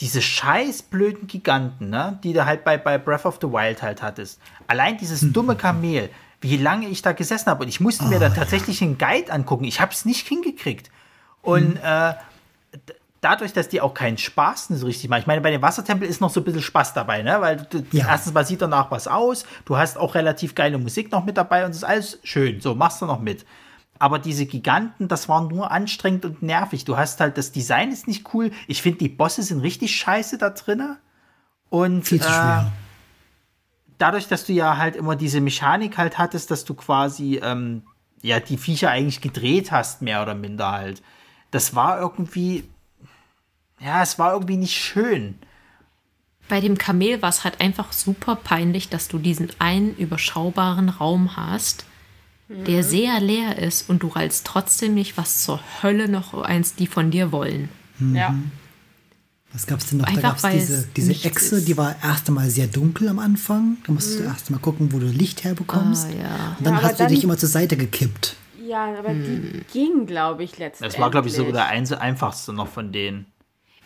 diese 0.00 0.20
scheiß 0.20 0.82
blöden 0.82 1.26
Giganten, 1.26 1.88
ne, 1.88 2.18
die 2.22 2.34
du 2.34 2.44
halt 2.44 2.64
bei, 2.64 2.76
bei 2.76 2.98
Breath 2.98 3.24
of 3.24 3.38
the 3.40 3.48
Wild 3.48 3.82
halt 3.82 4.02
hattest. 4.02 4.38
Allein 4.66 4.98
dieses 4.98 5.32
dumme 5.32 5.56
Kamel, 5.56 6.10
wie 6.42 6.58
lange 6.58 6.86
ich 6.88 7.00
da 7.00 7.12
gesessen 7.12 7.46
habe. 7.50 7.62
Und 7.64 7.68
ich 7.70 7.80
musste 7.80 8.04
mir 8.04 8.18
da 8.18 8.28
tatsächlich 8.28 8.82
einen 8.82 8.98
Guide 8.98 9.32
angucken. 9.32 9.64
Ich 9.64 9.80
habe 9.80 9.92
es 9.92 10.04
nicht 10.04 10.28
hingekriegt. 10.28 10.90
Und 11.40 11.76
äh, 11.82 12.12
d- 12.74 12.92
dadurch, 13.22 13.54
dass 13.54 13.70
die 13.70 13.80
auch 13.80 13.94
keinen 13.94 14.18
Spaß 14.18 14.66
so 14.68 14.84
richtig 14.84 15.08
machen. 15.08 15.20
Ich 15.20 15.26
meine, 15.26 15.40
bei 15.40 15.50
dem 15.50 15.62
Wassertempel 15.62 16.06
ist 16.06 16.20
noch 16.20 16.28
so 16.28 16.40
ein 16.40 16.44
bisschen 16.44 16.60
Spaß 16.62 16.92
dabei, 16.92 17.22
ne? 17.22 17.40
Weil 17.40 17.56
du, 17.70 17.82
Ja. 17.92 18.08
erstens 18.08 18.34
mal 18.34 18.44
sieht 18.44 18.60
danach 18.60 18.90
was 18.90 19.08
aus. 19.08 19.46
Du 19.64 19.78
hast 19.78 19.96
auch 19.96 20.14
relativ 20.14 20.54
geile 20.54 20.76
Musik 20.76 21.10
noch 21.10 21.24
mit 21.24 21.38
dabei 21.38 21.64
und 21.64 21.70
es 21.70 21.78
ist 21.78 21.84
alles 21.84 22.18
schön. 22.22 22.60
So, 22.60 22.74
machst 22.74 23.00
du 23.00 23.06
noch 23.06 23.20
mit. 23.20 23.46
Aber 23.98 24.18
diese 24.18 24.46
Giganten, 24.46 25.08
das 25.08 25.28
war 25.28 25.42
nur 25.42 25.70
anstrengend 25.70 26.24
und 26.24 26.42
nervig. 26.42 26.84
Du 26.84 26.96
hast 26.96 27.20
halt, 27.20 27.38
das 27.38 27.52
Design 27.52 27.90
ist 27.92 28.06
nicht 28.08 28.32
cool. 28.34 28.50
Ich 28.66 28.82
finde, 28.82 28.98
die 28.98 29.08
Bosse 29.08 29.42
sind 29.42 29.60
richtig 29.60 29.96
scheiße 29.96 30.38
da 30.38 30.50
drinne. 30.50 30.98
Und 31.68 32.06
Viel 32.06 32.20
zu 32.20 32.28
äh, 32.28 32.32
schwer. 32.32 32.72
dadurch, 33.98 34.28
dass 34.28 34.44
du 34.46 34.52
ja 34.52 34.76
halt 34.76 34.96
immer 34.96 35.16
diese 35.16 35.40
Mechanik 35.40 35.98
halt 35.98 36.18
hattest, 36.18 36.50
dass 36.50 36.64
du 36.64 36.74
quasi 36.74 37.40
ähm, 37.42 37.82
ja 38.22 38.40
die 38.40 38.58
Viecher 38.58 38.90
eigentlich 38.90 39.20
gedreht 39.20 39.72
hast, 39.72 40.02
mehr 40.02 40.22
oder 40.22 40.34
minder 40.34 40.70
halt. 40.70 41.02
Das 41.50 41.74
war 41.74 42.00
irgendwie, 42.00 42.64
ja, 43.80 44.02
es 44.02 44.18
war 44.18 44.32
irgendwie 44.32 44.56
nicht 44.56 44.76
schön. 44.76 45.38
Bei 46.48 46.60
dem 46.60 46.78
Kamel 46.78 47.22
war 47.22 47.30
es 47.30 47.42
halt 47.42 47.60
einfach 47.60 47.92
super 47.92 48.36
peinlich, 48.36 48.88
dass 48.88 49.08
du 49.08 49.18
diesen 49.18 49.50
einen 49.58 49.96
überschaubaren 49.96 50.88
Raum 50.88 51.36
hast, 51.36 51.84
der 52.48 52.82
sehr 52.84 53.20
leer 53.20 53.58
ist 53.58 53.88
und 53.90 54.02
du 54.02 54.08
rallst 54.08 54.46
trotzdem 54.46 54.94
nicht, 54.94 55.16
was 55.16 55.42
zur 55.42 55.60
Hölle 55.82 56.08
noch 56.08 56.34
eins 56.42 56.74
die 56.74 56.86
von 56.86 57.10
dir 57.10 57.32
wollen. 57.32 57.68
Ja. 58.14 58.34
Was 59.52 59.66
gab's 59.66 59.86
denn 59.86 59.98
noch? 59.98 60.06
Einfach 60.06 60.38
da 60.40 60.50
diese, 60.50 60.74
es 60.80 60.92
diese 60.92 61.08
nichts 61.08 61.24
Echse, 61.24 61.56
ist. 61.56 61.68
die 61.68 61.76
war 61.76 61.96
erst 62.02 62.28
einmal 62.28 62.50
sehr 62.50 62.66
dunkel 62.66 63.08
am 63.08 63.18
Anfang. 63.18 63.78
Da 63.86 63.92
musstest 63.92 64.20
du 64.20 64.24
erst 64.24 64.50
mal 64.50 64.58
gucken, 64.58 64.92
wo 64.92 64.98
du 64.98 65.06
Licht 65.06 65.44
herbekommst. 65.44 66.08
Ah, 66.10 66.22
ja. 66.22 66.56
Und 66.58 66.66
dann 66.66 66.74
Ja, 66.74 66.82
hast 66.82 67.00
du 67.00 67.06
dich 67.06 67.24
immer 67.24 67.38
zur 67.38 67.48
Seite 67.48 67.76
gekippt. 67.76 68.36
Ja, 68.66 68.94
aber 68.98 69.10
Hm. 69.10 69.22
die 69.24 69.60
ging, 69.72 70.06
glaube 70.06 70.42
ich, 70.44 70.58
letztendlich. 70.58 70.92
Das 70.94 71.00
war, 71.00 71.10
glaube 71.10 71.28
ich, 71.28 71.34
so 71.34 71.50
der 71.52 71.68
einfachste 71.68 72.52
noch 72.52 72.68
von 72.68 72.92
denen. 72.92 73.26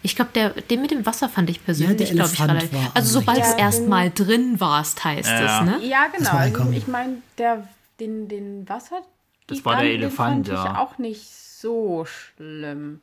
Ich 0.03 0.17
glaube, 0.17 0.31
der, 0.35 0.51
den 0.51 0.81
mit 0.81 0.91
dem 0.91 1.05
Wasser 1.05 1.29
fand 1.29 1.51
ich 1.51 1.63
persönlich, 1.63 1.99
der 1.99 2.17
glaube 2.17 2.31
ich, 2.33 2.41
relativ. 2.41 2.71
Also 2.95 3.21
sobald 3.21 3.39
Ja, 3.39 3.45
es 3.45 3.53
erst 3.55 3.79
den- 3.81 3.89
mal 3.91 4.11
drin 4.11 4.59
warst, 4.59 5.05
heißt 5.05 5.29
Ja. 5.29 5.61
es, 5.61 5.67
ne? 5.67 5.87
Ja, 5.87 6.07
Das 6.11 6.19
genau. 6.19 6.33
war 6.33 6.41
Also, 6.41 6.71
ich 6.73 6.89
meine, 6.89 7.19
der, 7.37 7.69
den, 8.01 8.29
den 8.29 8.69
Wasser. 8.69 9.03
Das 9.47 9.65
war 9.65 9.77
der 9.77 9.85
den 9.85 10.01
Elefant, 10.03 10.47
fand 10.47 10.49
ich 10.49 10.55
ja. 10.65 10.79
auch 10.79 10.99
nicht 10.99 11.29
so 11.29 12.05
schlimm. 12.07 13.01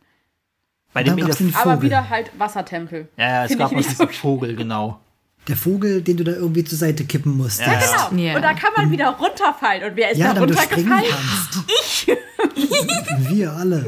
Bei 0.94 1.04
dem 1.04 1.16
den 1.18 1.26
Elefant. 1.26 1.56
Aber 1.56 1.82
wieder 1.82 2.10
halt 2.10 2.32
Wassertempel. 2.38 3.08
Ja, 3.18 3.28
ja, 3.28 3.44
es 3.44 3.50
Find 3.50 3.60
gab 3.60 3.72
ich 3.72 3.78
nicht 3.78 3.90
diesen 3.92 4.08
so 4.08 4.14
Vogel, 4.14 4.56
genau. 4.56 5.00
Der 5.48 5.56
Vogel, 5.56 6.02
den 6.02 6.18
du 6.18 6.24
da 6.26 6.34
irgendwie 6.34 6.64
zur 6.64 6.78
Seite 6.78 7.06
kippen 7.06 7.38
musst. 7.38 7.62
Ja, 7.62 7.68
Genau. 8.10 8.22
Ja. 8.22 8.36
Und 8.36 8.42
da 8.42 8.54
kann 8.54 8.72
man 8.76 8.92
wieder 8.92 9.10
runterfallen. 9.12 9.84
Und 9.90 9.96
wer 9.96 10.12
ist 10.12 10.18
Ja, 10.18 10.34
da 10.34 10.42
runtergefallen? 10.42 11.04
kannst. 11.10 12.08
Wir 13.30 13.54
alle. 13.54 13.86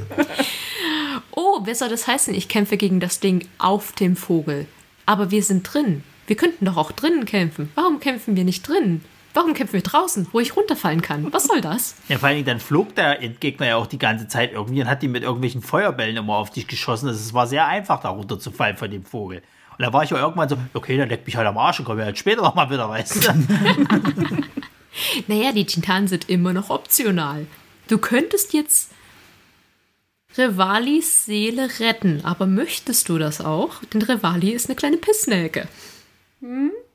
Oh, 1.31 1.59
wer 1.63 1.75
soll 1.75 1.89
das 1.89 2.07
heißen? 2.07 2.33
Ich 2.33 2.47
kämpfe 2.47 2.77
gegen 2.77 2.99
das 2.99 3.19
Ding 3.19 3.47
auf 3.57 3.91
dem 3.93 4.15
Vogel. 4.15 4.67
Aber 5.05 5.31
wir 5.31 5.41
sind 5.43 5.63
drin. 5.63 6.03
Wir 6.27 6.35
könnten 6.35 6.65
doch 6.65 6.77
auch 6.77 6.91
drinnen 6.91 7.25
kämpfen. 7.25 7.71
Warum 7.75 7.99
kämpfen 7.99 8.35
wir 8.35 8.43
nicht 8.43 8.67
drinnen? 8.67 9.03
Warum 9.33 9.53
kämpfen 9.53 9.73
wir 9.73 9.81
draußen, 9.81 10.27
wo 10.31 10.39
ich 10.39 10.55
runterfallen 10.55 11.01
kann? 11.01 11.31
Was 11.31 11.45
soll 11.45 11.61
das? 11.61 11.95
Ja, 12.07 12.17
vor 12.17 12.27
allen 12.27 12.37
Dingen, 12.37 12.47
dann 12.47 12.59
flog 12.59 12.95
der 12.95 13.21
Endgegner 13.21 13.67
ja 13.67 13.75
auch 13.75 13.87
die 13.87 13.99
ganze 13.99 14.27
Zeit 14.27 14.53
irgendwie 14.53 14.81
und 14.81 14.89
hat 14.89 15.01
die 15.01 15.07
mit 15.07 15.23
irgendwelchen 15.23 15.61
Feuerbällen 15.61 16.17
immer 16.17 16.35
auf 16.35 16.49
dich 16.49 16.67
geschossen. 16.67 17.07
Also 17.07 17.19
es 17.19 17.33
war 17.33 17.45
sehr 17.45 17.67
einfach, 17.67 18.01
da 18.01 18.09
runterzufallen 18.09 18.77
von 18.77 18.89
dem 18.89 19.05
Vogel. 19.05 19.43
Und 19.77 19.85
da 19.85 19.93
war 19.93 20.03
ich 20.03 20.09
ja 20.09 20.17
irgendwann 20.17 20.49
so, 20.49 20.57
okay, 20.73 20.97
dann 20.97 21.09
leck 21.09 21.25
mich 21.25 21.35
halt 21.35 21.47
am 21.47 21.57
Arsch 21.57 21.79
und 21.79 21.85
komm 21.85 21.99
ja 21.99 22.05
halt 22.05 22.17
später 22.17 22.41
noch 22.41 22.55
mal 22.55 22.69
wieder, 22.69 22.89
weißt 22.89 23.27
du? 23.27 23.33
Naja, 25.27 25.51
die 25.51 25.65
Titanen 25.65 26.07
sind 26.07 26.29
immer 26.29 26.53
noch 26.53 26.69
optional. 26.69 27.45
Du 27.87 27.97
könntest 27.97 28.53
jetzt 28.53 28.91
Revalis 30.37 31.25
Seele 31.25 31.69
retten, 31.79 32.23
aber 32.23 32.45
möchtest 32.45 33.09
du 33.09 33.17
das 33.17 33.41
auch? 33.41 33.83
Denn 33.93 34.01
Revali 34.01 34.51
ist 34.51 34.67
eine 34.67 34.75
kleine 34.75 34.97
Pissnelke. 34.97 35.67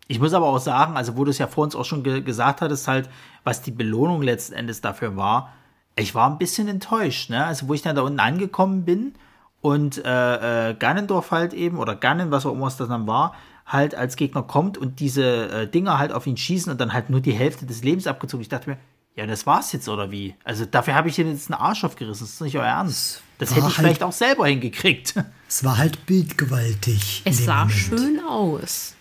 Ich 0.07 0.21
muss 0.21 0.35
aber 0.35 0.47
auch 0.47 0.59
sagen, 0.59 0.97
also 0.97 1.17
wo 1.17 1.25
du 1.25 1.31
es 1.31 1.39
ja 1.39 1.47
vor 1.47 1.65
uns 1.65 1.75
auch 1.75 1.85
schon 1.85 2.03
ge 2.03 2.21
gesagt 2.21 2.61
hattest, 2.61 2.89
halt, 2.89 3.09
was 3.43 3.63
die 3.63 3.71
Belohnung 3.71 4.23
letzten 4.23 4.55
Endes 4.55 4.81
dafür 4.81 5.17
war, 5.17 5.53
ich 5.97 6.15
war 6.15 6.29
ein 6.31 6.39
bisschen 6.39 6.69
enttäuscht, 6.69 7.31
ne? 7.31 7.45
Also 7.47 7.69
wo 7.69 7.75
ich 7.75 7.83
dann 7.83 7.97
da 7.97 8.03
unten 8.03 8.21
angekommen 8.21 8.85
bin 8.85 9.15
und 9.61 10.05
äh, 10.05 10.71
äh, 10.71 10.75
Ganondorf 10.75 11.31
halt 11.31 11.55
eben, 11.55 11.79
oder 11.79 11.95
Ganon, 11.97 12.31
was 12.31 12.45
auch 12.45 12.53
immer 12.53 12.67
es 12.67 12.77
das 12.77 12.89
dann 12.89 13.07
war, 13.07 13.35
halt 13.67 13.95
als 13.95 14.17
Gegner 14.17 14.43
kommt 14.43 14.77
und 14.77 15.01
diese 15.01 15.49
äh, 15.49 15.67
Dinger 15.69 15.99
halt 15.99 16.13
auf 16.13 16.27
ihn 16.27 16.37
schießen 16.37 16.71
und 16.71 16.81
dann 16.81 16.93
halt 16.93 17.09
nur 17.09 17.21
die 17.21 17.33
Hälfte 17.33 17.65
des 17.65 17.83
Lebens 17.83 18.07
abgezogen. 18.07 18.43
Ich 18.43 18.49
dachte 18.51 18.69
mir, 18.71 18.77
ja, 19.17 19.27
das 19.27 19.47
war's 19.47 19.73
jetzt, 19.73 19.89
oder 19.89 20.11
wie? 20.11 20.35
Also 20.45 20.67
dafür 20.67 20.95
habe 20.97 21.09
ich 21.09 21.15
hier 21.17 21.25
jetzt 21.27 21.51
einen 21.51 21.59
Arsch 21.61 21.85
aufgerissen, 21.85 22.27
das 22.27 22.35
ist 22.35 22.41
nicht 22.43 22.59
euer 22.59 22.65
Ernst. 22.67 23.23
Das 23.39 23.51
war 23.51 23.57
hätte 23.57 23.69
ich 23.69 23.79
halt- 23.79 23.87
vielleicht 23.87 24.03
auch 24.03 24.13
selber 24.13 24.47
hingekriegt. 24.49 25.15
Es 25.49 25.65
war 25.65 25.79
halt 25.79 26.05
bildgewaltig. 26.05 27.23
Es 27.25 27.45
sah 27.45 27.61
Moment. 27.65 27.73
schön 27.73 28.21
aus. 28.29 28.94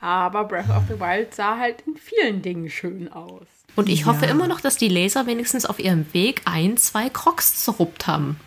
Aber 0.00 0.44
Breath 0.44 0.68
of 0.70 0.84
the 0.88 1.00
Wild 1.00 1.34
sah 1.34 1.58
halt 1.58 1.82
in 1.86 1.96
vielen 1.96 2.42
Dingen 2.42 2.68
schön 2.70 3.10
aus. 3.10 3.46
Und 3.76 3.88
ich 3.88 4.04
hoffe 4.06 4.26
Ja. 4.26 4.30
immer 4.30 4.46
noch, 4.48 4.60
dass 4.60 4.76
die 4.76 4.88
Laser 4.88 5.26
wenigstens 5.26 5.66
auf 5.66 5.78
ihrem 5.78 6.12
Weg 6.12 6.42
ein, 6.44 6.76
zwei 6.76 7.08
Crocs 7.08 7.64
zerruppt 7.64 8.06
haben. 8.06 8.38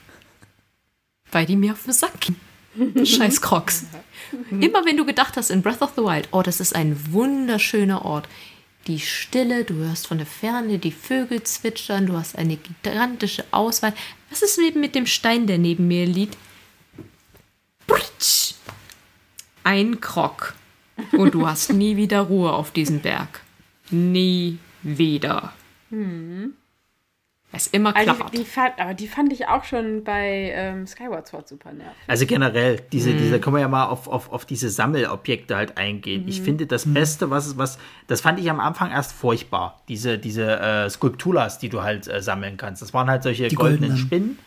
Weil 1.31 1.45
die 1.45 1.55
mir 1.55 1.73
auf 1.73 1.83
den 1.83 1.93
Sack 1.93 2.13
gingen. 2.21 3.05
Scheiß 3.05 3.41
Crocs. 3.41 3.85
Immer 4.51 4.85
wenn 4.85 4.97
du 4.97 5.05
gedacht 5.05 5.37
hast 5.37 5.49
in 5.49 5.61
Breath 5.61 5.81
of 5.81 5.93
the 5.95 6.01
Wild, 6.03 6.27
oh, 6.31 6.41
das 6.41 6.59
ist 6.59 6.75
ein 6.75 7.11
wunderschöner 7.11 8.05
Ort. 8.05 8.27
die 8.87 8.99
Stille, 8.99 9.65
du 9.65 9.75
hörst 9.75 10.07
von 10.07 10.17
der 10.17 10.25
Ferne 10.25 10.79
die 10.79 10.91
Vögel 10.91 11.43
zwitschern, 11.43 12.07
du 12.07 12.13
hast 12.13 12.35
eine 12.37 12.55
gigantische 12.57 13.43
Auswahl. 13.51 13.93
Was 14.31 14.41
ist 14.41 14.57
eben 14.57 14.79
mit 14.79 14.95
dem 14.95 15.05
Stein, 15.05 15.45
der 15.45 15.57
neben 15.59 15.87
mir 15.87 16.05
liegt? 16.07 16.37
Ein 19.63 19.99
Krog. 20.01 20.55
Und 21.13 21.33
du 21.33 21.47
hast 21.47 21.73
nie 21.73 21.95
wieder 21.97 22.21
Ruhe 22.21 22.51
auf 22.51 22.71
diesem 22.71 22.99
Berg. 22.99 23.41
Nie 23.91 24.57
wieder. 24.83 25.53
Es 27.51 27.65
immer 27.67 27.95
Also 27.95 28.13
klappert. 28.13 28.33
die, 28.33 28.37
die 28.39 28.45
fand, 28.45 28.79
aber 28.79 28.93
die 28.93 29.07
fand 29.07 29.33
ich 29.33 29.47
auch 29.47 29.63
schon 29.63 30.03
bei 30.03 30.51
ähm, 30.53 30.85
Skyward 30.85 31.27
Sword 31.27 31.47
super 31.47 31.71
nervig. 31.73 31.95
Also 32.05 32.27
generell, 32.27 32.79
diese, 32.91 33.13
diese, 33.15 33.39
können 33.39 33.55
wir 33.55 33.61
ja 33.61 33.67
mal 33.67 33.85
auf, 33.87 34.07
auf, 34.07 34.31
auf 34.31 34.45
diese 34.45 34.69
Sammelobjekte 34.69 35.55
halt 35.55 35.75
eingehen. 35.77 36.27
Ich 36.27 36.41
finde 36.41 36.67
das 36.67 36.85
Beste, 36.93 37.31
was, 37.31 37.57
was, 37.57 37.79
das 38.05 38.21
fand 38.21 38.39
ich 38.39 38.51
am 38.51 38.59
Anfang 38.59 38.91
erst 38.91 39.13
furchtbar. 39.13 39.81
Diese, 39.87 40.19
diese 40.19 40.59
äh, 40.59 40.89
Skulpturas, 40.91 41.57
die 41.57 41.69
du 41.69 41.81
halt 41.81 42.07
äh, 42.07 42.21
sammeln 42.21 42.55
kannst. 42.57 42.83
Das 42.83 42.93
waren 42.93 43.09
halt 43.09 43.23
solche 43.23 43.47
Die 43.47 43.55
goldenen 43.55 43.89
goldenen. 43.89 43.97
Spinnen. 43.97 44.39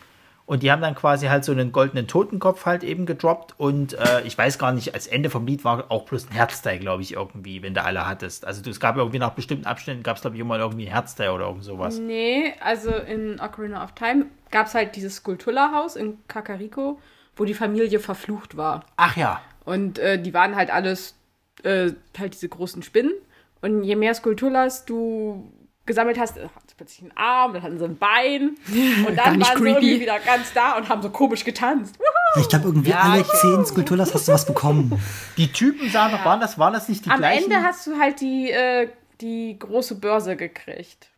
Und 0.53 0.62
die 0.62 0.70
haben 0.70 0.82
dann 0.82 0.94
quasi 0.94 1.28
halt 1.28 1.46
so 1.46 1.53
einen 1.53 1.72
goldenen 1.72 2.07
Totenkopf 2.07 2.66
halt 2.66 2.84
eben 2.84 3.07
gedroppt. 3.07 3.55
Und 3.57 3.94
äh, 3.94 4.20
ich 4.24 4.36
weiß 4.36 4.59
gar 4.59 4.72
nicht, 4.72 4.92
als 4.92 5.07
Ende 5.07 5.30
vom 5.30 5.46
Lied 5.46 5.64
war 5.64 5.90
auch 5.90 6.05
bloß 6.05 6.28
ein 6.28 6.34
Herzteil, 6.34 6.78
glaube 6.78 7.00
ich, 7.00 7.14
irgendwie, 7.14 7.62
wenn 7.62 7.72
du 7.72 7.82
alle 7.82 8.07
hattest. 8.07 8.44
Also 8.44 8.68
es 8.68 8.78
gab 8.78 8.98
irgendwie 8.98 9.18
nach 9.18 9.30
bestimmten 9.30 9.64
Abständen, 9.64 10.03
gab 10.03 10.16
es, 10.16 10.20
glaube 10.20 10.36
ich, 10.36 10.42
immer 10.42 10.59
irgendwie 10.59 10.84
ein 10.84 10.92
Herzteil 10.92 11.30
oder 11.30 11.46
irgend 11.46 11.64
sowas. 11.64 11.98
Nee, 11.98 12.53
also 12.61 12.90
in 12.90 13.40
Ocarina 13.40 13.82
of 13.82 13.92
Time 13.92 14.26
gab 14.50 14.66
es 14.66 14.74
halt 14.74 14.94
dieses 14.94 15.16
Skulpturhaus 15.16 15.96
in 15.96 16.18
Kakariko, 16.28 17.00
wo 17.34 17.46
die 17.46 17.55
Familie 17.55 17.98
verflucht 17.98 18.55
war. 18.55 18.84
Ach 18.96 19.16
ja. 19.16 19.40
Und 19.64 19.98
äh, 19.98 20.20
die 20.20 20.34
waren 20.34 20.55
halt 20.55 20.70
alles 20.70 21.14
äh, 21.62 21.92
halt 22.18 22.34
diese 22.34 22.50
großen 22.50 22.82
Spinnen. 22.82 23.14
Und 23.62 23.84
je 23.84 23.96
mehr 23.96 24.12
Skulpturas 24.12 24.84
du 24.84 25.50
gesammelt 25.86 26.18
hast, 26.18 26.36
äh, 26.36 26.48
plötzlich 26.82 27.02
einen 27.02 27.16
Arm, 27.16 27.52
dann 27.52 27.62
hatten 27.62 27.78
sie 27.78 27.84
ein 27.84 27.96
Bein. 27.96 28.56
Und 29.06 29.16
dann 29.16 29.40
waren 29.40 29.40
sie 29.40 29.44
creepy. 29.52 29.68
irgendwie 29.68 30.00
wieder 30.00 30.18
ganz 30.18 30.52
da 30.52 30.76
und 30.76 30.88
haben 30.88 31.00
so 31.02 31.10
komisch 31.10 31.44
getanzt. 31.44 31.96
Ich 32.40 32.48
glaube, 32.48 32.66
irgendwie 32.66 32.90
Ja, 32.90 33.00
alle 33.00 33.24
zehn 33.24 33.64
Skulpturas 33.64 34.12
hast 34.14 34.26
du 34.26 34.32
was 34.32 34.44
bekommen. 34.46 35.00
Die 35.36 35.52
Typen 35.52 35.88
sahen 35.90 36.10
doch, 36.12 36.24
waren 36.24 36.40
das, 36.40 36.58
waren 36.58 36.72
das 36.72 36.88
nicht 36.88 37.04
die 37.04 37.10
Am 37.10 37.18
gleichen? 37.18 37.44
Ende 37.50 37.62
hast 37.64 37.86
du 37.86 37.98
halt 37.98 38.20
die, 38.20 38.50
äh, 38.50 38.88
die 39.20 39.56
große 39.58 39.94
Börse 39.96 40.36
gekriegt. 40.36 41.08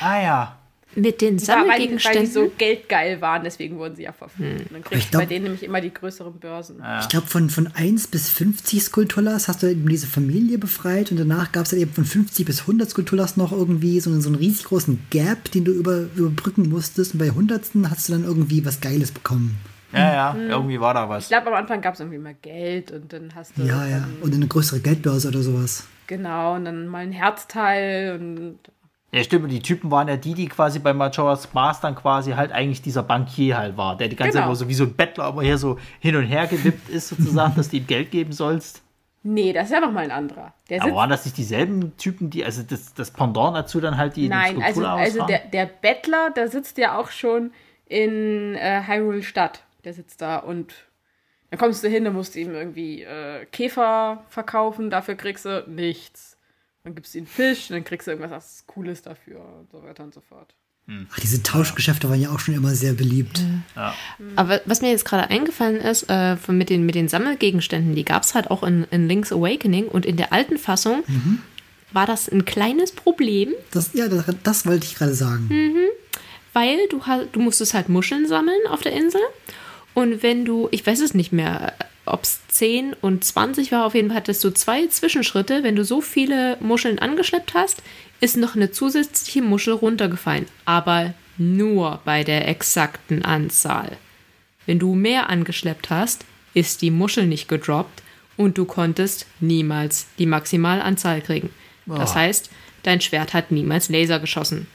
ah 0.00 0.22
ja. 0.22 0.58
Mit 1.00 1.20
den 1.20 1.36
Die 1.36 1.48
war, 1.48 1.56
weil, 1.56 1.64
die, 1.64 1.68
weil 1.68 1.78
die 1.88 1.98
Sammelgegenständen. 1.98 2.32
so 2.32 2.52
geldgeil 2.58 3.20
waren, 3.20 3.44
deswegen 3.44 3.78
wurden 3.78 3.96
sie 3.96 4.02
ja 4.02 4.12
verflucht. 4.12 4.48
Und 4.50 4.72
dann 4.72 4.82
kriegst 4.82 4.98
Ich 4.98 5.04
du 5.06 5.10
glaub- 5.12 5.22
bei 5.22 5.26
denen 5.26 5.44
nämlich 5.44 5.62
immer 5.62 5.80
die 5.80 5.92
größeren 5.94 6.38
Börsen. 6.38 6.82
Ich 7.00 7.08
glaube, 7.08 7.26
von, 7.26 7.50
von 7.50 7.68
1 7.74 8.08
bis 8.08 8.28
50 8.30 8.82
Skulpturas 8.82 9.48
hast 9.48 9.62
du 9.62 9.66
eben 9.70 9.88
diese 9.88 10.06
Familie 10.06 10.58
befreit 10.58 11.10
und 11.10 11.18
danach 11.18 11.52
gab 11.52 11.64
es 11.64 11.70
dann 11.70 11.80
eben 11.80 11.92
von 11.92 12.04
50 12.04 12.44
bis 12.46 12.60
100 12.62 12.90
Skulpturas 12.90 13.36
noch 13.36 13.52
irgendwie 13.52 14.00
so, 14.00 14.10
einen- 14.10 14.20
so 14.20 14.28
einen 14.28 14.36
riesig 14.36 14.64
großen 14.64 14.98
Gap, 15.10 15.50
den 15.52 15.64
du 15.64 15.72
über, 15.72 16.06
überbrücken 16.16 16.68
musstest. 16.68 17.14
Und 17.14 17.18
bei 17.20 17.30
100. 17.30 17.70
hast 17.90 18.08
du 18.08 18.12
dann 18.12 18.24
irgendwie 18.24 18.64
was 18.64 18.80
Geiles 18.80 19.12
bekommen. 19.12 19.56
Ja, 19.92 20.12
ja, 20.12 20.36
irgendwie 20.50 20.78
war 20.80 20.92
da 20.92 21.08
was. 21.08 21.24
Ich 21.24 21.28
glaube, 21.30 21.46
am 21.46 21.54
Anfang 21.54 21.80
gab 21.80 21.94
es 21.94 22.00
irgendwie 22.00 22.18
mal 22.18 22.34
Geld 22.42 22.90
und 22.90 23.10
dann 23.10 23.34
hast 23.34 23.56
du. 23.56 23.62
Ja, 23.62 23.86
ja. 23.86 24.06
Und 24.20 24.34
eine 24.34 24.46
größere 24.46 24.80
Geldbörse 24.80 25.28
oder 25.28 25.40
sowas. 25.40 25.86
Genau, 26.06 26.56
und 26.56 26.66
dann 26.66 26.86
mal 26.88 26.98
ein 26.98 27.12
Herzteil 27.12 28.18
und. 28.20 28.58
Ja, 29.10 29.24
stimmt. 29.24 29.50
Die 29.50 29.60
Typen 29.62 29.90
waren 29.90 30.06
ja 30.08 30.16
die, 30.16 30.34
die 30.34 30.48
quasi 30.48 30.78
bei 30.80 30.92
Majora's 30.92 31.52
Mask 31.54 31.80
dann 31.80 31.94
quasi 31.94 32.32
halt 32.32 32.52
eigentlich 32.52 32.82
dieser 32.82 33.02
Bankier 33.02 33.56
halt 33.56 33.76
war, 33.76 33.96
der 33.96 34.08
die 34.08 34.16
ganze 34.16 34.32
Zeit 34.32 34.40
Genau. 34.42 34.48
immer 34.50 34.56
so 34.56 34.68
wie 34.68 34.74
so 34.74 34.84
ein 34.84 34.94
Bettler 34.94 35.30
immer 35.30 35.42
hier 35.42 35.56
so 35.56 35.78
hin 35.98 36.14
und 36.16 36.24
her 36.24 36.46
gewippt 36.46 36.90
ist, 36.90 37.08
sozusagen, 37.08 37.54
dass 37.56 37.70
du 37.70 37.78
ihm 37.78 37.86
Geld 37.86 38.10
geben 38.10 38.32
sollst. 38.32 38.82
Nee, 39.22 39.52
das 39.52 39.64
ist 39.66 39.72
ja 39.72 39.80
nochmal 39.80 40.04
ein 40.04 40.10
anderer. 40.10 40.54
Der 40.70 40.82
Aber 40.82 40.94
waren 40.94 41.10
das 41.10 41.24
nicht 41.24 41.36
dieselben 41.36 41.96
Typen, 41.96 42.30
die, 42.30 42.44
also 42.44 42.62
das, 42.62 42.94
das 42.94 43.10
Pendant 43.10 43.56
dazu 43.56 43.80
dann 43.80 43.96
halt 43.96 44.16
die 44.16 44.24
in 44.26 44.30
Nein, 44.30 44.56
also, 44.62 44.80
Skulpturhaus 44.80 45.00
also 45.00 45.18
waren? 45.20 45.26
der, 45.28 45.38
der 45.46 45.66
Bettler, 45.66 46.30
der 46.30 46.48
sitzt 46.48 46.78
ja 46.78 46.98
auch 46.98 47.10
schon 47.10 47.50
in 47.86 48.54
äh, 48.54 48.82
Hyrule 48.86 49.22
Stadt. 49.22 49.64
Der 49.84 49.92
sitzt 49.94 50.22
da 50.22 50.36
und 50.38 50.74
dann 51.50 51.58
kommst 51.58 51.82
du 51.82 51.88
hin, 51.88 52.04
dann 52.04 52.14
musst 52.14 52.34
du 52.34 52.40
ihm 52.40 52.54
irgendwie 52.54 53.02
äh, 53.02 53.44
Käfer 53.46 54.24
verkaufen, 54.28 54.90
dafür 54.90 55.14
kriegst 55.14 55.44
du 55.46 55.64
nichts. 55.66 56.37
Dann 56.88 56.94
gibst 56.94 57.12
du 57.12 57.18
ihm 57.18 57.26
Fisch, 57.26 57.68
dann 57.68 57.84
kriegst 57.84 58.06
du 58.06 58.12
irgendwas 58.12 58.30
was 58.30 58.64
Cooles 58.66 59.02
dafür 59.02 59.40
und 59.60 59.70
so 59.70 59.82
weiter 59.82 60.04
und 60.04 60.14
so 60.14 60.22
fort. 60.22 60.54
Ach, 61.12 61.20
diese 61.20 61.42
Tauschgeschäfte 61.42 62.08
waren 62.08 62.18
ja 62.18 62.30
auch 62.30 62.38
schon 62.40 62.54
immer 62.54 62.74
sehr 62.74 62.94
beliebt. 62.94 63.42
Aber 64.36 64.62
was 64.64 64.80
mir 64.80 64.88
jetzt 64.90 65.04
gerade 65.04 65.28
eingefallen 65.28 65.76
ist, 65.82 66.08
äh, 66.08 66.38
von- 66.38 66.56
mit, 66.56 66.70
den, 66.70 66.86
mit 66.86 66.94
den 66.94 67.08
Sammelgegenständen, 67.08 67.94
die 67.94 68.06
gab 68.06 68.22
es 68.22 68.34
halt 68.34 68.50
auch 68.50 68.62
in, 68.62 68.84
in 68.90 69.06
Link's 69.06 69.30
Awakening 69.32 69.86
und 69.88 70.06
in 70.06 70.16
der 70.16 70.32
alten 70.32 70.56
Fassung 70.56 71.04
war 71.92 72.06
das 72.06 72.26
ein 72.30 72.46
kleines 72.46 72.92
Problem, 72.92 73.52
Das, 73.72 73.90
ja, 73.92 74.08
das, 74.08 74.24
das 74.42 74.64
wollte 74.64 74.86
ich 74.86 74.94
gerade 74.94 75.12
sagen. 75.14 75.50
weil 76.54 76.78
du, 76.88 77.02
du 77.32 77.40
musstest 77.40 77.74
halt 77.74 77.90
Muscheln 77.90 78.26
sammeln 78.26 78.60
auf 78.70 78.80
der 78.80 78.92
Insel. 78.92 79.20
Und 79.92 80.22
wenn 80.22 80.46
du, 80.46 80.68
ich 80.70 80.86
weiß 80.86 81.00
es 81.02 81.12
nicht 81.12 81.32
mehr, 81.32 81.74
ob 82.12 82.24
es 82.24 82.40
10 82.48 82.94
und 83.00 83.24
20 83.24 83.72
war, 83.72 83.84
auf 83.84 83.94
jeden 83.94 84.08
Fall 84.08 84.18
hattest 84.18 84.42
du 84.44 84.50
zwei 84.50 84.86
Zwischenschritte. 84.86 85.62
Wenn 85.62 85.76
du 85.76 85.84
so 85.84 86.00
viele 86.00 86.56
Muscheln 86.60 86.98
angeschleppt 86.98 87.54
hast, 87.54 87.82
ist 88.20 88.36
noch 88.36 88.56
eine 88.56 88.70
zusätzliche 88.70 89.42
Muschel 89.42 89.74
runtergefallen. 89.74 90.46
Aber 90.64 91.14
nur 91.36 92.00
bei 92.04 92.24
der 92.24 92.48
exakten 92.48 93.24
Anzahl. 93.24 93.96
Wenn 94.66 94.78
du 94.78 94.94
mehr 94.94 95.30
angeschleppt 95.30 95.90
hast, 95.90 96.24
ist 96.54 96.82
die 96.82 96.90
Muschel 96.90 97.26
nicht 97.26 97.48
gedroppt 97.48 98.02
und 98.36 98.58
du 98.58 98.64
konntest 98.64 99.26
niemals 99.40 100.06
die 100.18 100.26
Maximalanzahl 100.26 101.20
kriegen. 101.20 101.50
Das 101.86 102.14
heißt, 102.14 102.50
dein 102.82 103.00
Schwert 103.00 103.32
hat 103.32 103.50
niemals 103.50 103.88
Laser 103.88 104.18
geschossen. 104.18 104.66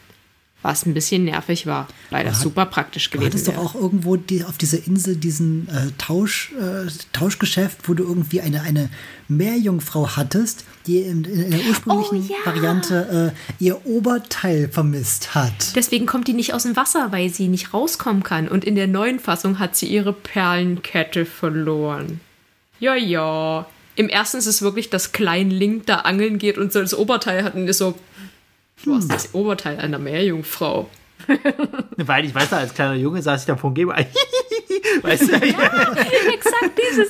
Was 0.64 0.86
ein 0.86 0.94
bisschen 0.96 1.26
nervig 1.26 1.68
war, 1.68 1.88
weil 2.10 2.24
das 2.26 2.42
super 2.42 2.66
praktisch 2.66 3.10
Du 3.10 3.18
gewesen 3.20 3.32
hattest 3.32 3.48
doch 3.50 3.54
wäre. 3.54 3.64
auch 3.66 3.76
irgendwo 3.76 4.16
die, 4.16 4.44
auf 4.44 4.58
dieser 4.58 4.88
Insel 4.88 5.16
diesen 5.18 5.68
äh, 5.70 5.92
Tausch, 5.98 6.52
äh, 6.54 6.90
Tauschgeschäft, 7.12 7.80
wo 7.88 7.94
du 7.94 8.04
irgendwie 8.04 8.42
eine, 8.42 8.62
eine 8.62 8.90
Meerjungfrau 9.28 10.16
hattest, 10.16 10.64
die 10.88 11.00
in, 11.00 11.24
in 11.26 11.52
der 11.52 11.60
ursprünglichen 11.68 12.30
Oh, 12.30 12.34
ja. 12.34 12.46
Variante 12.46 13.34
äh, 13.60 13.64
ihr 13.64 13.86
Oberteil 13.86 14.70
vermisst 14.70 15.36
hat. 15.36 15.76
Deswegen 15.76 16.06
kommt 16.06 16.28
die 16.28 16.34
nicht 16.34 16.54
aus 16.54 16.64
dem 16.64 16.76
Wasser, 16.76 17.12
weil 17.12 17.30
sie 17.30 17.48
nicht 17.50 17.74
rauskommen 17.74 18.24
kann. 18.24 18.48
Und 18.48 18.64
in 18.64 18.76
der 18.76 18.88
neuen 18.88 19.20
Fassung 19.20 19.60
hat 19.60 19.76
sie 19.76 19.88
ihre 19.88 20.14
Perlenkette 20.14 21.26
verloren. 21.26 22.20
Ja, 22.80 22.96
ja. 22.96 23.66
Im 23.96 24.10
ersten 24.10 24.38
ist 24.38 24.48
es 24.48 24.62
wirklich, 24.62 24.90
dass 24.90 25.12
Klein 25.12 25.52
Link 25.52 25.86
da 25.86 25.98
angeln 25.98 26.40
geht 26.40 26.58
und 26.58 26.74
so 26.74 26.80
das 26.82 26.94
Oberteil 26.98 27.44
hat 27.44 27.54
und 27.56 27.68
ist 27.68 27.78
so, 27.78 27.94
du 28.84 28.96
hast 28.96 29.08
das 29.12 29.34
Oberteil 29.34 29.78
einer 29.80 30.00
Meerjungfrau. 30.00 30.90
Weil 31.98 32.26
ich 32.26 32.36
weiß 32.36 32.52
noch, 32.52 32.58
als 32.58 32.74
kleiner 32.74 32.96
Junge 32.96 33.22
saß 33.22 33.42
ich 33.42 33.48
da 33.48 33.56
vor 33.56 33.72
dem 33.72 33.76
Game. 33.76 33.90
weißt 35.02 35.22
du? 35.22 35.34
Exakt 35.36 36.78
dieses. 36.78 37.08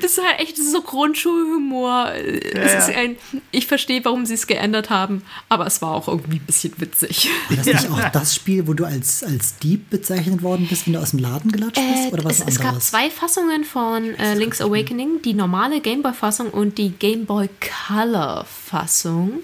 Das 0.00 0.12
ist 0.12 0.24
halt 0.24 0.38
echt 0.40 0.52
das 0.52 0.66
ist 0.66 0.72
so 0.72 0.82
Grundschulhumor. 0.82 2.12
Es 2.14 2.54
Ja, 2.54 2.78
ist 2.78 2.88
ja. 2.90 2.96
ein, 2.96 3.16
ich 3.50 3.66
verstehe, 3.66 4.04
warum 4.04 4.26
sie 4.26 4.34
es 4.34 4.46
geändert 4.46 4.90
haben, 4.90 5.22
aber 5.48 5.66
es 5.66 5.82
war 5.82 5.92
auch 5.92 6.06
irgendwie 6.06 6.36
ein 6.36 6.46
bisschen 6.46 6.72
witzig. 6.76 7.28
War 7.48 7.56
das 7.56 7.66
nicht 7.66 7.90
auch 7.90 8.08
das 8.10 8.34
Spiel, 8.34 8.66
wo 8.68 8.74
du 8.74 8.84
als, 8.84 9.24
als 9.24 9.56
Dieb 9.58 9.90
bezeichnet 9.90 10.42
worden 10.42 10.66
bist, 10.68 10.86
wenn 10.86 10.92
du 10.94 11.00
aus 11.00 11.10
dem 11.10 11.18
Laden 11.18 11.50
gelatscht 11.50 11.80
bist? 11.80 12.08
Äh, 12.08 12.12
oder 12.12 12.24
was 12.24 12.40
es, 12.40 12.46
es 12.46 12.60
gab 12.60 12.80
zwei 12.80 13.10
Fassungen 13.10 13.64
von 13.64 14.14
äh, 14.14 14.34
Link's 14.34 14.60
Awakening, 14.60 15.20
die 15.22 15.34
normale 15.34 15.80
Gameboy-Fassung 15.80 16.50
und 16.50 16.78
die 16.78 16.90
Game 16.90 17.26
Boy 17.26 17.48
Color-Fassung 17.88 19.40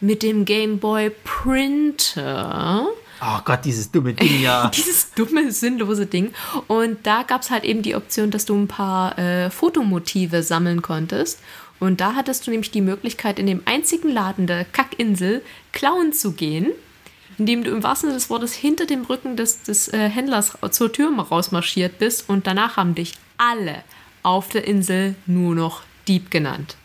mit 0.00 0.22
dem 0.22 0.44
Game 0.44 0.78
Boy 0.78 1.10
Printer. 1.24 2.86
Oh 3.20 3.38
Gott, 3.44 3.64
dieses 3.64 3.90
dumme 3.90 4.12
Ding, 4.12 4.42
ja. 4.42 4.68
Dieses 4.74 5.12
dumme, 5.12 5.50
sinnlose 5.50 6.06
Ding. 6.06 6.34
Und 6.66 7.06
da 7.06 7.22
gab 7.22 7.40
es 7.40 7.50
halt 7.50 7.64
eben 7.64 7.80
die 7.80 7.94
Option, 7.94 8.30
dass 8.30 8.44
du 8.44 8.54
ein 8.54 8.68
paar 8.68 9.18
äh, 9.18 9.50
Fotomotive 9.50 10.42
sammeln 10.42 10.82
konntest. 10.82 11.40
Und 11.80 12.00
da 12.00 12.14
hattest 12.14 12.46
du 12.46 12.50
nämlich 12.50 12.70
die 12.70 12.80
Möglichkeit, 12.82 13.38
in 13.38 13.46
dem 13.46 13.62
einzigen 13.64 14.10
Laden 14.10 14.46
der 14.46 14.64
Kackinsel 14.64 15.42
klauen 15.72 16.12
zu 16.12 16.32
gehen, 16.32 16.72
indem 17.38 17.64
du 17.64 17.70
im 17.70 17.82
wahrsten 17.82 18.10
Sinne 18.10 18.18
des 18.18 18.30
Wortes 18.30 18.52
hinter 18.52 18.86
dem 18.86 19.04
Rücken 19.04 19.36
des, 19.36 19.62
des 19.62 19.88
äh, 19.88 20.08
Händlers 20.08 20.52
zur 20.70 20.92
Tür 20.92 21.10
rausmarschiert 21.18 21.98
bist. 21.98 22.28
Und 22.28 22.46
danach 22.46 22.76
haben 22.76 22.94
dich 22.94 23.14
alle 23.38 23.82
auf 24.22 24.48
der 24.50 24.66
Insel 24.66 25.14
nur 25.26 25.54
noch 25.54 25.82
Dieb 26.06 26.30
genannt. 26.30 26.76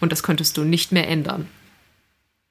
Und 0.00 0.12
das 0.12 0.22
konntest 0.22 0.56
du 0.56 0.64
nicht 0.64 0.92
mehr 0.92 1.08
ändern. 1.08 1.48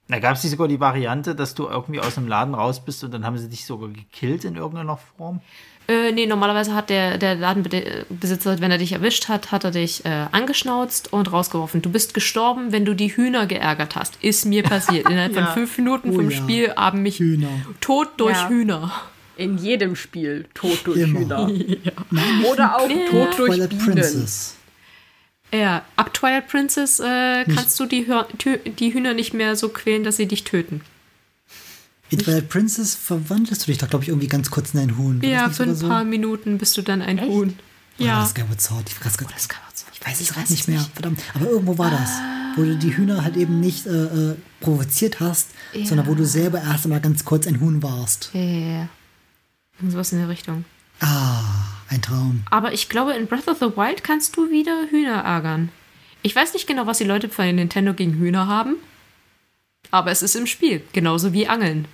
Da 0.09 0.19
gab 0.19 0.35
es 0.35 0.43
nicht 0.43 0.51
sogar 0.51 0.67
die 0.67 0.79
Variante, 0.79 1.35
dass 1.35 1.53
du 1.53 1.67
irgendwie 1.67 1.99
aus 1.99 2.15
dem 2.15 2.27
Laden 2.27 2.53
raus 2.55 2.83
bist 2.83 3.03
und 3.03 3.13
dann 3.13 3.25
haben 3.25 3.37
sie 3.37 3.49
dich 3.49 3.65
sogar 3.65 3.89
gekillt 3.89 4.45
in 4.45 4.55
irgendeiner 4.55 4.97
Form. 5.17 5.41
Äh, 5.89 6.11
nee, 6.11 6.25
normalerweise 6.25 6.73
hat 6.75 6.89
der, 6.89 7.17
der 7.17 7.35
Ladenbesitzer, 7.35 8.59
wenn 8.59 8.71
er 8.71 8.77
dich 8.77 8.91
erwischt 8.91 9.29
hat, 9.29 9.51
hat 9.53 9.63
er 9.63 9.71
dich 9.71 10.03
äh, 10.05 10.25
angeschnauzt 10.33 11.13
und 11.13 11.31
rausgeworfen. 11.31 11.81
Du 11.81 11.89
bist 11.89 12.13
gestorben, 12.13 12.73
wenn 12.73 12.83
du 12.83 12.93
die 12.93 13.15
Hühner 13.15 13.45
geärgert 13.47 13.95
hast. 13.95 14.17
Ist 14.21 14.45
mir 14.45 14.63
passiert. 14.63 15.05
Innerhalb 15.09 15.33
Ja. 15.35 15.45
von 15.45 15.53
fünf 15.53 15.77
Minuten 15.77 16.09
Oh 16.11 16.15
vom 16.15 16.29
ja. 16.29 16.37
Spiel 16.37 16.73
haben 16.75 17.03
mich 17.03 17.19
Hühner. 17.19 17.49
tot 17.79 18.09
durch 18.17 18.35
Ja. 18.37 18.49
Hühner. 18.49 18.91
In 19.37 19.57
jedem 19.57 19.95
Spiel 19.95 20.45
Tod 20.55 20.79
durch 20.85 20.97
Immer. 20.99 21.19
Hühner. 21.47 21.47
Oder 22.51 22.75
auch 22.75 22.89
Tod 23.09 23.37
durch 23.37 23.69
Bienen. 23.69 23.85
Princess. 23.85 24.56
Ja, 25.53 25.85
ab 25.95 26.13
Twilight 26.13 26.47
Princess 26.49 26.99
äh, 26.99 27.45
kannst 27.45 27.79
du 27.79 27.85
die, 27.85 28.05
Hör 28.07 28.27
die 28.65 28.93
Hühner 28.93 29.13
nicht 29.13 29.33
mehr 29.33 29.55
so 29.55 29.69
quälen, 29.69 30.03
dass 30.03 30.17
sie 30.17 30.25
dich 30.27 30.43
töten. 30.43 30.81
In 32.09 32.19
Twilight 32.19 32.49
Princess 32.49 32.95
verwandelst 32.95 33.63
du 33.63 33.65
dich 33.71 33.77
doch, 33.77 33.89
glaube 33.89 34.03
ich, 34.03 34.09
irgendwie 34.09 34.27
ganz 34.27 34.49
kurz 34.51 34.73
in 34.73 34.79
ein 34.81 34.97
Huhn. 34.97 35.21
War 35.21 35.29
Ja, 35.29 35.47
das 35.47 35.57
für 35.57 35.63
ein 35.63 35.75
sogar 35.75 35.97
paar 35.97 36.03
Minuten 36.05 36.57
bist 36.57 36.75
du 36.77 36.81
dann 36.81 37.01
ein 37.01 37.19
Huhn. 37.21 37.49
Oder 37.49 37.53
war 37.99 38.05
Ja. 38.07 38.19
das 38.21 38.31
Skyward 38.31 38.61
Sword? 38.61 38.89
Ich 38.89 39.05
weiß, 39.05 39.17
grad- 39.17 39.33
Das 39.35 39.47
man 39.49 39.59
so. 39.73 39.85
ich 39.93 40.05
weiß 40.05 40.21
es 40.21 40.33
gerade 40.33 40.51
nicht 40.51 40.67
mehr. 40.67 40.79
nicht. 40.79 40.91
Verdammt. 40.93 41.21
Aber 41.33 41.49
irgendwo 41.49 41.77
war 41.77 41.91
das. 41.91 42.11
Wo 42.55 42.63
du 42.63 42.75
die 42.77 42.95
Hühner 42.97 43.23
halt 43.23 43.37
eben 43.37 43.59
nicht 43.59 43.85
äh, 43.85 43.89
äh, 44.31 44.35
provoziert 44.61 45.19
hast, 45.19 45.49
Ja. 45.73 45.85
sondern 45.85 46.07
wo 46.07 46.15
du 46.15 46.25
selber 46.25 46.61
erst 46.61 46.85
einmal 46.85 47.01
ganz 47.01 47.23
kurz 47.25 47.45
ein 47.47 47.59
Huhn 47.59 47.83
warst. 47.83 48.31
Ja, 48.33 48.41
ja, 48.41 48.67
ja. 48.79 48.89
Sowas 49.89 50.11
in 50.11 50.19
der 50.19 50.29
Richtung. 50.29 50.65
Ah, 50.99 51.41
ein 51.89 52.01
Traum. 52.01 52.43
Aber 52.49 52.73
ich 52.73 52.89
glaube, 52.89 53.13
in 53.13 53.27
Breath 53.27 53.47
of 53.47 53.59
the 53.59 53.77
Wild 53.77 54.03
kannst 54.03 54.35
du 54.35 54.49
wieder 54.49 54.87
Hühner 54.89 55.23
ärgern. 55.23 55.69
Ich 56.23 56.35
weiß 56.35 56.53
nicht 56.53 56.67
genau, 56.67 56.87
was 56.87 56.97
die 56.97 57.03
Leute 57.03 57.29
von 57.29 57.53
Nintendo 57.55 57.93
gegen 57.93 58.13
Hühner 58.13 58.47
haben. 58.47 58.75
Aber 59.91 60.11
es 60.11 60.21
ist 60.21 60.35
im 60.35 60.47
Spiel. 60.47 60.83
Genauso 60.91 61.33
wie 61.33 61.47
Angeln. 61.47 61.87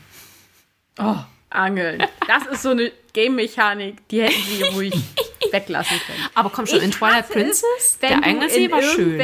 Oh, 0.97 1.17
Angeln. 1.49 2.03
Das 2.27 2.45
ist 2.47 2.63
so 2.63 2.69
eine 2.69 2.91
Game-Mechanik, 3.13 4.07
die 4.07 4.23
hätten 4.23 4.41
sie 4.41 4.63
ruhig 4.63 4.93
weglassen 5.51 5.97
können. 6.05 6.29
Aber 6.33 6.49
komm 6.49 6.65
schon, 6.65 6.79
in 6.79 6.89
Ich 6.89 6.95
Twilight 6.95 7.25
hasse 7.25 7.33
Princess, 7.33 7.63
es, 7.77 7.99
der 7.99 8.23
Angelsee 8.23 8.65
in 8.65 8.71
war 8.71 8.81
schön. 8.81 9.19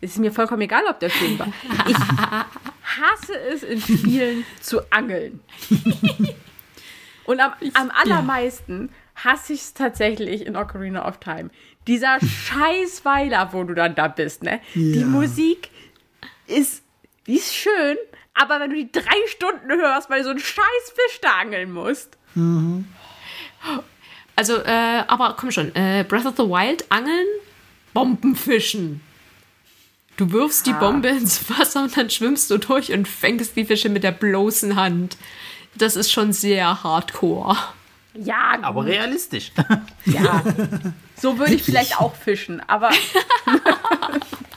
Es 0.00 0.12
ist 0.12 0.18
mir 0.18 0.32
vollkommen 0.32 0.62
egal, 0.62 0.84
ob 0.88 0.98
der 1.00 1.10
schön 1.10 1.38
war. 1.38 1.48
Ich 1.86 1.96
hasse 2.98 3.38
es, 3.52 3.62
in 3.62 3.80
Spielen 3.80 4.46
zu 4.60 4.80
angeln. 4.90 5.40
Und 7.26 7.40
am, 7.40 7.52
am 7.74 7.90
allermeisten 7.90 8.90
hasse 9.24 9.52
ich 9.52 9.60
es 9.60 9.74
tatsächlich 9.74 10.46
in 10.46 10.56
Ocarina 10.56 11.06
of 11.06 11.18
Time. 11.18 11.50
Dieser 11.86 12.18
Scheißweiler, 12.20 13.52
wo 13.52 13.64
du 13.64 13.74
dann 13.74 13.94
da 13.94 14.08
bist, 14.08 14.42
ne? 14.42 14.60
Die 14.74 15.00
Ja. 15.00 15.06
Musik 15.06 15.70
ist, 16.46 16.82
die 17.26 17.36
ist 17.36 17.54
schön, 17.54 17.96
aber 18.34 18.60
wenn 18.60 18.70
du 18.70 18.76
die 18.76 18.92
drei 18.92 19.16
Stunden 19.28 19.70
hörst, 19.70 20.10
weil 20.10 20.18
du 20.18 20.24
so 20.24 20.30
einen 20.30 20.38
scheiß 20.40 20.94
Fisch 20.94 21.20
da 21.20 21.38
angeln 21.40 21.72
musst. 21.72 22.16
Also, 24.36 24.56
äh, 24.58 25.02
aber 25.06 25.36
komm 25.38 25.50
schon, 25.50 25.74
äh, 25.74 26.04
Breath 26.08 26.26
of 26.26 26.36
the 26.36 26.44
Wild, 26.44 26.84
Angeln, 26.90 27.26
Bombenfischen. 27.92 29.00
Du 30.16 30.32
wirfst 30.32 30.66
die 30.66 30.72
Bombe 30.74 31.08
ins 31.08 31.48
Wasser 31.50 31.82
und 31.84 31.96
dann 31.96 32.10
schwimmst 32.10 32.50
du 32.50 32.58
durch 32.58 32.92
und 32.92 33.08
fängst 33.08 33.56
die 33.56 33.64
Fische 33.64 33.88
mit 33.88 34.02
der 34.04 34.12
bloßen 34.12 34.76
Hand. 34.76 35.16
Das 35.74 35.96
ist 35.96 36.10
schon 36.12 36.32
sehr 36.32 36.82
hardcore. 36.82 37.56
Ja, 38.14 38.58
Aber 38.62 38.84
realistisch. 38.84 39.52
Ja, 40.04 40.42
so 41.16 41.38
würde 41.38 41.54
ich 41.54 41.62
vielleicht 41.62 41.98
auch 42.00 42.14
fischen, 42.14 42.60
aber 42.68 42.90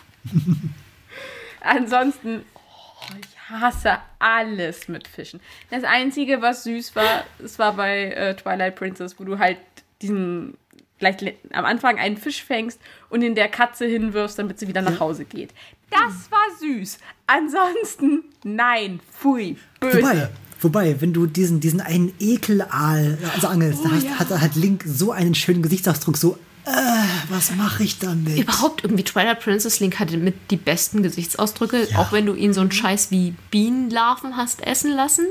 ansonsten, 1.62 2.44
oh, 2.56 3.14
ich 3.22 3.50
hasse 3.50 3.98
alles 4.20 4.88
mit 4.88 5.08
Fischen. 5.08 5.40
Das 5.70 5.84
Einzige, 5.84 6.42
was 6.42 6.64
süß 6.64 6.96
war, 6.96 7.24
es 7.44 7.60
war 7.60 7.74
bei 7.74 8.06
äh, 8.12 8.36
Twilight 8.36 8.76
Princess, 8.76 9.20
wo 9.20 9.24
du 9.24 9.40
halt 9.40 9.58
diesen 10.02 10.58
gleich 11.00 11.20
le- 11.22 11.36
am 11.52 11.66
Anfang 11.66 12.00
einen 12.00 12.18
Fisch 12.18 12.44
fängst 12.44 12.80
und 13.10 13.22
in 13.22 13.36
der 13.36 13.50
Katze 13.50 13.86
hinwirfst, 13.86 14.40
damit 14.40 14.60
sie 14.60 14.68
wieder 14.68 14.82
nach 14.82 15.00
Hause 15.00 15.26
geht. 15.26 15.52
Das 15.90 16.32
war 16.32 16.40
süß. 16.60 16.98
Ansonsten, 17.28 18.24
nein, 18.44 19.00
pfui, 19.12 19.58
böse. 19.80 20.02
Wobei, 20.02 20.30
wobei, 20.64 21.00
wenn 21.02 21.14
du 21.14 21.26
diesen, 21.26 21.60
diesen 21.60 21.82
einen 21.82 22.14
Ekelaal 22.20 23.18
also 23.34 23.48
angelst, 23.48 23.82
Oh, 23.84 23.92
hast, 23.92 24.04
ja. 24.04 24.20
hat, 24.20 24.30
hat 24.30 24.56
Link 24.56 24.84
so 24.88 25.12
einen 25.12 25.36
schönen 25.36 25.62
Gesichtsausdruck, 25.62 26.18
so, 26.18 26.38
äh, 26.66 26.72
was 27.30 27.52
mache 27.56 27.84
ich 27.84 28.00
damit? 28.00 28.38
Überhaupt 28.38 28.84
irgendwie 28.84 29.04
Twilight 29.04 29.42
Princess 29.42 29.80
Link 29.82 30.00
hatte 30.00 30.18
mit 30.18 30.36
die 30.52 30.58
besten 30.58 31.04
Gesichtsausdrücke, 31.04 31.88
Ja. 31.92 32.00
auch 32.00 32.12
wenn 32.12 32.26
du 32.26 32.34
ihn 32.36 32.54
so 32.54 32.62
einen 32.62 32.72
Scheiß 32.72 33.12
wie 33.12 33.34
Bienenlarven 33.52 34.38
hast 34.38 34.66
essen 34.66 34.92
lassen. 34.92 35.26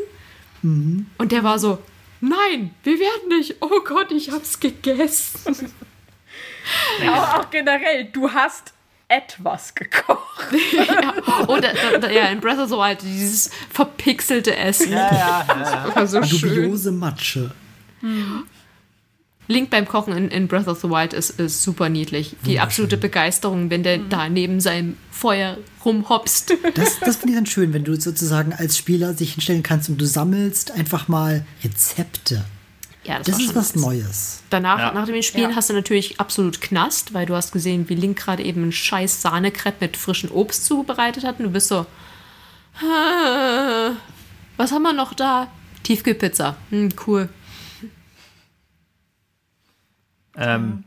Und 0.63 1.33
der 1.33 1.43
war 1.43 1.59
so, 1.59 1.79
nein, 2.21 2.71
wir 2.85 2.99
werden 3.01 3.29
nicht. 3.39 3.57
Oh 3.61 3.81
Gott, 3.85 4.13
ich 4.13 4.31
hab's 4.31 4.61
gegessen. 4.61 5.57
Aber 7.07 7.41
auch 7.41 7.51
generell, 7.51 8.05
du 8.13 8.31
hast 8.31 8.73
etwas 9.13 9.75
gekocht. 9.75 10.53
ja. 10.73 11.47
Oder 11.47 12.11
ja, 12.11 12.29
in 12.29 12.41
Breath 12.41 12.59
of 12.59 12.69
the 12.69 12.77
Wild 12.77 13.03
dieses 13.03 13.51
verpixelte 13.71 14.57
Essen. 14.57 14.93
ja, 14.93 15.11
ja, 15.13 15.47
ja. 15.49 15.97
War 15.97 16.07
so 16.07 16.23
schön. 16.23 16.55
Dubiose 16.55 16.93
Matsche. 16.93 17.51
Link 19.49 19.71
beim 19.71 19.87
Kochen 19.87 20.17
in, 20.17 20.29
in 20.29 20.49
Breath 20.49 20.69
of 20.69 20.81
the 20.81 20.89
Wild 20.89 21.13
ist, 21.13 21.39
ist 21.39 21.63
super 21.63 21.89
niedlich. 21.89 22.37
Die 22.47 22.59
absolute 22.59 22.97
Begeisterung, 22.97 23.71
wenn 23.71 23.83
der 23.83 23.99
da 23.99 24.29
neben 24.29 24.61
seinem 24.61 24.97
Feuer 25.11 25.59
rumhopst. 25.85 26.55
Das, 26.75 26.99
das 27.01 27.17
finde 27.17 27.33
ich 27.33 27.39
dann 27.39 27.47
schön, 27.47 27.73
wenn 27.73 27.85
du 27.85 28.01
sozusagen 28.01 28.53
als 28.53 28.79
Spieler 28.79 29.15
sich 29.15 29.35
hinstellen 29.35 29.63
kannst 29.63 29.89
und 29.89 30.01
du 30.01 30.07
sammelst 30.07 30.73
einfach 30.73 31.09
mal 31.09 31.45
Rezepte. 31.63 32.45
Ja, 33.05 33.19
das, 33.19 33.27
Das 33.27 33.41
ist 33.41 33.55
was. 33.57 33.75
Neues. 33.75 34.43
Danach, 34.51 34.79
Ja. 34.79 34.93
nach 34.93 35.07
dem 35.07 35.21
Spielen 35.23 35.51
Ja. 35.51 35.57
hast 35.57 35.69
du 35.71 35.75
natürlich 35.75 36.21
absolut 36.21 36.61
Knast, 36.61 37.13
weil 37.15 37.27
du 37.27 37.35
hast 37.35 37.51
gesehen, 37.53 37.89
wie 37.89 37.95
Link 37.97 38.19
gerade 38.19 38.43
eben 38.45 38.63
einen 38.63 38.73
scheiß 38.73 39.21
Sahnekrepp 39.23 39.81
mit 39.81 39.97
frischem 39.97 40.31
Obst 40.31 40.65
zubereitet 40.67 41.25
hat 41.25 41.39
und 41.39 41.47
du 41.47 41.51
bist 41.51 41.67
so, 41.69 41.85
"Ah, 42.81 43.91
was 44.57 44.71
haben 44.71 44.83
wir 44.83 44.93
noch 44.93 45.15
da? 45.15 45.49
Tiefkühlpizza. 45.83 46.55
Hm, 46.71 46.91
cool. 47.07 47.29
Ähm, 50.37 50.85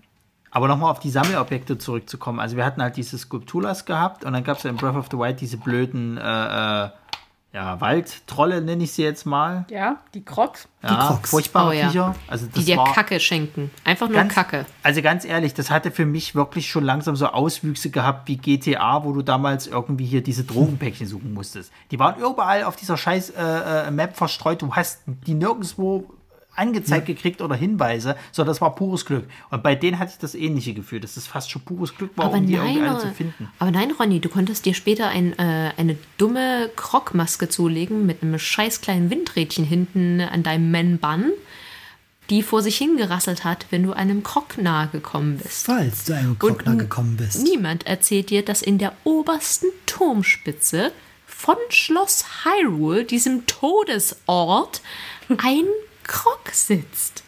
aber 0.52 0.68
nochmal 0.68 0.92
auf 0.92 1.00
die 1.00 1.10
Sammelobjekte 1.10 1.78
zurückzukommen. 1.78 2.40
Also 2.40 2.56
wir 2.56 2.66
hatten 2.66 2.82
halt 2.82 2.96
diese 2.98 3.18
Skulpturas 3.18 3.86
gehabt 3.86 4.24
und 4.24 4.34
dann 4.34 4.44
gab 4.44 4.58
es 4.58 4.64
ja 4.64 4.70
in 4.70 4.78
Breath 4.78 4.96
of 4.96 5.08
the 5.12 5.18
Wild 5.18 5.42
diese 5.42 5.58
blöden 5.58 6.18
äh, 6.18 6.86
äh, 6.86 6.90
ja, 7.56 7.80
Waldtrolle, 7.80 8.62
nenne 8.62 8.84
ich 8.84 8.92
sie 8.92 9.04
jetzt 9.04 9.26
mal. 9.26 9.66
Ja, 9.70 10.02
die 10.14 10.26
Crocs. 10.26 10.68
Ja, 10.84 11.08
Crocs. 11.08 11.30
furchtbare 11.30 11.70
Oh 11.70 11.72
ja. 11.72 11.90
Viecher. 11.90 12.16
Also 12.28 12.48
Die 12.48 12.66
dir 12.66 12.76
war 12.76 12.94
Kacke 12.94 13.18
schenken. 13.22 13.72
Einfach 13.86 14.10
nur 14.10 14.18
ganz, 14.18 14.36
Kacke. 14.36 14.66
Also 14.84 15.02
ganz 15.02 15.24
ehrlich, 15.24 15.54
das 15.54 15.72
hatte 15.72 15.90
für 15.90 16.06
mich 16.06 16.36
wirklich 16.36 16.70
schon 16.70 16.84
langsam 16.84 17.16
so 17.16 17.28
Auswüchse 17.28 17.92
gehabt 17.92 18.28
wie 18.28 18.36
GTA, 18.36 19.06
wo 19.06 19.14
du 19.14 19.22
damals 19.22 19.68
irgendwie 19.68 20.06
hier 20.06 20.22
diese 20.22 20.44
Drogenpäckchen 20.44 21.08
suchen 21.08 21.34
musstest. 21.34 21.72
Die 21.92 22.00
waren 22.00 22.20
überall 22.20 22.66
auf 22.66 22.76
dieser 22.76 22.98
scheiß 22.98 23.30
äh, 23.30 23.88
äh, 23.88 23.92
Map 23.92 24.18
verstreut. 24.18 24.62
Du 24.62 24.76
hast 24.76 25.04
die 25.06 25.34
nirgendwo 25.34 26.10
angezeigt 26.56 27.06
gekriegt 27.08 27.42
oder 27.42 27.56
Hinweise, 27.56 28.16
sondern 28.32 28.52
das 28.54 28.62
war 28.62 28.76
pures 28.76 29.06
Glück. 29.06 29.26
Und 29.50 29.64
bei 29.64 29.76
denen 29.76 30.00
hatte 30.00 30.12
ich 30.14 30.18
das 30.20 30.36
ähnliche 30.36 30.74
Gefühl, 30.74 31.00
dass 31.00 31.16
das 31.16 31.28
fast 31.28 31.52
schon 31.52 31.62
pures 31.64 31.96
Glück 31.96 32.12
war, 32.18 32.26
Aber 32.26 32.38
um 32.38 32.46
die 32.48 32.54
nein, 32.56 32.68
irgendwie 32.76 32.88
alle 32.88 33.00
zu 33.00 33.12
finden. 33.14 33.50
aber 33.60 33.72
nein, 33.72 33.92
Ronny, 33.92 34.20
du 34.20 34.30
konntest 34.30 34.66
dir 34.66 34.74
später 34.74 35.10
ein, 35.10 35.38
äh, 35.38 35.72
eine 35.78 35.98
dumme 36.18 36.70
Krogmaske 36.76 37.50
zulegen 37.50 38.06
mit 38.06 38.24
einem 38.24 38.40
scheiß 38.40 38.82
kleinen 38.82 39.10
Windrädchen 39.10 39.66
hinten 39.66 40.22
an 40.22 40.44
deinem 40.44 40.72
Man-Bun, 40.72 41.32
die 42.32 42.42
vor 42.42 42.64
sich 42.64 42.78
hingerasselt 42.78 43.44
hat, 43.44 43.68
wenn 43.70 43.84
du 43.84 43.94
einem 43.94 44.24
Krog 44.24 44.58
nahe 44.58 44.88
gekommen 44.88 45.38
bist. 45.38 45.68
Falls 45.68 46.06
du 46.06 46.14
einem 46.16 46.40
Krogner 46.40 46.72
n- 46.72 46.80
gekommen 46.80 47.18
bist. 47.18 47.44
Niemand 47.44 47.86
erzählt 47.86 48.32
dir, 48.32 48.44
dass 48.44 48.64
in 48.64 48.80
der 48.80 48.94
obersten 49.04 49.68
Turmspitze 49.86 50.92
von 51.28 51.56
Schloss 51.70 52.26
Hyrule, 52.44 53.04
diesem 53.04 53.46
Todesort, 53.46 54.82
ein 55.30 55.38
Krog 56.08 56.50
sitzt. 56.52 57.24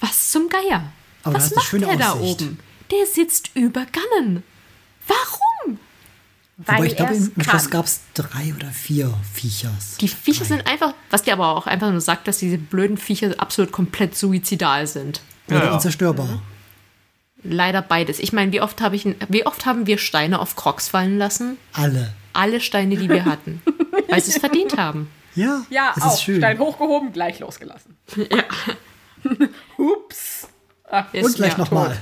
Was 0.00 0.30
zum 0.30 0.48
Geier? 0.48 0.92
Aber 1.22 1.34
Was 1.34 1.54
macht 1.54 1.72
der 1.72 1.96
da 1.96 2.12
Aussicht. 2.12 2.42
oben? 2.42 2.58
Der 2.90 3.06
sitzt 3.06 3.50
über 3.54 3.86
Gannen. 3.86 4.42
Warum? 5.06 5.78
Weil 6.58 6.76
Wobei 6.78 6.86
ich 6.86 6.96
glaube, 6.96 7.12
er 7.12 7.16
im 7.16 7.22
es 7.22 7.28
im 7.28 7.42
Schloss 7.42 7.70
gab 7.70 7.84
es 7.84 8.00
drei 8.14 8.54
oder 8.54 8.68
vier 8.68 9.12
Viechers. 9.34 9.96
Die 10.00 10.08
Viecher 10.08 10.44
sind 10.44 10.66
einfach, 10.66 10.94
was 11.10 11.22
dir 11.22 11.34
aber 11.34 11.54
auch 11.54 11.66
einfach 11.66 11.90
nur 11.90 12.00
sagt, 12.00 12.28
dass 12.28 12.38
diese 12.38 12.56
blöden 12.56 12.96
Viecher 12.96 13.34
absolut 13.38 13.72
komplett 13.72 14.16
suizidal 14.16 14.86
sind. 14.86 15.20
Oder 15.48 15.64
ja. 15.64 15.74
unzerstörbar. 15.74 16.40
Leider 17.42 17.82
beides. 17.82 18.18
Ich 18.18 18.32
meine, 18.32 18.52
wie 18.52 18.60
oft 18.60 18.80
habe 18.80 18.96
ich, 18.96 19.06
wie 19.28 19.44
oft 19.44 19.66
haben 19.66 19.86
wir 19.86 19.98
Steine 19.98 20.40
auf 20.40 20.56
Crocs 20.56 20.88
fallen 20.88 21.18
lassen? 21.18 21.58
Alle. 21.72 22.14
Alle 22.32 22.60
Steine, 22.60 22.96
die 22.96 23.08
wir 23.08 23.24
hatten, 23.24 23.62
weil 24.08 24.22
sie 24.22 24.30
es 24.30 24.38
verdient 24.38 24.76
haben. 24.78 25.10
Ja, 25.36 25.64
Ja, 25.70 25.92
es 25.96 26.02
auch. 26.02 26.14
ist 26.14 26.22
schön. 26.22 26.38
Stein 26.38 26.58
hochgehoben, 26.58 27.12
gleich 27.12 27.38
losgelassen. 27.40 27.96
Hups. 29.78 30.48
Ist 31.12 31.24
Und 31.24 31.34
gleich 31.36 31.56
mir- 31.56 31.64
nochmal. 31.64 31.98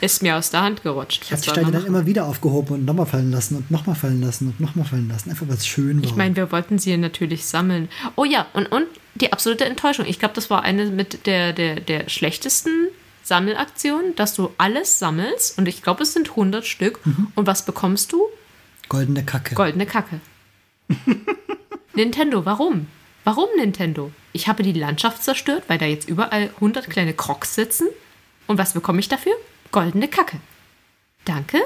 Ist 0.00 0.22
mir 0.22 0.36
aus 0.36 0.50
der 0.50 0.62
Hand 0.62 0.82
gerutscht. 0.82 1.22
Ich 1.24 1.32
habe 1.32 1.40
die 1.40 1.48
Steine 1.48 1.70
dann 1.70 1.86
immer 1.86 2.04
wieder 2.04 2.26
aufgehoben 2.26 2.74
und 2.74 2.84
nochmal 2.84 3.06
fallen 3.06 3.30
lassen 3.30 3.56
und 3.56 3.70
nochmal 3.70 3.94
fallen 3.96 4.20
lassen 4.20 4.48
und 4.48 4.60
nochmal 4.60 4.84
fallen 4.84 5.08
lassen. 5.08 5.30
Einfach 5.30 5.46
weil 5.48 5.54
es 5.54 5.66
schön 5.66 5.98
war. 6.02 6.04
Ich 6.04 6.14
meine, 6.16 6.34
wir 6.36 6.50
wollten 6.52 6.78
sie 6.78 6.96
natürlich 6.96 7.46
sammeln. 7.46 7.88
Oh 8.16 8.24
ja, 8.24 8.46
und, 8.54 8.66
und 8.66 8.86
die 9.14 9.32
absolute 9.32 9.64
Enttäuschung. 9.64 10.04
Ich 10.06 10.18
glaube, 10.18 10.34
das 10.34 10.50
war 10.50 10.62
eine 10.62 10.86
mit 10.86 11.26
der, 11.26 11.52
der, 11.52 11.80
der 11.80 12.08
schlechtesten 12.08 12.88
Sammelaktionen, 13.22 14.14
dass 14.16 14.34
du 14.34 14.50
alles 14.58 14.98
sammelst. 14.98 15.56
Und 15.58 15.68
ich 15.68 15.80
glaube, 15.82 16.02
es 16.02 16.12
sind 16.12 16.30
100 16.30 16.66
Stück. 16.66 16.98
Und 17.36 17.46
was 17.46 17.64
bekommst 17.64 18.12
du? 18.12 18.26
Goldene 18.88 19.24
Kacke. 19.24 19.54
Goldene 19.54 19.86
Kacke. 19.86 20.20
Nintendo, 21.94 22.44
warum? 22.44 22.88
Warum 23.24 23.48
Nintendo? 23.56 24.10
Ich 24.32 24.48
habe 24.48 24.62
die 24.62 24.72
Landschaft 24.72 25.22
zerstört, 25.22 25.64
weil 25.68 25.78
da 25.78 25.86
jetzt 25.86 26.08
überall 26.08 26.50
100 26.56 26.90
kleine 26.90 27.14
Crocs 27.14 27.54
sitzen. 27.54 27.86
Und 28.46 28.58
was 28.58 28.74
bekomme 28.74 29.00
ich 29.00 29.08
dafür? 29.08 29.32
Goldene 29.70 30.08
Kacke. 30.08 30.38
Danke, 31.24 31.58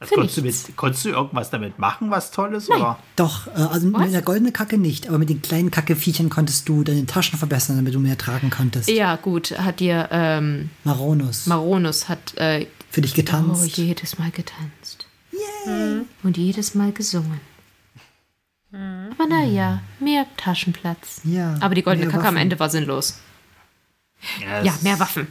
Also 0.00 0.16
konntest, 0.16 0.38
du 0.38 0.42
mit, 0.42 0.76
konntest 0.76 1.04
du 1.04 1.10
irgendwas 1.10 1.50
damit 1.50 1.78
machen, 1.78 2.10
was 2.10 2.32
Tolles? 2.32 2.68
Oder? 2.68 2.98
Doch, 3.14 3.46
äh, 3.46 3.60
also 3.60 3.86
mit 3.86 4.12
der 4.12 4.22
goldenen 4.22 4.52
Kacke 4.52 4.76
nicht, 4.76 5.06
aber 5.08 5.18
mit 5.18 5.28
den 5.28 5.40
kleinen 5.40 5.70
Kackeviechern 5.70 6.30
konntest 6.30 6.68
du 6.68 6.82
deine 6.82 7.06
Taschen 7.06 7.38
verbessern, 7.38 7.76
damit 7.76 7.94
du 7.94 8.00
mehr 8.00 8.18
tragen 8.18 8.50
konntest. 8.50 8.88
Ja, 8.88 9.14
gut, 9.16 9.56
hat 9.56 9.78
dir 9.78 10.08
ähm, 10.10 10.70
Maronus. 10.82 11.46
Maronus 11.46 12.08
hat 12.08 12.36
äh, 12.38 12.66
für 12.90 13.02
dich 13.02 13.12
oh, 13.12 13.16
getanzt. 13.16 13.76
jedes 13.76 14.18
Mal 14.18 14.30
getanzt. 14.32 15.06
Und 16.24 16.36
jedes 16.36 16.74
Mal 16.74 16.90
gesungen. 16.90 17.40
Aber 18.72 19.26
naja, 19.28 19.80
mehr 20.00 20.24
Taschenplatz. 20.38 21.20
Ja, 21.24 21.56
Aber 21.60 21.74
die 21.74 21.82
goldene 21.82 22.06
Kacke 22.06 22.20
am 22.20 22.34
Waffen. 22.34 22.38
Ende 22.38 22.58
war 22.58 22.70
sinnlos. 22.70 23.20
Ja, 24.40 24.62
Ja, 24.62 24.72
mehr 24.82 24.98
Waffen. 24.98 25.26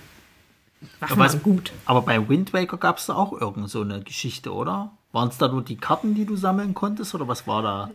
Waffen 0.99 1.13
Aber, 1.21 1.29
waren 1.31 1.43
gut. 1.43 1.71
aber 1.85 2.01
bei 2.03 2.27
Wind 2.29 2.53
Waker 2.53 2.77
gab 2.77 2.97
es 2.97 3.05
da 3.07 3.15
auch 3.15 3.33
irgend 3.39 3.69
so 3.69 3.81
eine 3.81 4.01
Geschichte, 4.01 4.53
oder? 4.53 4.91
Waren 5.11 5.29
es 5.29 5.37
da 5.37 5.47
nur 5.47 5.63
die 5.63 5.77
Karten, 5.77 6.13
die 6.15 6.25
du 6.25 6.35
sammeln 6.35 6.73
konntest, 6.73 7.13
oder 7.15 7.27
was 7.27 7.45
war 7.47 7.61
da? 7.61 7.89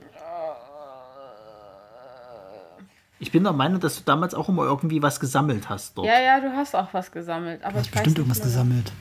Ich 3.18 3.32
bin 3.32 3.44
der 3.44 3.52
Meinung, 3.54 3.80
dass 3.80 3.96
du 3.96 4.02
damals 4.04 4.34
auch 4.34 4.48
immer 4.48 4.64
irgendwie 4.64 5.00
was 5.02 5.18
gesammelt 5.20 5.68
hast 5.70 5.96
dort. 5.96 6.06
Ja, 6.06 6.20
ja, 6.20 6.40
du 6.40 6.52
hast 6.54 6.74
auch 6.76 6.88
was 6.92 7.10
gesammelt. 7.10 7.62
Aber 7.64 7.72
Du 7.74 7.78
hast 7.78 7.86
ich 7.88 7.94
weiß 7.94 8.02
bestimmt 8.02 8.06
nicht 8.06 8.18
irgendwas 8.18 8.38
mehr. 8.38 8.46
gesammelt. 8.46 8.92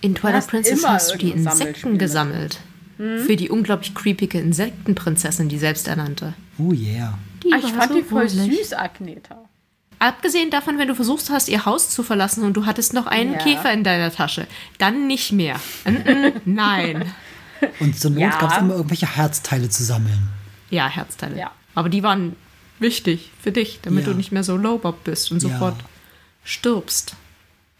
In 0.00 0.14
Twilight 0.14 0.46
Princess 0.46 0.86
hast 0.86 1.12
du 1.14 1.18
die 1.18 1.30
Insekten 1.32 1.98
Sammelspiel. 2.08 2.60
Gesammelt. 2.98 3.26
Für 3.26 3.36
die 3.36 3.48
unglaublich 3.50 3.94
creepige 3.94 4.38
Insektenprinzessin, 4.40 5.48
die 5.48 5.58
selbst 5.58 5.88
ernannte. 5.88 6.34
Oh 6.58 6.72
yeah. 6.72 7.18
Die 7.44 7.52
Ah, 7.52 7.56
ich 7.58 7.64
war 7.64 7.70
fand 7.70 7.92
so 7.92 7.98
die 7.98 8.04
voll 8.04 8.22
gruselig. 8.26 8.58
süß, 8.58 8.72
Agneta. 8.74 9.36
Abgesehen 10.00 10.50
davon, 10.50 10.78
wenn 10.78 10.86
du 10.88 10.94
versucht 10.94 11.28
hast, 11.30 11.48
ihr 11.48 11.64
Haus 11.64 11.90
zu 11.90 12.02
verlassen 12.04 12.44
und 12.44 12.54
du 12.54 12.66
hattest 12.66 12.94
noch 12.94 13.06
einen 13.06 13.32
Ja. 13.32 13.38
Käfer 13.38 13.72
in 13.72 13.82
deiner 13.82 14.12
Tasche, 14.12 14.46
dann 14.78 15.06
nicht 15.08 15.32
mehr. 15.32 15.56
Mm, 15.84 15.90
mm, 15.90 16.32
Nein. 16.44 17.12
Und 17.80 17.98
zur 17.98 18.12
Not 18.12 18.20
Ja. 18.20 18.38
gab 18.38 18.52
es 18.52 18.58
immer 18.58 18.74
irgendwelche 18.76 19.16
Herzteile 19.16 19.68
zu 19.68 19.82
sammeln. 19.82 20.28
Ja, 20.70 20.86
Herzteile. 20.88 21.36
Ja. 21.36 21.50
Aber 21.74 21.88
die 21.88 22.04
waren 22.04 22.36
wichtig 22.78 23.32
für 23.42 23.50
dich, 23.50 23.80
damit 23.82 24.06
Ja. 24.06 24.12
du 24.12 24.16
nicht 24.16 24.30
mehr 24.30 24.44
so 24.44 24.56
lowbob 24.56 25.02
bist 25.02 25.32
und 25.32 25.42
Ja. 25.42 25.48
sofort 25.48 25.74
stirbst. 26.44 27.16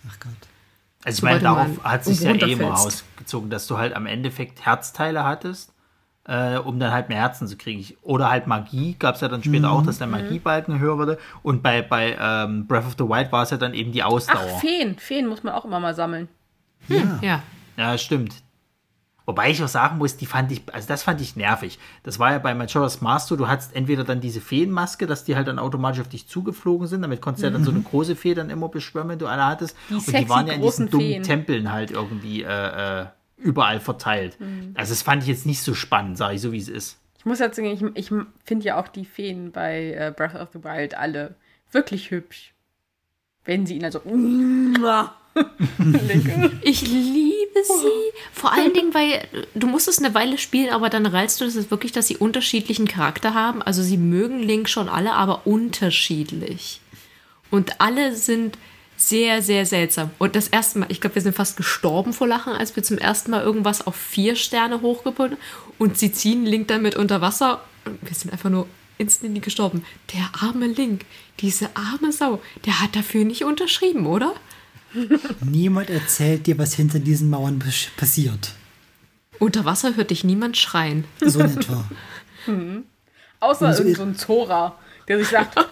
Ach 0.08 0.18
Gott. 0.18 0.32
Also 1.04 1.14
ich 1.16 1.20
Sobald 1.20 1.42
meine, 1.42 1.54
darauf 1.54 1.84
hat 1.84 2.04
sich 2.04 2.20
ja 2.20 2.30
eh 2.32 2.52
immer 2.52 2.64
runterfällst. 2.64 3.04
Ausgezogen, 3.28 3.50
dass 3.50 3.66
du 3.66 3.78
halt 3.78 3.94
am 3.94 4.06
Endeffekt 4.06 4.64
Herzteile 4.64 5.24
hattest, 5.24 5.72
äh, 6.24 6.56
um 6.56 6.78
dann 6.78 6.92
halt 6.92 7.08
mehr 7.08 7.18
Herzen 7.18 7.46
zu 7.46 7.56
kriegen. 7.56 7.84
Oder 8.02 8.30
halt 8.30 8.46
Magie, 8.46 8.96
gab 8.98 9.14
es 9.14 9.20
ja 9.20 9.28
dann 9.28 9.42
später 9.42 9.70
auch, 9.70 9.82
dass 9.82 9.98
der 9.98 10.06
Magiebalken 10.06 10.78
höher 10.78 10.98
wurde. 10.98 11.18
Und 11.42 11.62
bei, 11.62 11.82
bei 11.82 12.16
ähm, 12.20 12.66
Breath 12.66 12.86
of 12.86 12.94
the 12.98 13.04
Wild 13.04 13.30
war 13.32 13.42
es 13.42 13.50
ja 13.50 13.56
dann 13.56 13.74
eben 13.74 13.92
die 13.92 14.02
Ausdauer. 14.02 14.54
Ach, 14.56 14.60
Feen. 14.60 14.98
Feen 14.98 15.26
muss 15.26 15.42
man 15.42 15.54
auch 15.54 15.64
immer 15.64 15.80
mal 15.80 15.94
sammeln. 15.94 16.28
Ja. 16.88 17.18
Ja. 17.22 17.42
Ja, 17.76 17.96
stimmt. 17.96 18.34
Wobei 19.28 19.50
ich 19.50 19.62
auch 19.62 19.68
sagen 19.68 19.98
muss, 19.98 20.16
die 20.16 20.24
fand 20.24 20.50
ich, 20.50 20.62
also 20.72 20.88
das 20.88 21.02
fand 21.02 21.20
ich 21.20 21.36
nervig. 21.36 21.78
Das 22.02 22.18
war 22.18 22.32
ja 22.32 22.38
bei 22.38 22.54
Majora's 22.54 23.02
Mask 23.02 23.28
so, 23.28 23.36
du 23.36 23.46
hattest 23.46 23.76
entweder 23.76 24.02
dann 24.02 24.22
diese 24.22 24.40
Feenmaske, 24.40 25.06
dass 25.06 25.24
die 25.24 25.36
halt 25.36 25.48
dann 25.48 25.58
automatisch 25.58 26.00
auf 26.00 26.08
dich 26.08 26.26
zugeflogen 26.26 26.86
sind, 26.86 27.02
damit 27.02 27.20
konntest 27.20 27.42
du 27.42 27.48
ja 27.48 27.52
dann 27.52 27.62
so 27.62 27.70
eine 27.70 27.82
große 27.82 28.16
Fee 28.16 28.32
dann 28.32 28.48
immer 28.48 28.70
beschwören, 28.70 29.06
wenn 29.10 29.18
du 29.18 29.26
eine 29.26 29.44
hattest. 29.44 29.76
Die 29.90 29.96
Und 29.96 30.06
die 30.08 30.28
waren 30.30 30.46
ja 30.46 30.54
in 30.54 30.62
diesen 30.62 30.88
dummen 30.88 31.06
Feen. 31.06 31.22
Tempeln 31.24 31.70
halt 31.70 31.90
irgendwie 31.90 32.42
äh, 32.42 33.02
äh, 33.02 33.06
überall 33.38 33.80
verteilt. 33.80 34.36
Also 34.74 34.92
das 34.92 35.02
fand 35.02 35.22
ich 35.22 35.28
jetzt 35.28 35.46
nicht 35.46 35.62
so 35.62 35.74
spannend, 35.74 36.18
sage 36.18 36.34
ich 36.34 36.40
so, 36.40 36.52
wie 36.52 36.58
es 36.58 36.68
ist. 36.68 36.98
Ich 37.18 37.24
muss 37.24 37.38
jetzt 37.38 37.56
sagen, 37.56 37.70
ich, 37.70 37.82
ich 37.94 38.12
finde 38.44 38.64
ja 38.64 38.80
auch 38.80 38.88
die 38.88 39.04
Feen 39.04 39.50
bei 39.50 39.92
äh, 39.92 40.12
Breath 40.14 40.34
of 40.34 40.50
the 40.52 40.62
Wild 40.62 40.94
alle 40.94 41.34
wirklich 41.72 42.10
hübsch. 42.10 42.54
Wenn 43.44 43.66
sie 43.66 43.76
ihn 43.76 43.84
also. 43.84 44.00
Ich 46.62 46.82
liebe 46.82 47.62
sie. 47.62 48.12
Vor 48.32 48.52
allen 48.52 48.74
Dingen, 48.74 48.92
weil 48.92 49.22
du 49.54 49.68
musst 49.68 49.86
es 49.86 50.02
eine 50.02 50.12
Weile 50.14 50.36
spielen, 50.36 50.70
aber 50.70 50.90
dann 50.90 51.06
reizt 51.06 51.40
du 51.40 51.44
das 51.44 51.70
wirklich, 51.70 51.92
dass 51.92 52.08
sie 52.08 52.16
unterschiedlichen 52.16 52.88
Charakter 52.88 53.34
haben. 53.34 53.62
Also 53.62 53.82
sie 53.82 53.98
mögen 53.98 54.40
Link 54.40 54.68
schon 54.68 54.88
alle, 54.88 55.12
aber 55.12 55.46
unterschiedlich. 55.46 56.80
Und 57.50 57.80
alle 57.80 58.14
sind 58.16 58.58
sehr, 58.98 59.42
sehr 59.42 59.64
seltsam. 59.64 60.10
Und 60.18 60.34
das 60.36 60.48
erste 60.48 60.80
Mal, 60.80 60.86
ich 60.90 61.00
glaube, 61.00 61.14
wir 61.14 61.22
sind 61.22 61.34
fast 61.36 61.56
gestorben 61.56 62.12
vor 62.12 62.26
Lachen, 62.26 62.52
als 62.52 62.74
wir 62.76 62.82
zum 62.82 62.98
ersten 62.98 63.30
Mal 63.30 63.42
irgendwas 63.42 63.86
auf 63.86 63.96
vier 63.96 64.34
Sterne 64.36 64.80
hochgebunden 64.82 65.38
und 65.78 65.96
sie 65.96 66.12
ziehen 66.12 66.44
Link 66.44 66.68
damit 66.68 66.96
unter 66.96 67.20
Wasser. 67.20 67.62
Und 67.86 67.98
wir 68.02 68.14
sind 68.14 68.32
einfach 68.32 68.50
nur 68.50 68.66
instantly 68.98 69.40
gestorben. 69.40 69.84
Der 70.12 70.28
arme 70.42 70.66
Link, 70.66 71.04
diese 71.40 71.70
arme 71.76 72.12
Sau, 72.12 72.42
der 72.66 72.80
hat 72.80 72.96
dafür 72.96 73.24
nicht 73.24 73.44
unterschrieben, 73.44 74.06
oder? 74.06 74.34
Niemand 75.40 75.90
erzählt 75.90 76.46
dir, 76.46 76.58
was 76.58 76.74
hinter 76.74 76.98
diesen 76.98 77.30
Mauern 77.30 77.58
pass- 77.60 77.88
passiert. 77.96 78.52
Unter 79.38 79.64
Wasser 79.64 79.94
hört 79.94 80.10
dich 80.10 80.24
niemand 80.24 80.56
schreien. 80.56 81.04
So 81.20 81.38
in 81.40 81.56
etwa. 81.56 81.84
Außer 83.40 83.68
Und 83.68 83.74
so 83.74 83.94
so 83.94 84.02
ein 84.02 84.16
Zora, 84.16 84.76
der 85.06 85.18
sich 85.18 85.28
sagt, 85.28 85.56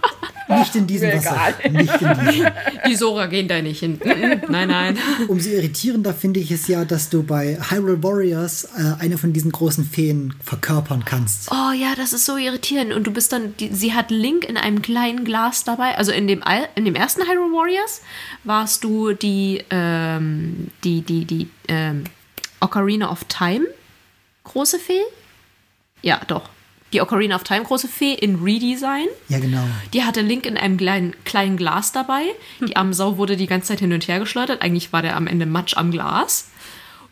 Nicht 0.48 0.74
in 0.76 0.86
diesem 0.86 1.12
Wasser. 1.12 1.54
egal. 1.62 1.72
Nicht 1.72 2.00
in 2.02 2.26
diesem. 2.30 2.46
Die 2.88 2.94
Sora 2.96 3.26
gehen 3.26 3.48
da 3.48 3.60
nicht 3.60 3.80
hin. 3.80 4.00
Nein, 4.48 4.68
nein. 4.68 4.98
Umso 5.28 5.50
irritierender 5.50 6.14
finde 6.14 6.40
ich 6.40 6.50
es 6.50 6.68
ja, 6.68 6.84
dass 6.84 7.10
du 7.10 7.22
bei 7.24 7.58
Hyrule 7.70 8.02
Warriors 8.02 8.64
äh, 8.76 8.94
eine 9.00 9.18
von 9.18 9.32
diesen 9.32 9.50
großen 9.50 9.84
Feen 9.84 10.34
verkörpern 10.44 11.04
kannst. 11.04 11.50
Oh 11.50 11.72
ja, 11.72 11.94
das 11.96 12.12
ist 12.12 12.26
so 12.26 12.36
irritierend. 12.36 12.92
Und 12.92 13.06
du 13.06 13.10
bist 13.10 13.32
dann, 13.32 13.56
die, 13.56 13.72
sie 13.74 13.92
hat 13.94 14.10
Link 14.10 14.44
in 14.44 14.56
einem 14.56 14.82
kleinen 14.82 15.24
Glas 15.24 15.64
dabei. 15.64 15.96
Also 15.98 16.12
in 16.12 16.28
dem, 16.28 16.42
Al- 16.44 16.68
in 16.76 16.84
dem 16.84 16.94
ersten 16.94 17.22
Hyrule 17.22 17.52
Warriors 17.52 18.02
warst 18.44 18.84
du 18.84 19.12
die, 19.14 19.64
ähm, 19.70 20.68
die, 20.84 21.00
die, 21.02 21.24
die, 21.24 21.48
ähm, 21.68 22.04
Ocarina 22.60 23.10
of 23.10 23.24
Time 23.24 23.66
große 24.44 24.78
Fee. 24.78 25.02
Ja, 26.02 26.20
doch. 26.28 26.48
Die 26.92 27.00
Ocarina 27.00 27.34
of 27.34 27.42
Time 27.42 27.64
große 27.64 27.88
Fee 27.88 28.14
in 28.14 28.36
Redesign. 28.36 29.06
Ja, 29.28 29.38
genau. 29.38 29.64
Die 29.92 30.04
hatte 30.04 30.20
Link 30.20 30.46
in 30.46 30.56
einem 30.56 30.76
kleinen, 30.76 31.14
kleinen 31.24 31.56
Glas 31.56 31.92
dabei. 31.92 32.22
Die 32.60 32.76
arme 32.76 32.94
Sau 32.94 33.16
wurde 33.18 33.36
die 33.36 33.46
ganze 33.46 33.68
Zeit 33.68 33.80
hin 33.80 33.92
und 33.92 34.06
her 34.06 34.20
geschleudert. 34.20 34.62
Eigentlich 34.62 34.92
war 34.92 35.02
der 35.02 35.16
am 35.16 35.26
Ende 35.26 35.46
Matsch 35.46 35.76
am 35.76 35.90
Glas. 35.90 36.48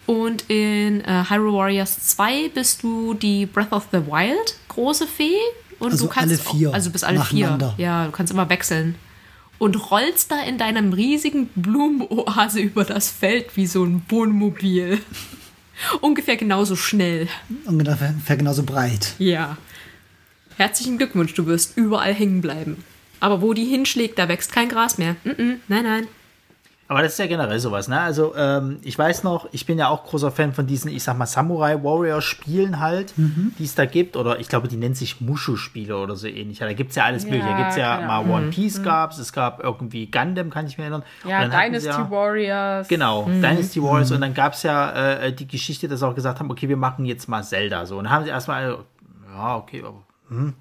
Und 0.07 0.45
in 0.49 1.01
äh, 1.01 1.25
Hyrule 1.29 1.53
Warriors 1.55 2.09
2 2.09 2.51
bist 2.55 2.83
du 2.83 3.15
die 3.15 3.47
Breath 3.47 3.73
of 3.73 3.89
the 3.91 4.07
Wild 4.07 4.57
große 4.69 5.07
Fee. 5.07 5.35
Und 5.79 5.93
Also 5.93 6.07
du 6.07 6.11
kannst 6.13 6.31
alle 6.31 6.57
vier 6.57 6.71
Auch, 6.71 6.75
also 6.75 6.91
bis 6.91 7.05
alle 7.05 7.23
vier. 7.23 7.75
Ja, 7.79 8.07
du 8.07 8.13
kannst 8.13 8.33
immer 8.33 8.49
wechseln. 8.49 8.95
Und 9.59 9.91
rollst 9.91 10.31
da 10.31 10.41
in 10.43 10.59
deinem 10.59 10.93
riesigen 10.93 11.49
Blumenoase 11.55 12.61
über 12.61 12.85
das 12.85 13.11
Feld 13.11 13.57
wie 13.57 13.67
so 13.67 13.85
ein 13.85 14.03
Wohnmobil. 14.09 15.01
Ungefähr 16.01 16.37
genauso 16.37 16.77
schnell. 16.77 17.29
Ungefähr 17.67 18.37
genauso 18.37 18.63
breit. 18.63 19.15
Ja. 19.19 19.57
Herzlichen 20.57 20.99
Glückwunsch, 20.99 21.35
du 21.35 21.47
wirst 21.47 21.77
überall 21.77 22.15
hängen 22.15 22.41
bleiben. 22.41 22.85
Aber 23.21 23.43
wo 23.43 23.55
die 23.55 23.65
hinschlägt, 23.65 24.19
da 24.19 24.29
wächst 24.29 24.53
kein 24.53 24.69
Gras 24.69 24.99
mehr. 24.99 25.17
Mm 25.25 25.31
-mm, 25.31 25.57
nein, 25.69 25.85
nein. 25.85 26.09
Aber 26.87 27.03
das 27.03 27.13
ist 27.13 27.19
ja 27.19 27.27
generell 27.27 27.59
sowas, 27.59 27.89
ne? 27.89 27.99
Also, 27.99 28.35
ähm, 28.37 28.79
ich 28.83 28.99
weiß 28.99 29.25
noch, 29.25 29.49
ich 29.53 29.65
bin 29.65 29.79
ja 29.79 29.89
auch 29.89 30.05
großer 30.05 30.31
Fan 30.31 30.53
von 30.53 30.67
diesen, 30.67 30.91
ich 30.91 31.03
sag 31.03 31.17
mal, 31.17 31.25
Samurai-Warrior-Spielen 31.25 32.79
halt, 32.79 33.15
die 33.17 33.65
es 33.65 33.75
da 33.75 33.87
gibt. 33.87 34.17
Oder 34.19 34.39
ich 34.39 34.49
glaube, 34.49 34.69
die 34.69 34.77
nennt 34.77 34.97
sich 34.97 35.21
Mushu-Spiele 35.21 35.97
oder 35.97 36.15
so 36.15 36.27
ähnlich. 36.27 36.59
Ja, 36.59 36.67
da 36.67 36.75
gibt 36.75 36.91
es 36.91 36.97
ja 36.97 37.05
alles 37.05 37.25
Mögliche. 37.25 37.49
Da 37.49 37.57
gibt 37.57 37.71
es 37.71 37.77
ja 37.77 37.97
keine 37.97 38.07
mal. 38.07 38.31
One 38.31 38.51
Piece 38.51 38.83
gab's, 38.83 39.19
es 39.19 39.33
gab 39.33 39.63
irgendwie 39.63 40.11
Gundam, 40.11 40.51
kann 40.51 40.67
ich 40.67 40.77
mir 40.77 40.85
erinnern. 40.85 41.05
Ja, 41.27 41.49
Dynasty 41.49 41.89
ja, 41.89 42.11
Warriors. 42.11 42.89
Genau, 42.89 43.25
Dynasty 43.25 43.83
Warriors. 43.83 44.11
Und 44.11 44.21
dann 44.21 44.35
gab 44.35 44.53
es 44.53 44.63
ja 44.63 45.17
äh, 45.17 45.33
die 45.33 45.49
Geschichte, 45.49 45.89
dass 45.89 46.01
sie 46.01 46.07
auch 46.07 46.15
gesagt 46.15 46.39
haben, 46.41 46.51
okay, 46.51 46.69
wir 46.69 46.77
machen 46.77 47.07
jetzt 47.07 47.29
mal 47.29 47.43
Zelda. 47.43 47.87
So, 47.87 47.97
und 47.97 48.05
dann 48.05 48.13
haben 48.13 48.25
sie 48.25 48.31
erstmal, 48.31 48.77
ja, 49.33 49.57
okay, 49.57 49.83
aber, 49.87 50.03
hm. 50.29 50.55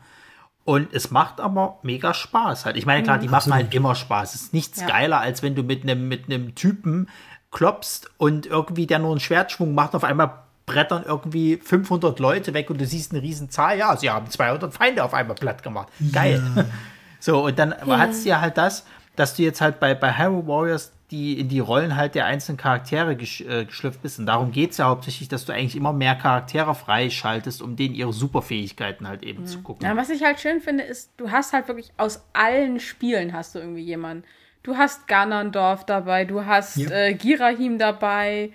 Und 0.66 0.94
es 0.94 1.12
macht 1.12 1.42
aber 1.42 1.80
mega 1.84 2.14
Spaß 2.14 2.66
halt. 2.66 2.78
Ich 2.78 2.86
meine, 2.86 3.04
klar, 3.04 3.18
die 3.18 3.28
machen 3.28 3.54
halt 3.54 3.74
immer 3.74 3.96
Spaß. 3.96 4.34
Es 4.34 4.42
ist 4.44 4.54
nichts 4.54 4.80
Ja. 4.82 4.88
geiler, 4.88 5.20
als 5.20 5.44
wenn 5.44 5.56
du 5.56 5.64
mit 5.64 5.84
einem 5.84 6.08
mit 6.08 6.26
Typen 6.56 7.10
klopfst 7.52 8.10
und 8.18 8.46
irgendwie 8.46 8.88
der 8.88 9.00
nur 9.00 9.12
einen 9.12 9.20
Schwertschwung 9.20 9.74
macht, 9.76 9.94
auf 9.94 10.04
einmal 10.04 10.32
brettern 10.66 11.04
irgendwie 11.06 11.58
500 11.58 12.18
Leute 12.20 12.54
weg 12.54 12.70
und 12.70 12.80
du 12.80 12.86
siehst 12.86 13.12
eine 13.12 13.22
riesen 13.22 13.50
Zahl. 13.50 13.78
Ja, 13.78 13.98
sie 13.98 14.10
haben 14.10 14.30
200 14.30 14.74
Feinde 14.74 15.04
auf 15.04 15.14
einmal 15.14 15.36
platt 15.36 15.64
gemacht. 15.64 15.90
Geil. 16.12 16.42
So, 17.20 17.46
und 17.46 17.58
dann 17.58 17.74
hat 17.88 18.10
es 18.10 18.26
ja 18.26 18.42
halt 18.42 18.58
das, 18.58 18.86
dass 19.16 19.34
du 19.38 19.44
jetzt 19.44 19.62
halt 19.62 19.80
bei, 19.80 19.96
bei 19.96 20.12
Hero 20.12 20.46
Warriors 20.46 20.92
die 21.14 21.40
in 21.40 21.48
die 21.48 21.60
Rollen 21.60 21.96
halt 21.96 22.16
der 22.16 22.26
einzelnen 22.26 22.58
Charaktere 22.58 23.16
gesch 23.16 23.42
äh, 23.42 23.66
geschlüpft 23.66 24.02
bist. 24.02 24.18
Und 24.18 24.26
darum 24.26 24.52
geht 24.52 24.72
es 24.72 24.78
ja 24.78 24.86
hauptsächlich, 24.86 25.30
dass 25.30 25.46
du 25.46 25.54
eigentlich 25.54 25.76
immer 25.76 25.94
mehr 25.94 26.16
Charaktere 26.16 26.74
freischaltest, 26.74 27.62
um 27.62 27.76
denen 27.76 27.94
ihre 27.94 28.12
Superfähigkeiten 28.12 29.08
halt 29.08 29.22
eben 29.22 29.46
zu 29.46 29.62
gucken. 29.62 29.86
Ja, 29.86 29.96
was 29.96 30.10
ich 30.10 30.24
halt 30.24 30.40
schön 30.40 30.60
finde, 30.60 30.84
ist, 30.84 31.12
du 31.18 31.30
hast 31.30 31.54
halt 31.54 31.68
wirklich 31.68 31.92
aus 31.98 32.26
allen 32.34 32.80
Spielen 32.80 33.32
hast 33.32 33.54
du 33.54 33.60
irgendwie 33.60 33.84
jemanden. 33.84 34.24
Du 34.64 34.76
hast 34.76 35.08
Ganondorf 35.08 35.86
dabei, 35.86 36.26
du 36.26 36.46
hast 36.48 36.78
Ja. 36.78 36.90
äh, 36.90 37.14
Girahim 37.14 37.78
dabei 37.78 38.52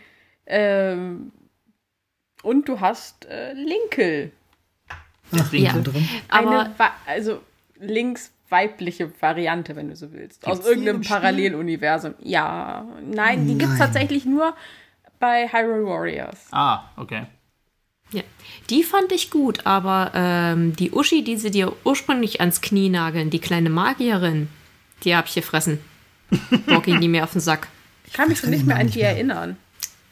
ähm, 0.47 1.31
und 2.43 2.69
du 2.69 2.81
hast 2.81 3.25
äh, 3.27 3.53
Linkel. 3.53 4.33
Deswegen 5.31 5.65
Ja. 5.65 5.73
Drin. 5.75 6.09
Aber 6.29 6.71
also 7.07 7.41
links 7.79 8.33
weibliche 8.51 9.11
Variante, 9.21 9.77
wenn 9.77 9.89
du 9.89 9.97
so 9.97 10.13
willst. 10.13 10.47
aus 10.47 10.59
Gibt's 10.59 10.65
die 10.65 10.71
irgendeinem? 10.71 11.03
Paralleluniversum. 11.03 12.15
Ja, 12.21 12.87
nein, 13.03 13.47
die 13.47 13.59
gibt 13.59 13.73
es 13.73 13.79
tatsächlich 13.79 14.25
nur 14.25 14.55
bei 15.19 15.49
Hyrule 15.49 15.87
Warriors. 15.87 16.47
Ah, 16.53 16.85
okay. 16.97 17.27
Ja, 18.11 18.23
die 18.71 18.83
fand 18.85 19.13
ich 19.13 19.31
gut, 19.31 19.67
aber 19.67 20.13
ähm, 20.15 20.75
die 20.77 20.93
Uschi, 20.93 21.23
die 21.23 21.37
sie 21.37 21.51
dir 21.51 21.75
ursprünglich 21.85 22.41
ans 22.41 22.63
Knie 22.63 22.89
nageln, 22.89 23.29
die 23.29 23.39
kleine 23.39 23.69
Magierin, 23.69 24.49
die 25.05 25.15
hab 25.15 25.27
ich 25.27 25.35
gefressen. 25.35 25.79
Boah, 26.67 26.83
ging 26.83 27.01
die 27.01 27.09
mir 27.09 27.25
auf 27.25 27.33
den 27.33 27.41
Sack. 27.41 27.69
Ich 28.07 28.15
kann 28.15 28.29
mich 28.29 28.39
schon 28.39 28.51
nicht 28.51 28.65
mehr 28.67 28.77
an 28.79 28.87
die 28.89 29.01
mehr. 29.01 29.11
erinnern. 29.11 29.57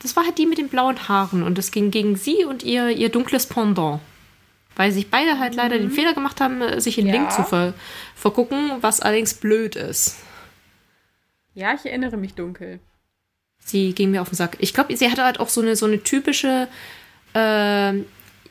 Das 0.01 0.15
war 0.15 0.25
halt 0.25 0.37
die 0.37 0.47
mit 0.47 0.59
den 0.59 0.69
blauen 0.69 1.09
Haaren 1.09 1.43
und 1.43 1.59
es 1.59 1.71
ging 1.71 1.91
gegen 1.91 2.17
sie 2.17 2.45
und 2.45 2.63
ihr, 2.63 2.91
ihr 2.91 3.09
dunkles 3.09 3.47
Pendant. 3.47 4.01
Weil 4.77 4.93
sich 4.93 5.11
beide 5.11 5.39
halt 5.39 5.55
leider 5.55 5.79
den 5.79 5.91
Fehler 5.91 6.13
gemacht 6.15 6.41
haben, 6.41 6.61
äh, 6.61 6.81
sich 6.81 6.99
in 6.99 7.07
Ja. 7.07 7.15
Link 7.15 7.33
zu 7.33 7.43
ver 7.45 7.75
vergucken, 8.15 8.73
was 8.81 9.01
allerdings 9.01 9.35
blöd 9.35 9.75
ist. 9.77 10.17
Ja, 11.55 11.75
ich 11.75 11.87
erinnere 11.87 12.17
mich 12.17 12.35
dunkel. 12.35 12.81
Sie 13.59 13.93
ging 13.95 14.11
mir 14.11 14.23
auf 14.23 14.29
den 14.29 14.37
Sack. 14.37 14.57
Ich 14.61 14.75
glaube, 14.75 14.95
sie 14.97 15.11
hatte 15.11 15.25
halt 15.25 15.41
auch 15.41 15.49
so 15.49 15.61
eine, 15.61 15.75
so 15.77 15.87
eine 15.87 16.03
typische 16.03 16.69
ähm, 17.35 18.05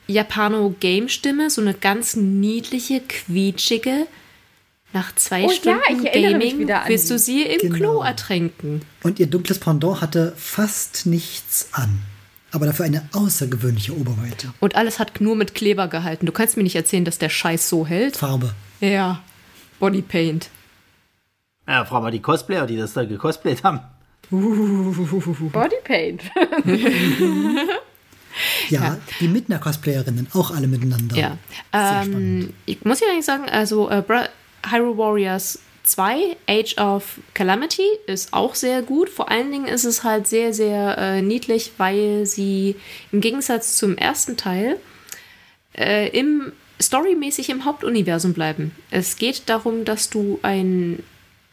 Japano-Game-Stimme, 0.08 1.50
so 1.50 1.60
eine 1.60 1.74
ganz 1.74 2.16
niedliche, 2.16 3.00
quietschige. 3.00 4.06
Nach 4.92 5.14
zwei 5.14 5.44
Oh 5.44 5.50
ja, 5.50 5.54
Stunden 5.56 6.02
mich 6.02 6.12
Gaming 6.12 6.68
willst 6.86 7.10
du 7.10 7.18
sie 7.18 7.42
im 7.42 7.58
Genau. 7.60 7.76
Klo 7.76 8.02
ertränken. 8.02 8.82
Und 9.02 9.18
ihr 9.18 9.26
dunkles 9.26 9.58
Pendant 9.58 10.00
hatte 10.00 10.32
fast 10.36 11.06
nichts 11.06 11.68
an. 11.72 12.02
Aber 12.56 12.64
dafür 12.64 12.86
eine 12.86 13.06
außergewöhnliche 13.12 13.94
Oberweite. 13.94 14.50
Und 14.60 14.76
alles 14.76 14.98
hat 14.98 15.20
nur 15.20 15.36
mit 15.36 15.54
Kleber 15.54 15.88
gehalten. 15.88 16.24
Du 16.24 16.32
kannst 16.32 16.56
mir 16.56 16.62
nicht 16.62 16.74
erzählen, 16.74 17.04
dass 17.04 17.18
der 17.18 17.28
Scheiß 17.28 17.68
so 17.68 17.86
hält. 17.86 18.16
Farbe. 18.16 18.54
Ja. 18.80 19.22
Bodypaint. 19.78 20.48
Ja, 21.68 21.84
frag 21.84 22.00
mal 22.00 22.10
die 22.10 22.22
Cosplayer, 22.22 22.66
die 22.66 22.78
das 22.78 22.94
da 22.94 23.04
gecosplayt 23.04 23.62
haben. 23.62 23.80
Bodypaint. 24.30 26.22
Ja, 28.68 28.98
die 29.20 29.28
Midna-Cosplayerinnen, 29.28 30.28
auch 30.34 30.50
alle 30.50 30.66
miteinander. 30.66 31.16
Ja. 31.16 31.38
Sehr 31.72 32.02
Ähm, 32.02 32.52
ich 32.66 32.84
muss 32.84 33.00
ja 33.00 33.06
eigentlich 33.10 33.24
sagen, 33.24 33.48
also 33.48 33.88
äh, 33.88 34.02
Hyrule 34.70 34.98
Warriors 34.98 35.58
2, 35.86 36.36
Age 36.48 36.76
of 36.78 37.18
Calamity, 37.34 37.88
ist 38.06 38.32
auch 38.32 38.54
sehr 38.54 38.82
gut. 38.82 39.08
Vor 39.08 39.30
allen 39.30 39.50
Dingen 39.50 39.66
ist 39.66 39.84
es 39.84 40.04
halt 40.04 40.26
sehr, 40.26 40.52
sehr 40.52 40.98
äh, 40.98 41.22
niedlich, 41.22 41.72
weil 41.78 42.26
sie 42.26 42.76
im 43.12 43.20
Gegensatz 43.20 43.76
zum 43.76 43.96
ersten 43.96 44.36
Teil 44.36 44.78
äh, 45.76 46.08
im 46.08 46.52
storymäßig 46.80 47.48
im 47.48 47.64
Hauptuniversum 47.64 48.34
bleiben. 48.34 48.72
Es 48.90 49.16
geht 49.16 49.48
darum, 49.48 49.84
dass 49.84 50.10
du 50.10 50.38
ein, 50.42 51.02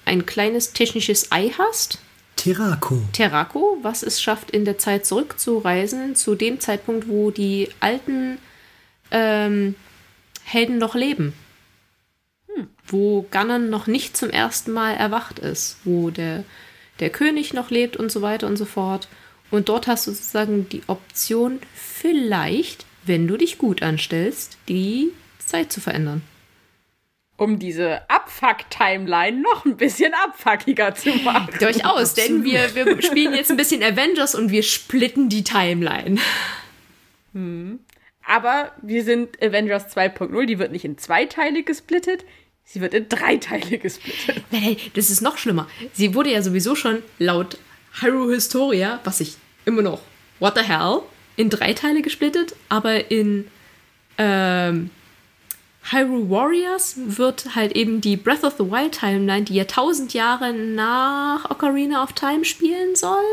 ein 0.05 0.25
kleines 0.25 0.73
technisches 0.73 1.31
Ei 1.31 1.51
hast, 1.57 1.99
Terako. 2.35 3.01
Terrako, 3.13 3.77
was 3.83 4.03
es 4.03 4.21
schafft, 4.21 4.51
in 4.51 4.65
der 4.65 4.77
Zeit 4.77 5.05
zurückzureisen, 5.05 6.15
zu 6.15 6.35
dem 6.35 6.59
Zeitpunkt, 6.59 7.07
wo 7.07 7.31
die 7.31 7.69
alten 7.79 8.37
ähm, 9.11 9.75
Helden 10.43 10.77
noch 10.77 10.95
leben. 10.95 11.33
Wo 12.85 13.25
Ganon 13.31 13.69
noch 13.69 13.87
nicht 13.87 14.17
zum 14.17 14.29
ersten 14.29 14.71
Mal 14.71 14.93
erwacht 14.95 15.39
ist, 15.39 15.77
wo 15.83 16.09
der, 16.09 16.43
der 16.99 17.09
König 17.09 17.53
noch 17.53 17.69
lebt 17.69 17.97
und 17.97 18.11
so 18.11 18.21
weiter 18.21 18.47
und 18.47 18.57
so 18.57 18.65
fort. 18.65 19.07
Und 19.51 19.69
dort 19.69 19.87
hast 19.87 20.07
du 20.07 20.11
sozusagen 20.11 20.67
die 20.69 20.81
Option, 20.87 21.59
vielleicht, 21.75 22.85
wenn 23.05 23.27
du 23.27 23.37
dich 23.37 23.57
gut 23.57 23.83
anstellst, 23.83 24.57
die 24.67 25.11
Zeit 25.39 25.71
zu 25.71 25.79
verändern. 25.79 26.23
Um 27.37 27.59
diese 27.59 28.09
Abfuck-Timeline 28.09 29.41
noch 29.41 29.65
ein 29.65 29.77
bisschen 29.77 30.13
abfuckiger 30.13 30.95
zu 30.95 31.09
machen. 31.23 31.53
Durchaus, 31.59 32.13
denn 32.13 32.43
wir, 32.43 32.73
wir 32.75 33.01
spielen 33.01 33.33
jetzt 33.33 33.51
ein 33.51 33.57
bisschen 33.57 33.83
Avengers 33.83 34.35
und 34.35 34.51
wir 34.51 34.63
splitten 34.63 35.29
die 35.29 35.43
Timeline. 35.43 36.19
Aber 38.25 38.71
wir 38.81 39.03
sind 39.03 39.41
Avengers 39.41 39.95
2.0, 39.95 40.45
die 40.45 40.59
wird 40.59 40.71
nicht 40.71 40.85
in 40.85 40.97
zwei 40.97 41.25
Teile 41.25 41.63
gesplittet, 41.63 42.23
sie 42.65 42.81
wird 42.81 42.93
in 42.93 43.09
drei 43.09 43.37
Teile 43.37 43.77
gesplittet. 43.77 44.43
Nein, 44.51 44.77
das 44.95 45.09
ist 45.09 45.21
noch 45.21 45.37
schlimmer. 45.37 45.67
Sie 45.93 46.15
wurde 46.15 46.31
ja 46.31 46.41
sowieso 46.41 46.75
schon 46.75 47.03
laut 47.19 47.57
Hyrule 48.01 48.35
Historia, 48.35 48.99
was 49.03 49.19
ich 49.19 49.35
immer 49.65 49.81
noch, 49.81 50.01
what 50.39 50.57
the 50.57 50.63
hell, 50.63 51.01
in 51.35 51.49
drei 51.49 51.73
Teile 51.73 52.01
gesplittet, 52.01 52.55
aber 52.69 53.11
in 53.11 53.47
ähm, 54.17 54.89
Hyrule 55.91 56.29
Warriors 56.29 56.95
wird 56.97 57.55
halt 57.55 57.73
eben 57.73 58.01
die 58.01 58.17
Breath 58.17 58.43
of 58.43 58.55
the 58.57 58.63
Wild 58.63 58.93
Timeline, 58.93 59.43
die 59.43 59.55
ja 59.55 59.65
tausend 59.65 60.13
Jahre 60.13 60.53
nach 60.53 61.49
Ocarina 61.49 62.03
of 62.03 62.13
Time 62.13 62.45
spielen 62.45 62.95
soll, 62.95 63.23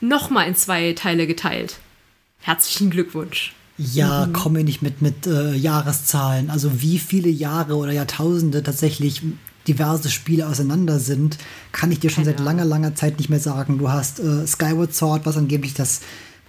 nochmal 0.00 0.48
in 0.48 0.54
zwei 0.54 0.92
Teile 0.92 1.26
geteilt. 1.26 1.78
Herzlichen 2.40 2.90
Glückwunsch. 2.90 3.55
Ja, 3.78 4.28
komme 4.32 4.64
nicht 4.64 4.80
mit, 4.80 5.02
mit 5.02 5.26
äh, 5.26 5.54
Jahreszahlen. 5.54 6.50
Also 6.50 6.80
wie 6.80 6.98
viele 6.98 7.28
Jahre 7.28 7.76
oder 7.76 7.92
Jahrtausende 7.92 8.62
tatsächlich 8.62 9.22
diverse 9.68 10.10
Spiele 10.10 10.46
auseinander 10.46 10.98
sind, 10.98 11.38
kann 11.72 11.92
ich 11.92 12.00
dir 12.00 12.10
schon 12.10 12.24
seit 12.24 12.40
langer, 12.40 12.64
langer 12.64 12.94
Zeit 12.94 13.18
nicht 13.18 13.28
mehr 13.28 13.40
sagen. 13.40 13.78
Du 13.78 13.90
hast 13.90 14.20
äh, 14.20 14.46
Skyward 14.46 14.94
Sword, 14.94 15.26
was 15.26 15.36
angeblich 15.36 15.74
das 15.74 16.00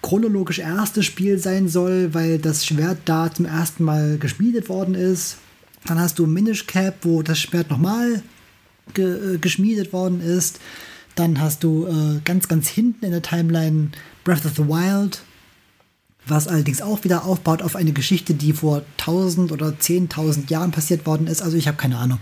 chronologisch 0.01 0.59
erste 0.59 1.03
Spiel 1.03 1.39
sein 1.39 1.67
soll, 1.67 2.13
weil 2.13 2.37
das 2.37 2.65
Schwert 2.65 2.99
da 3.05 3.33
zum 3.33 3.45
ersten 3.45 3.83
Mal 3.83 4.17
geschmiedet 4.17 4.69
worden 4.69 4.95
ist. 4.95 5.37
Dann 5.85 5.99
hast 5.99 6.19
du 6.19 6.27
Minish 6.27 6.67
Cap, 6.67 6.97
wo 7.01 7.23
das 7.23 7.39
Schwert 7.39 7.69
nochmal 7.69 8.21
ge 8.93 9.35
äh, 9.35 9.37
geschmiedet 9.37 9.91
worden 9.91 10.21
ist. 10.21 10.59
Dann 11.15 11.41
hast 11.41 11.63
du 11.63 11.87
äh, 11.87 12.21
ganz, 12.23 12.47
ganz 12.47 12.67
hinten 12.67 13.05
in 13.05 13.11
der 13.11 13.21
Timeline 13.21 13.89
Breath 14.23 14.45
of 14.45 14.55
the 14.55 14.67
Wild, 14.67 15.21
was 16.29 16.47
allerdings 16.47 16.81
auch 16.81 17.03
wieder 17.03 17.25
aufbaut 17.25 17.61
auf 17.61 17.75
eine 17.75 17.91
Geschichte, 17.91 18.33
die 18.33 18.53
vor 18.53 18.83
1000 18.99 19.51
oder 19.51 19.67
10.000 19.67 20.49
Jahren 20.49 20.71
passiert 20.71 21.05
worden 21.05 21.27
ist. 21.27 21.41
Also 21.41 21.57
ich 21.57 21.67
habe 21.67 21.77
keine 21.77 21.97
Ahnung. 21.97 22.19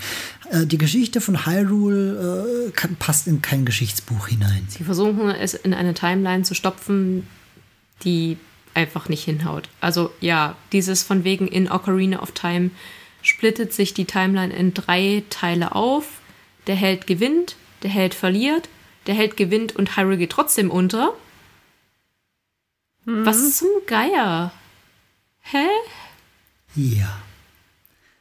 Äh, 0.52 0.66
die 0.66 0.78
Geschichte 0.78 1.22
von 1.22 1.46
Hyrule 1.46 2.72
äh, 2.74 2.88
passt 3.00 3.28
in 3.28 3.42
kein 3.42 3.66
Geschichtsbuch 3.66 4.28
hinein. 4.28 4.66
Sie 4.70 4.84
versuchen 4.84 5.30
es 5.30 5.54
in 5.54 5.74
eine 5.74 5.94
Timeline 5.94 6.44
zu 6.44 6.56
stopfen, 6.56 7.28
die 8.04 8.38
einfach 8.74 9.10
nicht 9.10 9.24
hinhaut. 9.24 9.70
Also 9.82 10.12
ja, 10.20 10.56
dieses 10.72 11.04
von 11.04 11.24
wegen 11.24 11.48
in 11.48 11.72
Ocarina 11.72 12.22
of 12.22 12.32
Time 12.32 12.72
splittet 13.22 13.74
sich 13.74 13.94
die 13.94 14.06
Timeline 14.06 14.54
in 14.54 14.74
drei 14.74 15.24
Teile 15.30 15.74
auf. 15.74 16.06
Der 16.68 16.76
Held 16.76 17.08
gewinnt, 17.08 17.56
der 17.84 17.90
Held 17.90 18.14
verliert, 18.14 18.70
der 19.08 19.16
Held 19.16 19.38
gewinnt 19.38 19.76
und 19.76 19.98
Hyrule 19.98 20.18
geht 20.18 20.32
trotzdem 20.32 20.70
unter. 20.70 21.14
Was 23.06 23.58
zum 23.58 23.68
Geier? 23.86 24.52
Hä? 25.42 25.68
Ja. 26.76 27.22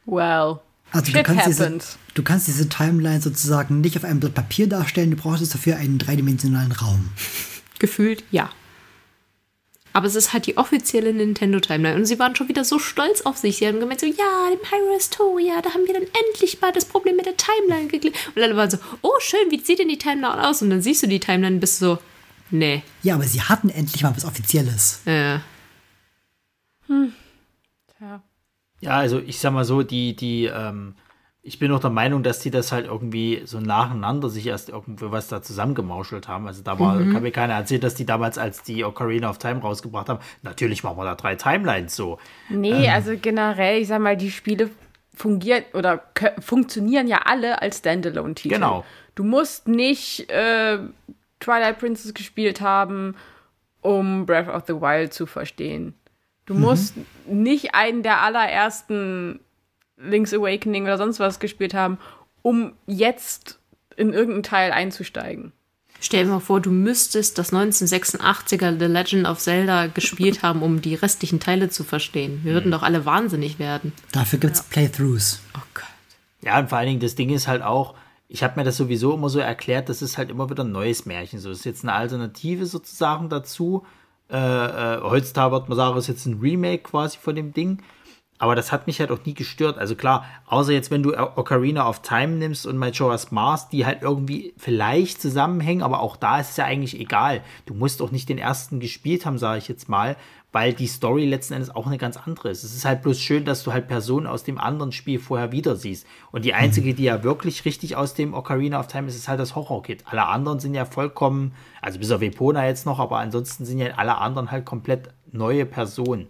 Well, 0.05 0.61
Also 0.93 1.13
du 1.13 1.23
kannst, 1.23 1.47
diese, 1.47 1.79
du 2.13 2.23
kannst 2.23 2.47
diese 2.47 2.69
Timeline 2.69 3.21
sozusagen 3.21 3.81
nicht 3.81 3.97
auf 3.97 4.05
einem 4.05 4.21
Blatt 4.21 4.35
Papier 4.35 4.69
darstellen, 4.69 5.11
du 5.11 5.17
brauchst 5.17 5.55
dafür 5.55 5.77
einen 5.77 5.99
dreidimensionalen 5.99 6.73
Raum. 6.73 7.09
Gefühlt 7.79 8.25
ja. 8.31 8.51
Aber 9.95 10.07
es 10.07 10.17
ist 10.17 10.33
halt 10.33 10.47
die 10.47 10.57
offizielle 10.57 11.15
Nintendo 11.15 11.61
Timeline. 11.61 11.95
Und 11.95 12.05
sie 12.05 12.19
waren 12.19 12.35
schon 12.35 12.49
wieder 12.49 12.65
so 12.65 12.81
stolz 12.81 13.21
auf 13.23 13.37
sich. 13.39 13.59
Sie 13.59 13.67
haben 13.69 13.79
gemeint 13.79 14.01
so, 14.01 14.07
ja, 14.07 14.49
im 14.53 14.59
Hyrule 14.71 14.97
Historia, 14.97 15.63
da 15.63 15.71
haben 15.73 15.87
wir 15.87 15.95
dann 15.95 16.03
endlich 16.03 16.61
mal 16.61 16.73
das 16.73 16.85
Problem 16.85 17.15
mit 17.17 17.27
der 17.27 17.37
Timeline 17.37 17.87
geklärt. 17.87 18.17
Und 18.35 18.43
alle 18.43 18.57
waren 18.57 18.71
so, 18.71 18.79
oh 19.03 19.15
schön, 19.21 19.51
wie 19.51 19.61
sieht 19.61 19.79
denn 19.79 19.89
die 19.89 19.99
Timeline 19.99 20.49
aus? 20.49 20.63
Und 20.63 20.71
dann 20.71 20.83
siehst 20.83 21.05
du 21.05 21.07
die 21.07 21.21
Timeline 21.21 21.55
und 21.55 21.61
bist 21.61 21.79
so, 21.79 21.99
nee. 22.51 22.83
Ja, 23.03 23.15
aber 23.15 23.25
sie 23.25 23.43
hatten 23.43 23.71
endlich 23.71 24.03
mal 24.03 24.15
was 24.15 24.25
Offizielles. 24.25 25.01
Äh, 25.07 25.39
Tja. 26.87 28.23
Ja, 28.81 28.99
also 28.99 29.19
ich 29.19 29.39
sag 29.39 29.53
mal 29.53 29.65
so, 29.65 29.83
die, 29.83 30.15
die, 30.15 30.47
ähm, 30.47 30.95
ich 31.43 31.59
bin 31.59 31.73
auch 31.73 31.81
der 31.81 31.91
Meinung, 31.91 32.23
dass 32.23 32.41
die 32.41 32.51
das 32.51 32.73
halt 32.73 32.87
irgendwie 32.87 33.43
so 33.45 33.61
nacheinander 33.61 34.29
sich 34.31 34.47
erst 34.47 34.71
irgendwie 34.71 35.11
was 35.11 35.29
da 35.29 35.43
zusammengemauschelt 35.43 36.29
haben. 36.29 36.47
Also 36.47 36.63
da 36.63 36.79
war, 36.79 36.97
kann 36.99 37.23
mir 37.23 37.31
keiner 37.33 37.55
erzählen, 37.55 37.81
dass 37.81 37.95
die 37.95 38.07
damals, 38.07 38.39
als 38.39 38.63
die 38.63 38.85
Ocarina 38.85 39.29
of 39.29 39.39
Time 39.39 39.61
rausgebracht 39.61 40.09
haben, 40.09 40.21
natürlich 40.43 40.83
machen 40.83 40.97
wir 40.97 41.05
da 41.05 41.15
drei 41.15 41.35
Timelines 41.35 41.97
so. 41.97 42.19
Nee, 42.49 42.89
also 42.89 43.13
generell, 43.21 43.81
ich 43.83 43.89
sag 43.89 44.01
mal, 44.01 44.17
die 44.17 44.31
Spiele 44.31 44.71
fungieren 45.15 45.65
oder 45.75 46.03
funktionieren 46.41 47.07
ja 47.07 47.19
alle 47.25 47.63
als 47.63 47.79
Standalone-Titel. 47.79 48.55
Genau. 48.55 48.85
Du 49.15 49.23
musst 49.23 49.69
nicht 49.69 50.29
äh, 50.31 50.79
Twilight 51.45 51.79
Princess 51.79 52.15
gespielt 52.15 52.61
haben, 52.61 53.15
um 53.81 54.27
Breath 54.27 54.49
of 54.49 54.65
the 54.67 54.75
Wild 54.75 55.13
zu 55.13 55.27
verstehen. 55.27 55.95
Du 56.47 56.55
musst 56.55 56.95
nicht 57.27 57.75
einen 57.75 58.03
der 58.03 58.21
allerersten 58.21 59.41
Link's 59.97 60.35
Awakening 60.35 60.85
oder 60.85 60.99
sonst 60.99 61.21
was 61.21 61.39
gespielt 61.39 61.75
haben, 61.75 61.99
um 62.43 62.73
jetzt 62.87 63.59
in 63.97 64.13
irgendeinen 64.13 64.43
Teil 64.43 64.73
einzusteigen. 64.73 65.53
stell 66.01 66.25
dir 66.25 66.31
mal 66.31 66.41
vor, 66.41 66.61
du 66.61 66.71
müsstest 66.71 67.39
das 67.39 67.53
1986er 67.53 68.79
The 68.79 68.87
Legend 68.87 69.27
of 69.27 69.39
Zelda 69.39 69.87
gespielt 69.87 70.43
haben, 70.43 70.63
um 70.63 70.83
die 70.83 70.95
restlichen 70.95 71.41
Teile 71.41 71.71
zu 71.71 71.85
verstehen. 71.85 72.41
Wir 72.43 72.55
würden 72.55 72.73
doch 72.73 72.83
alle 72.83 73.07
wahnsinnig 73.07 73.59
werden. 73.59 73.93
Dafür 74.13 74.39
gibt's 74.39 74.63
Playthroughs. 74.63 75.41
Oh 75.57 75.63
Gott. 75.73 75.85
Ja, 76.43 76.59
und 76.59 76.69
vor 76.69 76.79
allen 76.79 76.89
Dingen, 76.89 77.01
das 77.01 77.15
Ding 77.15 77.31
ist 77.31 77.49
halt 77.49 77.63
auch, 77.63 77.95
ich 78.35 78.43
habe 78.43 78.59
mir 78.59 78.65
das 78.65 78.77
sowieso 78.77 79.15
immer 79.15 79.29
so 79.29 79.39
erklärt, 79.39 79.89
das 79.89 80.03
ist 80.03 80.19
halt 80.19 80.29
immer 80.29 80.51
wieder 80.51 80.65
ein 80.65 80.73
neues 80.73 81.07
Märchen. 81.07 81.39
So 81.39 81.51
das 81.51 81.61
ist 81.61 81.65
jetzt 81.67 81.85
eine 81.85 81.93
Alternative 81.93 82.67
sozusagen 82.67 83.29
dazu. 83.29 83.87
Äh, 84.29 84.37
äh, 84.37 85.01
heutzutage 85.03 85.53
wird 85.53 85.69
man 85.69 85.77
sagen, 85.77 85.97
ist 85.97 86.09
jetzt 86.09 86.27
ein 86.27 86.41
Remake 86.41 86.83
quasi 86.83 87.17
von 87.17 87.37
dem 87.37 87.53
Ding. 87.53 87.81
Aber 88.39 88.57
das 88.57 88.73
hat 88.73 88.89
mich 88.89 88.99
halt 88.99 89.13
auch 89.13 89.25
nie 89.25 89.35
gestört. 89.35 89.79
Also 89.79 89.95
klar, 89.95 90.25
außer 90.47 90.73
jetzt, 90.73 90.91
wenn 90.91 91.05
du 91.05 91.17
Ocarina 91.17 91.89
of 91.89 92.03
Time 92.03 92.33
nimmst 92.33 92.67
und 92.67 92.77
Majora's 92.77 93.31
Mask, 93.31 93.71
die 93.71 93.87
halt 93.87 94.03
irgendwie 94.03 94.53
vielleicht 94.57 95.23
zusammenhängen, 95.23 95.85
aber 95.85 96.01
auch 96.01 96.17
da 96.17 96.41
ist 96.41 96.51
es 96.51 96.57
ja 96.57 96.65
eigentlich 96.65 96.99
egal. 96.99 97.41
Du 97.67 97.75
musst 97.75 98.03
auch 98.03 98.11
nicht 98.11 98.29
den 98.29 98.39
ersten 98.39 98.81
gespielt 98.81 99.27
haben, 99.27 99.39
sage 99.39 99.59
ich 99.59 99.69
jetzt 99.69 99.89
mal, 99.89 100.17
weil 100.55 100.73
die 100.73 100.87
Story 100.87 101.27
letzten 101.27 101.55
Endes 101.55 101.75
auch 101.75 101.89
eine 101.89 101.99
ganz 101.99 102.17
andere 102.17 102.49
ist. 102.49 102.63
Es 102.63 102.77
ist 102.77 102.85
halt 102.85 103.03
bloß 103.03 103.21
schön, 103.21 103.45
dass 103.45 103.65
du 103.65 103.73
halt 103.73 103.89
Personen 103.89 104.29
aus 104.29 104.45
dem 104.45 104.57
anderen 104.57 104.93
Spiel 104.93 105.19
vorher 105.19 105.51
wieder 105.51 105.75
siehst. 105.75 106.07
Und 106.31 106.45
die 106.45 106.55
einzige, 106.55 106.95
die 106.95 107.03
ja 107.03 107.25
wirklich 107.25 107.65
richtig 107.65 107.97
aus 107.97 108.15
dem 108.15 108.35
Ocarina 108.35 108.79
of 108.79 108.87
Time 108.87 109.09
ist, 109.09 109.17
ist 109.17 109.27
halt 109.27 109.41
das 109.41 109.57
Horror-Kit. 109.57 110.05
Alle 110.07 110.27
anderen 110.27 110.61
sind 110.61 110.75
ja 110.75 110.85
vollkommen, 110.85 111.55
also 111.83 111.99
bis 111.99 112.13
auf 112.13 112.23
Epona 112.23 112.69
jetzt 112.69 112.87
noch, 112.87 113.01
aber 113.01 113.19
ansonsten 113.19 113.65
sind 113.65 113.81
ja 113.81 113.95
alle 113.97 114.19
anderen 114.19 114.53
halt 114.53 114.65
komplett 114.65 115.09
neue 115.33 115.67
Personen. 115.67 116.29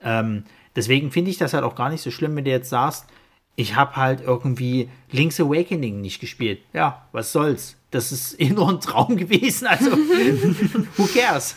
Ähm, 0.00 0.42
deswegen 0.74 1.12
finde 1.12 1.30
ich 1.30 1.38
das 1.38 1.54
halt 1.54 1.62
auch 1.62 1.76
gar 1.76 1.90
nicht 1.90 2.02
so 2.02 2.10
schlimm, 2.10 2.34
wenn 2.34 2.44
du 2.44 2.50
jetzt 2.50 2.70
sagst, 2.70 3.06
ich 3.54 3.76
habe 3.76 3.94
halt 3.94 4.20
irgendwie 4.20 4.90
Link's 5.12 5.38
Awakening 5.38 6.00
nicht 6.00 6.18
gespielt. 6.18 6.58
Ja, 6.72 7.06
was 7.12 7.30
soll's? 7.30 7.76
Das 7.92 8.10
ist 8.10 8.34
eh 8.40 8.50
nur 8.50 8.68
ein 8.68 8.80
Traum 8.80 9.16
gewesen, 9.16 9.68
also 9.68 9.92
who 10.96 11.06
cares? 11.06 11.54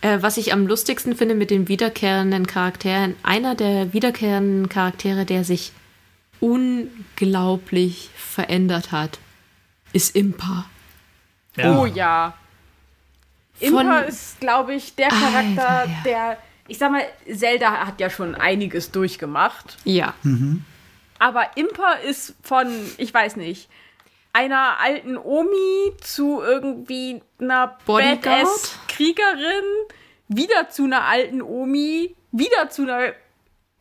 Äh, 0.00 0.18
was 0.20 0.36
ich 0.36 0.52
am 0.52 0.66
lustigsten 0.66 1.16
finde 1.16 1.34
mit 1.34 1.50
den 1.50 1.68
wiederkehrenden 1.68 2.46
Charakteren, 2.46 3.16
einer 3.22 3.54
der 3.54 3.92
wiederkehrenden 3.92 4.68
Charaktere, 4.68 5.24
der 5.24 5.44
sich 5.44 5.72
unglaublich 6.40 8.10
verändert 8.14 8.92
hat, 8.92 9.18
ist 9.92 10.14
Impa. 10.14 10.66
Ja. 11.56 11.78
Oh 11.78 11.86
ja. 11.86 12.34
Impa 13.58 14.00
ist, 14.00 14.38
glaube 14.38 14.74
ich, 14.74 14.94
der 14.94 15.08
Charakter, 15.08 15.68
Alter, 15.68 15.90
ja. 15.90 16.02
der, 16.04 16.38
ich 16.68 16.78
sag 16.78 16.92
mal, 16.92 17.02
Zelda 17.32 17.86
hat 17.86 18.00
ja 18.00 18.08
schon 18.08 18.36
einiges 18.36 18.92
durchgemacht. 18.92 19.78
Ja. 19.84 20.14
Mhm. 20.22 20.64
Aber 21.18 21.56
Impa 21.56 21.94
ist 22.08 22.34
von, 22.42 22.68
ich 22.98 23.12
weiß 23.12 23.34
nicht, 23.34 23.68
einer 24.38 24.78
alten 24.80 25.16
Omi 25.16 25.92
zu 26.00 26.40
irgendwie 26.40 27.20
einer 27.40 27.76
Badass-Kriegerin, 27.86 29.64
wieder 30.28 30.70
zu 30.70 30.84
einer 30.84 31.04
alten 31.04 31.42
Omi, 31.42 32.14
wieder 32.30 32.70
zu 32.70 32.82
einer 32.82 33.14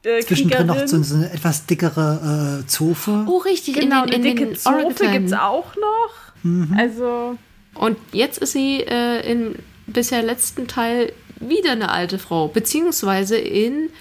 äh, 0.03 0.21
Zwischendrin 0.21 0.65
noch 0.65 0.87
so, 0.87 1.03
so, 1.03 1.15
eine 1.15 1.31
etwas 1.31 1.67
dickere 1.67 2.63
äh, 2.63 2.67
Zofe. 2.67 3.25
Oh, 3.27 3.37
richtig. 3.37 3.75
Genau, 3.75 4.03
in, 4.05 4.09
in, 4.09 4.15
eine 4.15 4.23
dicke 4.23 4.53
Zofe 4.53 5.11
gibt 5.11 5.27
es 5.27 5.33
auch 5.33 5.75
noch. 5.75 6.13
Mhm. 6.41 6.75
Also. 6.75 7.37
Und 7.75 7.97
jetzt 8.11 8.39
ist 8.39 8.53
sie 8.53 8.81
äh, 8.81 9.31
im 9.31 9.55
bisher 9.85 10.23
letzten 10.23 10.67
Teil 10.67 11.13
wieder 11.39 11.73
eine 11.73 11.89
alte 11.89 12.17
Frau. 12.17 12.47
Beziehungsweise 12.47 13.37
in, 13.37 13.91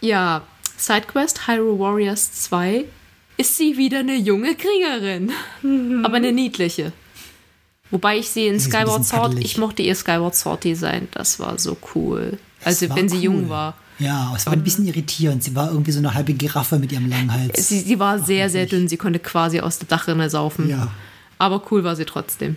ja, 0.00 0.42
SideQuest 0.76 1.46
Hyrule 1.46 1.78
Warriors 1.78 2.32
2 2.32 2.86
ist 3.36 3.56
sie 3.56 3.76
wieder 3.76 4.00
eine 4.00 4.16
junge 4.16 4.54
Kriegerin. 4.54 5.32
Aber 6.04 6.16
eine 6.16 6.32
niedliche. 6.32 6.92
Wobei 7.90 8.18
ich 8.18 8.30
sie 8.30 8.46
in 8.46 8.58
Skyward 8.58 9.04
Sword, 9.04 9.38
ich 9.38 9.58
mochte 9.58 9.82
ihr 9.82 9.94
Skyward 9.94 10.34
Sword 10.34 10.64
Design, 10.64 11.08
das 11.12 11.38
war 11.38 11.58
so 11.58 11.76
cool. 11.94 12.38
Also 12.64 12.88
wenn 12.94 13.08
sie 13.08 13.18
jung 13.18 13.48
war. 13.48 13.74
Ja, 13.98 14.32
es 14.34 14.46
war 14.46 14.54
ein 14.54 14.62
bisschen 14.62 14.86
irritierend. 14.86 15.44
Sie 15.44 15.54
war 15.54 15.70
irgendwie 15.70 15.92
so 15.92 15.98
eine 15.98 16.14
halbe 16.14 16.32
Giraffe 16.32 16.78
mit 16.78 16.90
ihrem 16.90 17.08
langen 17.08 17.32
Hals. 17.32 17.68
Sie, 17.68 17.80
sie 17.80 17.98
war 17.98 18.18
sehr, 18.18 18.48
sehr 18.48 18.66
dünn. 18.66 18.88
Sie 18.88 18.96
konnte 18.96 19.18
quasi 19.18 19.60
aus 19.60 19.78
der 19.78 19.88
Dachrinne 19.88 20.30
saufen. 20.30 20.68
Ja. 20.68 20.90
Aber 21.38 21.62
cool 21.70 21.84
war 21.84 21.94
sie 21.94 22.04
trotzdem. 22.04 22.56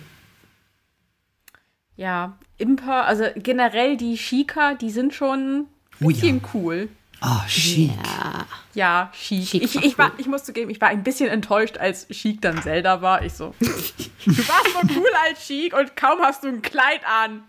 Ja, 1.96 2.38
Imper, 2.58 3.04
also 3.04 3.24
generell 3.36 3.96
die 3.96 4.16
Shika, 4.16 4.74
die 4.74 4.90
sind 4.90 5.14
schon 5.14 5.66
ein 6.00 6.06
bisschen 6.06 6.40
oh 6.42 6.46
ja. 6.46 6.50
cool. 6.54 6.88
Ah, 7.20 7.44
chic. 7.48 7.90
Ja, 8.04 8.46
ja 8.74 9.12
chic. 9.12 9.46
chic 9.48 9.62
ich, 9.62 9.76
ich, 9.76 9.98
war, 9.98 10.12
ich 10.18 10.26
muss 10.26 10.44
zugeben, 10.44 10.70
ich 10.70 10.80
war 10.80 10.88
ein 10.88 11.02
bisschen 11.02 11.28
enttäuscht, 11.28 11.78
als 11.78 12.06
Chic 12.08 12.40
dann 12.42 12.62
Zelda 12.62 13.00
war. 13.00 13.22
Ich 13.22 13.32
so, 13.32 13.54
du 13.58 13.68
warst 13.68 14.72
so 14.72 15.00
cool 15.00 15.10
als 15.26 15.46
Chic 15.46 15.74
und 15.74 15.96
kaum 15.96 16.20
hast 16.20 16.44
du 16.44 16.48
ein 16.48 16.62
Kleid 16.62 17.00
an. 17.06 17.42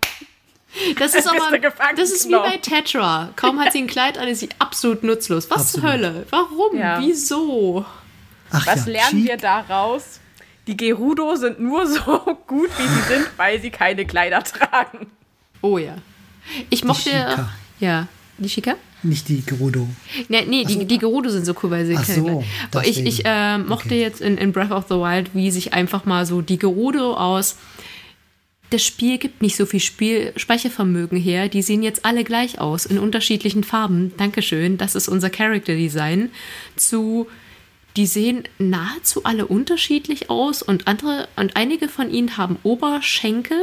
Das 0.98 1.16
ist 1.16 1.28
aber, 1.30 1.58
das 1.96 2.12
ist 2.12 2.28
wie 2.28 2.34
bei 2.34 2.58
Tetra. 2.58 3.30
Kaum 3.36 3.60
hat 3.60 3.74
sie 3.74 3.80
ein 3.80 3.88
Kleid 3.88 4.18
an, 4.18 4.28
ist 4.28 4.40
sie 4.40 4.50
absolut 4.60 5.04
nutzlos. 5.04 5.50
Was 5.50 5.62
absolut. 5.62 5.82
zur 5.82 5.92
Hölle? 5.92 6.26
Warum? 6.30 6.78
Ja. 6.78 7.00
Wieso? 7.02 7.86
Ach 8.52 8.66
Was 8.66 8.86
ja, 8.86 8.94
lernen 8.94 9.20
chic. 9.20 9.28
wir 9.28 9.38
daraus? 9.38 10.20
Die 10.68 10.76
Gerudo 10.76 11.36
sind 11.36 11.60
nur 11.60 11.88
so 11.88 12.40
gut, 12.48 12.70
wie 12.78 12.88
sie 12.88 13.02
sind, 13.14 13.28
weil 13.38 13.62
sie 13.62 13.70
keine 13.70 14.06
Kleider 14.06 14.44
tragen. 14.44 15.12
Oh 15.62 15.78
ja. 15.78 15.96
Ich 16.70 16.84
mochte. 16.84 17.48
Ja. 17.80 18.08
Die 18.38 18.48
Chica? 18.50 18.76
Nicht 19.08 19.30
die 19.30 19.46
Gerudo. 19.46 19.88
Nee, 20.28 20.46
nee 20.48 20.66
die, 20.66 20.86
die 20.86 20.98
Gerudo 20.98 21.30
sind 21.30 21.46
so 21.46 21.56
cool, 21.64 21.72
weil 21.72 21.86
sie 21.86 21.96
Ach 21.96 22.04
so, 22.04 22.44
ich, 22.84 23.06
ich 23.06 23.26
äh, 23.26 23.58
mochte 23.58 23.90
okay. 23.90 24.02
jetzt 24.02 24.20
in, 24.22 24.38
in 24.38 24.52
Breath 24.52 24.72
of 24.72 24.86
the 24.90 24.96
Wild, 24.96 25.34
wie 25.34 25.50
sich 25.50 25.74
einfach 25.74 26.06
mal 26.06 26.26
so 26.26 26.42
die 26.42 26.58
Gerudo 26.58 27.14
aus. 27.14 27.58
Das 28.70 28.84
Spiel 28.84 29.18
gibt 29.18 29.42
nicht 29.42 29.56
so 29.56 29.66
viel 29.66 29.80
Spiel 29.80 30.34
Speichervermögen 30.36 31.18
her. 31.18 31.48
Die 31.48 31.62
sehen 31.62 31.84
jetzt 31.84 32.04
alle 32.04 32.26
gleich 32.26 32.60
aus, 32.60 32.86
in 32.86 33.00
unterschiedlichen 33.00 33.64
Farben. 33.64 34.12
Dankeschön, 34.18 34.78
das 34.78 34.96
ist 34.96 35.08
unser 35.08 35.30
Character 35.30 35.76
Design. 35.76 36.32
Zu 36.76 37.28
die 37.96 38.06
sehen 38.06 38.44
nahezu 38.60 39.24
alle 39.24 39.48
unterschiedlich 39.48 40.30
aus 40.30 40.62
und 40.62 40.88
andere 40.88 41.28
und 41.36 41.56
einige 41.56 41.88
von 41.88 42.12
ihnen 42.12 42.38
haben 42.38 42.60
Oberschenkel. 42.62 43.58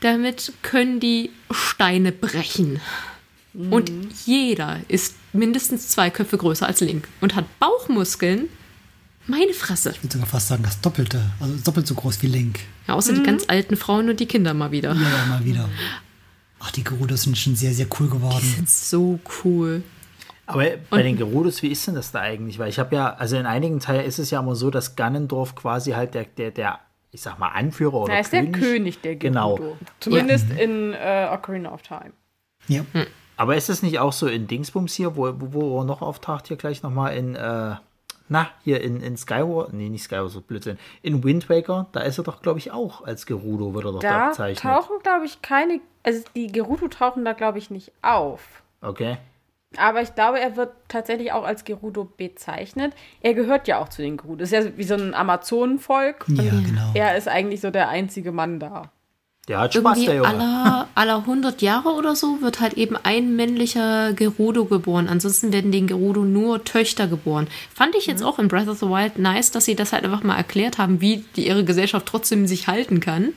Damit 0.00 0.52
können 0.62 1.00
die 1.00 1.30
Steine 1.50 2.12
brechen. 2.12 2.80
Mhm. 3.52 3.72
Und 3.72 3.92
jeder 4.26 4.78
ist 4.88 5.14
mindestens 5.32 5.88
zwei 5.88 6.10
Köpfe 6.10 6.38
größer 6.38 6.66
als 6.66 6.80
Link 6.80 7.08
und 7.20 7.34
hat 7.34 7.44
Bauchmuskeln. 7.58 8.48
Meine 9.26 9.52
Fresse. 9.52 9.90
Ich 9.90 10.02
würde 10.02 10.14
sogar 10.14 10.28
fast 10.28 10.48
sagen, 10.48 10.62
das 10.62 10.80
Doppelte. 10.80 11.22
Also 11.40 11.54
doppelt 11.64 11.86
so 11.86 11.94
groß 11.94 12.22
wie 12.22 12.26
Link. 12.26 12.60
Ja, 12.88 12.94
außer 12.94 13.12
mhm. 13.12 13.16
die 13.16 13.22
ganz 13.22 13.44
alten 13.48 13.76
Frauen 13.76 14.08
und 14.08 14.18
die 14.18 14.26
Kinder 14.26 14.54
mal 14.54 14.72
wieder. 14.72 14.92
Ja, 14.94 15.00
ja 15.00 15.26
mal 15.28 15.44
wieder. 15.44 15.68
Ach, 16.58 16.70
die 16.70 16.84
Gerudos 16.84 17.22
sind 17.22 17.38
schon 17.38 17.56
sehr, 17.56 17.72
sehr 17.72 17.86
cool 17.98 18.08
geworden. 18.08 18.40
Die 18.42 18.48
sind 18.48 18.68
so 18.68 19.20
cool. 19.44 19.82
Aber 20.46 20.64
bei 20.90 20.98
und, 20.98 21.04
den 21.04 21.16
Gerudos, 21.16 21.62
wie 21.62 21.68
ist 21.68 21.86
denn 21.86 21.94
das 21.94 22.10
da 22.10 22.20
eigentlich? 22.20 22.58
Weil 22.58 22.68
ich 22.68 22.78
habe 22.78 22.94
ja, 22.94 23.14
also 23.14 23.36
in 23.36 23.46
einigen 23.46 23.78
Teilen 23.78 24.04
ist 24.04 24.18
es 24.18 24.30
ja 24.30 24.40
immer 24.40 24.56
so, 24.56 24.70
dass 24.70 24.96
Ganondorf 24.96 25.54
quasi 25.54 25.92
halt 25.92 26.14
der, 26.14 26.24
der, 26.24 26.50
der 26.50 26.80
ich 27.12 27.22
sag 27.22 27.38
mal, 27.38 27.48
Anführer 27.48 27.94
oder 27.94 28.14
Er 28.14 28.20
ist 28.20 28.30
König. 28.30 28.52
der 28.52 28.60
König 28.60 29.00
der 29.00 29.16
Gerudo. 29.16 29.56
Genau. 29.56 29.78
Zumindest 30.00 30.46
ja. 30.50 30.56
in 30.56 30.92
äh, 30.92 31.28
Ocarina 31.30 31.72
of 31.72 31.82
Time. 31.82 32.12
Ja. 32.68 32.84
Hm. 32.92 33.06
Aber 33.40 33.56
ist 33.56 33.70
es 33.70 33.82
nicht 33.82 33.98
auch 33.98 34.12
so 34.12 34.26
in 34.26 34.46
Dingsbums 34.46 34.92
hier, 34.92 35.16
wo, 35.16 35.32
wo, 35.34 35.80
er 35.80 35.84
noch 35.84 36.02
auftaucht, 36.02 36.48
hier 36.48 36.58
gleich 36.58 36.82
nochmal 36.82 37.16
in, 37.16 37.36
äh, 37.36 37.74
na, 38.28 38.50
hier 38.62 38.82
in, 38.82 39.00
in 39.00 39.16
Skyward, 39.16 39.72
nee, 39.72 39.88
nicht 39.88 40.02
Skyward, 40.02 40.30
so 40.30 40.42
Blödsinn, 40.42 40.78
in 41.00 41.24
Wind 41.24 41.48
Waker, 41.48 41.86
da 41.92 42.00
ist 42.00 42.18
er 42.18 42.24
doch, 42.24 42.42
glaube 42.42 42.58
ich, 42.58 42.70
auch 42.70 43.02
als 43.02 43.24
Gerudo, 43.24 43.72
wird 43.72 43.86
er 43.86 43.92
doch 43.92 44.00
da, 44.00 44.18
da 44.18 44.28
bezeichnet. 44.28 44.62
Da 44.62 44.78
tauchen, 44.78 44.96
glaube 45.02 45.24
ich, 45.24 45.40
keine, 45.40 45.80
also 46.02 46.22
die 46.34 46.48
Gerudo 46.48 46.88
tauchen 46.88 47.24
da, 47.24 47.32
glaube 47.32 47.56
ich, 47.56 47.70
nicht 47.70 47.92
auf. 48.02 48.62
Okay. 48.82 49.16
Aber 49.78 50.02
ich 50.02 50.14
glaube, 50.14 50.38
er 50.38 50.56
wird 50.56 50.74
tatsächlich 50.88 51.32
auch 51.32 51.44
als 51.44 51.64
Gerudo 51.64 52.04
bezeichnet. 52.04 52.92
Er 53.22 53.32
gehört 53.32 53.68
ja 53.68 53.78
auch 53.78 53.88
zu 53.88 54.02
den 54.02 54.18
Gerudo. 54.18 54.40
Das 54.40 54.52
ist 54.52 54.64
ja 54.66 54.76
wie 54.76 54.84
so 54.84 54.96
ein 54.96 55.14
Amazonenvolk. 55.14 56.26
Ja, 56.28 56.42
genau. 56.42 56.90
Er 56.92 57.16
ist 57.16 57.26
eigentlich 57.26 57.62
so 57.62 57.70
der 57.70 57.88
einzige 57.88 58.32
Mann 58.32 58.60
da. 58.60 58.90
Der 59.50 59.58
hat 59.58 59.74
Spaß, 59.74 59.98
Irgendwie 59.98 60.06
der 60.06 60.14
Junge. 60.14 60.28
Aller, 60.28 60.88
aller 60.94 61.16
100 61.16 61.60
Jahre 61.60 61.88
oder 61.94 62.14
so 62.14 62.40
wird 62.40 62.60
halt 62.60 62.74
eben 62.74 62.96
ein 63.02 63.34
männlicher 63.34 64.12
Gerudo 64.12 64.64
geboren. 64.64 65.08
Ansonsten 65.08 65.52
werden 65.52 65.72
den 65.72 65.88
Gerudo 65.88 66.22
nur 66.22 66.62
Töchter 66.62 67.08
geboren. 67.08 67.48
Fand 67.74 67.96
ich 67.96 68.06
jetzt 68.06 68.20
mhm. 68.20 68.26
auch 68.26 68.38
in 68.38 68.46
Breath 68.46 68.68
of 68.68 68.78
the 68.78 68.86
Wild 68.86 69.18
nice, 69.18 69.50
dass 69.50 69.64
sie 69.64 69.74
das 69.74 69.92
halt 69.92 70.04
einfach 70.04 70.22
mal 70.22 70.36
erklärt 70.36 70.78
haben, 70.78 71.00
wie 71.00 71.24
die, 71.34 71.48
ihre 71.48 71.64
Gesellschaft 71.64 72.06
trotzdem 72.06 72.46
sich 72.46 72.68
halten 72.68 73.00
kann. 73.00 73.30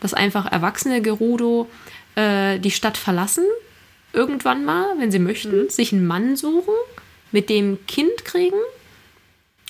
Dass 0.00 0.12
einfach 0.12 0.50
erwachsene 0.50 1.00
Gerudo 1.00 1.68
äh, 2.16 2.58
die 2.58 2.72
Stadt 2.72 2.96
verlassen, 2.96 3.44
irgendwann 4.12 4.64
mal, 4.64 4.86
wenn 4.98 5.12
sie 5.12 5.20
möchten, 5.20 5.56
mhm. 5.56 5.68
sich 5.70 5.92
einen 5.92 6.04
Mann 6.04 6.34
suchen, 6.34 6.74
mit 7.30 7.48
dem 7.48 7.78
Kind 7.86 8.24
kriegen 8.24 8.58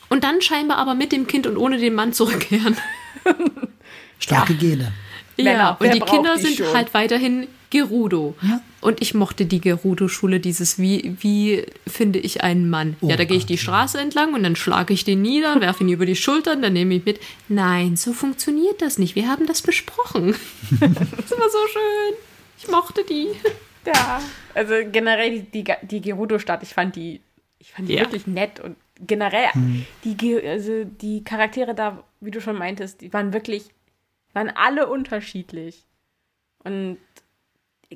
und 0.09 0.24
dann 0.24 0.40
scheinbar 0.40 0.78
aber 0.78 0.94
mit 0.94 1.12
dem 1.12 1.27
Kind 1.27 1.47
und 1.47 1.59
ohne 1.59 1.77
den 1.77 1.94
Mann 1.94 2.15
zurückkehren. 2.15 2.74
Starke 4.19 4.55
ja. 4.55 4.59
Gene. 4.59 4.93
Ja, 5.36 5.73
und 5.81 5.94
die 5.94 6.01
Kinder 6.01 6.36
die 6.36 6.43
sind 6.43 6.56
schon? 6.56 6.74
halt 6.74 6.94
weiterhin 6.94 7.48
Gerudo. 7.70 8.36
Ja. 8.40 8.61
Und 8.81 9.01
ich 9.02 9.15
mochte 9.15 9.47
die 9.47 9.61
Gerudo-Schule, 9.61 10.39
dieses 10.39 10.78
wie, 10.78 11.16
wie 11.20 11.65
finde 11.86 12.19
ich 12.20 12.43
einen 12.43 12.70
Mann? 12.70 12.97
Oh, 13.01 13.09
ja, 13.09 13.16
da 13.16 13.24
gehe 13.24 13.36
ich 13.36 13.47
die 13.47 13.59
Straße 13.59 13.98
entlang 13.98 14.35
und 14.35 14.43
dann 14.44 14.55
schlage 14.56 14.94
ich 14.94 15.05
den 15.05 15.23
nieder, 15.23 15.61
werfe 15.61 15.82
ihn 15.82 15.89
über 15.90 16.06
die 16.06 16.15
Schultern, 16.16 16.62
dann 16.62 16.74
nehme 16.74 16.94
ich 16.94 17.05
mit. 17.05 17.20
Nein, 17.48 17.97
so 17.97 18.12
funktioniert 18.12 18.81
das 18.81 18.98
nicht. 18.98 19.16
Wir 19.16 19.28
haben 19.28 19.47
das 19.47 19.62
besprochen. 19.62 20.36
das 20.70 20.81
war 20.81 21.51
so 21.51 21.59
schön. 21.73 22.15
Ich 22.59 22.69
mochte 22.69 23.05
die. 23.05 23.28
Ja, 23.86 24.20
also 24.55 24.74
generell 24.90 25.40
die, 25.40 25.65
die, 25.65 25.73
die 25.82 26.01
Gerudo-Stadt, 26.01 26.62
ich 26.62 26.74
fand 26.74 26.94
die, 26.97 27.20
ich 27.59 27.73
fand 27.73 27.89
die 27.89 27.94
ja. 27.94 28.01
wirklich 28.01 28.27
nett 28.27 28.61
und 28.61 28.77
generell, 29.01 29.48
die, 30.05 30.16
Ge- 30.16 30.48
also 30.48 30.85
die 30.85 31.24
Charaktere 31.24 31.74
da, 31.74 32.05
wie 32.20 32.31
du 32.31 32.40
schon 32.40 32.56
meintest, 32.56 33.01
die 33.01 33.12
waren 33.12 33.32
wirklich, 33.32 33.65
waren 34.35 34.51
alle 34.51 34.89
unterschiedlich. 34.89 35.85
Und 36.62 36.98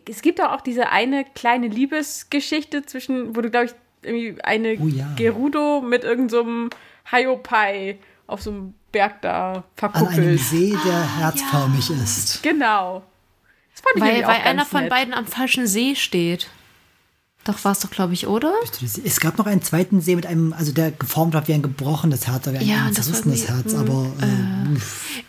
es 0.07 0.23
gibt 0.23 0.41
auch 0.41 0.61
diese 0.61 0.89
eine 0.91 1.25
kleine 1.25 1.69
Liebesgeschichte 1.69 2.85
zwischen, 2.85 3.35
wo 3.37 3.41
du, 3.41 3.51
glaube 3.51 3.67
ich, 3.67 3.73
irgendwie 4.03 4.41
eine 4.43 4.79
Oh 4.81 4.87
ja. 4.87 5.13
Gerudo 5.17 5.81
mit 5.81 6.05
irgendeinem 6.05 6.71
so 6.71 6.79
Haiopai 7.11 7.99
auf 8.27 8.43
so 8.43 8.51
einem 8.51 8.75
Berg 8.93 9.23
da 9.23 9.49
An 9.49 9.55
einem 9.55 9.65
verkuppelt. 9.75 10.41
See, 10.41 10.77
der 10.85 11.19
herzförmig 11.19 11.91
ist. 11.91 12.43
Genau. 12.43 13.03
Das 13.73 13.81
fand 13.81 13.97
ich 13.97 14.03
Weil, 14.03 14.23
weil 14.23 14.25
auch 14.25 14.45
einer 14.45 14.55
ganz 14.57 14.69
von 14.69 14.81
nett. 14.83 14.91
beiden 14.91 15.15
am 15.15 15.27
falschen 15.27 15.67
See 15.67 15.95
steht. 15.95 16.49
Doch 17.49 17.65
war 17.65 17.73
es 17.73 17.79
doch, 17.81 17.91
glaube 17.91 18.13
ich, 18.13 18.27
oder? 18.27 18.53
Es 19.05 19.21
gab 19.21 19.39
noch 19.39 19.47
einen 19.47 19.63
zweiten 19.63 20.03
See 20.03 20.15
mit 20.17 20.27
einem, 20.27 20.53
also 20.53 20.71
der 20.71 20.91
geformt 20.91 21.33
war 21.33 21.49
wie 21.49 21.55
ein 21.55 21.63
gebrochenes 21.63 22.27
Herz, 22.27 22.47
oder 22.47 22.61
wie 22.61 22.65
ein, 22.65 22.69
Ja, 22.69 22.85
ein 22.85 22.93
zerrissenes 22.93 23.49
Herz, 23.49 23.75
aber 23.75 24.05
äh, 24.21 24.77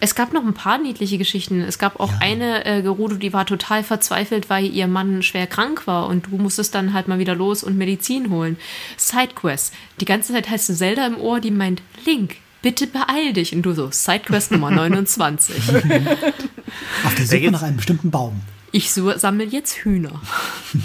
Es 0.02 0.16
gab 0.16 0.34
noch 0.34 0.44
ein 0.44 0.54
paar 0.54 0.78
niedliche 0.80 1.18
Geschichten. 1.18 1.62
Es 1.62 1.80
gab 1.80 1.98
auch 2.02 2.12
eine 2.20 2.66
äh, 2.66 2.82
Gerudo, 2.82 3.16
die 3.16 3.32
war 3.32 3.46
total 3.46 3.86
verzweifelt, 3.86 4.50
weil 4.50 4.66
ihr 4.66 4.88
Mann 4.88 5.24
schwer 5.24 5.48
krank 5.48 5.88
war 5.88 6.08
und 6.08 6.26
du 6.28 6.38
musstest 6.38 6.76
dann 6.76 6.92
halt 6.94 7.08
mal 7.08 7.20
wieder 7.20 7.36
los 7.36 7.64
und 7.64 7.78
Medizin 7.78 8.32
holen. 8.32 8.58
Sidequest. 8.98 9.74
Die 10.02 10.06
ganze 10.06 10.34
Zeit 10.34 10.50
heißt 10.50 10.68
du 10.68 10.76
Zelda 10.76 11.08
im 11.08 11.18
Ohr, 11.18 11.40
die 11.40 11.52
meint, 11.52 11.82
Link, 12.06 12.36
bitte 12.62 12.86
beeil 12.86 13.32
dich. 13.32 13.56
Und 13.56 13.62
du 13.62 13.72
so, 13.74 13.92
Sidequest 13.92 14.52
Nummer 14.52 14.72
29. 14.76 15.56
auf 17.06 17.16
der 17.16 17.26
Suche 17.26 17.50
nach 17.50 17.62
einem 17.64 17.78
bestimmten 17.78 18.12
Baum. 18.12 18.42
Ich 18.72 18.92
so, 18.94 19.12
sammle 19.18 19.46
jetzt 19.46 19.78
Hühner. 19.84 20.22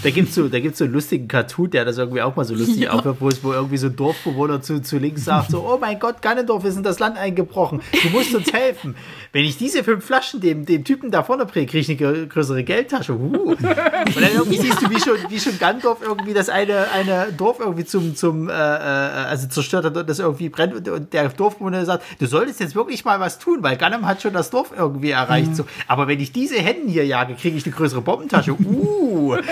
Da 0.02 0.11
gibt 0.11 0.31
es 0.31 0.35
so, 0.35 0.48
da 0.48 0.59
gibt's 0.61 0.78
so 0.78 0.85
einen 0.85 0.94
lustigen 0.94 1.28
Cartoon, 1.28 1.70
der 1.70 1.85
das 1.85 1.98
irgendwie 1.98 2.23
auch 2.23 2.35
mal 2.36 2.44
so 2.44 2.55
lustig 2.55 2.78
Ja. 2.78 2.93
aufhört, 2.93 3.19
wo 3.20 3.31
wo 3.43 3.52
irgendwie 3.52 3.77
so 3.77 3.89
ein 3.89 3.97
Dorfbewohner 3.97 4.62
zu, 4.62 4.81
zu 4.81 4.97
links 4.98 5.24
sagt, 5.24 5.51
so, 5.51 5.61
oh 5.69 5.77
mein 5.78 5.98
Gott, 5.98 6.23
Ganondorf 6.23 6.65
ist 6.65 6.77
in 6.77 6.82
das 6.82 6.98
Land 6.98 7.19
eingebrochen, 7.19 7.81
du 8.02 8.09
musst 8.11 8.35
uns 8.35 8.52
helfen. 8.52 8.94
Wenn 9.32 9.44
ich 9.44 9.59
diese 9.59 9.85
fünf 9.85 10.05
Flaschen 10.05 10.40
dem, 10.40 10.65
dem 10.65 10.85
Typen 10.85 11.11
da 11.11 11.23
vorne 11.24 11.44
bringe, 11.44 11.66
kriege 11.66 11.81
ich 11.81 11.89
eine 11.90 11.98
grö- 11.98 12.27
größere 12.27 12.65
Geldtasche. 12.65 13.12
Uh. 13.15 13.51
Und 13.51 13.62
dann 13.62 14.32
irgendwie 14.35 14.59
siehst 14.59 14.81
du, 14.81 14.89
wie 14.90 15.01
schon, 15.01 15.16
wie 15.28 15.40
schon 15.40 15.59
Ganondorf 15.59 15.98
irgendwie 16.02 16.32
das 16.32 16.48
eine, 16.48 16.90
eine 16.93 17.32
Dorf 17.36 17.59
irgendwie 17.61 17.85
zum, 17.85 18.15
zum 18.16 18.48
äh, 18.48 18.52
äh, 18.52 18.55
also 18.55 19.48
zerstört 19.48 19.85
hat 19.85 19.97
und 19.97 20.09
das 20.09 20.20
irgendwie 20.20 20.48
brennt 20.48 20.74
und, 20.74 20.89
und 20.89 21.12
der 21.12 21.28
Dorfbewohner 21.28 21.85
sagt, 21.85 22.05
du 22.20 22.27
solltest 22.27 22.61
jetzt 22.61 22.74
wirklich 22.74 23.05
mal 23.05 23.20
was 23.20 23.39
tun, 23.39 23.59
weil 23.62 23.77
Ganem 23.77 24.06
hat 24.06 24.23
schon 24.23 24.32
das 24.32 24.51
Dorf 24.51 24.73
irgendwie 24.77 25.11
erreicht. 25.11 25.56
So. 25.56 25.65
Aber 25.89 26.06
wenn 26.09 26.20
ich 26.20 26.32
diese 26.32 26.56
Hennen 26.56 26.89
hier 26.89 27.05
jage, 27.05 27.35
kriege 27.35 27.56
ich 27.56 27.66
eine 27.66 27.74
größere 27.75 28.01
Bombentasche. 28.01 28.53
Uh. 28.53 29.37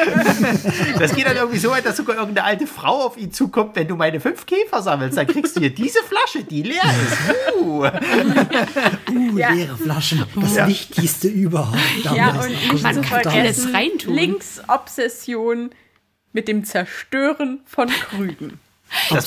Das 0.99 1.15
geht 1.15 1.27
dann 1.27 1.37
irgendwie 1.37 1.59
so 1.59 1.71
weit, 1.71 1.85
dass 1.87 1.97
sogar 1.97 2.17
irgendeine 2.17 2.47
alte 2.47 2.67
Frau 2.67 3.03
auf 3.07 3.17
ihn 3.17 3.33
zukommt, 3.33 3.75
wenn 3.77 3.89
du 3.89 3.97
meine 3.97 4.21
fünf 4.21 4.47
Käfer 4.47 4.83
sammelst, 4.83 5.17
dann 5.17 5.27
kriegst 5.27 5.57
du 5.57 5.61
hier 5.61 5.71
diese 5.75 5.99
Flasche, 6.03 6.45
die 6.45 6.63
leer 6.63 6.83
ist. 6.83 7.57
Uh. 7.61 7.85
Uh, 7.85 9.39
Ja. 9.39 9.51
leere 9.53 9.77
Flaschen. 9.77 10.25
Das 10.37 10.55
Ja. 10.57 10.67
Wichtigste 10.69 11.29
überhaupt. 11.29 11.79
Ja, 12.15 12.41
und 12.41 12.83
Man 12.83 12.95
zu 12.97 13.01
kann 13.03 13.27
alles 13.27 13.73
reintun. 13.73 14.15
Links 14.15 14.61
Obsession 14.69 15.71
mit 16.33 16.49
dem 16.49 16.65
Zerstören 16.65 17.61
von 17.67 17.89
Krügen. 17.89 18.59
Das, 19.11 19.25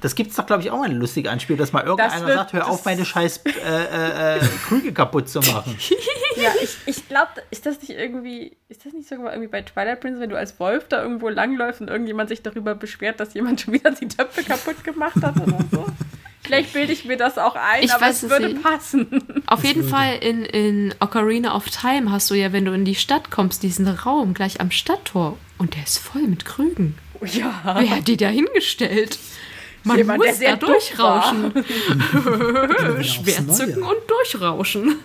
das 0.00 0.14
gibt 0.14 0.30
es 0.30 0.36
doch, 0.36 0.46
glaube 0.46 0.62
ich, 0.62 0.70
auch 0.70 0.78
mal 0.78 0.84
eine 0.86 0.94
lustige 0.94 1.30
Anspiel, 1.30 1.56
dass 1.56 1.72
mal 1.72 1.84
irgendeiner 1.84 2.26
wird- 2.26 2.36
sagt, 2.36 2.52
hör 2.54 2.68
auf, 2.68 2.84
meine 2.84 3.04
scheiß 3.04 3.38
äh, 3.44 3.50
äh, 3.50 4.36
äh, 4.36 4.40
Krüge 4.66 4.92
kaputt 4.92 5.28
zu 5.28 5.40
machen. 5.40 5.76
Ja, 6.36 6.50
ich, 6.62 6.76
ich 6.86 7.08
glaube, 7.08 7.28
ist 7.50 7.66
das 7.66 7.80
nicht 7.80 7.90
irgendwie, 7.90 8.56
ist 8.68 8.86
das 8.86 8.92
nicht 8.94 9.08
sogar 9.08 9.32
irgendwie 9.32 9.48
bei 9.50 9.62
Twilight 9.62 10.00
Princess, 10.00 10.20
wenn 10.22 10.30
du 10.30 10.38
als 10.38 10.58
Wolf 10.60 10.86
da 10.88 11.02
irgendwo 11.02 11.28
langläufst 11.28 11.80
und 11.82 11.88
irgendjemand 11.88 12.28
sich 12.30 12.40
darüber 12.40 12.74
beschwert, 12.76 13.18
dass 13.20 13.34
jemand 13.34 13.60
schon 13.60 13.74
wieder 13.74 13.90
die 13.90 14.06
Töpfe 14.08 14.44
kaputt 14.44 14.82
gemacht 14.84 15.16
hat 15.22 15.36
oder 15.38 15.58
so? 15.70 15.84
Vielleicht 16.42 16.72
bilde 16.72 16.92
ich 16.92 17.04
mir 17.04 17.16
das 17.18 17.36
auch 17.36 17.56
ein, 17.56 17.82
Ich 17.82 17.92
aber 17.92 18.06
weiß 18.06 18.18
es 18.18 18.22
es 18.22 18.30
würde 18.30 18.48
nicht. 18.50 18.62
passen. 18.62 19.42
Auf 19.46 19.64
jeden 19.64 19.82
Fall 19.88 20.14
in, 20.22 20.44
in 20.44 20.94
Ocarina 21.00 21.54
of 21.54 21.68
Time 21.68 22.10
hast 22.12 22.30
du 22.30 22.34
ja, 22.34 22.52
wenn 22.52 22.64
du 22.64 22.72
in 22.72 22.84
die 22.86 22.94
Stadt 22.94 23.30
kommst, 23.32 23.62
diesen 23.64 23.88
Raum 23.88 24.32
gleich 24.32 24.60
am 24.60 24.70
Stadttor. 24.70 25.36
Und 25.58 25.74
der 25.74 25.82
ist 25.82 25.98
voll 25.98 26.22
mit 26.22 26.44
Krügen. 26.46 26.96
Ja. 27.22 27.76
Wer 27.78 27.90
hat 27.90 28.08
die 28.08 28.16
da 28.16 28.28
hingestellt? 28.28 29.18
Man 29.84 29.96
Jemand, 29.96 30.18
muss 30.24 30.38
sehr 30.38 30.56
da 30.56 30.66
durchrauschen. 30.66 31.54
Wieder 31.54 32.96
aufs 32.98 33.14
Schwert 33.14 33.46
Neue. 33.46 33.56
zücken 33.56 33.82
und 33.82 33.98
durchrauschen. 34.06 34.96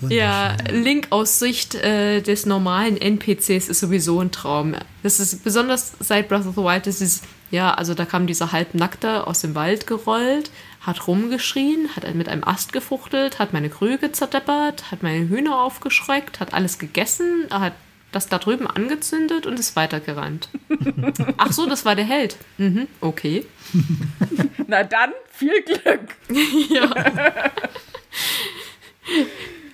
Wunderschön. 0.00 0.18
Ja, 0.18 0.56
Link 0.70 1.08
aus 1.10 1.38
Sicht 1.38 1.74
äh, 1.74 2.20
des 2.20 2.46
normalen 2.46 2.96
NPCs 2.96 3.68
ist 3.68 3.80
sowieso 3.80 4.20
ein 4.20 4.30
Traum. 4.30 4.74
Das 5.02 5.18
ist 5.18 5.42
besonders 5.42 5.92
seit 5.98 6.28
Breath 6.28 6.46
of 6.46 6.54
the 6.54 6.62
Wild, 6.62 6.86
das 6.86 7.00
ist, 7.00 7.24
ja, 7.50 7.72
also 7.72 7.94
da 7.94 8.04
kam 8.04 8.26
dieser 8.26 8.52
Halbnackte 8.52 9.26
aus 9.26 9.40
dem 9.40 9.54
Wald 9.54 9.86
gerollt, 9.86 10.50
hat 10.80 11.06
rumgeschrien, 11.06 11.88
hat 11.96 12.12
mit 12.14 12.28
einem 12.28 12.44
Ast 12.44 12.72
gefuchtelt, 12.72 13.38
hat 13.38 13.52
meine 13.52 13.70
Krüge 13.70 14.12
zerdeppert, 14.12 14.90
hat 14.90 15.02
meine 15.02 15.28
Hühner 15.28 15.58
aufgeschreckt, 15.60 16.40
hat 16.40 16.52
alles 16.52 16.78
gegessen, 16.78 17.46
hat 17.50 17.72
das 18.14 18.28
da 18.28 18.38
drüben 18.38 18.66
angezündet 18.66 19.46
und 19.46 19.58
ist 19.58 19.76
weitergerannt. 19.76 20.48
Ach 21.36 21.52
so, 21.52 21.66
das 21.66 21.84
war 21.84 21.96
der 21.96 22.04
Held. 22.04 22.36
Mhm, 22.58 22.88
okay. 23.00 23.44
Na 24.66 24.84
dann, 24.84 25.12
viel 25.30 25.62
Glück. 25.62 26.16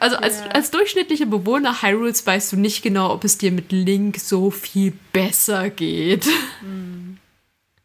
Also 0.01 0.17
als, 0.17 0.41
als 0.55 0.71
durchschnittlicher 0.71 1.27
Bewohner 1.27 1.83
Hyrules 1.83 2.27
weißt 2.27 2.53
du 2.53 2.57
nicht 2.57 2.83
genau, 2.83 3.12
ob 3.12 3.23
es 3.23 3.37
dir 3.37 3.53
mit 3.53 3.71
Link 3.71 4.19
so 4.19 4.51
viel 4.51 4.95
besser 5.12 5.69
geht. 5.69 6.27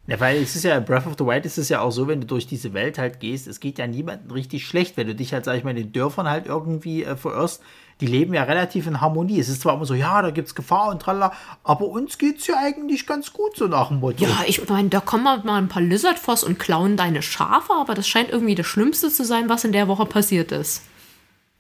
Ja, 0.07 0.19
weil 0.19 0.41
es 0.41 0.56
ist 0.56 0.64
ja, 0.64 0.77
in 0.77 0.86
Breath 0.86 1.07
of 1.07 1.15
the 1.18 1.26
Wild 1.26 1.45
ist 1.45 1.57
es 1.57 1.69
ja 1.69 1.82
auch 1.82 1.91
so, 1.91 2.07
wenn 2.07 2.22
du 2.22 2.27
durch 2.27 2.45
diese 2.45 2.73
Welt 2.73 2.99
halt 2.99 3.19
gehst, 3.19 3.48
es 3.48 3.60
geht 3.60 3.80
ja 3.80 3.88
niemandem 3.88 4.30
richtig 4.32 4.68
schlecht, 4.68 4.98
wenn 4.98 5.07
du 5.07 5.15
dich 5.15 5.34
halt, 5.34 5.45
sag 5.45 5.57
ich 5.57 5.64
mal, 5.64 5.72
in 5.72 5.77
den 5.77 5.91
Dörfern 5.94 6.30
halt 6.30 6.45
irgendwie 6.45 7.03
äh, 7.03 7.15
verirrst. 7.15 7.61
Die 8.02 8.07
leben 8.07 8.34
ja 8.34 8.44
relativ 8.44 8.88
in 8.88 8.99
Harmonie. 8.99 9.40
Es 9.40 9.48
ist 9.48 9.61
zwar 9.61 9.76
immer 9.76 9.86
so, 9.86 9.94
ja, 9.94 10.22
da 10.22 10.30
gibt's 10.30 10.53
Gefahr 10.53 10.90
und 10.90 11.02
tralala, 11.02 11.32
aber 11.64 11.88
uns 11.88 12.18
geht's 12.18 12.45
ja 12.45 12.56
eigentlich 12.57 13.07
ganz 13.07 13.32
gut, 13.32 13.56
so 13.56 13.68
nach 13.68 13.88
dem 13.88 14.02
Motto. 14.02 14.23
Ja, 14.23 14.44
ich 14.45 14.68
meine, 14.68 14.90
da 14.90 14.99
kommen 14.99 15.23
mal 15.23 15.57
ein 15.57 15.69
paar 15.69 15.82
Lizardfoss 15.82 16.44
und 16.44 16.60
klauen 16.60 16.98
deine 16.98 17.22
Schafe, 17.22 17.73
aber 17.73 17.95
das 17.95 18.07
scheint 18.07 18.30
irgendwie 18.30 18.56
das 18.56 18.68
Schlimmste 18.68 19.10
zu 19.10 19.23
sein, 19.23 19.49
was 19.49 19.64
in 19.64 19.72
der 19.72 19.88
Woche 19.88 20.06
passiert 20.06 20.52
ist. 20.52 20.84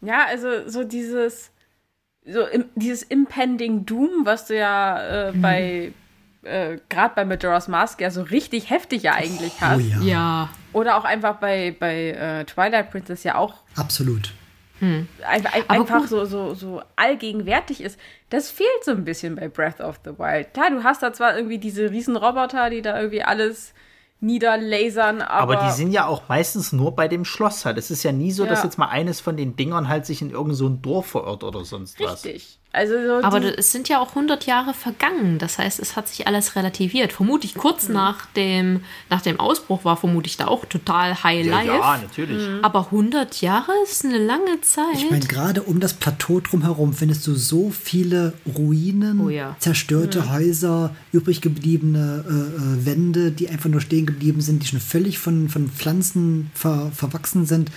Ja, 0.01 0.25
also 0.27 0.67
so 0.67 0.83
dieses, 0.83 1.51
so 2.25 2.41
im, 2.41 2.65
dieses 2.75 3.03
Impending 3.03 3.85
Doom, 3.85 4.25
was 4.25 4.47
du 4.47 4.57
ja 4.57 5.29
äh, 5.29 5.31
bei, 5.31 5.93
äh, 6.45 6.77
gerade 6.89 7.13
bei 7.15 7.25
Majora's 7.25 7.67
Mask 7.67 7.99
ja 8.01 8.09
so 8.11 8.21
richtig 8.21 8.69
heftig 8.69 9.03
ja 9.03 9.13
eigentlich 9.13 9.53
Oh 9.59 9.65
hast. 9.65 9.81
ja, 9.81 9.99
Ja. 10.01 10.49
Oder 10.73 10.97
auch 10.97 11.03
einfach 11.05 11.37
bei, 11.37 11.75
bei 11.79 12.11
äh, 12.11 12.45
Twilight 12.45 12.91
Princess 12.91 13.23
ja 13.23 13.35
auch 13.35 13.55
absolut. 13.75 14.33
einfach, 15.25 15.53
ein- 15.53 15.63
Aber 15.67 15.79
einfach 15.79 15.99
gut. 16.01 16.09
so, 16.09 16.25
so, 16.25 16.53
so 16.53 16.81
allgegenwärtig 16.97 17.81
ist. 17.81 17.97
Das 18.29 18.51
fehlt 18.51 18.67
so 18.83 18.91
ein 18.91 19.05
bisschen 19.05 19.35
bei 19.37 19.47
Breath 19.47 19.79
of 19.79 19.99
the 20.03 20.11
Wild. 20.19 20.53
Klar, 20.53 20.69
du 20.71 20.83
hast 20.83 21.01
da 21.01 21.13
zwar 21.13 21.35
irgendwie 21.37 21.57
diese 21.59 21.89
riesen 21.91 22.15
Roboter, 22.17 22.69
die 22.69 22.81
da 22.81 22.97
irgendwie 22.99 23.23
alles 23.23 23.73
niederlasern, 24.19 25.21
aber, 25.21 25.53
Aber 25.57 25.67
die 25.67 25.71
sind 25.73 25.91
ja 25.91 26.07
auch 26.07 26.27
meistens 26.29 26.71
nur 26.73 26.95
bei 26.95 27.07
dem 27.07 27.25
Schloss 27.25 27.65
halt. 27.65 27.77
Es 27.77 27.91
ist 27.91 28.03
ja 28.03 28.11
nie 28.11 28.31
so, 28.31 28.45
dass 28.45 28.59
Ja. 28.59 28.65
jetzt 28.65 28.77
mal 28.77 28.87
eines 28.89 29.19
von 29.21 29.37
den 29.37 29.55
Dingern 29.55 29.87
halt 29.87 30.05
sich 30.05 30.21
in 30.21 30.29
irgendein 30.31 30.55
so 30.55 30.67
ein 30.67 30.81
Dorf 30.81 31.07
verirrt 31.07 31.43
oder 31.43 31.63
sonst 31.63 31.99
was. 32.01 32.25
richtig. 32.25 32.59
Also 32.75 32.93
so 32.95 33.23
Aber 33.25 33.57
es 33.57 33.71
sind 33.71 33.89
ja 33.89 33.99
auch 33.99 34.09
100 34.09 34.45
Jahre 34.45 34.73
vergangen. 34.73 35.39
Das 35.39 35.57
heißt, 35.57 35.79
es 35.79 35.95
hat 35.95 36.07
sich 36.07 36.27
alles 36.27 36.55
relativiert. 36.55 37.13
Vermutlich 37.13 37.55
kurz 37.55 37.89
nach, 37.89 38.25
dem, 38.35 38.81
nach 39.09 39.21
dem 39.21 39.39
Ausbruch 39.39 39.85
war 39.85 39.97
vermutlich 39.97 40.37
da 40.37 40.47
auch 40.47 40.65
total 40.65 41.23
High 41.23 41.45
Ja, 41.45 41.51
Life. 41.61 41.67
ja, 41.67 41.97
natürlich. 41.97 42.63
Aber 42.63 42.85
100 42.85 43.41
Jahre 43.41 43.71
ist 43.83 44.03
eine 44.05 44.17
lange 44.17 44.59
Zeit. 44.61 44.95
Ich 44.95 45.09
meine, 45.09 45.25
gerade 45.25 45.63
um 45.63 45.79
das 45.79 45.93
Plateau 45.93 46.39
drumherum 46.41 46.93
findest 46.93 47.25
du 47.27 47.35
so 47.35 47.71
viele 47.71 48.33
Ruinen, 48.57 49.21
Oh 49.21 49.29
ja. 49.29 49.55
zerstörte 49.59 50.29
Häuser, 50.31 50.95
übrig 51.11 51.41
gebliebene 51.41 52.23
äh, 52.27 52.31
äh, 52.81 52.85
Wände, 52.85 53.31
die 53.31 53.49
einfach 53.49 53.69
nur 53.69 53.81
stehen 53.81 54.05
geblieben 54.05 54.41
sind, 54.41 54.63
die 54.63 54.67
schon 54.67 54.79
völlig 54.79 55.17
von, 55.19 55.49
von 55.49 55.69
Pflanzen 55.69 56.51
ver, 56.53 56.91
verwachsen 56.93 57.45
sind. 57.45 57.71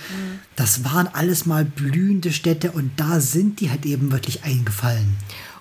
Das 0.59 0.83
waren 0.83 1.07
alles 1.13 1.45
mal 1.45 1.63
blühende 1.63 2.33
Städte 2.33 2.71
und 2.71 2.91
da 2.97 3.21
sind 3.21 3.61
die 3.61 3.69
halt 3.69 3.85
eben 3.85 4.11
wirklich 4.11 4.43
eingefallen. 4.43 5.15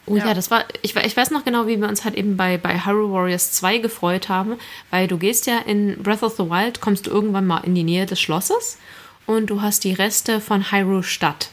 Oh 0.07 0.17
ja, 0.17 0.35
das 0.35 0.51
war, 0.51 0.65
ich, 0.83 0.97
ich 0.97 1.17
weiß 1.17 1.31
noch 1.31 1.45
genau, 1.45 1.69
wie 1.69 1.81
wir 1.81 1.89
uns 1.89 2.05
halt 2.05 2.17
eben 2.17 2.37
bei, 2.37 2.59
bei 2.59 2.85
Hyrule 2.85 3.13
Warriors 3.13 3.53
2 3.53 3.79
gefreut 3.79 4.29
haben, 4.29 4.55
weil 4.91 5.07
du 5.07 5.17
gehst 5.17 5.47
ja 5.47 5.61
in 5.61 6.03
Breath 6.03 6.25
of 6.25 6.35
the 6.37 6.51
Wild, 6.51 6.81
kommst 6.81 7.07
du 7.07 7.13
irgendwann 7.13 7.47
mal 7.47 7.59
in 7.59 7.77
die 7.77 7.85
Nähe 7.85 8.07
des 8.07 8.21
Schlosses 8.21 8.77
und 9.25 9.51
du 9.51 9.63
hast 9.63 9.85
die 9.85 9.93
Reste 9.93 10.41
von 10.41 10.73
Hyrule 10.73 11.05
Stadt. 11.05 11.51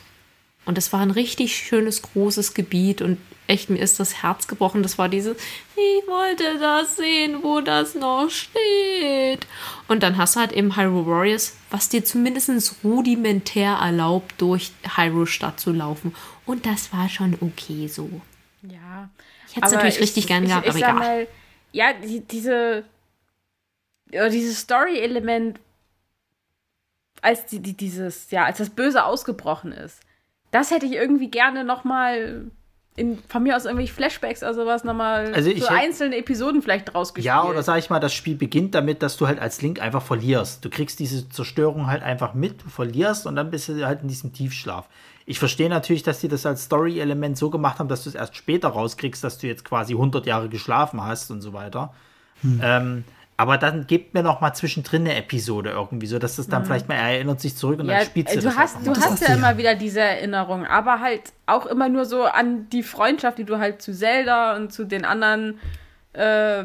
Und 0.65 0.79
das 0.79 0.91
war 0.91 1.01
ein 1.01 1.11
richtig 1.11 1.55
schönes, 1.55 2.01
großes 2.01 2.55
Gebiet 2.55 3.03
und 3.03 3.19
echt, 3.47 3.69
mir 3.69 3.79
ist 3.79 3.99
das 3.99 4.23
Herz 4.23 4.47
gebrochen. 4.47 4.83
Das 4.83 4.97
war 4.97 5.09
dieses, 5.09 5.37
ich 5.75 6.07
wollte 6.07 6.59
das 6.59 6.95
sehen, 6.95 7.43
wo 7.43 7.61
das 7.61 7.95
noch 7.95 8.29
steht. 8.29 9.47
Und 9.87 10.03
dann 10.03 10.17
hast 10.17 10.35
du 10.35 10.39
halt 10.39 10.51
eben 10.51 10.75
Hyrule 10.75 11.05
Warriors, 11.05 11.55
was 11.69 11.89
dir 11.89 12.03
zumindest 12.03 12.75
rudimentär 12.83 13.77
erlaubt, 13.81 14.35
durch 14.37 14.71
Hyrule 14.95 15.27
Stadt 15.27 15.59
zu 15.59 15.71
laufen. 15.71 16.15
Und 16.45 16.65
das 16.65 16.93
war 16.93 17.09
schon 17.09 17.37
okay 17.41 17.87
so. 17.87 18.09
ja. 18.63 19.09
Ich 19.47 19.55
hätte 19.55 19.67
es 19.67 19.73
natürlich 19.73 19.99
richtig 20.01 20.27
gern 20.27 20.45
gehabt, 20.45 20.65
ich, 20.65 20.71
aber 20.71 20.79
egal. 20.79 20.93
Mal, 20.95 21.27
ja, 21.71 21.93
die, 21.93 22.19
diese 22.19 22.83
ja, 24.11 24.29
dieses 24.29 24.59
Story-Element, 24.59 25.59
als 27.21 27.45
die, 27.47 27.59
die, 27.59 27.73
dieses, 27.73 28.31
ja, 28.31 28.45
als 28.45 28.59
das 28.59 28.69
Böse 28.69 29.03
ausgebrochen 29.03 29.71
ist, 29.71 29.99
das 30.51 30.71
hätte 30.71 30.85
ich 30.85 30.93
irgendwie 30.93 31.29
gerne 31.29 31.63
nochmal 31.63 32.49
in, 32.97 33.19
von 33.27 33.43
mir 33.43 33.55
aus 33.57 33.65
irgendwelche 33.65 33.93
Flashbacks 33.93 34.41
oder 34.41 34.53
sowas 34.53 34.83
nochmal 34.83 35.33
Also 35.33 35.49
ich 35.49 35.61
so 35.61 35.69
hätt- 35.69 35.83
einzelne 35.83 36.17
Episoden 36.17 36.61
vielleicht 36.61 36.95
rausgespielt. 36.95 37.25
Ja, 37.25 37.43
oder 37.43 37.61
sag 37.61 37.77
ich 37.79 37.89
mal, 37.89 37.99
das 37.99 38.13
Spiel 38.13 38.35
beginnt 38.35 38.73
damit, 38.73 39.03
dass 39.03 39.17
du 39.17 39.27
halt 39.27 39.39
als 39.39 39.61
Link 39.61 39.81
einfach 39.81 40.01
verlierst. 40.01 40.63
Du 40.63 40.69
kriegst 40.69 40.99
diese 40.99 41.27
Zerstörung 41.29 41.87
halt 41.87 42.03
einfach 42.03 42.33
mit, 42.33 42.63
du 42.63 42.69
verlierst 42.69 43.27
und 43.27 43.35
dann 43.35 43.51
bist 43.51 43.67
du 43.67 43.85
halt 43.85 44.01
in 44.01 44.07
diesem 44.07 44.31
Tiefschlaf. 44.31 44.87
Ich 45.25 45.39
verstehe 45.39 45.69
natürlich, 45.69 46.03
dass 46.03 46.19
die 46.19 46.27
das 46.27 46.45
als 46.45 46.63
Story-Element 46.65 47.37
so 47.37 47.49
gemacht 47.49 47.79
haben, 47.79 47.89
dass 47.89 48.03
du 48.03 48.09
es 48.09 48.15
erst 48.15 48.35
später 48.35 48.69
rauskriegst, 48.69 49.23
dass 49.23 49.39
du 49.39 49.47
jetzt 49.47 49.65
quasi 49.65 49.93
100 49.93 50.25
Jahre 50.25 50.49
geschlafen 50.49 51.03
hast 51.03 51.31
und 51.31 51.41
so 51.41 51.51
weiter. 51.51 51.93
Ähm, 52.61 53.03
aber 53.37 53.57
dann 53.57 53.85
gebt 53.85 54.13
mir 54.13 54.23
noch 54.23 54.39
mal 54.41 54.53
zwischendrin 54.53 55.01
eine 55.01 55.15
Episode 55.15 55.71
irgendwie, 55.71 56.07
so 56.07 56.19
dass 56.19 56.37
das 56.37 56.47
dann 56.47 56.63
vielleicht 56.65 56.87
mal 56.87 56.95
er 56.95 57.15
erinnert 57.15 57.41
sich 57.41 57.55
zurück 57.57 57.79
und 57.79 57.87
ja, 57.89 57.97
dann 57.97 58.05
spielst 58.05 58.33
du 58.33 58.39
äh, 58.39 58.41
das 58.41 58.53
du 58.53 58.59
hast, 58.59 58.87
du 58.87 58.95
hast 58.95 59.21
ja 59.21 59.27
du 59.27 59.33
immer 59.33 59.57
wieder 59.57 59.75
diese 59.75 59.99
Erinnerung, 59.99 60.65
aber 60.65 61.01
halt 61.01 61.33
auch 61.45 61.65
immer 61.65 61.89
nur 61.89 62.05
so 62.05 62.23
an 62.23 62.69
die 62.69 62.83
Freundschaft, 62.83 63.37
die 63.37 63.43
du 63.43 63.57
halt 63.59 63.81
zu 63.81 63.93
Zelda 63.93 64.55
und 64.55 64.71
zu 64.71 64.85
den 64.85 65.03
anderen 65.05 65.59
äh, 66.13 66.63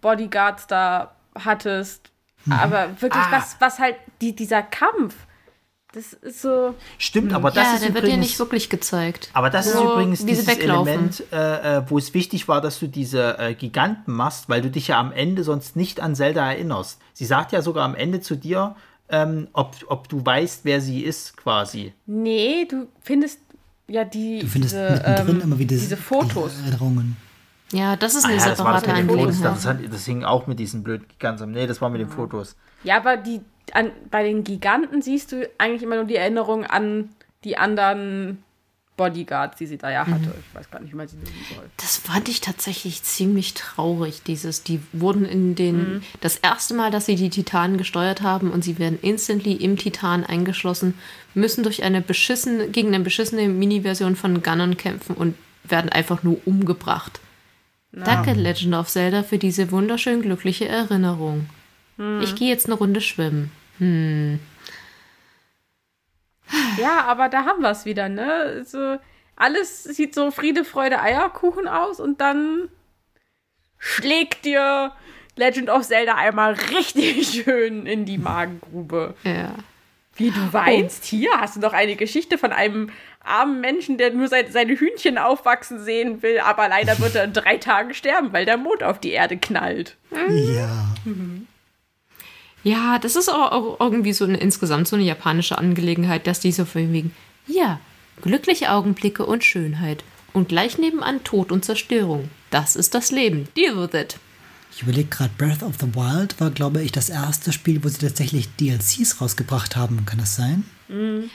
Bodyguards 0.00 0.66
da 0.66 1.14
hattest. 1.44 2.10
Mhm. 2.46 2.52
Aber 2.52 2.88
wirklich, 3.00 3.24
Ah. 3.24 3.32
was, 3.32 3.56
was 3.58 3.78
halt 3.78 3.96
die, 4.20 4.34
dieser 4.34 4.62
Kampf, 4.62 5.14
das 5.96 6.12
ist 6.12 6.42
so. 6.42 6.74
Stimmt, 6.98 7.32
aber 7.32 7.50
das 7.50 7.64
ja, 7.64 7.74
ist 7.74 7.82
der 7.82 7.94
wird 7.94 8.04
übrigens 8.04 8.14
dir 8.14 8.20
nicht 8.20 8.38
wirklich 8.38 8.68
gezeigt. 8.68 9.30
Aber 9.32 9.48
das 9.48 9.66
ist 9.66 9.80
übrigens 9.80 10.26
dieses 10.26 10.46
weglaufen. 10.46 10.88
Element, 10.92 11.24
äh, 11.32 11.78
äh, 11.78 11.82
wo 11.88 11.96
es 11.96 12.12
wichtig 12.12 12.48
war, 12.48 12.60
dass 12.60 12.78
du 12.78 12.86
diese 12.86 13.38
äh, 13.38 13.54
Giganten 13.54 14.12
machst, 14.12 14.50
weil 14.50 14.60
du 14.60 14.70
dich 14.70 14.88
ja 14.88 15.00
am 15.00 15.10
Ende 15.10 15.42
sonst 15.42 15.74
nicht 15.74 16.00
an 16.00 16.14
Zelda 16.14 16.52
erinnerst. 16.52 17.00
Sie 17.14 17.24
sagt 17.24 17.52
ja 17.52 17.62
sogar 17.62 17.86
am 17.86 17.94
Ende 17.94 18.20
zu 18.20 18.36
dir, 18.36 18.76
ähm, 19.08 19.48
ob, 19.54 19.74
ob 19.86 20.08
du 20.10 20.24
weißt, 20.24 20.66
wer 20.66 20.82
sie 20.82 21.00
ist, 21.00 21.34
quasi. 21.38 21.94
Nee, 22.04 22.66
du 22.68 22.88
findest 23.00 23.40
ja 23.88 24.04
die. 24.04 24.40
Du 24.40 24.48
findest 24.48 24.74
diese, 24.74 24.90
mittendrin 24.90 25.36
ähm, 25.36 25.40
immer 25.40 25.58
wieder 25.58 25.76
diese 25.76 25.96
Fotos. 25.96 26.60
Erinnerungen. 26.60 27.16
Ja, 27.72 27.96
das 27.96 28.14
ist 28.14 28.26
Ah 28.26 28.28
eine 28.28 28.38
ja, 28.38 28.48
das 28.50 28.58
war 28.58 28.72
das 28.74 28.84
separate 28.84 29.06
Fotos. 29.06 29.40
Das, 29.40 29.66
hat, 29.66 29.78
das 29.90 30.04
hing 30.04 30.24
auch 30.24 30.46
mit 30.46 30.58
diesen 30.58 30.82
blöden 30.82 31.08
Giganten. 31.08 31.52
Nee, 31.52 31.66
das 31.66 31.80
war 31.80 31.88
mit 31.88 32.02
den 32.02 32.10
Fotos. 32.10 32.54
Ja, 32.84 32.98
aber 32.98 33.16
die, 33.16 33.40
an, 33.72 33.90
bei 34.10 34.22
den 34.22 34.44
Giganten 34.44 35.02
siehst 35.02 35.32
du 35.32 35.48
eigentlich 35.58 35.82
immer 35.82 35.96
nur 35.96 36.04
die 36.04 36.16
Erinnerung 36.16 36.64
an 36.64 37.10
die 37.44 37.56
anderen 37.56 38.42
Bodyguards, 38.96 39.58
die 39.58 39.66
sie 39.66 39.76
da 39.76 39.90
ja 39.90 40.06
hatte. 40.06 40.34
Ich 40.48 40.54
weiß 40.54 40.70
gar 40.70 40.80
nicht, 40.80 40.92
wie 40.92 40.96
man 40.96 41.06
sie 41.06 41.16
nennen 41.16 41.46
soll. 41.54 41.64
Das 41.76 41.98
fand 41.98 42.28
ich 42.28 42.40
tatsächlich 42.40 43.02
ziemlich 43.02 43.54
traurig, 43.54 44.22
dieses, 44.22 44.62
die 44.62 44.80
wurden 44.92 45.26
in 45.26 45.54
den, 45.54 46.02
das 46.20 46.36
erste 46.36 46.74
Mal, 46.74 46.90
dass 46.90 47.06
sie 47.06 47.16
die 47.16 47.30
Titanen 47.30 47.76
gesteuert 47.76 48.22
haben 48.22 48.50
und 48.50 48.64
sie 48.64 48.78
werden 48.78 48.98
instantly 49.02 49.52
im 49.52 49.76
Titan 49.76 50.24
eingeschlossen, 50.24 50.94
müssen 51.34 51.62
durch 51.62 51.82
eine 51.82 52.00
beschissen, 52.00 52.72
gegen 52.72 52.88
eine 52.88 53.04
beschissene 53.04 53.48
Mini-Version 53.48 54.16
von 54.16 54.42
Ganon 54.42 54.76
kämpfen 54.76 55.14
und 55.14 55.34
werden 55.64 55.90
einfach 55.90 56.22
nur 56.22 56.38
umgebracht. 56.46 57.20
Danke, 57.92 58.32
Legend 58.32 58.74
of 58.74 58.88
Zelda, 58.88 59.22
für 59.22 59.38
diese 59.38 59.70
wunderschön 59.70 60.20
glückliche 60.20 60.68
Erinnerung. 60.68 61.48
Ich 61.98 62.34
gehe 62.34 62.48
jetzt 62.48 62.66
eine 62.66 62.74
Runde 62.74 63.00
schwimmen. 63.00 63.50
Ja, 66.78 67.04
aber 67.06 67.28
da 67.28 67.44
haben 67.44 67.62
wir 67.62 67.70
es 67.70 67.84
wieder, 67.84 68.08
ne? 68.08 68.64
So, 68.64 68.98
alles 69.34 69.84
sieht 69.84 70.14
so 70.14 70.30
Friede, 70.30 70.64
Freude, 70.64 71.00
Eierkuchen 71.00 71.66
aus 71.68 72.00
und 72.00 72.20
dann 72.20 72.68
schlägt 73.78 74.44
dir 74.44 74.92
Legend 75.36 75.70
of 75.70 75.82
Zelda 75.82 76.14
einmal 76.14 76.54
richtig 76.54 77.28
schön 77.44 77.86
in 77.86 78.04
die 78.04 78.18
Magengrube. 78.18 79.14
Ja. 79.24 79.54
Wie 80.14 80.30
du 80.30 80.52
weinst? 80.52 81.04
Hier 81.04 81.30
hast 81.38 81.56
du 81.56 81.60
doch 81.60 81.74
eine 81.74 81.94
Geschichte 81.94 82.38
von 82.38 82.50
einem 82.50 82.90
armen 83.20 83.60
Menschen, 83.60 83.98
der 83.98 84.12
nur 84.14 84.28
sein, 84.28 84.46
seine 84.50 84.74
Hühnchen 84.78 85.18
aufwachsen 85.18 85.78
sehen 85.78 86.22
will, 86.22 86.38
aber 86.38 86.68
leider 86.68 86.98
wird 87.00 87.16
er 87.16 87.24
in 87.24 87.34
drei 87.34 87.58
Tagen 87.58 87.92
sterben, 87.92 88.32
weil 88.32 88.46
der 88.46 88.56
Mond 88.56 88.82
auf 88.82 88.98
die 88.98 89.10
Erde 89.10 89.36
knallt. 89.36 89.96
Ja. 90.30 90.86
Ja, 92.66 92.98
das 92.98 93.14
ist 93.14 93.28
auch, 93.28 93.52
auch 93.52 93.76
irgendwie 93.78 94.12
so 94.12 94.24
eine 94.24 94.38
insgesamt 94.38 94.88
so 94.88 94.96
eine 94.96 95.04
japanische 95.04 95.56
Angelegenheit, 95.56 96.26
dass 96.26 96.40
die 96.40 96.50
so 96.50 96.64
von 96.64 96.92
wegen, 96.92 97.14
ja, 97.46 97.78
glückliche 98.22 98.72
Augenblicke 98.72 99.24
und 99.24 99.44
Schönheit. 99.44 100.02
Und 100.32 100.48
gleich 100.48 100.76
nebenan 100.76 101.22
Tod 101.22 101.52
und 101.52 101.64
Zerstörung. 101.64 102.28
Das 102.50 102.74
ist 102.74 102.94
das 102.96 103.12
Leben. 103.12 103.46
Deal 103.56 103.76
with 103.76 103.94
it. 103.94 104.18
Ich 104.72 104.82
überlege 104.82 105.08
gerade, 105.08 105.30
Breath 105.38 105.62
of 105.62 105.76
the 105.78 105.94
Wild 105.94 106.40
war, 106.40 106.50
glaube 106.50 106.82
ich, 106.82 106.90
das 106.90 107.08
erste 107.08 107.52
Spiel, 107.52 107.84
wo 107.84 107.88
sie 107.88 107.98
tatsächlich 107.98 108.48
DLCs 108.56 109.20
rausgebracht 109.20 109.76
haben. 109.76 110.04
Kann 110.04 110.18
das 110.18 110.34
sein? 110.34 110.64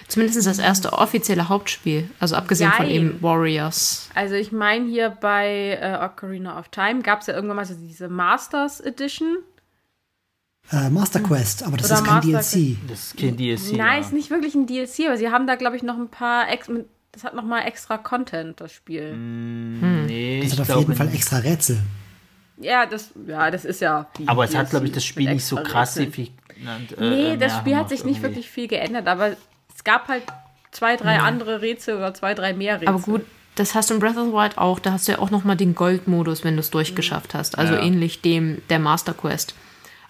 Zumindest 0.10 0.46
das 0.46 0.60
erste 0.60 0.92
offizielle 0.92 1.48
Hauptspiel. 1.48 2.10
Also 2.20 2.36
abgesehen 2.36 2.74
von 2.74 2.88
Jein. 2.88 2.96
eben 2.96 3.22
Warriors. 3.22 4.10
Also 4.16 4.36
ich 4.36 4.52
meine 4.52 4.90
hier 4.90 5.10
bei 5.10 5.80
äh, 5.82 5.98
Ocarina 6.04 6.60
of 6.60 6.68
Time 6.70 7.02
gab 7.02 7.22
es 7.22 7.28
ja 7.28 7.36
irgendwann 7.36 7.58
mal 7.58 7.66
so 7.66 7.74
diese 7.74 8.10
Masters 8.10 8.82
Edition. 8.82 9.38
Äh, 10.72 10.90
Master 10.90 11.20
Quest, 11.20 11.64
aber 11.64 11.78
das 11.78 11.88
Oder 11.92 12.00
ist 12.00 12.06
kein 12.06 12.32
Master 12.32 12.58
DLC. 12.58 12.78
Das 12.88 13.00
ist 13.08 13.18
kein 13.18 13.36
DLC. 13.38 13.74
Nein, 13.74 13.78
ja. 13.78 14.00
ist 14.00 14.14
nicht 14.14 14.30
wirklich 14.30 14.56
ein 14.56 14.68
DLC, 14.68 15.08
aber 15.08 15.18
sie 15.18 15.30
haben 15.30 15.48
da, 15.48 15.56
glaube 15.56 15.76
ich, 15.76 15.84
noch 15.84 15.98
ein 15.98 16.08
paar 16.10 16.50
ex 16.50 16.70
das 17.14 17.26
hat 17.26 17.36
noch 17.36 17.44
mal 17.44 17.64
extra 17.64 17.98
Content, 17.98 18.62
das 18.62 18.72
Spiel. 18.72 19.14
Nee, 19.18 20.40
Das 20.44 20.54
ich 20.54 20.60
hat 20.60 20.70
auf 20.72 20.80
jeden 20.80 20.96
Fall 20.96 21.08
nicht. 21.08 21.16
extra 21.16 21.38
Rätsel. 21.40 21.78
Ja, 22.58 22.86
das, 22.86 23.12
ja, 23.28 23.52
das 23.52 23.66
ist 23.66 23.82
ja. 23.82 24.08
die 24.18 24.28
Aber 24.30 24.46
es 24.46 24.52
hat, 24.56 24.68
DLC 24.68 24.70
glaube 24.70 24.86
ich, 24.86 24.92
das 24.94 25.04
Spiel 25.04 25.34
nicht 25.34 25.44
so 25.44 25.58
krass 25.58 25.96
signifikant, 25.96 26.98
äh, 26.98 27.10
Nee, 27.10 27.32
äh, 27.34 27.38
das 27.38 27.58
Spiel 27.58 27.76
hat 27.76 27.90
sich 27.90 28.06
nicht 28.06 28.18
irgendwie. 28.18 28.36
wirklich 28.36 28.50
viel 28.50 28.68
geändert, 28.70 29.08
aber 29.08 29.36
es 29.76 29.84
gab 29.84 30.08
halt 30.08 30.24
zwei, 30.72 30.96
drei 30.96 31.20
andere 31.20 31.62
Rätsel 31.62 31.98
oder 31.98 32.14
zwei, 32.14 32.34
drei 32.34 32.54
mehr 32.54 32.76
Rätsel. 32.76 32.88
Aber 32.88 33.00
gut, 33.00 33.26
das 33.56 33.76
hast 33.76 33.90
du 33.90 33.96
in 33.96 34.00
Breath 34.00 34.16
of 34.16 34.28
the 34.28 34.32
Wild 34.32 34.58
auch. 34.58 34.80
Da 34.80 34.94
hast 34.94 35.08
du 35.10 35.12
ja 35.12 35.20
auch 35.20 35.32
nochmal 35.32 35.58
den 35.58 35.76
Gold-Modus, 35.76 36.46
wenn 36.46 36.54
du 36.54 36.62
es 36.62 36.70
durchgeschafft 36.70 37.34
hast. 37.34 37.58
Also 37.58 37.74
Ja. 37.74 37.82
ähnlich 37.82 38.22
dem 38.22 38.62
der 38.70 38.80
Master 38.80 39.14
Quest. 39.14 39.54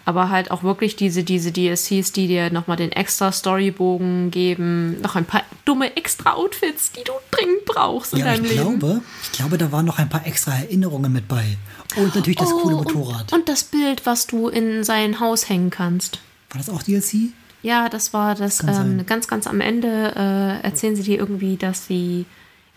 Aber 0.06 0.30
halt 0.30 0.49
auch 0.52 0.64
wirklich 0.64 0.95
diese, 0.95 1.23
diese 1.23 1.52
DLCs, 1.52 2.11
die 2.11 2.28
dir 2.28 2.52
nochmal 2.52 2.78
den 2.78 2.91
extra 2.91 3.32
Storybogen 3.32 4.32
geben. 4.32 4.99
Noch 5.02 5.15
ein 5.15 5.26
paar 5.26 5.44
dumme 5.65 5.95
extra 5.95 6.34
Outfits, 6.34 6.91
die 6.91 7.03
du 7.03 7.11
dringend 7.30 7.65
brauchst 7.65 8.14
in 8.14 8.19
Ja, 8.19 8.26
deinem 8.26 8.45
ich 8.45 8.52
Leben. 8.56 8.80
glaube, 8.80 9.02
ich 9.23 9.32
glaube, 9.34 9.57
da 9.57 9.72
waren 9.72 9.86
noch 9.86 9.99
ein 9.99 10.10
paar 10.10 10.26
extra 10.26 10.53
Erinnerungen 10.56 11.11
mit 11.14 11.28
bei. 11.28 11.57
Und 11.95 12.15
natürlich 12.15 12.38
das 12.40 12.49
coole 12.52 12.76
Oh, 12.76 12.80
Motorrad. 12.80 13.32
Und, 13.32 13.40
und 13.40 13.49
das 13.49 13.64
Bild, 13.64 14.06
was 14.06 14.26
du 14.28 14.48
in 14.48 14.84
sein 14.84 15.19
Haus 15.19 15.49
hängen 15.49 15.69
kannst. 15.69 16.19
War 16.49 16.57
das 16.57 16.69
auch 16.69 16.82
DLC? 16.84 17.32
Ja, 17.64 17.90
das 17.90 18.11
war 18.11 18.34
das 18.34 18.64
ähm, 18.64 19.06
ganz, 19.06 19.28
ganz 19.28 19.45
am 19.45 19.61
Ende 19.61 20.14
äh, 20.15 20.65
erzählen 20.65 20.95
sie 20.95 21.03
dir 21.03 21.19
irgendwie, 21.19 21.57
dass 21.57 21.86
sie, 21.86 22.26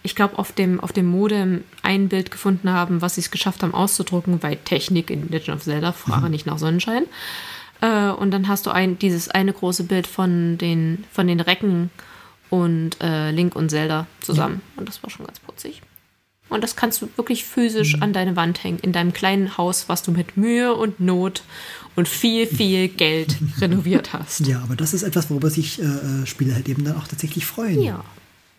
ich 0.04 0.14
glaube, 0.14 0.38
auf 0.38 0.52
dem, 0.52 0.80
auf 0.80 0.92
dem 0.92 1.06
Modem 1.06 1.64
ein 1.82 2.08
Bild 2.08 2.30
gefunden 2.30 2.70
haben, 2.70 3.00
was 3.00 3.16
sie 3.16 3.22
es 3.22 3.30
geschafft 3.30 3.62
haben 3.62 3.74
auszudrucken, 3.74 4.42
weil 4.42 4.56
Technik 4.56 5.10
in 5.10 5.30
Legend 5.30 5.56
of 5.56 5.62
Zelda, 5.64 5.92
frage 5.92 6.28
nicht 6.28 6.44
nach 6.46 6.58
Sonnenschein. 6.58 7.04
Äh, 7.80 8.10
und 8.10 8.30
dann 8.30 8.46
hast 8.46 8.66
du 8.66 8.70
ein, 8.70 8.98
dieses 8.98 9.30
eine 9.30 9.54
große 9.54 9.84
Bild 9.84 10.06
von 10.06 10.58
den, 10.58 11.04
von 11.10 11.26
den 11.26 11.40
Recken 11.40 11.90
und 12.50 13.00
äh, 13.00 13.30
Link 13.30 13.56
und 13.56 13.70
Zelda 13.70 14.06
zusammen. 14.20 14.60
Und 14.76 14.88
das 14.88 15.02
war 15.02 15.08
schon 15.08 15.24
ganz 15.24 15.40
putzig. 15.40 15.80
Und 16.50 16.62
das 16.62 16.76
kannst 16.76 17.00
du 17.00 17.08
wirklich 17.16 17.44
physisch 17.44 18.00
an 18.02 18.12
deine 18.12 18.36
Wand 18.36 18.62
hängen, 18.62 18.78
in 18.80 18.92
deinem 18.92 19.14
kleinen 19.14 19.56
Haus, 19.56 19.88
was 19.88 20.02
du 20.02 20.12
mit 20.12 20.36
Mühe 20.36 20.74
und 20.74 21.00
Not 21.00 21.42
und 21.96 22.08
viel, 22.08 22.46
viel 22.46 22.88
Geld 22.96 23.38
renoviert 23.58 24.12
hast. 24.12 24.46
Ja, 24.46 24.60
aber 24.60 24.76
das 24.76 24.92
ist 24.92 25.02
etwas, 25.02 25.30
worüber 25.30 25.48
sich 25.48 25.80
äh, 25.80 25.84
äh, 25.84 26.26
Spieler 26.26 26.54
halt 26.54 26.68
eben 26.68 26.84
dann 26.84 26.96
auch 26.96 27.08
tatsächlich 27.08 27.46
freuen. 27.46 27.80
Ja. 27.80 28.04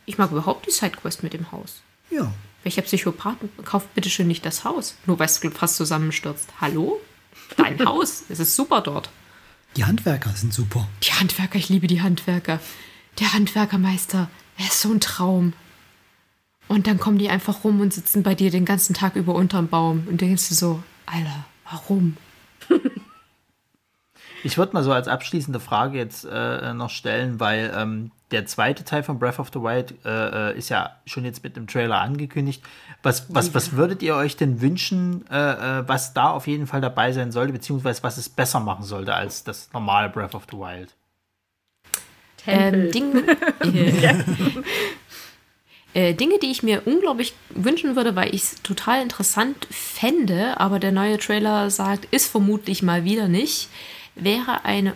Ich 0.06 0.18
mag 0.18 0.32
überhaupt 0.32 0.68
die 0.68 0.72
Sidequest 0.72 1.24
mit 1.24 1.34
dem 1.34 1.52
Haus. 1.52 1.82
Ja. 2.10 2.32
Welcher 2.64 2.84
Psychopath 2.84 3.38
kauft 3.64 3.94
bitte 3.96 4.10
schön 4.10 4.28
nicht 4.28 4.46
das 4.46 4.64
Haus? 4.64 4.96
Nur 5.06 5.20
weil 5.20 5.28
es 5.28 5.40
fast 5.54 5.76
zusammenstürzt. 5.76 6.50
Hallo? 6.62 7.00
Dein 7.58 7.80
Haus. 7.86 8.24
Es 8.30 8.40
ist 8.40 8.56
super 8.56 8.82
dort. 8.82 9.10
Die 9.76 9.86
Handwerker 9.86 10.32
sind 10.32 10.54
super. 10.54 10.88
Die 11.04 11.12
Handwerker, 11.14 11.58
ich 11.58 11.70
liebe 11.70 11.88
die 11.88 12.02
Handwerker. 12.02 12.60
Der 13.20 13.34
Handwerkermeister, 13.34 14.30
er 14.58 14.66
ist 14.66 14.82
so 14.82 14.92
ein 14.92 15.00
Traum. 15.00 15.54
Und 16.68 16.88
dann 16.88 17.00
kommen 17.00 17.18
die 17.18 17.30
einfach 17.30 17.64
rum 17.64 17.82
und 17.82 17.94
sitzen 17.94 18.24
bei 18.24 18.36
dir 18.36 18.50
den 18.52 18.66
ganzen 18.66 18.94
Tag 18.94 19.16
über 19.16 19.36
unterm 19.36 19.68
Baum. 19.68 20.08
Und 20.10 20.22
denkst 20.22 20.50
du 20.50 20.56
so, 20.56 20.84
Alter, 21.06 21.46
warum? 21.70 22.18
Ich 24.44 24.60
würde 24.60 24.74
mal 24.74 24.84
so 24.84 24.92
als 24.92 25.08
abschließende 25.08 25.60
Frage 25.60 25.98
jetzt 25.98 26.24
äh, 26.24 26.72
noch 26.76 26.92
stellen, 26.92 27.40
weil 27.40 27.74
ähm, 27.76 28.12
der 28.36 28.46
zweite 28.46 28.84
Teil 28.84 29.02
von 29.02 29.18
Breath 29.18 29.40
of 29.40 29.50
the 29.54 29.62
Wild 29.62 29.94
äh, 30.04 30.52
äh, 30.52 30.58
ist 30.58 30.68
ja 30.68 30.98
schon 31.06 31.24
jetzt 31.24 31.42
mit 31.42 31.56
dem 31.56 31.68
Trailer 31.68 32.02
angekündigt. 32.02 32.62
Was, 33.02 33.34
was, 33.34 33.54
was 33.54 33.72
würdet 33.72 34.04
ihr 34.04 34.16
euch 34.16 34.36
denn 34.36 34.60
wünschen, 34.60 35.26
äh, 35.32 35.80
äh, 35.80 35.88
was 35.88 36.14
da 36.14 36.32
auf 36.32 36.46
jeden 36.46 36.68
Fall 36.68 36.82
dabei 36.82 37.14
sein 37.14 37.32
sollte, 37.32 37.54
beziehungsweise 37.54 38.04
was 38.04 38.18
es 38.18 38.28
besser 38.28 38.60
machen 38.60 38.84
sollte 38.84 39.14
als 39.14 39.46
das 39.46 39.70
normale 39.72 40.10
Breath 40.10 40.36
of 40.36 40.44
the 40.52 40.58
Wild? 40.58 40.94
Ähm, 42.46 42.92
Dinge, 42.92 43.24
äh, 45.94 46.14
Dinge, 46.14 46.38
die 46.38 46.52
ich 46.52 46.62
mir 46.62 46.82
unglaublich 46.86 47.34
wünschen 47.52 47.96
würde, 47.96 48.18
weil 48.18 48.36
ich 48.36 48.44
es 48.44 48.62
total 48.64 49.02
interessant 49.02 49.66
fände, 49.72 50.60
aber 50.60 50.80
der 50.80 50.92
neue 50.92 51.18
Trailer 51.20 51.70
sagt, 51.70 52.06
ist 52.12 52.28
vermutlich 52.28 52.84
mal 52.84 53.06
wieder 53.06 53.30
nicht. 53.30 53.70
wäre 54.16 54.66
eine 54.66 54.94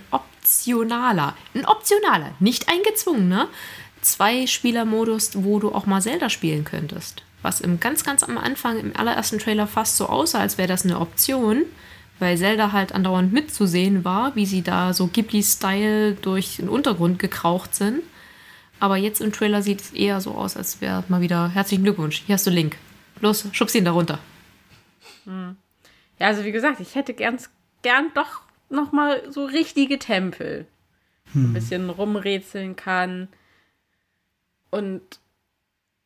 optionaler, 0.50 1.36
ein 1.54 1.66
optionaler, 1.66 2.32
nicht 2.40 2.70
ein 2.70 2.82
gezwungener, 2.84 3.48
Zwei-Spieler-Modus, 4.02 5.32
wo 5.44 5.60
du 5.60 5.74
auch 5.74 5.86
mal 5.86 6.02
Zelda 6.02 6.30
spielen 6.30 6.64
könntest. 6.64 7.24
Was 7.42 7.62
im 7.62 7.80
ganz, 7.80 8.04
ganz 8.04 8.24
am 8.24 8.38
Anfang, 8.38 8.80
im 8.80 8.96
allerersten 8.96 9.40
Trailer 9.40 9.68
fast 9.68 9.98
so 9.98 10.08
aussah, 10.08 10.40
als 10.40 10.58
wäre 10.58 10.68
das 10.70 10.86
eine 10.86 11.00
Option, 11.00 11.66
weil 12.18 12.38
Zelda 12.38 12.72
halt 12.72 12.94
andauernd 12.94 13.32
mitzusehen 13.34 14.06
war, 14.06 14.36
wie 14.36 14.46
sie 14.46 14.62
da 14.62 14.94
so 14.94 15.08
Ghibli-Style 15.08 16.14
durch 16.14 16.58
den 16.58 16.70
Untergrund 16.70 17.20
gekraucht 17.20 17.76
sind. 17.76 18.02
Aber 18.80 18.98
jetzt 18.98 19.22
im 19.22 19.34
Trailer 19.34 19.62
sieht 19.62 19.82
es 19.82 19.92
eher 19.92 20.22
so 20.22 20.32
aus, 20.32 20.56
als 20.56 20.82
wäre 20.82 21.04
mal 21.10 21.22
wieder 21.22 21.50
herzlichen 21.50 21.84
Glückwunsch. 21.84 22.24
Hier 22.26 22.36
hast 22.36 22.48
du 22.48 22.52
Link. 22.52 22.78
Los, 23.20 23.46
schubst 23.52 23.76
ihn 23.76 23.86
da 23.86 23.92
runter. 23.92 24.20
Ja, 25.26 26.28
also 26.28 26.46
wie 26.46 26.54
gesagt, 26.54 26.80
ich 26.80 26.96
hätte 26.96 27.14
gern, 27.14 27.38
gern 27.82 28.12
doch 28.14 28.42
noch 28.70 28.92
mal 28.92 29.32
so 29.32 29.46
richtige 29.46 30.00
Tempel. 30.00 30.66
Ein 31.36 31.54
bisschen 31.54 31.90
rumrätseln 31.90 32.76
kann. 32.76 33.28
Und 34.72 35.02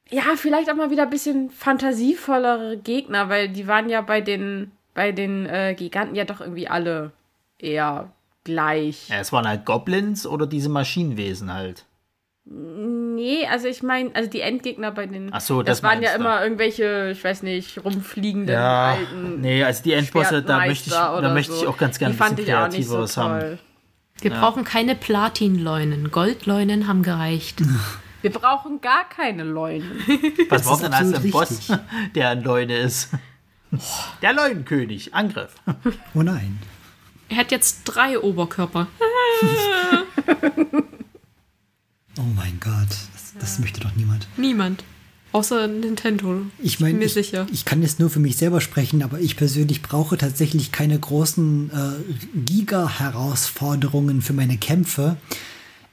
ja, 0.10 0.24
vielleicht 0.36 0.70
auch 0.70 0.76
mal 0.76 0.92
wieder 0.92 1.04
ein 1.04 1.10
bisschen 1.10 1.50
fantasievollere 1.50 2.78
Gegner, 2.78 3.30
weil 3.30 3.50
die 3.50 3.68
waren 3.68 3.90
ja 3.90 4.02
bei 4.02 4.22
den, 4.22 4.72
bei 4.94 5.12
den 5.12 5.46
äh, 5.46 5.76
Giganten 5.78 6.16
ja 6.16 6.26
doch 6.26 6.42
irgendwie 6.42 6.68
alle 6.68 7.12
eher 7.58 8.12
gleich. 8.44 9.10
Ja, 9.10 9.20
es 9.20 9.32
waren 9.32 9.48
halt 9.48 9.66
Goblins 9.66 10.28
oder 10.28 10.46
diese 10.46 10.70
Maschinenwesen 10.70 11.54
halt. 11.54 11.86
Nee, 12.46 13.48
also 13.50 13.68
ich 13.68 13.84
meine, 13.84 14.14
also 14.16 14.30
die 14.30 14.42
Endgegner 14.42 14.92
bei 14.92 15.06
den. 15.06 15.30
Ach 15.34 15.40
so, 15.40 15.64
das, 15.64 15.78
das 15.80 15.90
waren 15.90 16.02
ja 16.04 16.12
du. 16.14 16.20
immer 16.20 16.44
irgendwelche, 16.44 17.12
ich 17.12 17.24
weiß 17.24 17.44
nicht, 17.44 17.84
rumfliegenden 17.84 18.54
Ja, 18.54 18.92
alten. 18.94 19.40
nee, 19.40 19.64
also 19.64 19.82
die 19.84 19.94
Endbosse, 19.94 20.44
da 20.44 20.60
möchte 20.60 20.90
ich, 20.90 20.96
da 20.96 21.34
möchte 21.34 21.54
ich 21.54 21.60
so. 21.60 21.70
auch 21.70 21.78
ganz 21.78 22.00
gerne 22.00 22.14
ein 22.16 22.18
bisschen 22.18 22.34
ich 22.34 22.38
nicht 22.38 22.48
so 22.88 22.96
kreativeres 22.96 23.18
haben. 23.18 23.60
Wir 24.20 24.32
brauchen 24.32 24.64
keine 24.66 24.96
Platinleunen. 24.96 26.12
Goldleunen 26.12 26.88
haben 26.88 27.02
gereicht. 27.04 27.62
Wir 28.22 28.32
brauchen 28.32 28.80
gar 28.80 29.10
keine 29.10 29.44
Leunen. 29.44 30.02
Was 30.48 30.64
braucht 30.64 30.84
denn 30.84 30.94
als 30.94 31.14
ein 31.14 31.30
Boss, 31.30 31.68
der 32.16 32.30
ein 32.30 32.42
Leune 32.42 32.78
ist? 32.78 33.10
Der 34.22 34.32
Leunenkönig, 34.34 35.14
Angriff. 35.14 35.56
Oh 36.14 36.22
nein. 36.22 36.60
Er 37.28 37.38
hat 37.38 37.52
jetzt 37.52 37.84
drei 37.84 38.20
Oberkörper. 38.20 38.88
Oh 42.18 42.22
mein 42.36 42.60
Gott. 42.60 42.90
Das, 42.90 43.34
das 43.40 43.60
möchte 43.60 43.80
doch 43.82 43.96
niemand. 43.96 44.28
Niemand. 44.38 44.84
Außer 45.32 45.68
Nintendo. 45.68 46.42
Ich 46.60 46.78
bin 46.78 46.88
meine, 46.88 47.00
mir 47.00 47.06
ich, 47.06 47.14
sicher. 47.14 47.48
ich 47.52 47.66
kann 47.66 47.82
jetzt 47.82 48.00
nur 48.00 48.12
für 48.12 48.20
mich 48.20 48.38
selber 48.38 48.62
sprechen, 48.62 49.02
aber 49.02 49.20
ich 49.20 49.36
persönlich 49.36 49.82
brauche 49.82 50.16
tatsächlich 50.16 50.72
keine 50.72 51.00
großen 51.00 51.72
äh, 51.72 52.40
Giga-Herausforderungen 52.40 54.22
für 54.22 54.34
meine 54.34 54.58
Kämpfe. 54.58 55.18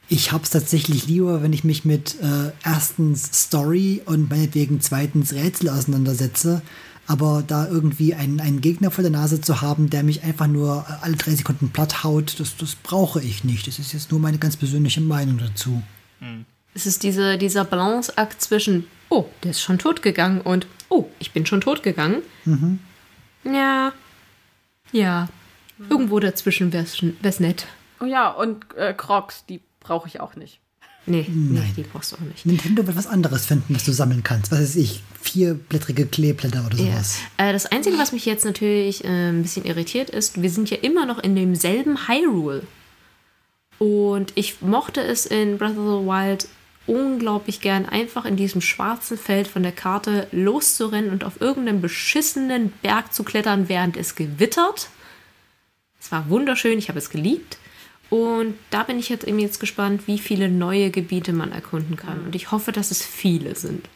Ich 0.09 0.31
habe 0.31 0.43
es 0.43 0.51
tatsächlich 0.51 1.07
lieber, 1.07 1.41
wenn 1.41 1.53
ich 1.53 1.63
mich 1.63 1.85
mit 1.85 2.17
äh, 2.21 2.51
erstens 2.63 3.31
Story 3.33 4.03
und 4.05 4.29
meinetwegen 4.29 4.79
zweitens 4.79 5.33
Rätsel 5.33 5.69
auseinandersetze. 5.69 6.61
Aber 7.07 7.43
da 7.45 7.67
irgendwie 7.67 8.13
einen, 8.13 8.39
einen 8.39 8.61
Gegner 8.61 8.91
vor 8.91 9.01
der 9.01 9.11
Nase 9.11 9.41
zu 9.41 9.61
haben, 9.61 9.89
der 9.89 10.03
mich 10.03 10.21
einfach 10.23 10.47
nur 10.47 10.85
äh, 10.87 10.93
alle 11.01 11.15
drei 11.15 11.33
Sekunden 11.33 11.69
platt 11.69 12.03
haut, 12.03 12.39
das, 12.39 12.57
das 12.57 12.75
brauche 12.75 13.23
ich 13.23 13.43
nicht. 13.43 13.65
Das 13.65 13.79
ist 13.79 13.93
jetzt 13.93 14.11
nur 14.11 14.19
meine 14.19 14.37
ganz 14.37 14.55
persönliche 14.55 15.01
Meinung 15.01 15.39
dazu. 15.39 15.81
Es 16.73 16.85
ist 16.85 17.03
diese, 17.03 17.37
dieser 17.37 17.65
Balanceakt 17.65 18.41
zwischen, 18.41 18.87
oh, 19.09 19.25
der 19.43 19.51
ist 19.51 19.61
schon 19.61 19.77
tot 19.79 20.01
gegangen 20.01 20.41
und, 20.41 20.67
oh, 20.89 21.07
ich 21.19 21.31
bin 21.31 21.45
schon 21.45 21.61
tot 21.61 21.83
gegangen. 21.83 22.21
Ja. 23.43 23.93
Ja. 24.91 25.27
Irgendwo 25.89 26.19
dazwischen 26.19 26.71
wäre 26.73 26.85
es 27.23 27.39
nett. 27.39 27.67
Oh 27.99 28.05
ja, 28.05 28.29
und 28.29 28.65
äh, 28.75 28.93
Crocs, 28.93 29.45
die 29.47 29.61
brauche 29.79 30.07
ich 30.07 30.19
auch 30.19 30.35
nicht. 30.35 30.59
Nee, 31.07 31.25
nee, 31.27 31.63
die 31.75 31.81
brauchst 31.81 32.11
du 32.11 32.17
auch 32.17 32.21
nicht. 32.21 32.45
Nintendo 32.45 32.85
wird 32.85 32.95
was 32.95 33.07
anderes 33.07 33.47
finden, 33.47 33.73
was 33.73 33.83
du 33.85 33.91
sammeln 33.91 34.21
kannst. 34.21 34.51
Was 34.51 34.59
weiß 34.59 34.75
ich, 34.75 35.01
vierblättrige 35.19 36.05
Kleeblätter 36.05 36.63
oder 36.63 36.77
Ja. 36.77 36.91
sowas. 36.91 37.17
Äh, 37.37 37.51
das 37.53 37.65
Einzige, 37.65 37.97
was 37.97 38.11
mich 38.11 38.25
jetzt 38.27 38.45
natürlich 38.45 39.03
äh, 39.03 39.07
ein 39.29 39.41
bisschen 39.41 39.65
irritiert 39.65 40.11
ist, 40.11 40.39
wir 40.41 40.51
sind 40.51 40.69
ja 40.69 40.77
immer 40.77 41.07
noch 41.07 41.17
in 41.17 41.35
demselben 41.35 42.07
Hyrule. 42.07 42.63
Und 43.81 44.33
ich 44.35 44.61
mochte 44.61 45.01
es 45.01 45.25
in 45.25 45.57
Breath 45.57 45.71
of 45.71 45.77
the 45.77 46.05
Wild 46.05 46.47
unglaublich 46.85 47.61
gern, 47.61 47.87
einfach 47.87 48.25
in 48.25 48.35
diesem 48.35 48.61
schwarzen 48.61 49.17
Feld 49.17 49.47
von 49.47 49.63
der 49.63 49.71
Karte 49.71 50.27
loszurennen 50.31 51.09
und 51.09 51.23
auf 51.23 51.41
irgendeinem 51.41 51.81
beschissenen 51.81 52.71
Berg 52.83 53.11
zu 53.11 53.23
klettern, 53.23 53.69
während 53.69 53.97
es 53.97 54.13
gewittert. 54.13 54.89
Es 55.99 56.11
war 56.11 56.29
wunderschön, 56.29 56.77
ich 56.77 56.89
habe 56.89 56.99
es 56.99 57.09
geliebt. 57.09 57.57
Und 58.11 58.53
da 58.69 58.83
bin 58.83 58.99
ich 58.99 59.09
jetzt 59.09 59.27
eben 59.27 59.39
jetzt 59.39 59.59
gespannt, 59.59 60.05
wie 60.05 60.19
viele 60.19 60.47
neue 60.47 60.91
Gebiete 60.91 61.33
man 61.33 61.51
erkunden 61.51 61.95
kann. 61.95 62.23
Und 62.23 62.35
ich 62.35 62.51
hoffe, 62.51 62.71
dass 62.71 62.91
es 62.91 63.03
viele 63.03 63.55
sind. 63.55 63.89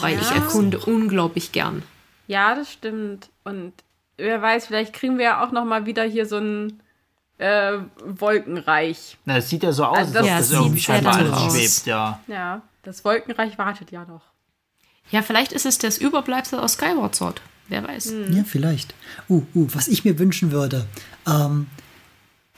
weil 0.00 0.16
ich 0.16 0.30
ja. 0.30 0.36
erkunde 0.36 0.78
unglaublich 0.78 1.50
gern. 1.50 1.82
Ja, 2.28 2.54
das 2.54 2.72
stimmt. 2.72 3.30
Und 3.42 3.72
wer 4.16 4.40
weiß, 4.40 4.68
vielleicht 4.68 4.92
kriegen 4.92 5.18
wir 5.18 5.24
ja 5.24 5.44
auch 5.44 5.50
noch 5.50 5.64
mal 5.64 5.86
wieder 5.86 6.04
hier 6.04 6.24
so 6.24 6.36
ein 6.36 6.83
äh, 7.38 7.78
Wolkenreich. 8.04 9.16
Na, 9.24 9.38
es 9.38 9.48
sieht 9.48 9.62
ja 9.62 9.72
so 9.72 9.84
aus, 9.84 9.98
Also 9.98 10.06
als 10.08 10.12
das- 10.12 10.22
ob 10.22 10.28
Ja, 10.28 10.36
das 10.38 10.46
es 10.46 10.52
irgendwie 10.52 10.80
scheinbar 10.80 11.14
alles 11.16 11.32
aus. 11.32 11.52
schwebt, 11.54 11.86
ja. 11.86 12.20
Ja, 12.26 12.62
das 12.82 13.04
Wolkenreich 13.04 13.58
wartet 13.58 13.90
ja 13.90 14.04
noch. 14.04 14.22
Ja, 15.10 15.22
vielleicht 15.22 15.52
ist 15.52 15.66
es 15.66 15.78
das 15.78 15.98
Überbleibsel 15.98 16.58
aus 16.58 16.74
Skyward 16.74 17.14
Sword. 17.14 17.40
Wer 17.68 17.82
weiß. 17.86 18.12
Ja, 18.30 18.44
vielleicht. 18.44 18.94
Uh, 19.28 19.42
uh, 19.54 19.66
was 19.72 19.88
ich 19.88 20.04
mir 20.04 20.18
wünschen 20.18 20.52
würde. 20.52 20.86
Ähm, 21.26 21.66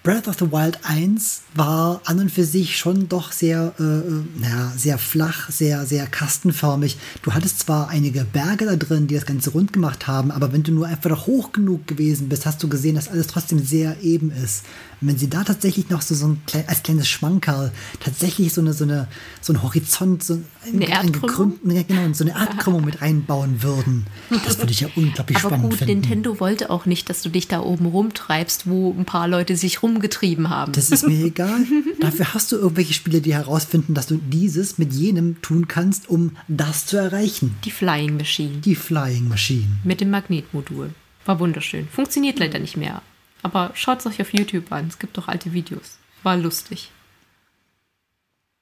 Breath 0.07 0.29
of 0.29 0.37
the 0.39 0.53
Wild 0.53 0.79
1 0.85 1.41
war 1.57 2.01
an 2.05 2.21
und 2.21 2.31
für 2.31 2.45
sich 2.45 2.77
schon 2.79 3.09
doch 3.09 3.33
sehr, 3.33 3.75
äh, 3.81 3.83
äh, 3.83 4.23
naja, 4.39 4.73
sehr 4.77 4.99
flach, 4.99 5.51
sehr, 5.51 5.85
sehr 5.85 6.07
kastenförmig. 6.07 6.97
Du 7.23 7.33
hattest 7.35 7.59
zwar 7.59 7.89
einige 7.89 8.23
Berge 8.25 8.67
da 8.67 8.77
drin, 8.77 9.09
die 9.09 9.17
das 9.17 9.27
Ganze 9.27 9.51
rund 9.51 9.73
gemacht 9.73 10.07
haben, 10.07 10.31
aber 10.31 10.53
wenn 10.53 10.63
du 10.63 10.71
nur 10.71 10.87
einfach 10.87 11.27
hoch 11.27 11.51
genug 11.51 11.89
gewesen 11.89 12.29
bist, 12.29 12.47
hast 12.47 12.63
du 12.63 12.69
gesehen, 12.69 12.95
dass 12.95 13.09
alles 13.09 13.27
trotzdem 13.27 13.59
sehr 13.59 14.01
eben 14.01 14.31
ist. 14.31 14.65
Und 15.01 15.09
wenn 15.09 15.19
sie 15.19 15.29
da 15.29 15.43
tatsächlich 15.43 15.91
noch 15.91 16.03
so, 16.03 16.15
so 16.15 16.29
ein 16.29 16.41
klein, 16.47 16.65
als 16.69 16.85
kleines 16.85 17.09
Schmankerl 17.09 17.73
tatsächlich 17.99 18.55
so 18.55 18.61
eine, 18.61 18.75
so 18.75 18.85
eine, 18.85 19.09
so 19.41 19.53
ein 19.55 19.63
Horizont, 19.65 20.23
so 20.23 20.35
ein, 20.35 20.45
Eine 20.73 20.89
Erdkrümmung? 20.89 21.59
gekrümmten- 21.61 21.85
genau, 21.89 22.13
so 22.15 22.23
eine 22.23 22.33
Erdkrümmung 22.39 22.85
mit 22.85 23.03
einbauen 23.03 23.63
würden, 23.65 24.07
das 24.45 24.59
würde 24.59 24.71
ich 24.71 24.81
ja 24.83 24.89
unglaublich 24.95 25.37
Aber 25.39 25.49
spannend 25.49 25.71
gut, 25.71 25.79
finden. 25.81 25.95
Nintendo 26.01 26.39
wollte 26.39 26.71
auch 26.71 26.87
nicht, 26.87 27.11
dass 27.11 27.23
du 27.23 27.29
dich 27.29 27.49
da 27.49 27.61
oben 27.61 27.87
rumtreibst, 27.87 28.69
wo 28.69 28.95
ein 28.97 29.05
paar 29.05 29.27
Leute 29.27 29.57
sich 29.57 29.83
rumgetrieben 29.97 30.51
haben. 30.51 30.73
Das 30.73 30.91
ist 30.91 31.07
mir 31.07 31.25
egal. 31.25 31.61
Dafür 32.01 32.35
hast 32.35 32.53
du 32.53 32.57
irgendwelche 32.57 32.95
Spiele, 32.95 33.21
die 33.21 33.35
herausfinden, 33.35 33.95
dass 33.95 34.07
du 34.07 34.17
dieses 34.17 34.79
mit 34.79 34.93
jenem 34.93 35.41
tun 35.43 35.67
kannst, 35.69 36.09
um 36.09 36.37
das 36.49 36.87
zu 36.87 36.97
erreichen. 36.97 37.57
Die 37.65 37.71
Flying 37.71 38.17
Machine 38.17 38.59
Die 38.59 38.75
Flying 38.75 39.29
Machine. 39.29 39.67
mit 39.85 40.01
dem 40.01 40.11
Magnetmodul. 40.11 40.91
War 41.25 41.41
wunderschön. 41.41 41.89
Funktioniert 41.89 42.39
leider 42.39 42.59
nicht 42.59 42.77
mehr. 42.77 43.03
Aber 43.43 43.71
schaut 43.75 44.01
es 44.01 44.07
euch 44.07 44.21
auf 44.21 44.33
YouTube 44.33 44.71
an. 44.73 44.87
Es 44.89 44.99
gibt 44.99 45.17
doch 45.19 45.29
alte 45.29 45.53
Videos. 45.53 45.99
War 46.23 46.37
lustig. 46.37 46.91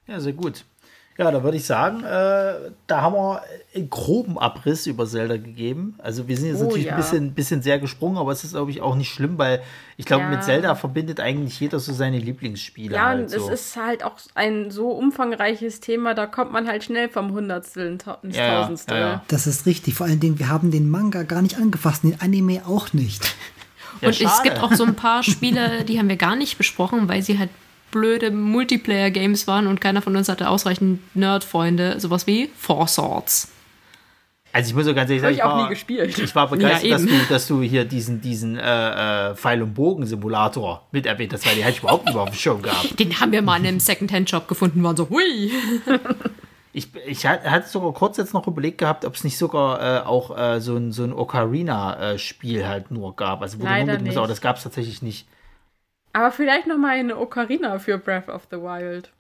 Ja, 0.06 0.20
sehr 0.20 0.32
gut. 0.32 0.64
Ja, 1.16 1.30
da 1.30 1.44
würde 1.44 1.56
ich 1.56 1.64
sagen, 1.64 2.02
äh, 2.02 2.54
da 2.88 3.00
haben 3.02 3.14
wir 3.14 3.40
einen 3.72 3.88
groben 3.88 4.36
Abriss 4.36 4.88
über 4.88 5.06
Zelda 5.06 5.36
gegeben. 5.36 5.94
Also 5.98 6.26
wir 6.26 6.36
sind 6.36 6.48
jetzt 6.48 6.60
Oh, 6.60 6.64
natürlich 6.64 6.86
ja. 6.86 6.92
ein 6.94 6.96
bisschen, 6.96 7.32
bisschen 7.34 7.62
sehr 7.62 7.78
gesprungen, 7.78 8.18
aber 8.18 8.32
es 8.32 8.42
ist, 8.42 8.50
glaube 8.54 8.72
ich, 8.72 8.80
auch 8.82 8.96
nicht 8.96 9.10
schlimm, 9.12 9.38
weil 9.38 9.62
ich 9.96 10.06
glaube, 10.06 10.24
Ja. 10.24 10.30
mit 10.30 10.42
Zelda 10.42 10.74
verbindet 10.74 11.20
eigentlich 11.20 11.60
jeder 11.60 11.78
so 11.78 11.92
seine 11.92 12.18
Lieblingsspiele. 12.18 12.96
Ja, 12.96 13.06
halt 13.06 13.20
und 13.22 13.30
so. 13.30 13.48
es 13.48 13.60
ist 13.68 13.76
halt 13.76 14.02
auch 14.02 14.14
ein 14.34 14.72
so 14.72 14.90
umfangreiches 14.90 15.78
Thema, 15.78 16.14
da 16.14 16.26
kommt 16.26 16.50
man 16.50 16.66
halt 16.66 16.82
schnell 16.82 17.08
vom 17.08 17.32
Hundertstel 17.32 17.86
ins 17.92 18.36
Ja, 18.36 18.62
Tausendstel. 18.62 18.96
ja, 18.96 19.06
ja. 19.08 19.24
Das 19.28 19.46
ist 19.46 19.66
richtig. 19.66 19.94
Vor 19.94 20.06
allen 20.06 20.18
Dingen, 20.18 20.40
wir 20.40 20.48
haben 20.48 20.72
den 20.72 20.90
Manga 20.90 21.22
gar 21.22 21.42
nicht 21.42 21.58
angefasst, 21.58 22.02
den 22.02 22.20
Anime 22.20 22.62
auch 22.66 22.92
nicht. 22.92 23.24
Ja, 24.00 24.08
und 24.08 24.20
es 24.20 24.42
gibt 24.42 24.58
auch 24.60 24.72
so 24.72 24.82
ein 24.84 24.96
paar 24.96 25.22
Spiele, 25.22 25.84
die 25.84 26.00
haben 26.00 26.08
wir 26.08 26.16
gar 26.16 26.34
nicht 26.34 26.58
besprochen, 26.58 27.08
weil 27.08 27.22
sie 27.22 27.38
halt 27.38 27.50
blöde 27.94 28.30
Multiplayer-Games 28.32 29.46
waren 29.46 29.68
und 29.68 29.80
keiner 29.80 30.02
von 30.02 30.16
uns 30.16 30.28
hatte 30.28 30.48
ausreichend 30.48 30.98
Nerd-Freunde. 31.16 32.00
Sowas 32.00 32.26
wie 32.26 32.50
Four 32.56 32.88
Swords. 32.88 33.52
Also 34.52 34.68
ich 34.70 34.74
muss 34.74 34.84
so 34.84 34.94
ganz 34.94 35.10
ehrlich 35.10 35.22
sagen, 35.22 35.34
ich 35.34 35.42
auch 35.42 35.48
war, 35.56 35.62
nie 35.64 35.70
gespielt. 35.70 36.18
Ich 36.18 36.34
war 36.34 36.48
begeistert, 36.48 36.84
Ja, 36.84 36.96
dass, 36.96 37.06
du, 37.06 37.12
dass 37.28 37.46
du 37.48 37.62
hier 37.62 37.84
diesen, 37.84 38.20
diesen 38.20 38.56
äh, 38.56 39.30
äh, 39.30 39.34
Pfeil- 39.36 39.62
und 39.62 39.74
Bogen-Simulator 39.74 40.86
mit 40.92 41.06
erwähnt 41.06 41.32
hast, 41.32 41.46
weil 41.46 41.54
den 41.54 41.62
hätte 41.64 41.76
ich 41.76 41.82
überhaupt 41.82 42.06
nicht 42.06 42.16
auf 42.16 42.30
dem 42.30 42.34
Schirm 42.36 42.62
gehabt. 42.62 42.98
Den 42.98 43.18
haben 43.20 43.32
wir 43.32 43.42
mal 43.42 43.58
in 43.58 43.66
einem 43.66 43.80
Second-Hand-Shop 43.80 44.46
gefunden, 44.48 44.82
waren 44.82 44.96
so, 44.96 45.08
hui. 45.08 45.50
Ich, 46.76 46.88
ich 47.06 47.24
hat- 47.24 47.44
hatte 47.44 47.68
sogar 47.68 47.92
kurz 47.92 48.16
jetzt 48.16 48.34
noch 48.34 48.48
überlegt 48.48 48.78
gehabt, 48.78 49.04
ob 49.04 49.14
es 49.14 49.22
nicht 49.22 49.38
sogar 49.38 49.80
äh, 49.80 50.00
auch 50.04 50.36
äh, 50.36 50.60
so 50.60 50.74
ein, 50.76 50.90
so 50.90 51.04
ein 51.04 51.12
Ocarina-Spiel 51.12 52.66
halt 52.66 52.90
nur 52.90 53.14
gab. 53.14 53.42
Also 53.42 53.58
wo 53.58 53.62
du 53.62 53.68
Leider 53.68 53.84
nur 53.84 53.94
mit, 53.94 54.02
nicht. 54.08 54.16
aber 54.16 54.26
das 54.26 54.40
gab 54.40 54.56
es 54.56 54.64
tatsächlich 54.64 55.00
nicht. 55.00 55.28
Aber 56.14 56.30
vielleicht 56.30 56.68
noch 56.68 56.78
mal 56.78 56.90
eine 56.90 57.18
Ocarina 57.18 57.78
für 57.80 57.98
Breath 57.98 58.28
of 58.28 58.46
the 58.50 58.56
Wild. 58.56 59.10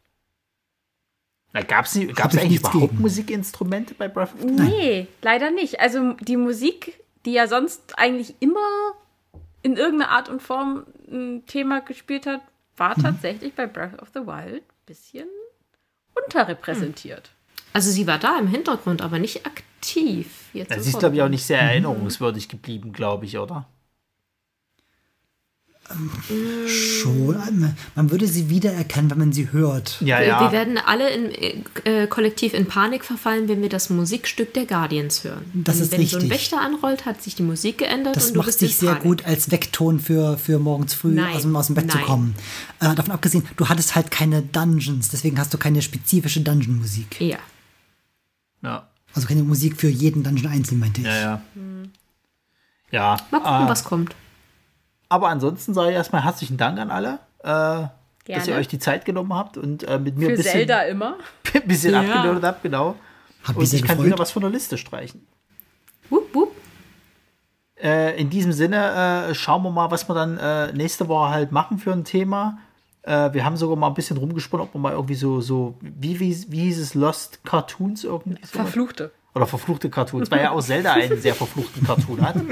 Gab 1.66 1.86
es 1.86 1.96
eigentlich 1.96 2.60
überhaupt 2.60 2.90
gegen. 2.90 3.02
Musikinstrumente 3.02 3.94
bei 3.94 4.08
Breath 4.08 4.32
of 4.34 4.40
the 4.40 4.46
Nee, 4.46 5.08
leider 5.20 5.50
nicht. 5.50 5.80
Also 5.80 6.12
die 6.20 6.36
Musik, 6.36 7.00
die 7.26 7.32
ja 7.32 7.48
sonst 7.48 7.98
eigentlich 7.98 8.36
immer 8.40 8.60
in 9.62 9.76
irgendeiner 9.76 10.12
Art 10.12 10.28
und 10.28 10.40
Form 10.40 10.86
ein 11.10 11.44
Thema 11.46 11.80
gespielt 11.80 12.26
hat, 12.26 12.42
war 12.76 12.94
tatsächlich 12.94 13.54
bei 13.54 13.66
Breath 13.66 14.00
of 14.00 14.08
the 14.14 14.20
Wild 14.20 14.62
ein 14.62 14.86
bisschen 14.86 15.26
unterrepräsentiert. 16.14 17.30
Also 17.72 17.90
sie 17.90 18.06
war 18.06 18.18
da 18.18 18.38
im 18.38 18.46
Hintergrund, 18.46 19.02
aber 19.02 19.18
nicht 19.18 19.46
aktiv. 19.46 20.44
Jetzt 20.52 20.72
Sie 20.80 20.90
ist, 20.90 20.98
glaube 21.00 21.16
ich, 21.16 21.22
auch 21.22 21.28
nicht 21.28 21.44
sehr 21.44 21.60
erinnerungswürdig 21.60 22.48
geblieben, 22.48 22.92
glaube 22.92 23.24
ich, 23.24 23.36
oder? 23.36 23.66
Schon. 26.66 27.74
Man 27.94 28.10
würde 28.10 28.26
sie 28.26 28.48
wiedererkennen, 28.48 29.10
wenn 29.10 29.18
man 29.18 29.32
sie 29.32 29.52
hört. 29.52 30.00
Ja, 30.00 30.18
wir, 30.18 30.26
ja. 30.26 30.40
wir 30.40 30.52
werden 30.52 30.78
alle 30.78 31.10
in, 31.10 31.64
äh, 31.84 32.06
kollektiv 32.06 32.54
in 32.54 32.66
Panik 32.66 33.04
verfallen, 33.04 33.48
wenn 33.48 33.60
wir 33.60 33.68
das 33.68 33.90
Musikstück 33.90 34.54
der 34.54 34.64
Guardians 34.64 35.24
hören. 35.24 35.44
Das 35.52 35.76
Und 35.76 35.82
ist 35.82 35.92
wenn 35.92 36.06
so 36.06 36.16
ein 36.16 36.22
richtig. 36.22 36.30
Wächter 36.30 36.60
anrollt, 36.60 37.04
hat 37.04 37.22
sich 37.22 37.34
die 37.34 37.42
Musik 37.42 37.78
geändert 37.78 38.16
Das 38.16 38.28
und 38.28 38.34
du 38.34 38.38
macht 38.38 38.46
bist 38.46 38.60
sich 38.60 38.72
in 38.72 38.78
sehr 38.78 38.88
Panik. 38.94 39.02
gut 39.02 39.24
als 39.26 39.50
Weckton 39.50 40.00
für, 40.00 40.38
für 40.38 40.58
morgens 40.58 40.94
früh 40.94 41.14
Nein, 41.14 41.36
aus 41.36 41.42
dem, 41.42 41.54
aus 41.54 41.66
dem 41.66 41.74
Bett 41.74 41.90
zu 41.90 41.98
nein. 41.98 42.06
kommen. 42.06 42.34
Äh, 42.80 42.94
davon 42.94 43.12
abgesehen, 43.12 43.44
du 43.56 43.68
hattest 43.68 43.94
halt 43.94 44.10
keine 44.10 44.40
Dungeons, 44.42 45.10
deswegen 45.10 45.38
hast 45.38 45.52
du 45.52 45.58
keine 45.58 45.82
spezifische 45.82 46.40
Dungeon-Musik. 46.40 47.20
Ja. 47.20 47.38
ja. 48.62 48.88
Also 49.12 49.28
keine 49.28 49.42
Musik 49.42 49.78
für 49.78 49.88
jeden 49.88 50.22
Dungeon 50.22 50.50
einzeln, 50.50 50.80
meinte 50.80 51.02
ich. 51.02 51.06
Ja, 51.06 51.20
ja. 51.20 51.42
Ja. 52.90 53.16
Mal 53.30 53.40
gucken, 53.40 53.66
äh, 53.66 53.68
was 53.68 53.84
kommt. 53.84 54.14
Aber 55.14 55.28
ansonsten 55.28 55.74
sage 55.74 55.90
ich 55.90 55.94
erstmal 55.94 56.24
herzlichen 56.24 56.56
Dank 56.56 56.76
an 56.80 56.90
alle, 56.90 57.20
äh, 57.44 57.86
dass 58.34 58.48
ihr 58.48 58.56
euch 58.56 58.66
die 58.66 58.80
Zeit 58.80 59.04
genommen 59.04 59.32
habt 59.32 59.56
und 59.56 59.84
äh, 59.84 60.00
mit 60.00 60.16
mir 60.18 60.26
Für 60.26 60.32
ein 60.32 60.36
bisschen, 60.38 60.52
Zelda 60.52 60.82
immer. 60.82 61.18
ein 61.54 61.68
bisschen 61.68 61.92
Ja. 61.92 62.00
abgenördet 62.00 62.42
habt, 62.42 62.62
genau. 62.64 62.96
Hab 63.44 63.56
Und 63.56 63.62
ich 63.72 63.82
kann 63.82 63.90
gefreut. 63.90 64.06
wieder 64.06 64.18
was 64.18 64.32
von 64.32 64.42
der 64.42 64.50
Liste 64.50 64.76
streichen. 64.76 65.24
Wupp, 66.10 66.34
wupp. 66.34 66.50
Äh, 67.80 68.20
in 68.20 68.28
diesem 68.28 68.50
Sinne 68.52 69.28
äh, 69.30 69.34
schauen 69.36 69.62
wir 69.62 69.70
mal, 69.70 69.92
was 69.92 70.08
wir 70.08 70.14
dann 70.16 70.36
äh, 70.36 70.72
nächste 70.72 71.06
Woche 71.06 71.30
halt 71.30 71.52
machen 71.52 71.78
für 71.78 71.92
ein 71.92 72.02
Thema. 72.02 72.58
Äh, 73.02 73.32
wir 73.34 73.44
haben 73.44 73.56
sogar 73.56 73.76
mal 73.76 73.86
ein 73.86 73.94
bisschen 73.94 74.16
rumgesponnen, 74.16 74.66
ob 74.66 74.74
wir 74.74 74.80
mal 74.80 74.94
irgendwie 74.94 75.14
so, 75.14 75.40
so 75.40 75.78
wie, 75.80 76.18
wie, 76.18 76.44
wie 76.48 76.60
hieß 76.62 76.80
es, 76.80 76.94
Lost 76.94 77.44
Cartoons 77.44 78.02
irgendwie? 78.02 78.40
So 78.44 78.58
Verfluchte. 78.58 79.12
Oder 79.36 79.46
verfluchte 79.46 79.90
Cartoons, 79.90 80.28
weil 80.32 80.42
ja 80.42 80.50
auch 80.50 80.60
Zelda 80.60 80.94
einen 80.94 81.20
sehr 81.20 81.36
verfluchten 81.36 81.86
Cartoon 81.86 82.20
hat. 82.20 82.34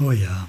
Oh 0.00 0.10
ja. 0.10 0.48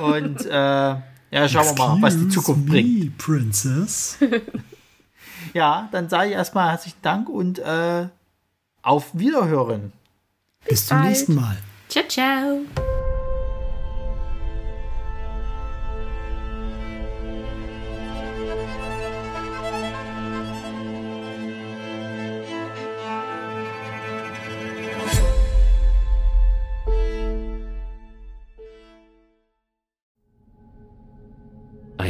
Und 0.00 0.44
äh, 0.46 0.50
ja, 0.50 1.48
schauen 1.48 1.76
wir 1.76 1.88
mal, 1.88 2.02
was 2.02 2.16
die 2.16 2.28
Zukunft 2.28 2.66
bringt. 2.66 3.04
me, 3.04 3.10
Princess. 3.18 4.18
Ja, 5.54 5.88
dann 5.92 6.08
sage 6.08 6.30
ich 6.30 6.34
erstmal 6.34 6.70
herzlichen 6.70 7.02
Dank 7.02 7.28
und 7.28 7.58
äh, 7.58 8.06
auf 8.82 9.10
Wiederhören. 9.12 9.92
Bis 10.68 10.86
zum 10.86 10.98
bald. 10.98 11.08
nächsten 11.08 11.34
Mal. 11.34 11.58
Ciao, 11.88 12.04
ciao. 12.08 13.01